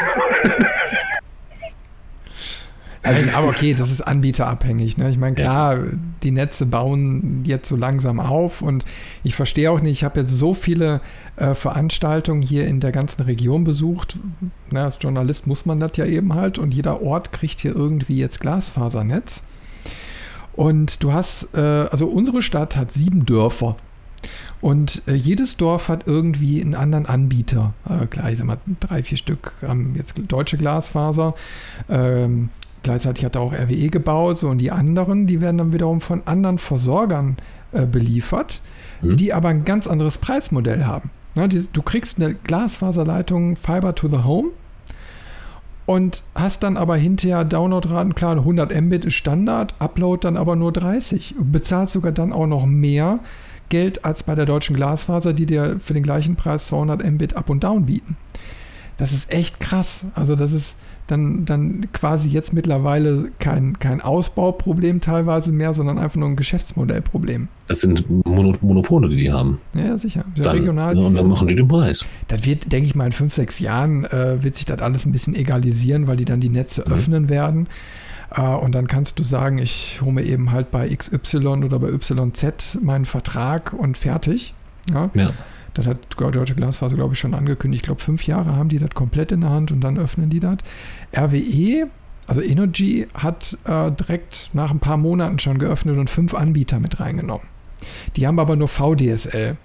Also, 3.03 3.29
aber 3.35 3.49
okay, 3.49 3.73
das 3.73 3.91
ist 3.91 4.01
anbieterabhängig. 4.07 4.97
Ne? 4.97 5.09
Ich 5.09 5.17
meine, 5.17 5.35
klar, 5.35 5.77
ja. 5.77 5.83
die 6.23 6.31
Netze 6.31 6.65
bauen 6.65 7.43
jetzt 7.45 7.67
so 7.67 7.75
langsam 7.75 8.19
auf 8.19 8.61
und 8.61 8.85
ich 9.23 9.35
verstehe 9.35 9.69
auch 9.69 9.81
nicht, 9.81 9.91
ich 9.91 10.03
habe 10.03 10.21
jetzt 10.21 10.31
so 10.31 10.53
viele 10.53 11.01
äh, 11.35 11.53
Veranstaltungen 11.53 12.41
hier 12.41 12.65
in 12.65 12.79
der 12.79 12.93
ganzen 12.93 13.23
Region 13.23 13.65
besucht. 13.65 14.17
Na, 14.71 14.85
als 14.85 14.97
Journalist 15.01 15.47
muss 15.47 15.65
man 15.65 15.79
das 15.79 15.91
ja 15.97 16.05
eben 16.05 16.33
halt 16.33 16.57
und 16.57 16.73
jeder 16.73 17.01
Ort 17.01 17.33
kriegt 17.33 17.59
hier 17.59 17.75
irgendwie 17.75 18.17
jetzt 18.17 18.39
Glasfasernetz. 18.39 19.43
Und 20.55 21.03
du 21.03 21.11
hast, 21.11 21.49
äh, 21.55 21.59
also 21.59 22.07
unsere 22.07 22.41
Stadt 22.41 22.77
hat 22.77 22.93
sieben 22.93 23.25
Dörfer. 23.25 23.75
Und 24.61 25.01
äh, 25.07 25.13
jedes 25.13 25.57
Dorf 25.57 25.89
hat 25.89 26.07
irgendwie 26.07 26.61
einen 26.61 26.75
anderen 26.75 27.05
Anbieter. 27.05 27.73
Äh, 27.89 28.05
klar, 28.05 28.31
ich 28.31 28.37
sag 28.37 28.47
mal, 28.47 28.59
drei, 28.79 29.03
vier 29.03 29.17
Stück 29.17 29.51
haben 29.61 29.93
jetzt 29.97 30.13
deutsche 30.29 30.57
Glasfaser. 30.57 31.35
Ähm, 31.89 32.49
Gleichzeitig 32.83 33.23
hat 33.23 33.35
er 33.35 33.41
auch 33.41 33.53
RWE 33.53 33.89
gebaut, 33.89 34.37
so 34.37 34.49
und 34.49 34.57
die 34.57 34.71
anderen, 34.71 35.25
die 35.25 35.41
werden 35.41 35.57
dann 35.57 35.73
wiederum 35.73 36.01
von 36.01 36.21
anderen 36.25 36.57
Versorgern 36.57 37.37
äh, 37.71 37.85
beliefert, 37.85 38.61
mhm. 39.01 39.17
die 39.17 39.33
aber 39.33 39.47
ein 39.47 39.63
ganz 39.63 39.87
anderes 39.87 40.17
Preismodell 40.17 40.85
haben. 40.85 41.09
Ja, 41.35 41.47
die, 41.47 41.67
du 41.71 41.81
kriegst 41.81 42.21
eine 42.21 42.33
Glasfaserleitung 42.35 43.55
Fiber 43.55 43.95
to 43.95 44.07
the 44.09 44.23
Home 44.23 44.49
und 45.85 46.23
hast 46.35 46.63
dann 46.63 46.77
aber 46.77 46.95
hinterher 46.95 47.43
Downloadraten, 47.43 48.15
klar, 48.15 48.37
100 48.37 48.79
Mbit 48.81 49.05
ist 49.05 49.15
Standard, 49.15 49.75
Upload 49.79 50.25
dann 50.25 50.37
aber 50.37 50.55
nur 50.55 50.71
30. 50.71 51.35
Du 51.37 51.51
bezahlst 51.51 51.93
sogar 51.93 52.11
dann 52.11 52.31
auch 52.31 52.47
noch 52.47 52.65
mehr 52.65 53.19
Geld 53.69 54.05
als 54.05 54.23
bei 54.23 54.35
der 54.35 54.45
deutschen 54.45 54.75
Glasfaser, 54.75 55.33
die 55.33 55.45
dir 55.45 55.79
für 55.79 55.93
den 55.93 56.03
gleichen 56.03 56.35
Preis 56.35 56.67
200 56.67 57.03
Mbit 57.03 57.35
Up 57.35 57.49
und 57.49 57.63
Down 57.63 57.85
bieten. 57.85 58.17
Das 58.97 59.11
ist 59.11 59.33
echt 59.33 59.59
krass. 59.59 60.05
Also 60.15 60.35
das 60.35 60.51
ist 60.51 60.77
dann, 61.07 61.45
dann 61.45 61.87
quasi 61.91 62.29
jetzt 62.29 62.53
mittlerweile 62.53 63.29
kein, 63.39 63.77
kein 63.79 64.01
Ausbauproblem 64.01 65.01
teilweise 65.01 65.51
mehr, 65.51 65.73
sondern 65.73 65.97
einfach 65.97 66.15
nur 66.15 66.29
ein 66.29 66.35
Geschäftsmodellproblem. 66.35 67.49
Das 67.67 67.81
sind 67.81 68.05
Monopole, 68.25 69.09
die 69.09 69.17
die 69.17 69.31
haben. 69.31 69.59
Ja, 69.73 69.97
sicher. 69.97 70.23
Dann, 70.37 70.57
regional. 70.57 70.97
Ja, 70.97 71.03
und 71.03 71.15
dann 71.15 71.27
machen 71.27 71.47
die 71.47 71.55
den 71.55 71.67
Preis. 71.67 72.05
Das 72.27 72.45
wird, 72.45 72.71
denke 72.71 72.87
ich 72.87 72.95
mal, 72.95 73.05
in 73.05 73.11
fünf, 73.11 73.33
sechs 73.33 73.59
Jahren 73.59 74.05
äh, 74.05 74.41
wird 74.43 74.55
sich 74.55 74.65
das 74.65 74.79
alles 74.81 75.05
ein 75.05 75.11
bisschen 75.11 75.35
egalisieren, 75.35 76.07
weil 76.07 76.17
die 76.17 76.25
dann 76.25 76.39
die 76.39 76.49
Netze 76.49 76.83
mhm. 76.85 76.93
öffnen 76.93 77.29
werden. 77.29 77.67
Äh, 78.35 78.41
und 78.41 78.73
dann 78.73 78.87
kannst 78.87 79.19
du 79.19 79.23
sagen, 79.23 79.57
ich 79.57 79.99
hole 80.01 80.13
mir 80.13 80.23
eben 80.23 80.51
halt 80.51 80.71
bei 80.71 80.87
XY 80.95 81.47
oder 81.47 81.79
bei 81.79 81.89
YZ 81.89 82.79
meinen 82.81 83.05
Vertrag 83.05 83.73
und 83.73 83.97
fertig. 83.97 84.53
Ja. 84.91 85.09
ja. 85.15 85.31
Das 85.73 85.87
hat 85.87 85.97
Deutsche 86.17 86.55
Glasfaser, 86.55 86.95
glaube 86.95 87.13
ich, 87.13 87.19
schon 87.19 87.33
angekündigt. 87.33 87.83
Ich 87.83 87.85
glaube, 87.85 88.01
fünf 88.01 88.27
Jahre 88.27 88.55
haben 88.55 88.69
die 88.69 88.79
das 88.79 88.91
komplett 88.91 89.31
in 89.31 89.41
der 89.41 89.49
Hand 89.49 89.71
und 89.71 89.81
dann 89.81 89.97
öffnen 89.97 90.29
die 90.29 90.39
das. 90.39 90.57
RWE, 91.15 91.87
also 92.27 92.41
Energy, 92.41 93.07
hat 93.13 93.57
äh, 93.65 93.91
direkt 93.91 94.51
nach 94.53 94.71
ein 94.71 94.79
paar 94.79 94.97
Monaten 94.97 95.39
schon 95.39 95.57
geöffnet 95.57 95.97
und 95.97 96.09
fünf 96.09 96.35
Anbieter 96.35 96.79
mit 96.79 96.99
reingenommen. 96.99 97.47
Die 98.15 98.27
haben 98.27 98.39
aber 98.39 98.55
nur 98.55 98.67
VDSL. 98.67 99.57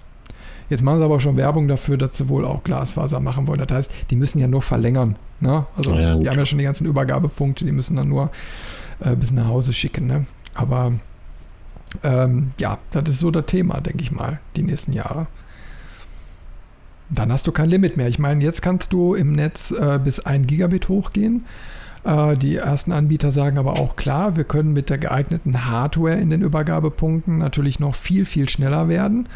Jetzt 0.69 0.83
machen 0.83 0.99
sie 0.99 1.05
aber 1.05 1.19
schon 1.19 1.37
Werbung 1.37 1.67
dafür, 1.67 1.97
dass 1.97 2.17
sie 2.17 2.29
wohl 2.29 2.45
auch 2.45 2.63
Glasfaser 2.63 3.19
machen 3.19 3.47
wollen. 3.47 3.59
Das 3.65 3.75
heißt, 3.75 3.91
die 4.11 4.15
müssen 4.15 4.39
ja 4.39 4.47
nur 4.47 4.61
verlängern. 4.61 5.15
Ne? 5.39 5.65
Also 5.77 5.93
ja, 5.93 6.15
die 6.15 6.29
haben 6.29 6.37
ja 6.37 6.45
schon 6.45 6.59
die 6.59 6.63
ganzen 6.63 6.85
Übergabepunkte, 6.85 7.65
die 7.65 7.71
müssen 7.71 7.95
dann 7.95 8.07
nur 8.07 8.29
äh, 8.99 9.15
bis 9.15 9.31
nach 9.31 9.47
Hause 9.47 9.73
schicken. 9.73 10.05
Ne? 10.05 10.25
Aber 10.53 10.93
ähm, 12.03 12.51
ja, 12.59 12.77
das 12.91 13.09
ist 13.09 13.19
so 13.19 13.31
das 13.31 13.45
Thema, 13.47 13.81
denke 13.81 14.03
ich 14.03 14.11
mal, 14.11 14.39
die 14.55 14.63
nächsten 14.63 14.93
Jahre 14.93 15.27
dann 17.09 17.31
hast 17.31 17.47
du 17.47 17.51
kein 17.51 17.69
Limit 17.69 17.97
mehr. 17.97 18.07
Ich 18.07 18.19
meine, 18.19 18.43
jetzt 18.43 18.61
kannst 18.61 18.93
du 18.93 19.15
im 19.15 19.33
Netz 19.33 19.71
äh, 19.71 19.99
bis 20.03 20.19
1 20.19 20.47
Gigabit 20.47 20.89
hochgehen. 20.89 21.45
Äh, 22.03 22.35
die 22.37 22.55
ersten 22.55 22.91
Anbieter 22.91 23.31
sagen 23.31 23.57
aber 23.57 23.73
auch 23.73 23.95
klar, 23.95 24.35
wir 24.35 24.43
können 24.43 24.73
mit 24.73 24.89
der 24.89 24.97
geeigneten 24.97 25.65
Hardware 25.65 26.15
in 26.15 26.29
den 26.29 26.41
Übergabepunkten 26.41 27.37
natürlich 27.37 27.79
noch 27.79 27.95
viel, 27.95 28.25
viel 28.25 28.47
schneller 28.49 28.87
werden. 28.87 29.27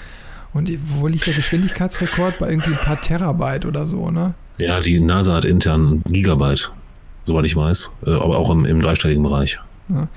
Und 0.54 0.72
wo 1.00 1.08
liegt 1.08 1.26
der 1.26 1.34
Geschwindigkeitsrekord? 1.34 2.38
Bei 2.38 2.50
irgendwie 2.50 2.72
ein 2.72 2.78
paar 2.78 3.02
Terabyte 3.02 3.66
oder 3.66 3.88
so, 3.88 4.12
ne? 4.12 4.36
Ja, 4.60 4.80
die 4.80 5.00
NASA 5.00 5.34
hat 5.34 5.46
intern 5.46 6.04
Gigabyte, 6.06 6.72
soweit 7.26 7.46
ich 7.46 7.56
weiß, 7.56 7.92
äh, 8.06 8.12
aber 8.12 8.38
auch 8.38 8.52
im, 8.52 8.66
im 8.66 8.80
dreistelligen 8.80 9.24
Bereich. 9.24 9.60
Ja. 9.90 10.08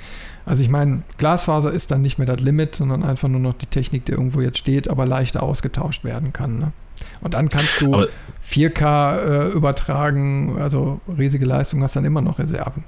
Also 0.45 0.63
ich 0.63 0.69
meine, 0.69 1.03
Glasfaser 1.17 1.73
ist 1.73 1.91
dann 1.91 2.03
nicht 2.03 2.19
mehr 2.19 2.27
das 2.27 2.41
Limit, 2.41 2.77
sondern 2.77 3.03
einfach 3.03 3.29
nur 3.29 3.41
noch 3.41 3.55
die 3.55 3.67
Technik, 3.67 4.05
die 4.05 4.13
irgendwo 4.13 4.41
jetzt 4.41 4.59
steht, 4.59 4.89
aber 4.89 5.07
leichter 5.07 5.43
ausgetauscht 5.43 6.05
werden 6.05 6.33
kann. 6.33 6.59
Ne? 6.59 6.73
Und 7.21 7.35
dann 7.35 7.49
kannst 7.49 7.81
du 7.81 7.93
Aber 7.93 8.09
4K 8.49 9.19
äh, 9.19 9.49
übertragen, 9.49 10.57
also 10.59 11.01
riesige 11.19 11.45
Leistung, 11.45 11.83
hast 11.83 11.97
dann 11.97 12.05
immer 12.05 12.21
noch 12.21 12.39
Reserven. 12.39 12.85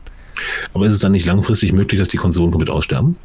Aber 0.72 0.86
ist 0.86 0.94
es 0.94 1.00
dann 1.00 1.12
nicht 1.12 1.26
langfristig 1.26 1.72
möglich, 1.72 1.98
dass 1.98 2.08
die 2.08 2.16
Konsolen 2.16 2.50
komplett 2.50 2.70
aussterben? 2.70 3.16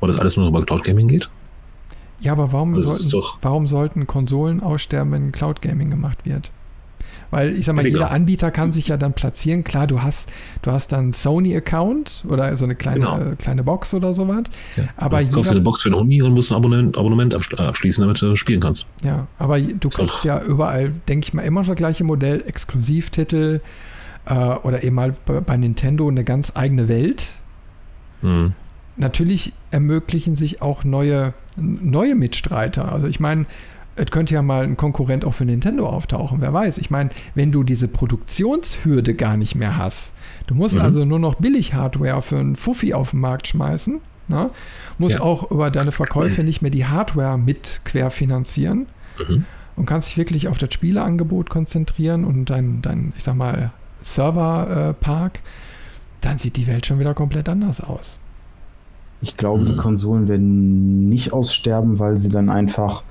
Weil 0.00 0.08
das 0.08 0.18
alles 0.18 0.36
nur 0.36 0.48
über 0.48 0.64
Cloud 0.64 0.84
Gaming 0.84 1.08
geht? 1.08 1.28
Ja, 2.20 2.32
aber 2.32 2.52
warum, 2.52 2.82
sollten, 2.82 3.26
warum 3.42 3.68
sollten 3.68 4.06
Konsolen 4.06 4.62
aussterben, 4.62 5.12
wenn 5.12 5.32
Cloud 5.32 5.60
Gaming 5.60 5.90
gemacht 5.90 6.24
wird? 6.24 6.50
Weil 7.30 7.56
ich 7.56 7.66
sag 7.66 7.74
mal, 7.74 7.82
Mega. 7.82 7.96
jeder 7.96 8.10
Anbieter 8.10 8.50
kann 8.50 8.72
sich 8.72 8.88
ja 8.88 8.96
dann 8.96 9.12
platzieren. 9.12 9.64
Klar, 9.64 9.86
du 9.86 10.02
hast, 10.02 10.30
du 10.62 10.70
hast 10.70 10.92
dann 10.92 11.12
Sony-Account 11.12 12.24
oder 12.28 12.56
so 12.56 12.64
eine 12.64 12.74
kleine, 12.74 13.00
genau. 13.00 13.18
äh, 13.18 13.36
kleine 13.36 13.64
Box 13.64 13.94
oder 13.94 14.14
sowas. 14.14 14.44
Ja. 14.76 14.84
Aber 14.96 15.22
du 15.22 15.30
kaufst 15.30 15.50
eine 15.50 15.60
Box 15.60 15.82
für 15.82 15.90
den 15.90 15.98
Homie 15.98 16.22
und 16.22 16.32
musst 16.32 16.52
ein 16.52 16.56
Abonnement, 16.56 16.96
Abonnement 16.96 17.34
abschließen, 17.34 18.02
damit 18.02 18.20
du 18.22 18.36
spielen 18.36 18.60
kannst. 18.60 18.86
Ja, 19.04 19.26
aber 19.38 19.60
du 19.60 19.88
kriegst 19.88 20.24
ja 20.24 20.40
überall, 20.42 20.92
denke 21.08 21.26
ich 21.26 21.34
mal, 21.34 21.42
immer 21.42 21.64
das 21.64 21.76
gleiche 21.76 22.04
Modell, 22.04 22.44
Exklusivtitel 22.46 23.60
äh, 24.26 24.34
oder 24.34 24.84
eben 24.84 24.94
mal 24.94 25.14
bei, 25.24 25.40
bei, 25.40 25.56
Nintendo 25.56 26.08
eine 26.08 26.24
ganz 26.24 26.52
eigene 26.54 26.88
Welt. 26.88 27.26
Mhm. 28.22 28.52
Natürlich 28.96 29.52
ermöglichen 29.70 30.36
sich 30.36 30.62
auch 30.62 30.84
neue, 30.84 31.34
neue 31.56 32.14
Mitstreiter. 32.14 32.92
Also 32.92 33.06
ich 33.06 33.20
meine, 33.20 33.46
es 33.96 34.10
könnte 34.10 34.34
ja 34.34 34.42
mal 34.42 34.62
ein 34.62 34.76
Konkurrent 34.76 35.24
auch 35.24 35.32
für 35.32 35.44
Nintendo 35.44 35.88
auftauchen, 35.88 36.40
wer 36.40 36.52
weiß. 36.52 36.78
Ich 36.78 36.90
meine, 36.90 37.10
wenn 37.34 37.50
du 37.50 37.64
diese 37.64 37.88
Produktionshürde 37.88 39.14
gar 39.14 39.36
nicht 39.36 39.54
mehr 39.54 39.76
hast, 39.76 40.12
du 40.46 40.54
musst 40.54 40.74
mhm. 40.74 40.82
also 40.82 41.04
nur 41.04 41.18
noch 41.18 41.36
Billig-Hardware 41.36 42.22
für 42.22 42.38
einen 42.38 42.56
Fuffi 42.56 42.94
auf 42.94 43.10
den 43.10 43.20
Markt 43.20 43.48
schmeißen, 43.48 44.00
ne? 44.28 44.50
musst 44.98 45.16
ja. 45.16 45.22
auch 45.22 45.50
über 45.50 45.70
deine 45.70 45.92
Verkäufe 45.92 46.42
nicht 46.44 46.62
mehr 46.62 46.70
die 46.70 46.86
Hardware 46.86 47.38
mit 47.38 47.80
querfinanzieren 47.84 48.86
mhm. 49.26 49.44
und 49.76 49.86
kannst 49.86 50.10
dich 50.10 50.18
wirklich 50.18 50.48
auf 50.48 50.58
das 50.58 50.72
Spieleangebot 50.74 51.48
konzentrieren 51.48 52.24
und 52.24 52.50
dein, 52.50 52.82
dein 52.82 53.14
ich 53.16 53.24
sag 53.24 53.34
mal, 53.34 53.72
Serverpark, 54.02 55.40
dann 56.20 56.38
sieht 56.38 56.56
die 56.56 56.66
Welt 56.66 56.86
schon 56.86 56.98
wieder 56.98 57.14
komplett 57.14 57.48
anders 57.48 57.80
aus. 57.80 58.18
Ich 59.22 59.38
glaube, 59.38 59.62
mhm. 59.62 59.68
die 59.70 59.76
Konsolen 59.76 60.28
werden 60.28 61.08
nicht 61.08 61.32
aussterben, 61.32 61.98
weil 61.98 62.18
sie 62.18 62.28
dann 62.28 62.50
einfach 62.50 63.02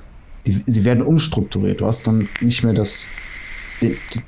die, 0.48 0.64
sie 0.66 0.84
werden 0.84 1.04
umstrukturiert. 1.04 1.82
Du 1.82 1.86
hast 1.86 2.08
dann 2.08 2.28
nicht 2.42 2.64
mehr 2.64 2.74
das 2.74 3.08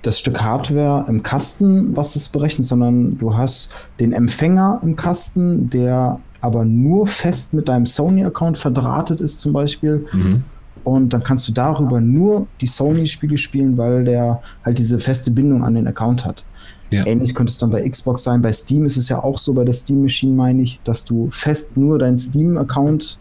das 0.02 0.19
Stück 0.19 0.41
Hardware 0.41 1.06
im 1.07 1.23
Kasten, 1.23 1.95
was 1.95 2.15
es 2.15 2.27
berechnet, 2.30 2.68
sondern 2.68 3.18
du 3.18 3.35
hast 3.35 3.73
den 3.99 4.11
Empfänger 4.11 4.81
im 4.84 4.95
Kasten, 4.95 5.69
der 5.69 6.19
aber 6.41 6.65
nur 6.65 7.07
fest 7.07 7.53
mit 7.53 7.68
deinem 7.68 7.85
Sony-Account 7.85 8.57
verdrahtet 8.57 9.22
ist 9.22 9.39
zum 9.39 9.53
Beispiel. 9.53 10.06
Mhm. 10.11 10.44
Und 10.84 11.14
dann 11.14 11.23
kannst 11.23 11.48
du 11.49 11.53
darüber 11.53 11.99
nur 11.99 12.48
die 12.61 12.68
Sony-Spiele 12.68 13.38
spielen, 13.38 13.77
weil 13.77 14.03
der 14.03 14.41
halt 14.64 14.77
diese 14.77 14.99
feste 14.99 15.31
Bindung 15.31 15.64
an 15.64 15.73
den 15.73 15.88
Account 15.88 16.26
hat. 16.26 16.45
Ja. 16.91 17.06
Ähnlich 17.06 17.35
könnte 17.35 17.52
es 17.52 17.57
dann 17.57 17.69
bei 17.69 17.88
Xbox 17.88 18.23
sein. 18.23 18.41
Bei 18.41 18.53
Steam 18.53 18.85
ist 18.85 18.95
es 18.95 19.10
ja 19.10 19.22
auch 19.22 19.38
so, 19.38 19.53
bei 19.53 19.65
der 19.65 19.73
Steam 19.73 20.03
Machine 20.03 20.34
meine 20.34 20.61
ich, 20.61 20.80
dass 20.84 21.03
du 21.03 21.30
fest 21.31 21.76
nur 21.76 21.99
deinen 21.99 22.18
Steam-Account 22.18 23.18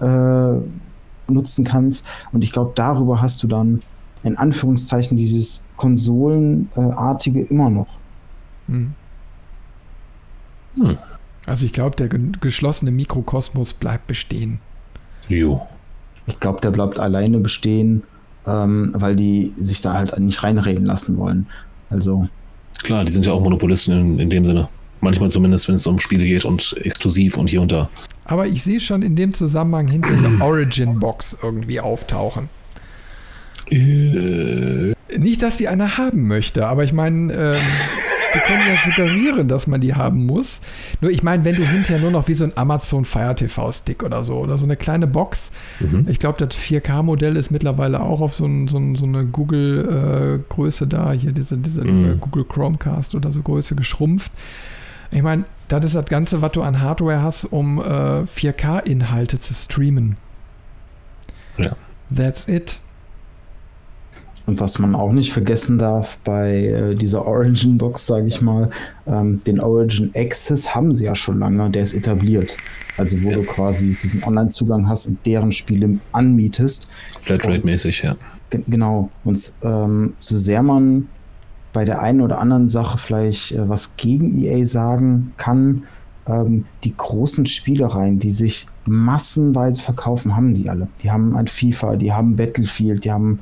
äh, 0.00 0.56
nutzen 1.28 1.64
kannst. 1.64 2.06
Und 2.32 2.44
ich 2.44 2.52
glaube, 2.52 2.72
darüber 2.74 3.20
hast 3.20 3.42
du 3.42 3.46
dann 3.46 3.80
in 4.22 4.36
Anführungszeichen 4.36 5.16
dieses 5.16 5.62
Konsolenartige 5.76 7.42
immer 7.42 7.70
noch. 7.70 7.88
Hm. 8.68 8.94
Hm. 10.76 10.98
Also 11.46 11.66
ich 11.66 11.72
glaube, 11.72 11.96
der 11.96 12.08
geschlossene 12.08 12.90
Mikrokosmos 12.90 13.74
bleibt 13.74 14.06
bestehen. 14.06 14.60
Jo. 15.28 15.66
Ich 16.26 16.40
glaube, 16.40 16.60
der 16.60 16.70
bleibt 16.70 16.98
alleine 16.98 17.38
bestehen, 17.38 18.02
ähm, 18.46 18.92
weil 18.94 19.14
die 19.14 19.52
sich 19.60 19.82
da 19.82 19.92
halt 19.92 20.18
nicht 20.18 20.42
reinreden 20.42 20.86
lassen 20.86 21.18
wollen. 21.18 21.46
Also. 21.90 22.28
Klar, 22.82 23.04
die 23.04 23.10
sind 23.10 23.26
ja 23.26 23.32
auch 23.32 23.42
Monopolisten 23.42 23.92
in, 23.92 24.18
in 24.18 24.30
dem 24.30 24.44
Sinne. 24.44 24.68
Manchmal 25.00 25.30
zumindest, 25.30 25.68
wenn 25.68 25.74
es 25.74 25.86
um 25.86 25.98
Spiele 25.98 26.24
geht 26.24 26.46
und 26.46 26.74
exklusiv 26.78 27.36
und 27.36 27.50
hier 27.50 27.60
und 27.60 27.72
da. 27.72 27.90
Aber 28.24 28.46
ich 28.46 28.62
sehe 28.62 28.80
schon 28.80 29.02
in 29.02 29.16
dem 29.16 29.34
Zusammenhang 29.34 29.88
hinter 29.88 30.08
eine 30.08 30.40
Origin-Box 30.44 31.38
irgendwie 31.42 31.80
auftauchen. 31.80 32.48
Äh. 33.70 34.94
Nicht, 35.16 35.42
dass 35.42 35.56
die 35.56 35.68
eine 35.68 35.96
haben 35.96 36.26
möchte, 36.26 36.66
aber 36.66 36.84
ich 36.84 36.92
meine, 36.92 37.32
ähm, 37.32 37.56
wir 38.34 38.40
können 38.42 38.62
ja 38.66 38.76
suggerieren, 38.84 39.48
dass 39.48 39.66
man 39.66 39.80
die 39.80 39.94
haben 39.94 40.26
muss. 40.26 40.60
Nur 41.00 41.10
ich 41.10 41.22
meine, 41.22 41.44
wenn 41.44 41.54
du 41.54 41.62
hinterher 41.62 42.00
nur 42.00 42.10
noch 42.10 42.26
wie 42.26 42.34
so 42.34 42.44
ein 42.44 42.52
Amazon 42.56 43.04
Fire 43.04 43.34
TV 43.34 43.70
Stick 43.70 44.02
oder 44.02 44.24
so 44.24 44.38
oder 44.38 44.58
so 44.58 44.64
eine 44.64 44.76
kleine 44.76 45.06
Box, 45.06 45.52
mhm. 45.78 46.06
ich 46.08 46.18
glaube, 46.18 46.44
das 46.44 46.58
4K-Modell 46.58 47.36
ist 47.36 47.50
mittlerweile 47.50 48.00
auch 48.00 48.20
auf 48.20 48.34
so, 48.34 48.44
ein, 48.44 48.66
so, 48.66 48.76
ein, 48.76 48.96
so 48.96 49.06
eine 49.06 49.24
Google-Größe 49.24 50.84
äh, 50.84 50.88
da, 50.88 51.12
hier 51.12 51.32
diese, 51.32 51.56
diese, 51.56 51.84
mhm. 51.84 51.98
dieser 51.98 52.14
Google 52.16 52.44
Chromecast 52.44 53.14
oder 53.14 53.30
so 53.30 53.40
Größe 53.40 53.76
geschrumpft. 53.76 54.32
Ich 55.10 55.22
meine, 55.22 55.44
das 55.68 55.84
ist 55.84 55.94
das 55.94 56.06
Ganze, 56.06 56.42
was 56.42 56.52
du 56.52 56.62
an 56.62 56.80
Hardware 56.80 57.22
hast, 57.22 57.44
um 57.44 57.78
äh, 57.78 57.82
4K-Inhalte 58.24 59.38
zu 59.38 59.54
streamen. 59.54 60.16
Ja. 61.56 61.76
That's 62.14 62.48
it. 62.48 62.80
Und 64.46 64.60
was 64.60 64.78
man 64.78 64.94
auch 64.94 65.12
nicht 65.12 65.32
vergessen 65.32 65.78
darf 65.78 66.18
bei 66.18 66.66
äh, 66.66 66.94
dieser 66.94 67.26
Origin-Box, 67.26 68.06
sage 68.06 68.26
ich 68.26 68.42
mal, 68.42 68.68
ähm, 69.06 69.42
den 69.44 69.58
Origin 69.60 70.10
Access 70.14 70.74
haben 70.74 70.92
sie 70.92 71.06
ja 71.06 71.14
schon 71.14 71.38
lange, 71.38 71.70
der 71.70 71.82
ist 71.82 71.94
etabliert. 71.94 72.56
Also 72.98 73.22
wo 73.24 73.30
ja. 73.30 73.36
du 73.36 73.42
quasi 73.44 73.96
diesen 74.02 74.22
Online-Zugang 74.22 74.86
hast 74.86 75.06
und 75.06 75.24
deren 75.24 75.50
Spiele 75.50 75.98
anmietest. 76.12 76.90
Flatrate-mäßig, 77.22 78.02
ja. 78.02 78.16
Genau. 78.50 79.08
Und 79.24 79.52
ähm, 79.62 80.12
so 80.18 80.36
sehr 80.36 80.62
man 80.62 81.08
bei 81.74 81.84
der 81.84 82.00
einen 82.00 82.22
oder 82.22 82.38
anderen 82.38 82.68
Sache 82.70 82.96
vielleicht 82.96 83.52
äh, 83.52 83.68
was 83.68 83.98
gegen 83.98 84.34
EA 84.42 84.64
sagen 84.64 85.34
kann, 85.36 85.82
ähm, 86.26 86.64
die 86.84 86.96
großen 86.96 87.44
Spielereien, 87.44 88.18
die 88.18 88.30
sich 88.30 88.66
massenweise 88.86 89.82
verkaufen, 89.82 90.34
haben 90.36 90.54
die 90.54 90.70
alle. 90.70 90.88
Die 91.02 91.10
haben 91.10 91.36
ein 91.36 91.48
FIFA, 91.48 91.96
die 91.96 92.14
haben 92.14 92.36
Battlefield, 92.36 93.04
die 93.04 93.12
haben 93.12 93.40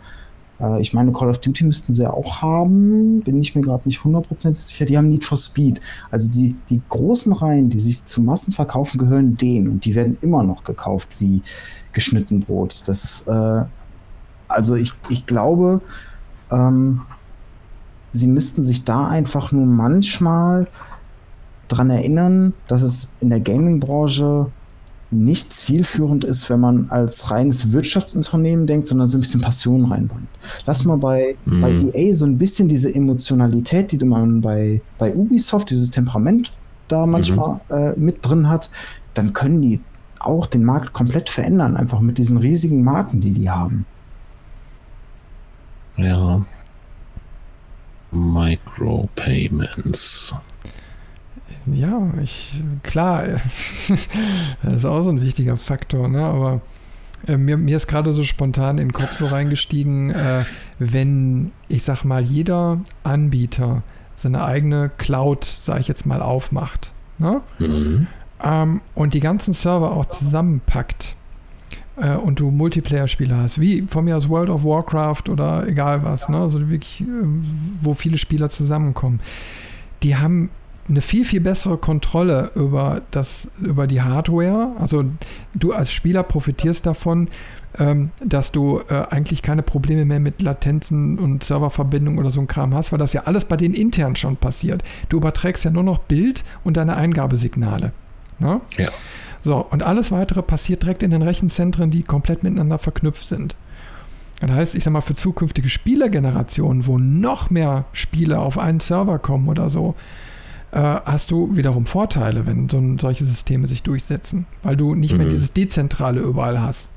äh, 0.62 0.80
ich 0.80 0.94
meine, 0.94 1.12
Call 1.12 1.28
of 1.28 1.38
Duty 1.38 1.64
müssten 1.64 1.92
sie 1.92 2.02
ja 2.02 2.12
auch 2.12 2.40
haben, 2.40 3.20
bin 3.20 3.38
ich 3.38 3.54
mir 3.54 3.62
gerade 3.62 3.82
nicht 3.86 4.02
hundertprozentig 4.02 4.62
sicher. 4.62 4.86
Die 4.86 4.96
haben 4.96 5.10
Need 5.10 5.24
for 5.24 5.36
Speed. 5.36 5.80
Also 6.10 6.32
die, 6.32 6.56
die 6.70 6.80
großen 6.88 7.32
Reihen, 7.32 7.68
die 7.68 7.80
sich 7.80 8.04
zu 8.04 8.22
Massen 8.22 8.52
verkaufen, 8.52 8.98
gehören 8.98 9.36
denen 9.36 9.68
und 9.68 9.84
die 9.84 9.94
werden 9.94 10.16
immer 10.22 10.42
noch 10.42 10.64
gekauft 10.64 11.20
wie 11.20 11.42
geschnitten 11.92 12.40
Brot. 12.40 12.82
Das, 12.86 13.26
äh, 13.26 13.64
also 14.48 14.74
ich, 14.74 14.92
ich 15.08 15.26
glaube, 15.26 15.82
ähm, 16.50 17.02
sie 18.12 18.26
müssten 18.26 18.62
sich 18.62 18.84
da 18.84 19.08
einfach 19.08 19.52
nur 19.52 19.66
manchmal 19.66 20.68
dran 21.68 21.90
erinnern, 21.90 22.52
dass 22.68 22.82
es 22.82 23.16
in 23.20 23.30
der 23.30 23.40
Gaming-Branche 23.40 24.46
nicht 25.10 25.52
zielführend 25.52 26.24
ist, 26.24 26.48
wenn 26.48 26.60
man 26.60 26.86
als 26.90 27.30
reines 27.30 27.72
Wirtschaftsunternehmen 27.72 28.66
denkt, 28.66 28.86
sondern 28.86 29.08
so 29.08 29.18
ein 29.18 29.20
bisschen 29.20 29.42
Passion 29.42 29.84
reinbringt. 29.84 30.28
Lass 30.64 30.84
mal 30.84 30.96
bei, 30.96 31.36
mhm. 31.44 31.60
bei 31.60 31.70
EA 31.70 32.14
so 32.14 32.24
ein 32.24 32.38
bisschen 32.38 32.68
diese 32.68 32.94
Emotionalität, 32.94 33.92
die 33.92 34.04
man 34.04 34.40
bei, 34.40 34.80
bei 34.98 35.14
Ubisoft, 35.14 35.70
dieses 35.70 35.90
Temperament 35.90 36.52
da 36.88 37.06
manchmal 37.06 37.60
mhm. 37.68 37.76
äh, 37.76 37.92
mit 37.96 38.18
drin 38.22 38.48
hat, 38.48 38.70
dann 39.14 39.32
können 39.32 39.60
die 39.60 39.80
auch 40.18 40.46
den 40.46 40.64
Markt 40.64 40.92
komplett 40.92 41.28
verändern, 41.28 41.76
einfach 41.76 42.00
mit 42.00 42.16
diesen 42.16 42.38
riesigen 42.38 42.82
Marken, 42.82 43.20
die 43.20 43.32
die 43.32 43.50
haben. 43.50 43.84
Ja. 45.96 46.44
Micropayments. 48.12 50.34
Ja, 51.66 52.10
ich, 52.22 52.62
klar, 52.82 53.24
das 54.62 54.74
ist 54.74 54.84
auch 54.84 55.02
so 55.02 55.10
ein 55.10 55.22
wichtiger 55.22 55.56
Faktor, 55.56 56.08
ne? 56.08 56.24
aber 56.24 56.60
äh, 57.26 57.36
mir, 57.36 57.56
mir 57.56 57.76
ist 57.76 57.88
gerade 57.88 58.12
so 58.12 58.24
spontan 58.24 58.78
in 58.78 58.88
den 58.88 58.92
Kopf 58.92 59.12
so 59.12 59.26
reingestiegen, 59.26 60.10
äh, 60.10 60.44
wenn, 60.78 61.52
ich 61.68 61.82
sag 61.84 62.04
mal, 62.04 62.22
jeder 62.22 62.80
Anbieter 63.04 63.82
seine 64.16 64.44
eigene 64.44 64.90
Cloud, 64.98 65.44
sag 65.44 65.80
ich 65.80 65.88
jetzt 65.88 66.06
mal, 66.06 66.22
aufmacht 66.22 66.92
ne? 67.22 67.40
Mhm. 67.58 68.06
Ähm, 68.42 68.82
und 68.94 69.14
die 69.14 69.20
ganzen 69.20 69.54
Server 69.54 69.92
auch 69.92 70.06
zusammenpackt 70.06 71.16
äh, 71.96 72.16
und 72.16 72.40
du 72.40 72.50
Multiplayer-Spiele 72.50 73.36
hast, 73.36 73.60
wie 73.60 73.82
von 73.82 74.04
mir 74.04 74.16
aus 74.16 74.28
World 74.28 74.50
of 74.50 74.64
Warcraft 74.64 75.28
oder 75.28 75.66
egal 75.66 76.04
was, 76.04 76.28
ne? 76.28 76.38
also 76.38 76.60
wirklich, 76.70 77.02
äh, 77.02 77.04
wo 77.80 77.94
viele 77.94 78.18
Spieler 78.18 78.50
zusammenkommen, 78.50 79.20
die 80.02 80.16
haben 80.16 80.50
eine 80.88 81.00
viel, 81.00 81.24
viel 81.24 81.40
bessere 81.40 81.78
Kontrolle 81.78 82.50
über, 82.54 83.02
das, 83.12 83.50
über 83.60 83.86
die 83.86 84.02
Hardware. 84.02 84.72
Also 84.78 85.04
du 85.54 85.72
als 85.72 85.92
Spieler 85.92 86.22
profitierst 86.24 86.84
davon, 86.86 87.28
ähm, 87.78 88.10
dass 88.24 88.52
du 88.52 88.80
äh, 88.88 89.04
eigentlich 89.10 89.42
keine 89.42 89.62
Probleme 89.62 90.04
mehr 90.04 90.20
mit 90.20 90.42
Latenzen 90.42 91.18
und 91.18 91.44
Serververbindungen 91.44 92.18
oder 92.18 92.30
so 92.30 92.40
ein 92.40 92.48
Kram 92.48 92.74
hast, 92.74 92.92
weil 92.92 92.98
das 92.98 93.12
ja 93.12 93.22
alles 93.22 93.44
bei 93.44 93.56
denen 93.56 93.74
intern 93.74 94.16
schon 94.16 94.36
passiert. 94.36 94.82
Du 95.08 95.18
überträgst 95.18 95.64
ja 95.64 95.70
nur 95.70 95.84
noch 95.84 95.98
Bild 95.98 96.44
und 96.64 96.76
deine 96.76 96.96
Eingabesignale. 96.96 97.92
Ne? 98.38 98.60
Ja. 98.76 98.88
So, 99.42 99.56
und 99.56 99.82
alles 99.82 100.12
weitere 100.12 100.42
passiert 100.42 100.82
direkt 100.82 101.02
in 101.02 101.10
den 101.10 101.22
Rechenzentren, 101.22 101.90
die 101.90 102.04
komplett 102.04 102.44
miteinander 102.44 102.78
verknüpft 102.78 103.26
sind. 103.26 103.56
Das 104.40 104.50
heißt, 104.50 104.74
ich 104.74 104.84
sag 104.84 104.92
mal, 104.92 105.00
für 105.00 105.14
zukünftige 105.14 105.68
Spielergenerationen, 105.68 106.86
wo 106.86 106.98
noch 106.98 107.50
mehr 107.50 107.84
Spiele 107.92 108.40
auf 108.40 108.58
einen 108.58 108.80
Server 108.80 109.18
kommen 109.18 109.48
oder 109.48 109.68
so, 109.68 109.94
äh, 110.72 110.78
hast 110.78 111.30
du 111.30 111.56
wiederum 111.56 111.86
Vorteile, 111.86 112.46
wenn 112.46 112.68
so 112.68 112.78
ein, 112.78 112.98
solche 112.98 113.24
Systeme 113.24 113.66
sich 113.66 113.82
durchsetzen, 113.82 114.46
weil 114.62 114.76
du 114.76 114.94
nicht 114.94 115.12
mhm. 115.12 115.18
mehr 115.18 115.28
dieses 115.28 115.52
Dezentrale 115.52 116.20
überall 116.20 116.60
hast. 116.60 116.90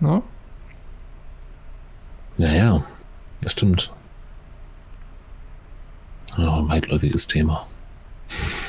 Ne? 0.00 0.22
Naja, 2.38 2.84
das 3.42 3.52
stimmt. 3.52 3.92
Ja, 6.36 6.56
ein 6.56 6.68
weitläufiges 6.68 7.26
Thema. 7.26 7.66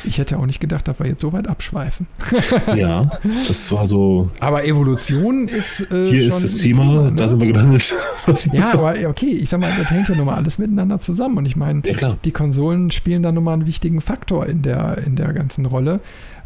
Ich 0.05 0.17
hätte 0.17 0.37
auch 0.37 0.45
nicht 0.45 0.59
gedacht, 0.59 0.87
dass 0.87 0.99
wir 0.99 1.07
jetzt 1.07 1.21
so 1.21 1.33
weit 1.33 1.47
abschweifen. 1.47 2.07
ja, 2.75 3.19
das 3.47 3.71
war 3.71 3.87
so. 3.87 4.29
Aber 4.39 4.65
Evolution 4.65 5.47
ist. 5.47 5.81
Äh, 5.91 6.09
hier 6.09 6.27
ist 6.27 6.43
das 6.43 6.55
Thema, 6.55 6.83
Thema 6.83 7.01
ne? 7.03 7.13
da 7.15 7.27
sind 7.27 7.39
wir 7.39 7.47
gelandet. 7.47 7.93
ja, 8.51 8.73
aber 8.73 8.95
okay, 9.07 9.31
ich 9.31 9.49
sag 9.49 9.59
mal, 9.59 9.71
das 9.77 9.89
hängt 9.89 10.09
ja 10.09 10.15
nun 10.15 10.25
mal 10.25 10.35
alles 10.35 10.57
miteinander 10.57 10.99
zusammen. 10.99 11.37
Und 11.37 11.45
ich 11.45 11.55
meine, 11.55 11.81
ja, 11.85 12.15
die 12.23 12.31
Konsolen 12.31 12.91
spielen 12.91 13.23
da 13.23 13.31
nun 13.31 13.43
mal 13.43 13.53
einen 13.53 13.65
wichtigen 13.65 14.01
Faktor 14.01 14.45
in 14.45 14.61
der, 14.61 14.97
in 15.05 15.15
der 15.15 15.31
ganzen 15.33 15.65
Rolle. 15.65 15.99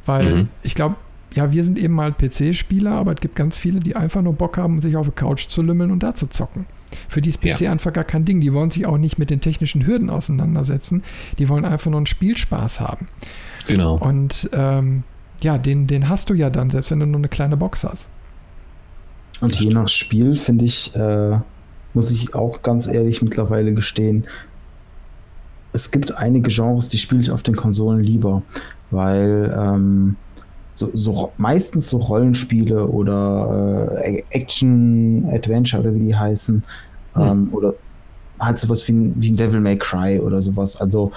Weil 0.05 0.35
mhm. 0.35 0.47
ich 0.63 0.75
glaube, 0.75 0.95
ja, 1.33 1.51
wir 1.51 1.63
sind 1.63 1.77
eben 1.77 1.93
mal 1.93 2.13
PC-Spieler, 2.13 2.91
aber 2.91 3.13
es 3.13 3.19
gibt 3.19 3.35
ganz 3.35 3.57
viele, 3.57 3.79
die 3.79 3.95
einfach 3.95 4.21
nur 4.21 4.33
Bock 4.33 4.57
haben, 4.57 4.81
sich 4.81 4.95
auf 4.95 5.07
die 5.07 5.13
Couch 5.13 5.47
zu 5.47 5.61
lümmeln 5.61 5.91
und 5.91 6.01
da 6.01 6.15
zu 6.15 6.27
zocken. 6.27 6.65
Für 7.09 7.21
die 7.21 7.29
ist 7.29 7.41
PC 7.41 7.61
ja. 7.61 7.71
einfach 7.71 7.93
gar 7.93 8.03
kein 8.03 8.25
Ding. 8.25 8.41
Die 8.41 8.53
wollen 8.53 8.71
sich 8.71 8.85
auch 8.85 8.97
nicht 8.97 9.17
mit 9.17 9.29
den 9.29 9.41
technischen 9.41 9.85
Hürden 9.85 10.09
auseinandersetzen. 10.09 11.03
Die 11.37 11.49
wollen 11.49 11.65
einfach 11.65 11.89
nur 11.89 11.97
einen 11.97 12.05
Spielspaß 12.05 12.79
haben. 12.79 13.07
Genau. 13.67 13.97
Und 13.97 14.49
ähm, 14.53 15.03
ja, 15.41 15.57
den, 15.57 15.87
den 15.87 16.09
hast 16.09 16.29
du 16.29 16.33
ja 16.33 16.49
dann, 16.49 16.69
selbst 16.69 16.91
wenn 16.91 16.99
du 16.99 17.05
nur 17.05 17.19
eine 17.19 17.29
kleine 17.29 17.57
Box 17.57 17.83
hast. 17.83 18.09
Und 19.41 19.59
je 19.59 19.69
nach 19.69 19.87
Spiel, 19.87 20.35
finde 20.35 20.65
ich, 20.65 20.95
äh, 20.95 21.39
muss 21.93 22.11
ich 22.11 22.33
auch 22.33 22.63
ganz 22.63 22.87
ehrlich 22.87 23.21
mittlerweile 23.21 23.73
gestehen, 23.73 24.25
es 25.73 25.91
gibt 25.91 26.17
einige 26.17 26.49
Genres, 26.49 26.89
die 26.89 26.97
spiele 26.97 27.21
ich 27.21 27.29
auf 27.29 27.43
den 27.43 27.55
Konsolen 27.55 27.99
lieber, 28.01 28.41
weil 28.89 29.55
ähm, 29.55 30.15
so, 30.77 30.91
so, 30.93 31.31
meistens 31.37 31.89
so 31.89 31.97
Rollenspiele 31.97 32.87
oder 32.87 34.01
äh, 34.03 34.23
Action, 34.29 35.27
Adventure 35.31 35.81
oder 35.81 35.95
wie 35.95 35.99
die 35.99 36.15
heißen, 36.15 36.63
hm. 37.13 37.21
ähm, 37.21 37.49
oder 37.51 37.73
halt 38.39 38.59
sowas 38.59 38.87
wie 38.87 38.93
ein, 38.93 39.13
wie 39.17 39.31
ein 39.31 39.37
Devil 39.37 39.59
May 39.59 39.77
Cry 39.77 40.19
oder 40.19 40.41
sowas, 40.41 40.79
also 40.79 41.11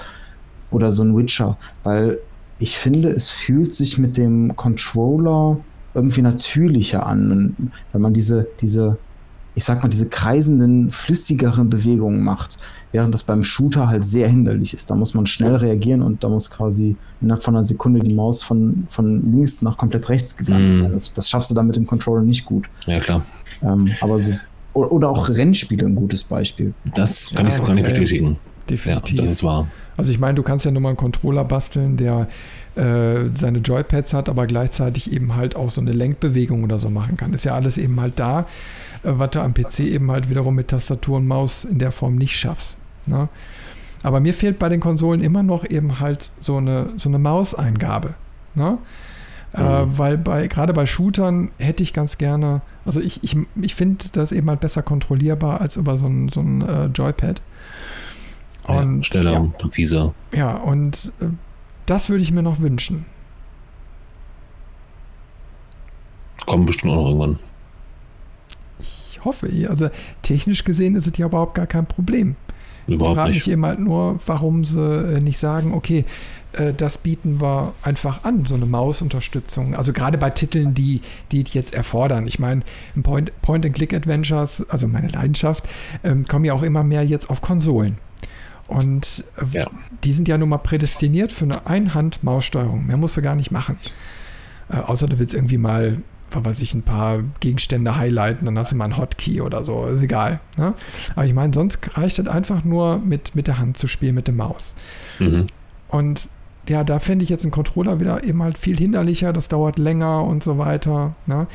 oder 0.70 0.90
so 0.90 1.02
ein 1.02 1.16
Witcher, 1.16 1.58
weil 1.82 2.18
ich 2.58 2.78
finde, 2.78 3.08
es 3.10 3.28
fühlt 3.28 3.74
sich 3.74 3.98
mit 3.98 4.16
dem 4.16 4.54
Controller 4.56 5.58
irgendwie 5.94 6.22
natürlicher 6.22 7.06
an, 7.06 7.72
wenn 7.92 8.00
man 8.00 8.14
diese, 8.14 8.46
diese, 8.60 8.98
ich 9.54 9.64
sag 9.64 9.82
mal, 9.82 9.88
diese 9.88 10.08
kreisenden, 10.08 10.90
flüssigeren 10.90 11.68
Bewegungen 11.68 12.22
macht, 12.22 12.58
während 12.92 13.14
das 13.14 13.22
beim 13.22 13.44
Shooter 13.44 13.88
halt 13.88 14.04
sehr 14.04 14.28
hinderlich 14.28 14.74
ist. 14.74 14.90
Da 14.90 14.94
muss 14.94 15.14
man 15.14 15.26
schnell 15.26 15.54
reagieren 15.56 16.02
und 16.02 16.24
da 16.24 16.28
muss 16.28 16.50
quasi 16.50 16.96
innerhalb 17.20 17.42
von 17.42 17.54
einer 17.54 17.64
Sekunde 17.64 18.00
die 18.00 18.12
Maus 18.14 18.42
von, 18.42 18.86
von 18.90 19.32
links 19.32 19.62
nach 19.62 19.76
komplett 19.76 20.08
rechts 20.08 20.36
gegangen 20.36 20.78
Mm. 20.78 20.82
sein. 20.82 20.92
Das, 20.92 21.12
das 21.14 21.28
schaffst 21.30 21.50
du 21.50 21.54
dann 21.54 21.66
mit 21.66 21.76
dem 21.76 21.86
Controller 21.86 22.22
nicht 22.22 22.44
gut. 22.44 22.68
Ja, 22.86 22.98
klar. 23.00 23.24
Ähm, 23.62 23.90
aber 24.00 24.18
so, 24.18 24.32
oder 24.72 25.08
auch 25.10 25.28
Rennspiele 25.28 25.86
ein 25.86 25.94
gutes 25.94 26.24
Beispiel. 26.24 26.74
Das 26.94 27.30
kann 27.34 27.44
Ja, 27.46 27.48
ich 27.50 27.54
so 27.56 27.64
gar 27.64 27.74
nicht 27.74 27.84
bestätigen. 27.88 28.32
Ja, 28.32 28.36
Definitiv. 28.68 29.16
das 29.18 29.28
ist 29.28 29.42
wahr. 29.42 29.66
Also 29.96 30.12
ich 30.12 30.18
meine, 30.20 30.34
du 30.34 30.42
kannst 30.42 30.64
ja 30.64 30.70
nur 30.70 30.80
mal 30.80 30.90
einen 30.90 30.96
Controller 30.96 31.44
basteln, 31.44 31.96
der 31.96 32.28
äh, 32.76 33.28
seine 33.34 33.58
Joypads 33.58 34.14
hat, 34.14 34.28
aber 34.28 34.46
gleichzeitig 34.46 35.12
eben 35.12 35.34
halt 35.34 35.56
auch 35.56 35.70
so 35.70 35.80
eine 35.80 35.92
Lenkbewegung 35.92 36.62
oder 36.64 36.78
so 36.78 36.88
machen 36.88 37.16
kann. 37.16 37.34
Ist 37.34 37.44
ja 37.44 37.54
alles 37.54 37.76
eben 37.78 38.00
halt 38.00 38.14
da, 38.16 38.40
äh, 39.02 39.10
was 39.12 39.30
du 39.30 39.40
am 39.40 39.52
PC 39.54 39.80
eben 39.80 40.10
halt 40.10 40.30
wiederum 40.30 40.54
mit 40.54 40.68
Tastatur 40.68 41.16
und 41.18 41.26
Maus 41.26 41.64
in 41.64 41.78
der 41.80 41.90
Form 41.92 42.14
nicht 42.14 42.36
schaffst. 42.36 42.78
Ne? 43.10 43.28
Aber 44.02 44.20
mir 44.20 44.32
fehlt 44.32 44.58
bei 44.58 44.68
den 44.70 44.80
Konsolen 44.80 45.20
immer 45.20 45.42
noch 45.42 45.68
eben 45.68 46.00
halt 46.00 46.30
so 46.40 46.56
eine, 46.56 46.88
so 46.96 47.08
eine 47.10 47.18
Mauseingabe. 47.18 48.14
Ne? 48.54 48.78
Äh, 49.52 49.84
Mhm. 49.84 49.98
weil 49.98 50.16
bei, 50.16 50.46
gerade 50.46 50.72
bei 50.72 50.86
Shootern 50.86 51.50
hätte 51.58 51.82
ich 51.82 51.92
ganz 51.92 52.16
gerne, 52.18 52.62
also 52.84 53.00
ich, 53.00 53.22
ich, 53.24 53.36
ich 53.60 53.74
finde 53.74 54.06
das 54.12 54.30
eben 54.30 54.48
halt 54.48 54.60
besser 54.60 54.82
kontrollierbar 54.82 55.60
als 55.60 55.76
über 55.76 55.98
so 55.98 56.06
ein, 56.06 56.28
so 56.28 56.40
ein 56.40 56.62
äh, 56.62 56.86
Joypad. 56.86 57.42
ja, 58.68 58.78
schneller, 59.04 59.32
ja, 59.32 59.40
präziser. 59.58 60.14
ja, 60.32 60.54
und 60.56 61.12
äh, 61.20 61.26
das 61.86 62.08
würde 62.08 62.22
ich 62.22 62.30
mir 62.30 62.42
noch 62.44 62.60
wünschen. 62.60 63.04
Kommen 66.46 66.66
bestimmt 66.66 66.92
auch 66.92 66.96
noch 66.96 67.06
irgendwann. 67.08 67.38
Ich 68.80 69.20
hoffe, 69.24 69.50
also 69.68 69.90
technisch 70.22 70.64
gesehen 70.64 70.94
ist 70.94 71.06
es 71.06 71.18
ja 71.18 71.26
überhaupt 71.26 71.54
gar 71.54 71.66
kein 71.66 71.86
Problem. 71.86 72.36
Ich 72.86 72.94
Überhaupt 72.94 73.16
frage 73.16 73.32
nicht. 73.32 73.46
mich 73.46 73.52
eben 73.52 73.64
halt 73.64 73.78
nur, 73.78 74.18
warum 74.26 74.64
sie 74.64 74.80
äh, 74.80 75.20
nicht 75.20 75.38
sagen, 75.38 75.72
okay, 75.74 76.04
äh, 76.52 76.72
das 76.74 76.98
bieten 76.98 77.40
wir 77.40 77.72
einfach 77.82 78.24
an, 78.24 78.46
so 78.46 78.54
eine 78.54 78.66
Mausunterstützung. 78.66 79.74
Also 79.76 79.92
gerade 79.92 80.18
bei 80.18 80.30
Titeln, 80.30 80.74
die 80.74 81.00
die 81.30 81.42
es 81.42 81.54
jetzt 81.54 81.74
erfordern. 81.74 82.26
Ich 82.26 82.38
meine, 82.38 82.62
Point-and-Click-Adventures, 83.42 84.68
also 84.68 84.88
meine 84.88 85.08
Leidenschaft, 85.08 85.68
ähm, 86.04 86.26
kommen 86.26 86.44
ja 86.44 86.54
auch 86.54 86.62
immer 86.62 86.82
mehr 86.82 87.04
jetzt 87.04 87.30
auf 87.30 87.40
Konsolen. 87.40 87.98
Und 88.66 89.24
äh, 89.36 89.58
Ja. 89.58 89.70
die 90.04 90.12
sind 90.12 90.28
ja 90.28 90.38
nun 90.38 90.48
mal 90.48 90.58
prädestiniert 90.58 91.32
für 91.32 91.44
eine 91.44 91.66
Einhand-Maussteuerung. 91.66 92.86
Mehr 92.86 92.96
musst 92.96 93.16
du 93.16 93.22
gar 93.22 93.34
nicht 93.34 93.50
machen. 93.50 93.76
Äh, 94.70 94.76
außer 94.76 95.08
du 95.08 95.18
willst 95.18 95.34
irgendwie 95.34 95.58
mal, 95.58 95.98
was 96.30 96.44
weiß 96.44 96.60
ich, 96.62 96.74
ein 96.74 96.82
paar 96.82 97.20
Gegenstände 97.40 97.96
highlighten, 97.96 98.46
dann 98.46 98.58
hast 98.58 98.72
du 98.72 98.76
mal 98.76 98.84
einen 98.84 98.96
Hotkey 98.96 99.40
oder 99.40 99.64
so. 99.64 99.86
Ist 99.86 100.02
egal. 100.02 100.40
Ne? 100.56 100.74
Aber 101.14 101.26
ich 101.26 101.34
meine, 101.34 101.52
sonst 101.52 101.96
reicht 101.96 102.18
es 102.18 102.28
einfach 102.28 102.64
nur 102.64 102.98
mit, 102.98 103.34
mit 103.34 103.46
der 103.46 103.58
Hand 103.58 103.78
zu 103.78 103.86
spielen, 103.86 104.14
mit 104.14 104.26
der 104.26 104.34
Maus. 104.34 104.74
Mhm. 105.18 105.46
Und 105.88 106.30
ja, 106.68 106.84
da 106.84 106.98
fände 106.98 107.24
ich 107.24 107.28
jetzt 107.28 107.44
einen 107.44 107.50
Controller 107.50 108.00
wieder 108.00 108.22
eben 108.22 108.42
halt 108.42 108.58
viel 108.58 108.76
hinderlicher, 108.76 109.32
das 109.32 109.48
dauert 109.48 109.78
länger 109.78 110.24
und 110.24 110.42
so 110.42 110.58
weiter. 110.58 111.14
Ne? 111.26 111.46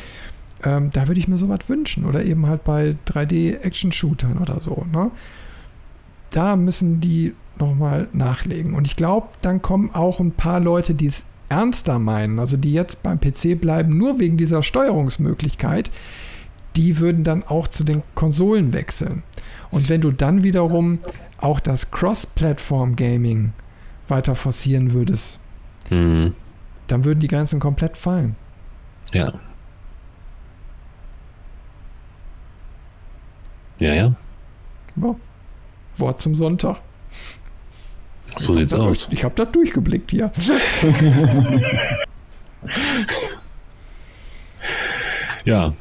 Ähm, 0.63 0.91
da 0.91 1.07
würde 1.07 1.19
ich 1.19 1.27
mir 1.27 1.37
sowas 1.37 1.59
wünschen. 1.67 2.05
Oder 2.05 2.23
eben 2.23 2.47
halt 2.47 2.63
bei 2.63 2.95
3D-Action-Shootern 3.07 4.37
oder 4.39 4.59
so. 4.59 4.85
Ne? 4.91 5.11
Da 6.31 6.55
müssen 6.55 6.99
die 6.99 7.33
nochmal 7.57 8.07
nachlegen. 8.11 8.73
Und 8.73 8.87
ich 8.87 8.95
glaube, 8.95 9.27
dann 9.41 9.61
kommen 9.61 9.91
auch 9.93 10.19
ein 10.19 10.31
paar 10.31 10.59
Leute, 10.59 10.93
die 10.93 11.07
es 11.07 11.25
ernster 11.49 11.99
meinen, 11.99 12.39
also 12.39 12.57
die 12.57 12.73
jetzt 12.73 13.03
beim 13.03 13.19
PC 13.19 13.59
bleiben, 13.59 13.97
nur 13.97 14.19
wegen 14.19 14.37
dieser 14.37 14.63
Steuerungsmöglichkeit, 14.63 15.91
die 16.75 16.99
würden 16.99 17.23
dann 17.23 17.43
auch 17.43 17.67
zu 17.67 17.83
den 17.83 18.03
Konsolen 18.15 18.73
wechseln. 18.73 19.23
Und 19.71 19.89
wenn 19.89 20.01
du 20.01 20.11
dann 20.11 20.43
wiederum 20.43 20.99
auch 21.37 21.59
das 21.59 21.91
Cross-Platform-Gaming 21.91 23.53
weiter 24.07 24.35
forcieren 24.35 24.91
würdest, 24.91 25.39
Mhm. 25.89 26.33
dann 26.87 27.03
würden 27.05 27.19
die 27.19 27.27
Grenzen 27.27 27.59
komplett 27.59 27.97
fallen. 27.97 28.35
Ja. 29.13 29.33
Ja, 33.79 33.93
ja. 33.93 34.15
Ja. 34.95 35.15
Wort 35.97 36.19
zum 36.19 36.35
Sonntag. 36.35 36.81
So 38.37 38.53
sieht's 38.55 38.73
Ich 38.73 38.79
hab 38.79 38.87
aus. 38.87 39.07
Ich 39.11 39.23
habe 39.23 39.35
da 39.35 39.45
durchgeblickt 39.45 40.11
hier. 40.11 40.31
Ja. 45.45 45.73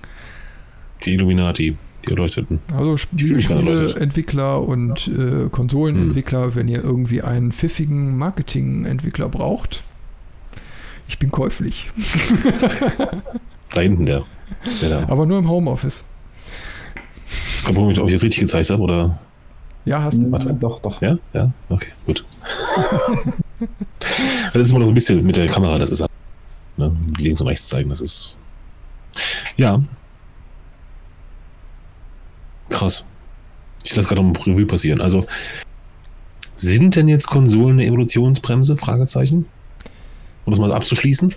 Die 1.05 1.15
Illuminati, 1.15 1.77
die 2.07 2.11
Erleuchteten. 2.11 2.61
Also. 2.77 2.97
Spieleentwickler 2.99 4.63
und 4.63 5.09
äh, 5.09 5.49
Konsolenentwickler, 5.51 6.55
wenn 6.55 6.69
ihr 6.69 6.85
irgendwie 6.85 7.23
einen 7.23 7.51
pfiffigen 7.53 8.17
Marketingentwickler 8.17 9.29
braucht, 9.29 9.83
ich 11.09 11.19
bin 11.19 11.31
käuflich. 11.31 11.89
Da 13.73 13.81
hinten 13.81 14.07
der. 14.07 14.23
der 14.81 14.89
da. 14.89 15.09
Aber 15.09 15.27
nur 15.27 15.41
im 15.41 15.49
Homeoffice. 15.49 16.05
Das 17.57 17.65
kommt 17.65 17.77
komisch, 17.77 17.99
ob 17.99 18.07
ich 18.07 18.13
das 18.13 18.23
richtig 18.23 18.43
gezeigt 18.43 18.71
habe, 18.71 18.81
oder? 18.81 19.19
Ja, 19.85 20.03
hast 20.03 20.19
du. 20.21 20.31
Warte. 20.33 20.55
Doch, 20.55 20.81
doch. 20.81 21.01
Ja? 21.03 21.19
Ja? 21.33 21.53
Okay, 21.69 21.89
gut. 22.07 22.25
das 24.53 24.63
ist 24.63 24.71
immer 24.71 24.81
noch 24.81 24.87
so 24.87 24.93
ein 24.93 24.95
bisschen 24.95 25.25
mit 25.25 25.37
der 25.37 25.47
Kamera, 25.47 25.79
das 25.79 25.91
ist 25.91 26.05
ne, 26.77 26.97
links 27.19 27.41
und 27.41 27.47
rechts 27.49 27.69
zeigen, 27.69 27.91
das 27.91 28.01
ist. 28.01 28.37
Ja. 29.57 29.83
Krass. 32.71 33.05
Ich 33.85 33.95
lasse 33.95 34.09
gerade 34.09 34.23
noch 34.23 34.47
ein 34.47 34.53
Revue 34.53 34.67
passieren. 34.67 35.01
Also, 35.01 35.27
sind 36.57 36.97
denn 36.97 37.09
jetzt 37.09 37.27
Konsolen 37.27 37.79
eine 37.79 37.87
Evolutionsbremse? 37.87 38.77
Fragezeichen. 38.77 39.47
Um 40.47 40.53
das 40.53 40.61
mal 40.61 40.73
abzuschließen, 40.73 41.35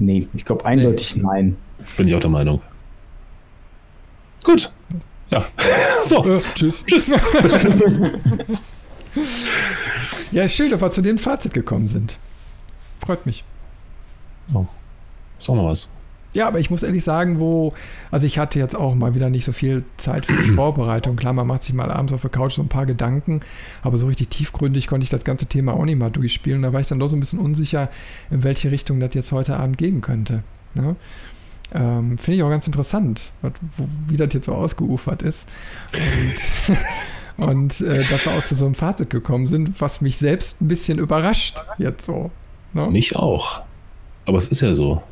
Nee, 0.00 0.26
ich 0.32 0.46
glaube 0.46 0.64
eindeutig 0.64 1.16
nein. 1.16 1.56
bin 1.96 2.06
ich 2.08 2.14
auch 2.14 2.20
der 2.20 2.30
Meinung. 2.30 2.62
Gut. 4.42 4.72
Ja. 5.30 5.44
So. 6.04 6.24
Äh, 6.24 6.40
tschüss. 6.54 6.84
Tschüss. 6.86 7.14
Ja, 10.32 10.44
ist 10.44 10.54
schön, 10.54 10.70
dass 10.70 10.80
wir 10.80 10.90
zu 10.90 11.02
dem 11.02 11.18
Fazit 11.18 11.52
gekommen 11.52 11.88
sind. 11.88 12.16
Freut 13.04 13.26
mich. 13.26 13.42
Ist 15.36 15.48
auch 15.48 15.54
noch 15.56 15.64
was. 15.64 15.88
Ja, 16.32 16.46
aber 16.46 16.60
ich 16.60 16.70
muss 16.70 16.84
ehrlich 16.84 17.02
sagen, 17.02 17.40
wo, 17.40 17.72
also 18.12 18.24
ich 18.24 18.38
hatte 18.38 18.60
jetzt 18.60 18.76
auch 18.76 18.94
mal 18.94 19.16
wieder 19.16 19.30
nicht 19.30 19.44
so 19.44 19.50
viel 19.50 19.82
Zeit 19.96 20.26
für 20.26 20.40
die 20.40 20.50
Vorbereitung. 20.54 21.16
Klar, 21.16 21.32
man 21.32 21.46
macht 21.46 21.64
sich 21.64 21.74
mal 21.74 21.90
abends 21.90 22.12
auf 22.12 22.20
der 22.20 22.30
Couch 22.30 22.52
so 22.54 22.62
ein 22.62 22.68
paar 22.68 22.86
Gedanken, 22.86 23.40
aber 23.82 23.98
so 23.98 24.06
richtig 24.06 24.28
tiefgründig 24.28 24.86
konnte 24.86 25.02
ich 25.02 25.10
das 25.10 25.24
ganze 25.24 25.46
Thema 25.46 25.74
auch 25.74 25.84
nicht 25.84 25.98
mal 25.98 26.10
durchspielen. 26.10 26.62
Da 26.62 26.72
war 26.72 26.80
ich 26.80 26.86
dann 26.86 27.00
doch 27.00 27.10
so 27.10 27.16
ein 27.16 27.20
bisschen 27.20 27.40
unsicher, 27.40 27.88
in 28.30 28.44
welche 28.44 28.70
Richtung 28.70 29.00
das 29.00 29.14
jetzt 29.14 29.32
heute 29.32 29.56
Abend 29.56 29.76
gehen 29.76 30.02
könnte. 30.02 30.44
Ne? 30.74 30.94
Ähm, 31.72 32.18
Finde 32.18 32.36
ich 32.36 32.42
auch 32.42 32.50
ganz 32.50 32.66
interessant, 32.66 33.32
was, 33.42 33.52
wo, 33.76 33.86
wie 34.08 34.16
das 34.16 34.32
jetzt 34.34 34.46
so 34.46 34.52
ausgeufert 34.52 35.22
ist. 35.22 35.48
Und, 37.36 37.46
und 37.48 37.80
äh, 37.80 38.04
dass 38.10 38.26
wir 38.26 38.32
auch 38.32 38.44
zu 38.44 38.54
so 38.54 38.64
einem 38.64 38.74
Fazit 38.74 39.10
gekommen 39.10 39.46
sind, 39.46 39.80
was 39.80 40.00
mich 40.00 40.18
selbst 40.18 40.60
ein 40.60 40.68
bisschen 40.68 40.98
überrascht 40.98 41.56
jetzt 41.78 42.06
so. 42.06 42.30
Ne? 42.72 42.88
Mich 42.90 43.16
auch. 43.16 43.62
Aber 44.26 44.38
es 44.38 44.48
ist 44.48 44.60
ja 44.60 44.74
so. 44.74 45.02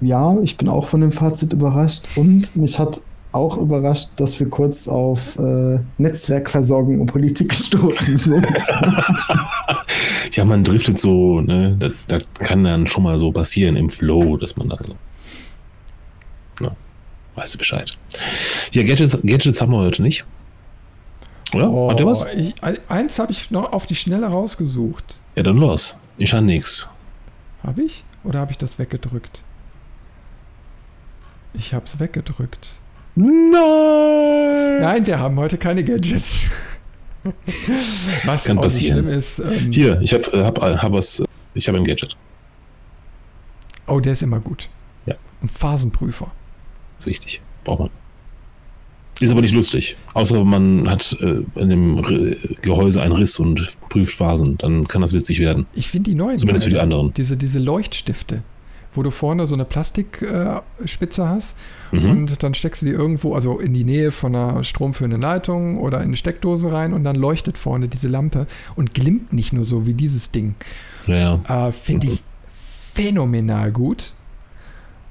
Ja, 0.00 0.36
ich 0.42 0.56
bin 0.58 0.68
auch 0.68 0.86
von 0.86 1.00
dem 1.00 1.12
Fazit 1.12 1.52
überrascht 1.52 2.04
und 2.16 2.54
mich 2.56 2.78
hat 2.78 3.00
auch 3.32 3.56
überrascht, 3.56 4.10
dass 4.16 4.38
wir 4.38 4.48
kurz 4.48 4.86
auf 4.86 5.38
äh, 5.38 5.80
Netzwerkversorgung 5.98 7.00
und 7.00 7.06
Politik 7.06 7.48
gestoßen 7.48 8.16
sind. 8.18 8.46
Ja, 10.32 10.44
man 10.44 10.64
driftet 10.64 10.98
so, 10.98 11.40
ne? 11.40 11.76
Das, 11.78 11.92
das 12.08 12.22
kann 12.40 12.64
dann 12.64 12.88
schon 12.88 13.04
mal 13.04 13.18
so 13.18 13.30
passieren 13.30 13.76
im 13.76 13.88
Flow, 13.88 14.36
dass 14.36 14.56
man 14.56 14.70
da. 14.70 14.78
Weißt 17.34 17.54
du 17.54 17.58
Bescheid. 17.58 17.90
Ja, 18.72 18.82
Gadgets, 18.82 19.18
Gadgets 19.24 19.60
haben 19.60 19.72
wir 19.72 19.78
heute 19.78 20.02
nicht. 20.02 20.24
Oder? 21.52 21.70
Oh, 21.70 21.90
Hat 21.90 21.98
der 21.98 22.06
was? 22.06 22.24
Ich, 22.36 22.54
eins 22.88 23.18
habe 23.18 23.32
ich 23.32 23.50
noch 23.50 23.72
auf 23.72 23.86
die 23.86 23.94
Schnelle 23.94 24.26
rausgesucht. 24.26 25.18
Ja, 25.34 25.42
dann 25.42 25.56
los. 25.56 25.96
Ich 26.18 26.32
habe 26.32 26.44
nix. 26.44 26.88
Habe 27.62 27.82
ich? 27.82 28.04
Oder 28.24 28.40
habe 28.40 28.52
ich 28.52 28.58
das 28.58 28.78
weggedrückt? 28.78 29.42
Ich 31.52 31.74
habe 31.74 31.84
es 31.86 31.98
weggedrückt. 32.00 32.68
Nein! 33.14 34.80
Nein, 34.80 35.06
wir 35.06 35.18
haben 35.18 35.36
heute 35.38 35.56
keine 35.58 35.84
Gadgets. 35.84 36.48
Was 38.24 38.44
Kann 38.44 38.60
passieren. 38.60 39.04
schlimm 39.04 39.18
ist. 39.18 39.38
Ähm, 39.38 39.72
Hier, 39.72 40.00
ich 40.02 40.12
habe 40.12 40.44
hab, 40.44 40.60
hab 40.60 40.92
was. 40.92 41.22
Ich 41.54 41.68
habe 41.68 41.78
ein 41.78 41.84
Gadget. 41.84 42.16
Oh, 43.86 44.00
der 44.00 44.12
ist 44.12 44.22
immer 44.22 44.40
gut. 44.40 44.68
Ja. 45.06 45.14
Ein 45.42 45.48
Phasenprüfer. 45.48 46.30
Ist 47.04 47.06
wichtig. 47.06 47.40
Braucht 47.64 47.80
man. 47.80 47.90
Ist 49.20 49.30
aber 49.30 49.42
nicht 49.42 49.54
lustig. 49.54 49.96
Außer 50.14 50.44
man 50.44 50.90
hat 50.90 51.16
äh, 51.20 51.44
in 51.60 51.68
dem 51.68 51.98
R 51.98 52.36
Gehäuse 52.62 53.00
einen 53.00 53.12
Riss 53.12 53.38
und 53.38 53.78
prüft 53.88 54.16
Phasen. 54.16 54.58
Dann 54.58 54.88
kann 54.88 55.02
das 55.02 55.12
witzig 55.12 55.38
werden. 55.38 55.66
Ich 55.74 55.88
finde 55.88 56.10
die 56.10 56.16
neuen. 56.16 56.36
Zumindest 56.36 56.64
für 56.64 56.70
die 56.70 56.80
anderen. 56.80 57.14
Diese, 57.14 57.36
diese 57.36 57.60
Leuchtstifte, 57.60 58.42
wo 58.92 59.04
du 59.04 59.12
vorne 59.12 59.46
so 59.46 59.54
eine 59.54 59.64
Plastikspitze 59.64 61.22
äh, 61.22 61.26
hast 61.26 61.54
Mhm. 61.92 62.10
und 62.10 62.42
dann 62.42 62.54
steckst 62.54 62.82
du 62.82 62.86
die 62.86 62.92
irgendwo, 62.92 63.34
also 63.34 63.60
in 63.60 63.72
die 63.72 63.84
Nähe 63.84 64.10
von 64.10 64.34
einer 64.34 64.64
stromführenden 64.64 65.20
Leitung 65.20 65.78
oder 65.78 65.98
in 65.98 66.04
eine 66.08 66.16
Steckdose 66.16 66.72
rein 66.72 66.92
und 66.92 67.04
dann 67.04 67.14
leuchtet 67.14 67.56
vorne 67.56 67.86
diese 67.86 68.08
Lampe 68.08 68.48
und 68.74 68.94
glimmt 68.94 69.32
nicht 69.32 69.52
nur 69.52 69.64
so 69.64 69.86
wie 69.86 69.94
dieses 69.94 70.32
Ding. 70.32 70.56
Ja. 71.06 71.68
Äh, 71.68 71.70
Finde 71.72 72.08
ich 72.08 72.22
phänomenal 72.94 73.70
gut. 73.70 74.12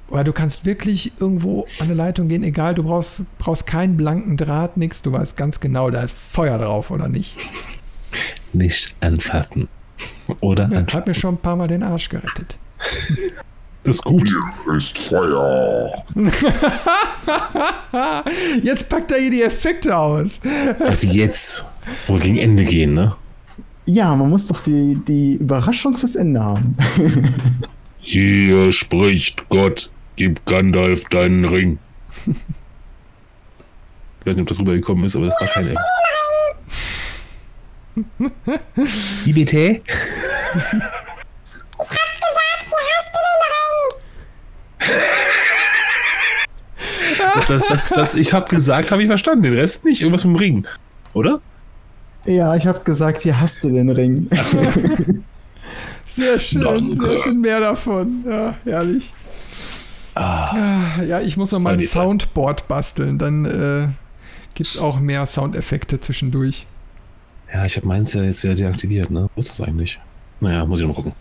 Weil 0.08 0.24
du 0.24 0.32
kannst 0.32 0.64
wirklich 0.66 1.12
irgendwo 1.18 1.62
an 1.80 1.86
eine 1.86 1.94
Leitung 1.94 2.28
gehen, 2.28 2.42
egal, 2.44 2.74
du 2.74 2.82
brauchst, 2.84 3.22
brauchst 3.38 3.66
keinen 3.66 3.96
blanken 3.96 4.36
Draht, 4.36 4.76
nichts. 4.76 5.02
Du 5.02 5.12
weißt 5.12 5.36
ganz 5.36 5.60
genau, 5.60 5.90
da 5.90 6.02
ist 6.02 6.14
Feuer 6.14 6.58
drauf 6.58 6.90
oder 6.90 7.08
nicht. 7.08 7.34
Nicht 8.52 8.94
anfassen. 9.00 9.68
Oder 10.40 10.68
Ja, 10.70 10.78
anfassen. 10.78 10.96
hat 10.98 11.06
mir 11.06 11.14
schon 11.14 11.34
ein 11.34 11.38
paar 11.38 11.56
Mal 11.56 11.68
den 11.68 11.82
Arsch 11.82 12.08
gerettet. 12.10 12.56
Das 13.82 13.96
ist 13.96 14.04
gut. 14.04 14.30
ist 14.76 14.98
Feuer. 14.98 16.04
Jetzt 18.62 18.88
packt 18.88 19.10
er 19.10 19.18
hier 19.18 19.30
die 19.30 19.42
Effekte 19.42 19.96
aus. 19.96 20.38
Was 20.78 21.02
jetzt? 21.12 21.64
Wo 22.06 22.14
wir 22.14 22.20
gegen 22.20 22.38
Ende 22.38 22.64
gehen, 22.64 22.94
ne? 22.94 23.14
Ja, 23.86 24.14
man 24.16 24.30
muss 24.30 24.46
doch 24.46 24.60
die, 24.60 24.98
die 25.06 25.34
Überraschung 25.36 25.94
fürs 25.94 26.16
Ende 26.16 26.40
haben. 26.42 26.74
Hier 28.04 28.72
spricht 28.72 29.48
Gott. 29.48 29.90
Gib 30.16 30.44
Gandalf 30.46 31.04
deinen 31.06 31.44
Ring. 31.44 31.78
Ich 34.20 34.28
weiß 34.28 34.36
nicht, 34.36 34.44
ob 34.44 34.48
das 34.48 34.58
rübergekommen 34.58 35.04
ist, 35.04 35.16
aber 35.16 35.26
das 35.26 35.38
war 35.38 35.48
keine. 35.48 35.74
Wie 39.24 39.32
bitte? 39.34 39.82
Das, 47.34 47.46
das, 47.48 47.62
das, 47.68 47.80
das, 47.90 48.14
ich 48.14 48.32
habe 48.32 48.48
gesagt, 48.48 48.90
habe 48.92 49.02
ich 49.02 49.08
verstanden. 49.08 49.42
Den 49.42 49.58
Rest 49.58 49.84
nicht. 49.84 50.00
Irgendwas 50.00 50.24
mit 50.24 50.36
dem 50.36 50.38
Ring. 50.38 50.66
Oder? 51.12 51.42
ja, 52.24 52.56
ich 52.56 52.66
habe 52.66 52.80
gesagt, 52.82 53.20
hier 53.20 53.38
hast 53.38 53.62
du 53.62 53.68
den 53.68 53.90
Ring. 53.90 54.30
Sehr 56.14 56.38
schön, 56.38 56.62
Danke. 56.62 57.08
sehr 57.08 57.18
schön 57.18 57.40
mehr 57.40 57.60
davon. 57.60 58.24
Ja, 58.28 58.54
herrlich. 58.64 59.12
Ah, 60.14 60.54
Ja, 60.98 61.02
Ja, 61.02 61.20
ich 61.20 61.36
muss 61.36 61.50
noch 61.52 61.58
mal 61.60 61.74
ein. 61.74 61.80
Soundboard 61.86 62.68
basteln, 62.68 63.18
dann 63.18 63.44
äh, 63.44 63.88
gibt 64.54 64.68
es 64.70 64.78
auch 64.78 65.00
mehr 65.00 65.26
Soundeffekte 65.26 66.00
zwischendurch. 66.00 66.66
ja, 67.52 67.64
ich 67.64 67.76
habe 67.76 67.86
meins 67.88 68.12
ja 68.12 68.22
jetzt 68.22 68.42
wieder 68.44 68.54
deaktiviert, 68.54 69.10
ne? 69.10 69.28
Wo 69.34 69.40
ist 69.40 69.50
das 69.50 69.60
eigentlich? 69.60 69.98
Naja, 70.40 70.64
muss 70.66 70.80
ich 70.80 70.86
noch 70.86 70.94
mal 70.96 71.02
gucken. 71.02 71.12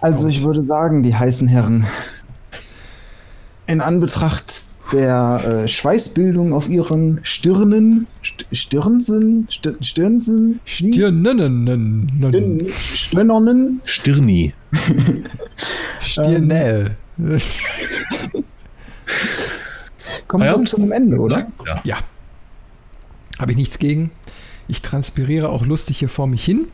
Also 0.00 0.28
ich 0.28 0.42
würde 0.42 0.62
sagen, 0.62 1.02
die 1.02 1.14
heißen 1.14 1.48
Herren, 1.48 1.86
in 3.66 3.80
Anbetracht 3.80 4.52
der 4.92 5.62
äh, 5.64 5.68
Schweißbildung 5.68 6.52
auf 6.52 6.68
ihren 6.68 7.20
Stirnen, 7.22 8.06
St 8.24 8.46
Stirnsen, 8.52 9.46
Stir 9.50 9.76
Stirnsen, 9.80 10.60
Stirnen. 10.64 12.10
Stirn- 12.94 13.80
Stirni. 13.84 14.52
Stirnell. 16.02 16.96
kommen 20.28 20.44
Ja. 20.44 20.58
wir 20.58 20.64
zu 20.64 20.76
einem 20.76 20.92
Ende, 20.92 21.18
oder? 21.18 21.46
Ja. 21.66 21.80
Ja. 21.84 21.96
Habe 23.38 23.52
ich 23.52 23.58
nichts 23.58 23.78
gegen. 23.78 24.10
Ich 24.68 24.82
transpiriere 24.82 25.48
auch 25.48 25.64
lustig 25.66 25.98
hier 25.98 26.08
vor 26.08 26.26
mich 26.26 26.44
hin. 26.44 26.68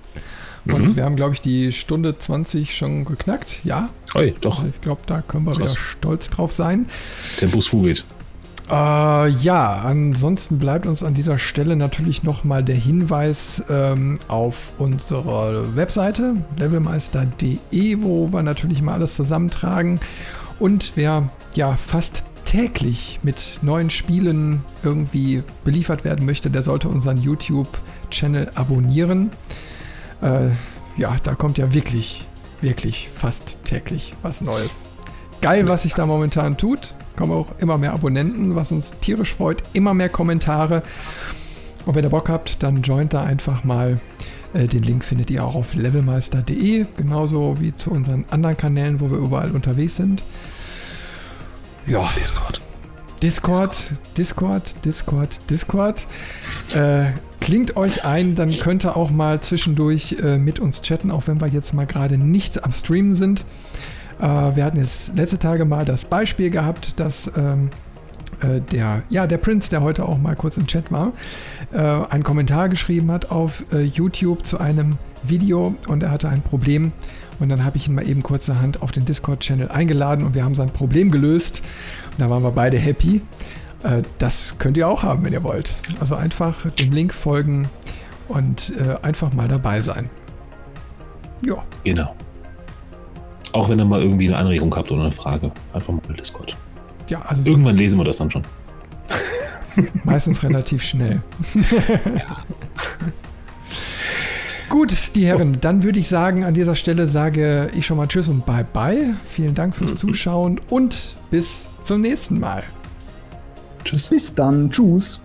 Und 0.66 0.82
Mhm. 0.82 0.96
wir 0.96 1.04
haben, 1.04 1.16
glaube 1.16 1.34
ich, 1.34 1.40
die 1.40 1.72
Stunde 1.72 2.18
20 2.18 2.74
schon 2.76 3.04
geknackt. 3.04 3.60
Ja, 3.64 3.88
Oi, 4.14 4.34
doch. 4.40 4.64
ich 4.64 4.80
glaube, 4.80 5.00
da 5.06 5.22
können 5.22 5.44
wir 5.44 5.52
Krass. 5.52 5.72
wieder 5.72 5.80
stolz 5.80 6.30
drauf 6.30 6.52
sein. 6.52 6.86
Tempus 7.38 7.68
fugit. 7.68 8.04
Äh, 8.68 8.72
ja, 9.28 9.82
ansonsten 9.86 10.58
bleibt 10.58 10.88
uns 10.88 11.04
an 11.04 11.14
dieser 11.14 11.38
Stelle 11.38 11.76
natürlich 11.76 12.24
nochmal 12.24 12.64
der 12.64 12.74
Hinweis 12.74 13.62
ähm, 13.70 14.18
auf 14.26 14.56
unsere 14.78 15.76
Webseite 15.76 16.34
levelmeister.de, 16.58 17.98
wo 18.02 18.32
wir 18.32 18.42
natürlich 18.42 18.82
mal 18.82 18.94
alles 18.94 19.14
zusammentragen. 19.14 20.00
Und 20.58 20.92
wer 20.96 21.28
ja 21.54 21.76
fast 21.76 22.24
täglich 22.44 23.20
mit 23.22 23.58
neuen 23.62 23.90
Spielen 23.90 24.64
irgendwie 24.82 25.42
beliefert 25.64 26.04
werden 26.04 26.26
möchte, 26.26 26.50
der 26.50 26.62
sollte 26.62 26.88
unseren 26.88 27.18
YouTube-Channel 27.18 28.50
abonnieren. 28.54 29.30
Äh, 30.22 30.50
ja, 30.96 31.16
da 31.22 31.34
kommt 31.34 31.58
ja 31.58 31.72
wirklich, 31.74 32.26
wirklich 32.60 33.10
fast 33.14 33.58
täglich 33.64 34.14
was 34.22 34.40
Neues. 34.40 34.82
Geil, 35.40 35.68
was 35.68 35.82
sich 35.82 35.94
da 35.94 36.06
momentan 36.06 36.56
tut. 36.56 36.94
Kommen 37.16 37.32
auch 37.32 37.46
immer 37.58 37.78
mehr 37.78 37.92
Abonnenten, 37.92 38.56
was 38.56 38.72
uns 38.72 38.94
tierisch 39.00 39.34
freut. 39.34 39.62
Immer 39.72 39.94
mehr 39.94 40.08
Kommentare. 40.08 40.82
Und 41.84 41.94
wenn 41.94 42.04
ihr 42.04 42.10
Bock 42.10 42.28
habt, 42.28 42.62
dann 42.62 42.82
joint 42.82 43.14
da 43.14 43.22
einfach 43.22 43.64
mal. 43.64 44.00
Äh, 44.54 44.66
Den 44.66 44.82
Link 44.82 45.04
findet 45.04 45.30
ihr 45.30 45.44
auch 45.44 45.54
auf 45.54 45.74
levelmeister.de, 45.74 46.86
genauso 46.96 47.60
wie 47.60 47.74
zu 47.74 47.90
unseren 47.90 48.24
anderen 48.30 48.56
Kanälen, 48.56 49.00
wo 49.00 49.10
wir 49.10 49.18
überall 49.18 49.50
unterwegs 49.50 49.96
sind. 49.96 50.22
Ja, 51.86 52.08
Discord. 52.18 52.60
Discord, 53.22 53.76
Discord, 54.16 54.84
Discord, 54.84 55.40
Discord. 55.48 56.06
Äh, 56.74 57.12
klingt 57.40 57.76
euch 57.76 58.04
ein, 58.04 58.34
dann 58.34 58.50
könnt 58.50 58.84
ihr 58.84 58.96
auch 58.96 59.10
mal 59.10 59.40
zwischendurch 59.40 60.16
äh, 60.22 60.38
mit 60.38 60.58
uns 60.58 60.82
chatten, 60.82 61.10
auch 61.10 61.26
wenn 61.26 61.40
wir 61.40 61.48
jetzt 61.48 61.74
mal 61.74 61.86
gerade 61.86 62.18
nicht 62.18 62.64
am 62.64 62.72
Streamen 62.72 63.14
sind. 63.14 63.44
Äh, 64.20 64.24
wir 64.24 64.64
hatten 64.64 64.78
jetzt 64.78 65.16
letzte 65.16 65.38
Tage 65.38 65.64
mal 65.64 65.84
das 65.84 66.04
Beispiel 66.04 66.50
gehabt, 66.50 66.98
dass 66.98 67.30
ähm, 67.36 67.70
äh, 68.40 68.60
der, 68.60 69.02
ja, 69.08 69.26
der 69.26 69.38
Prinz, 69.38 69.68
der 69.68 69.82
heute 69.82 70.06
auch 70.06 70.18
mal 70.18 70.36
kurz 70.36 70.56
im 70.56 70.66
Chat 70.66 70.90
war, 70.90 71.12
äh, 71.72 71.78
einen 71.78 72.24
Kommentar 72.24 72.68
geschrieben 72.68 73.10
hat 73.10 73.30
auf 73.30 73.64
äh, 73.72 73.82
YouTube 73.82 74.44
zu 74.44 74.58
einem 74.58 74.98
Video 75.22 75.74
und 75.88 76.02
er 76.02 76.10
hatte 76.10 76.28
ein 76.28 76.42
Problem. 76.42 76.92
Und 77.38 77.50
dann 77.50 77.64
habe 77.64 77.76
ich 77.76 77.86
ihn 77.86 77.94
mal 77.94 78.08
eben 78.08 78.22
kurzerhand 78.22 78.80
auf 78.82 78.92
den 78.92 79.04
Discord-Channel 79.04 79.68
eingeladen 79.68 80.24
und 80.24 80.34
wir 80.34 80.44
haben 80.44 80.54
sein 80.54 80.70
Problem 80.70 81.10
gelöst. 81.10 81.62
Und 82.12 82.20
da 82.20 82.30
waren 82.30 82.42
wir 82.42 82.50
beide 82.50 82.78
happy. 82.78 83.20
Äh, 83.82 84.02
das 84.18 84.56
könnt 84.58 84.76
ihr 84.76 84.88
auch 84.88 85.02
haben, 85.02 85.24
wenn 85.24 85.32
ihr 85.32 85.42
wollt. 85.44 85.74
Also 86.00 86.14
einfach 86.14 86.70
dem 86.72 86.92
Link 86.92 87.12
folgen 87.14 87.68
und 88.28 88.72
äh, 88.78 88.96
einfach 89.02 89.32
mal 89.32 89.48
dabei 89.48 89.80
sein. 89.80 90.10
Ja, 91.44 91.62
Genau. 91.84 92.14
Auch 93.52 93.68
wenn 93.70 93.78
ihr 93.78 93.84
mal 93.86 94.02
irgendwie 94.02 94.28
eine 94.28 94.36
Anregung 94.36 94.74
habt 94.76 94.90
oder 94.90 95.02
eine 95.02 95.12
Frage, 95.12 95.50
einfach 95.72 95.92
mal 95.92 96.02
Discord. 96.18 96.54
ja, 97.08 97.22
also 97.22 97.42
Irgendwann 97.44 97.76
lesen 97.76 97.98
wir 97.98 98.04
das 98.04 98.18
dann 98.18 98.30
schon. 98.30 98.42
meistens 100.04 100.42
relativ 100.42 100.82
schnell. 100.82 101.22
Gut, 104.68 104.92
die 105.14 105.24
Herren, 105.24 105.58
dann 105.60 105.82
würde 105.84 105.98
ich 105.98 106.08
sagen, 106.08 106.44
an 106.44 106.52
dieser 106.52 106.74
Stelle 106.74 107.08
sage 107.08 107.70
ich 107.74 107.86
schon 107.86 107.96
mal 107.96 108.08
Tschüss 108.08 108.28
und 108.28 108.44
Bye 108.44 108.66
Bye. 108.72 109.14
Vielen 109.32 109.54
Dank 109.54 109.74
fürs 109.74 109.96
Zuschauen 109.96 110.60
und 110.68 111.14
bis 111.30 111.66
zum 111.82 112.00
nächsten 112.02 112.38
Mal. 112.40 112.64
Tschüss. 113.86 114.08
Bis 114.08 114.34
dann, 114.34 114.68
tschüss. 114.70 115.20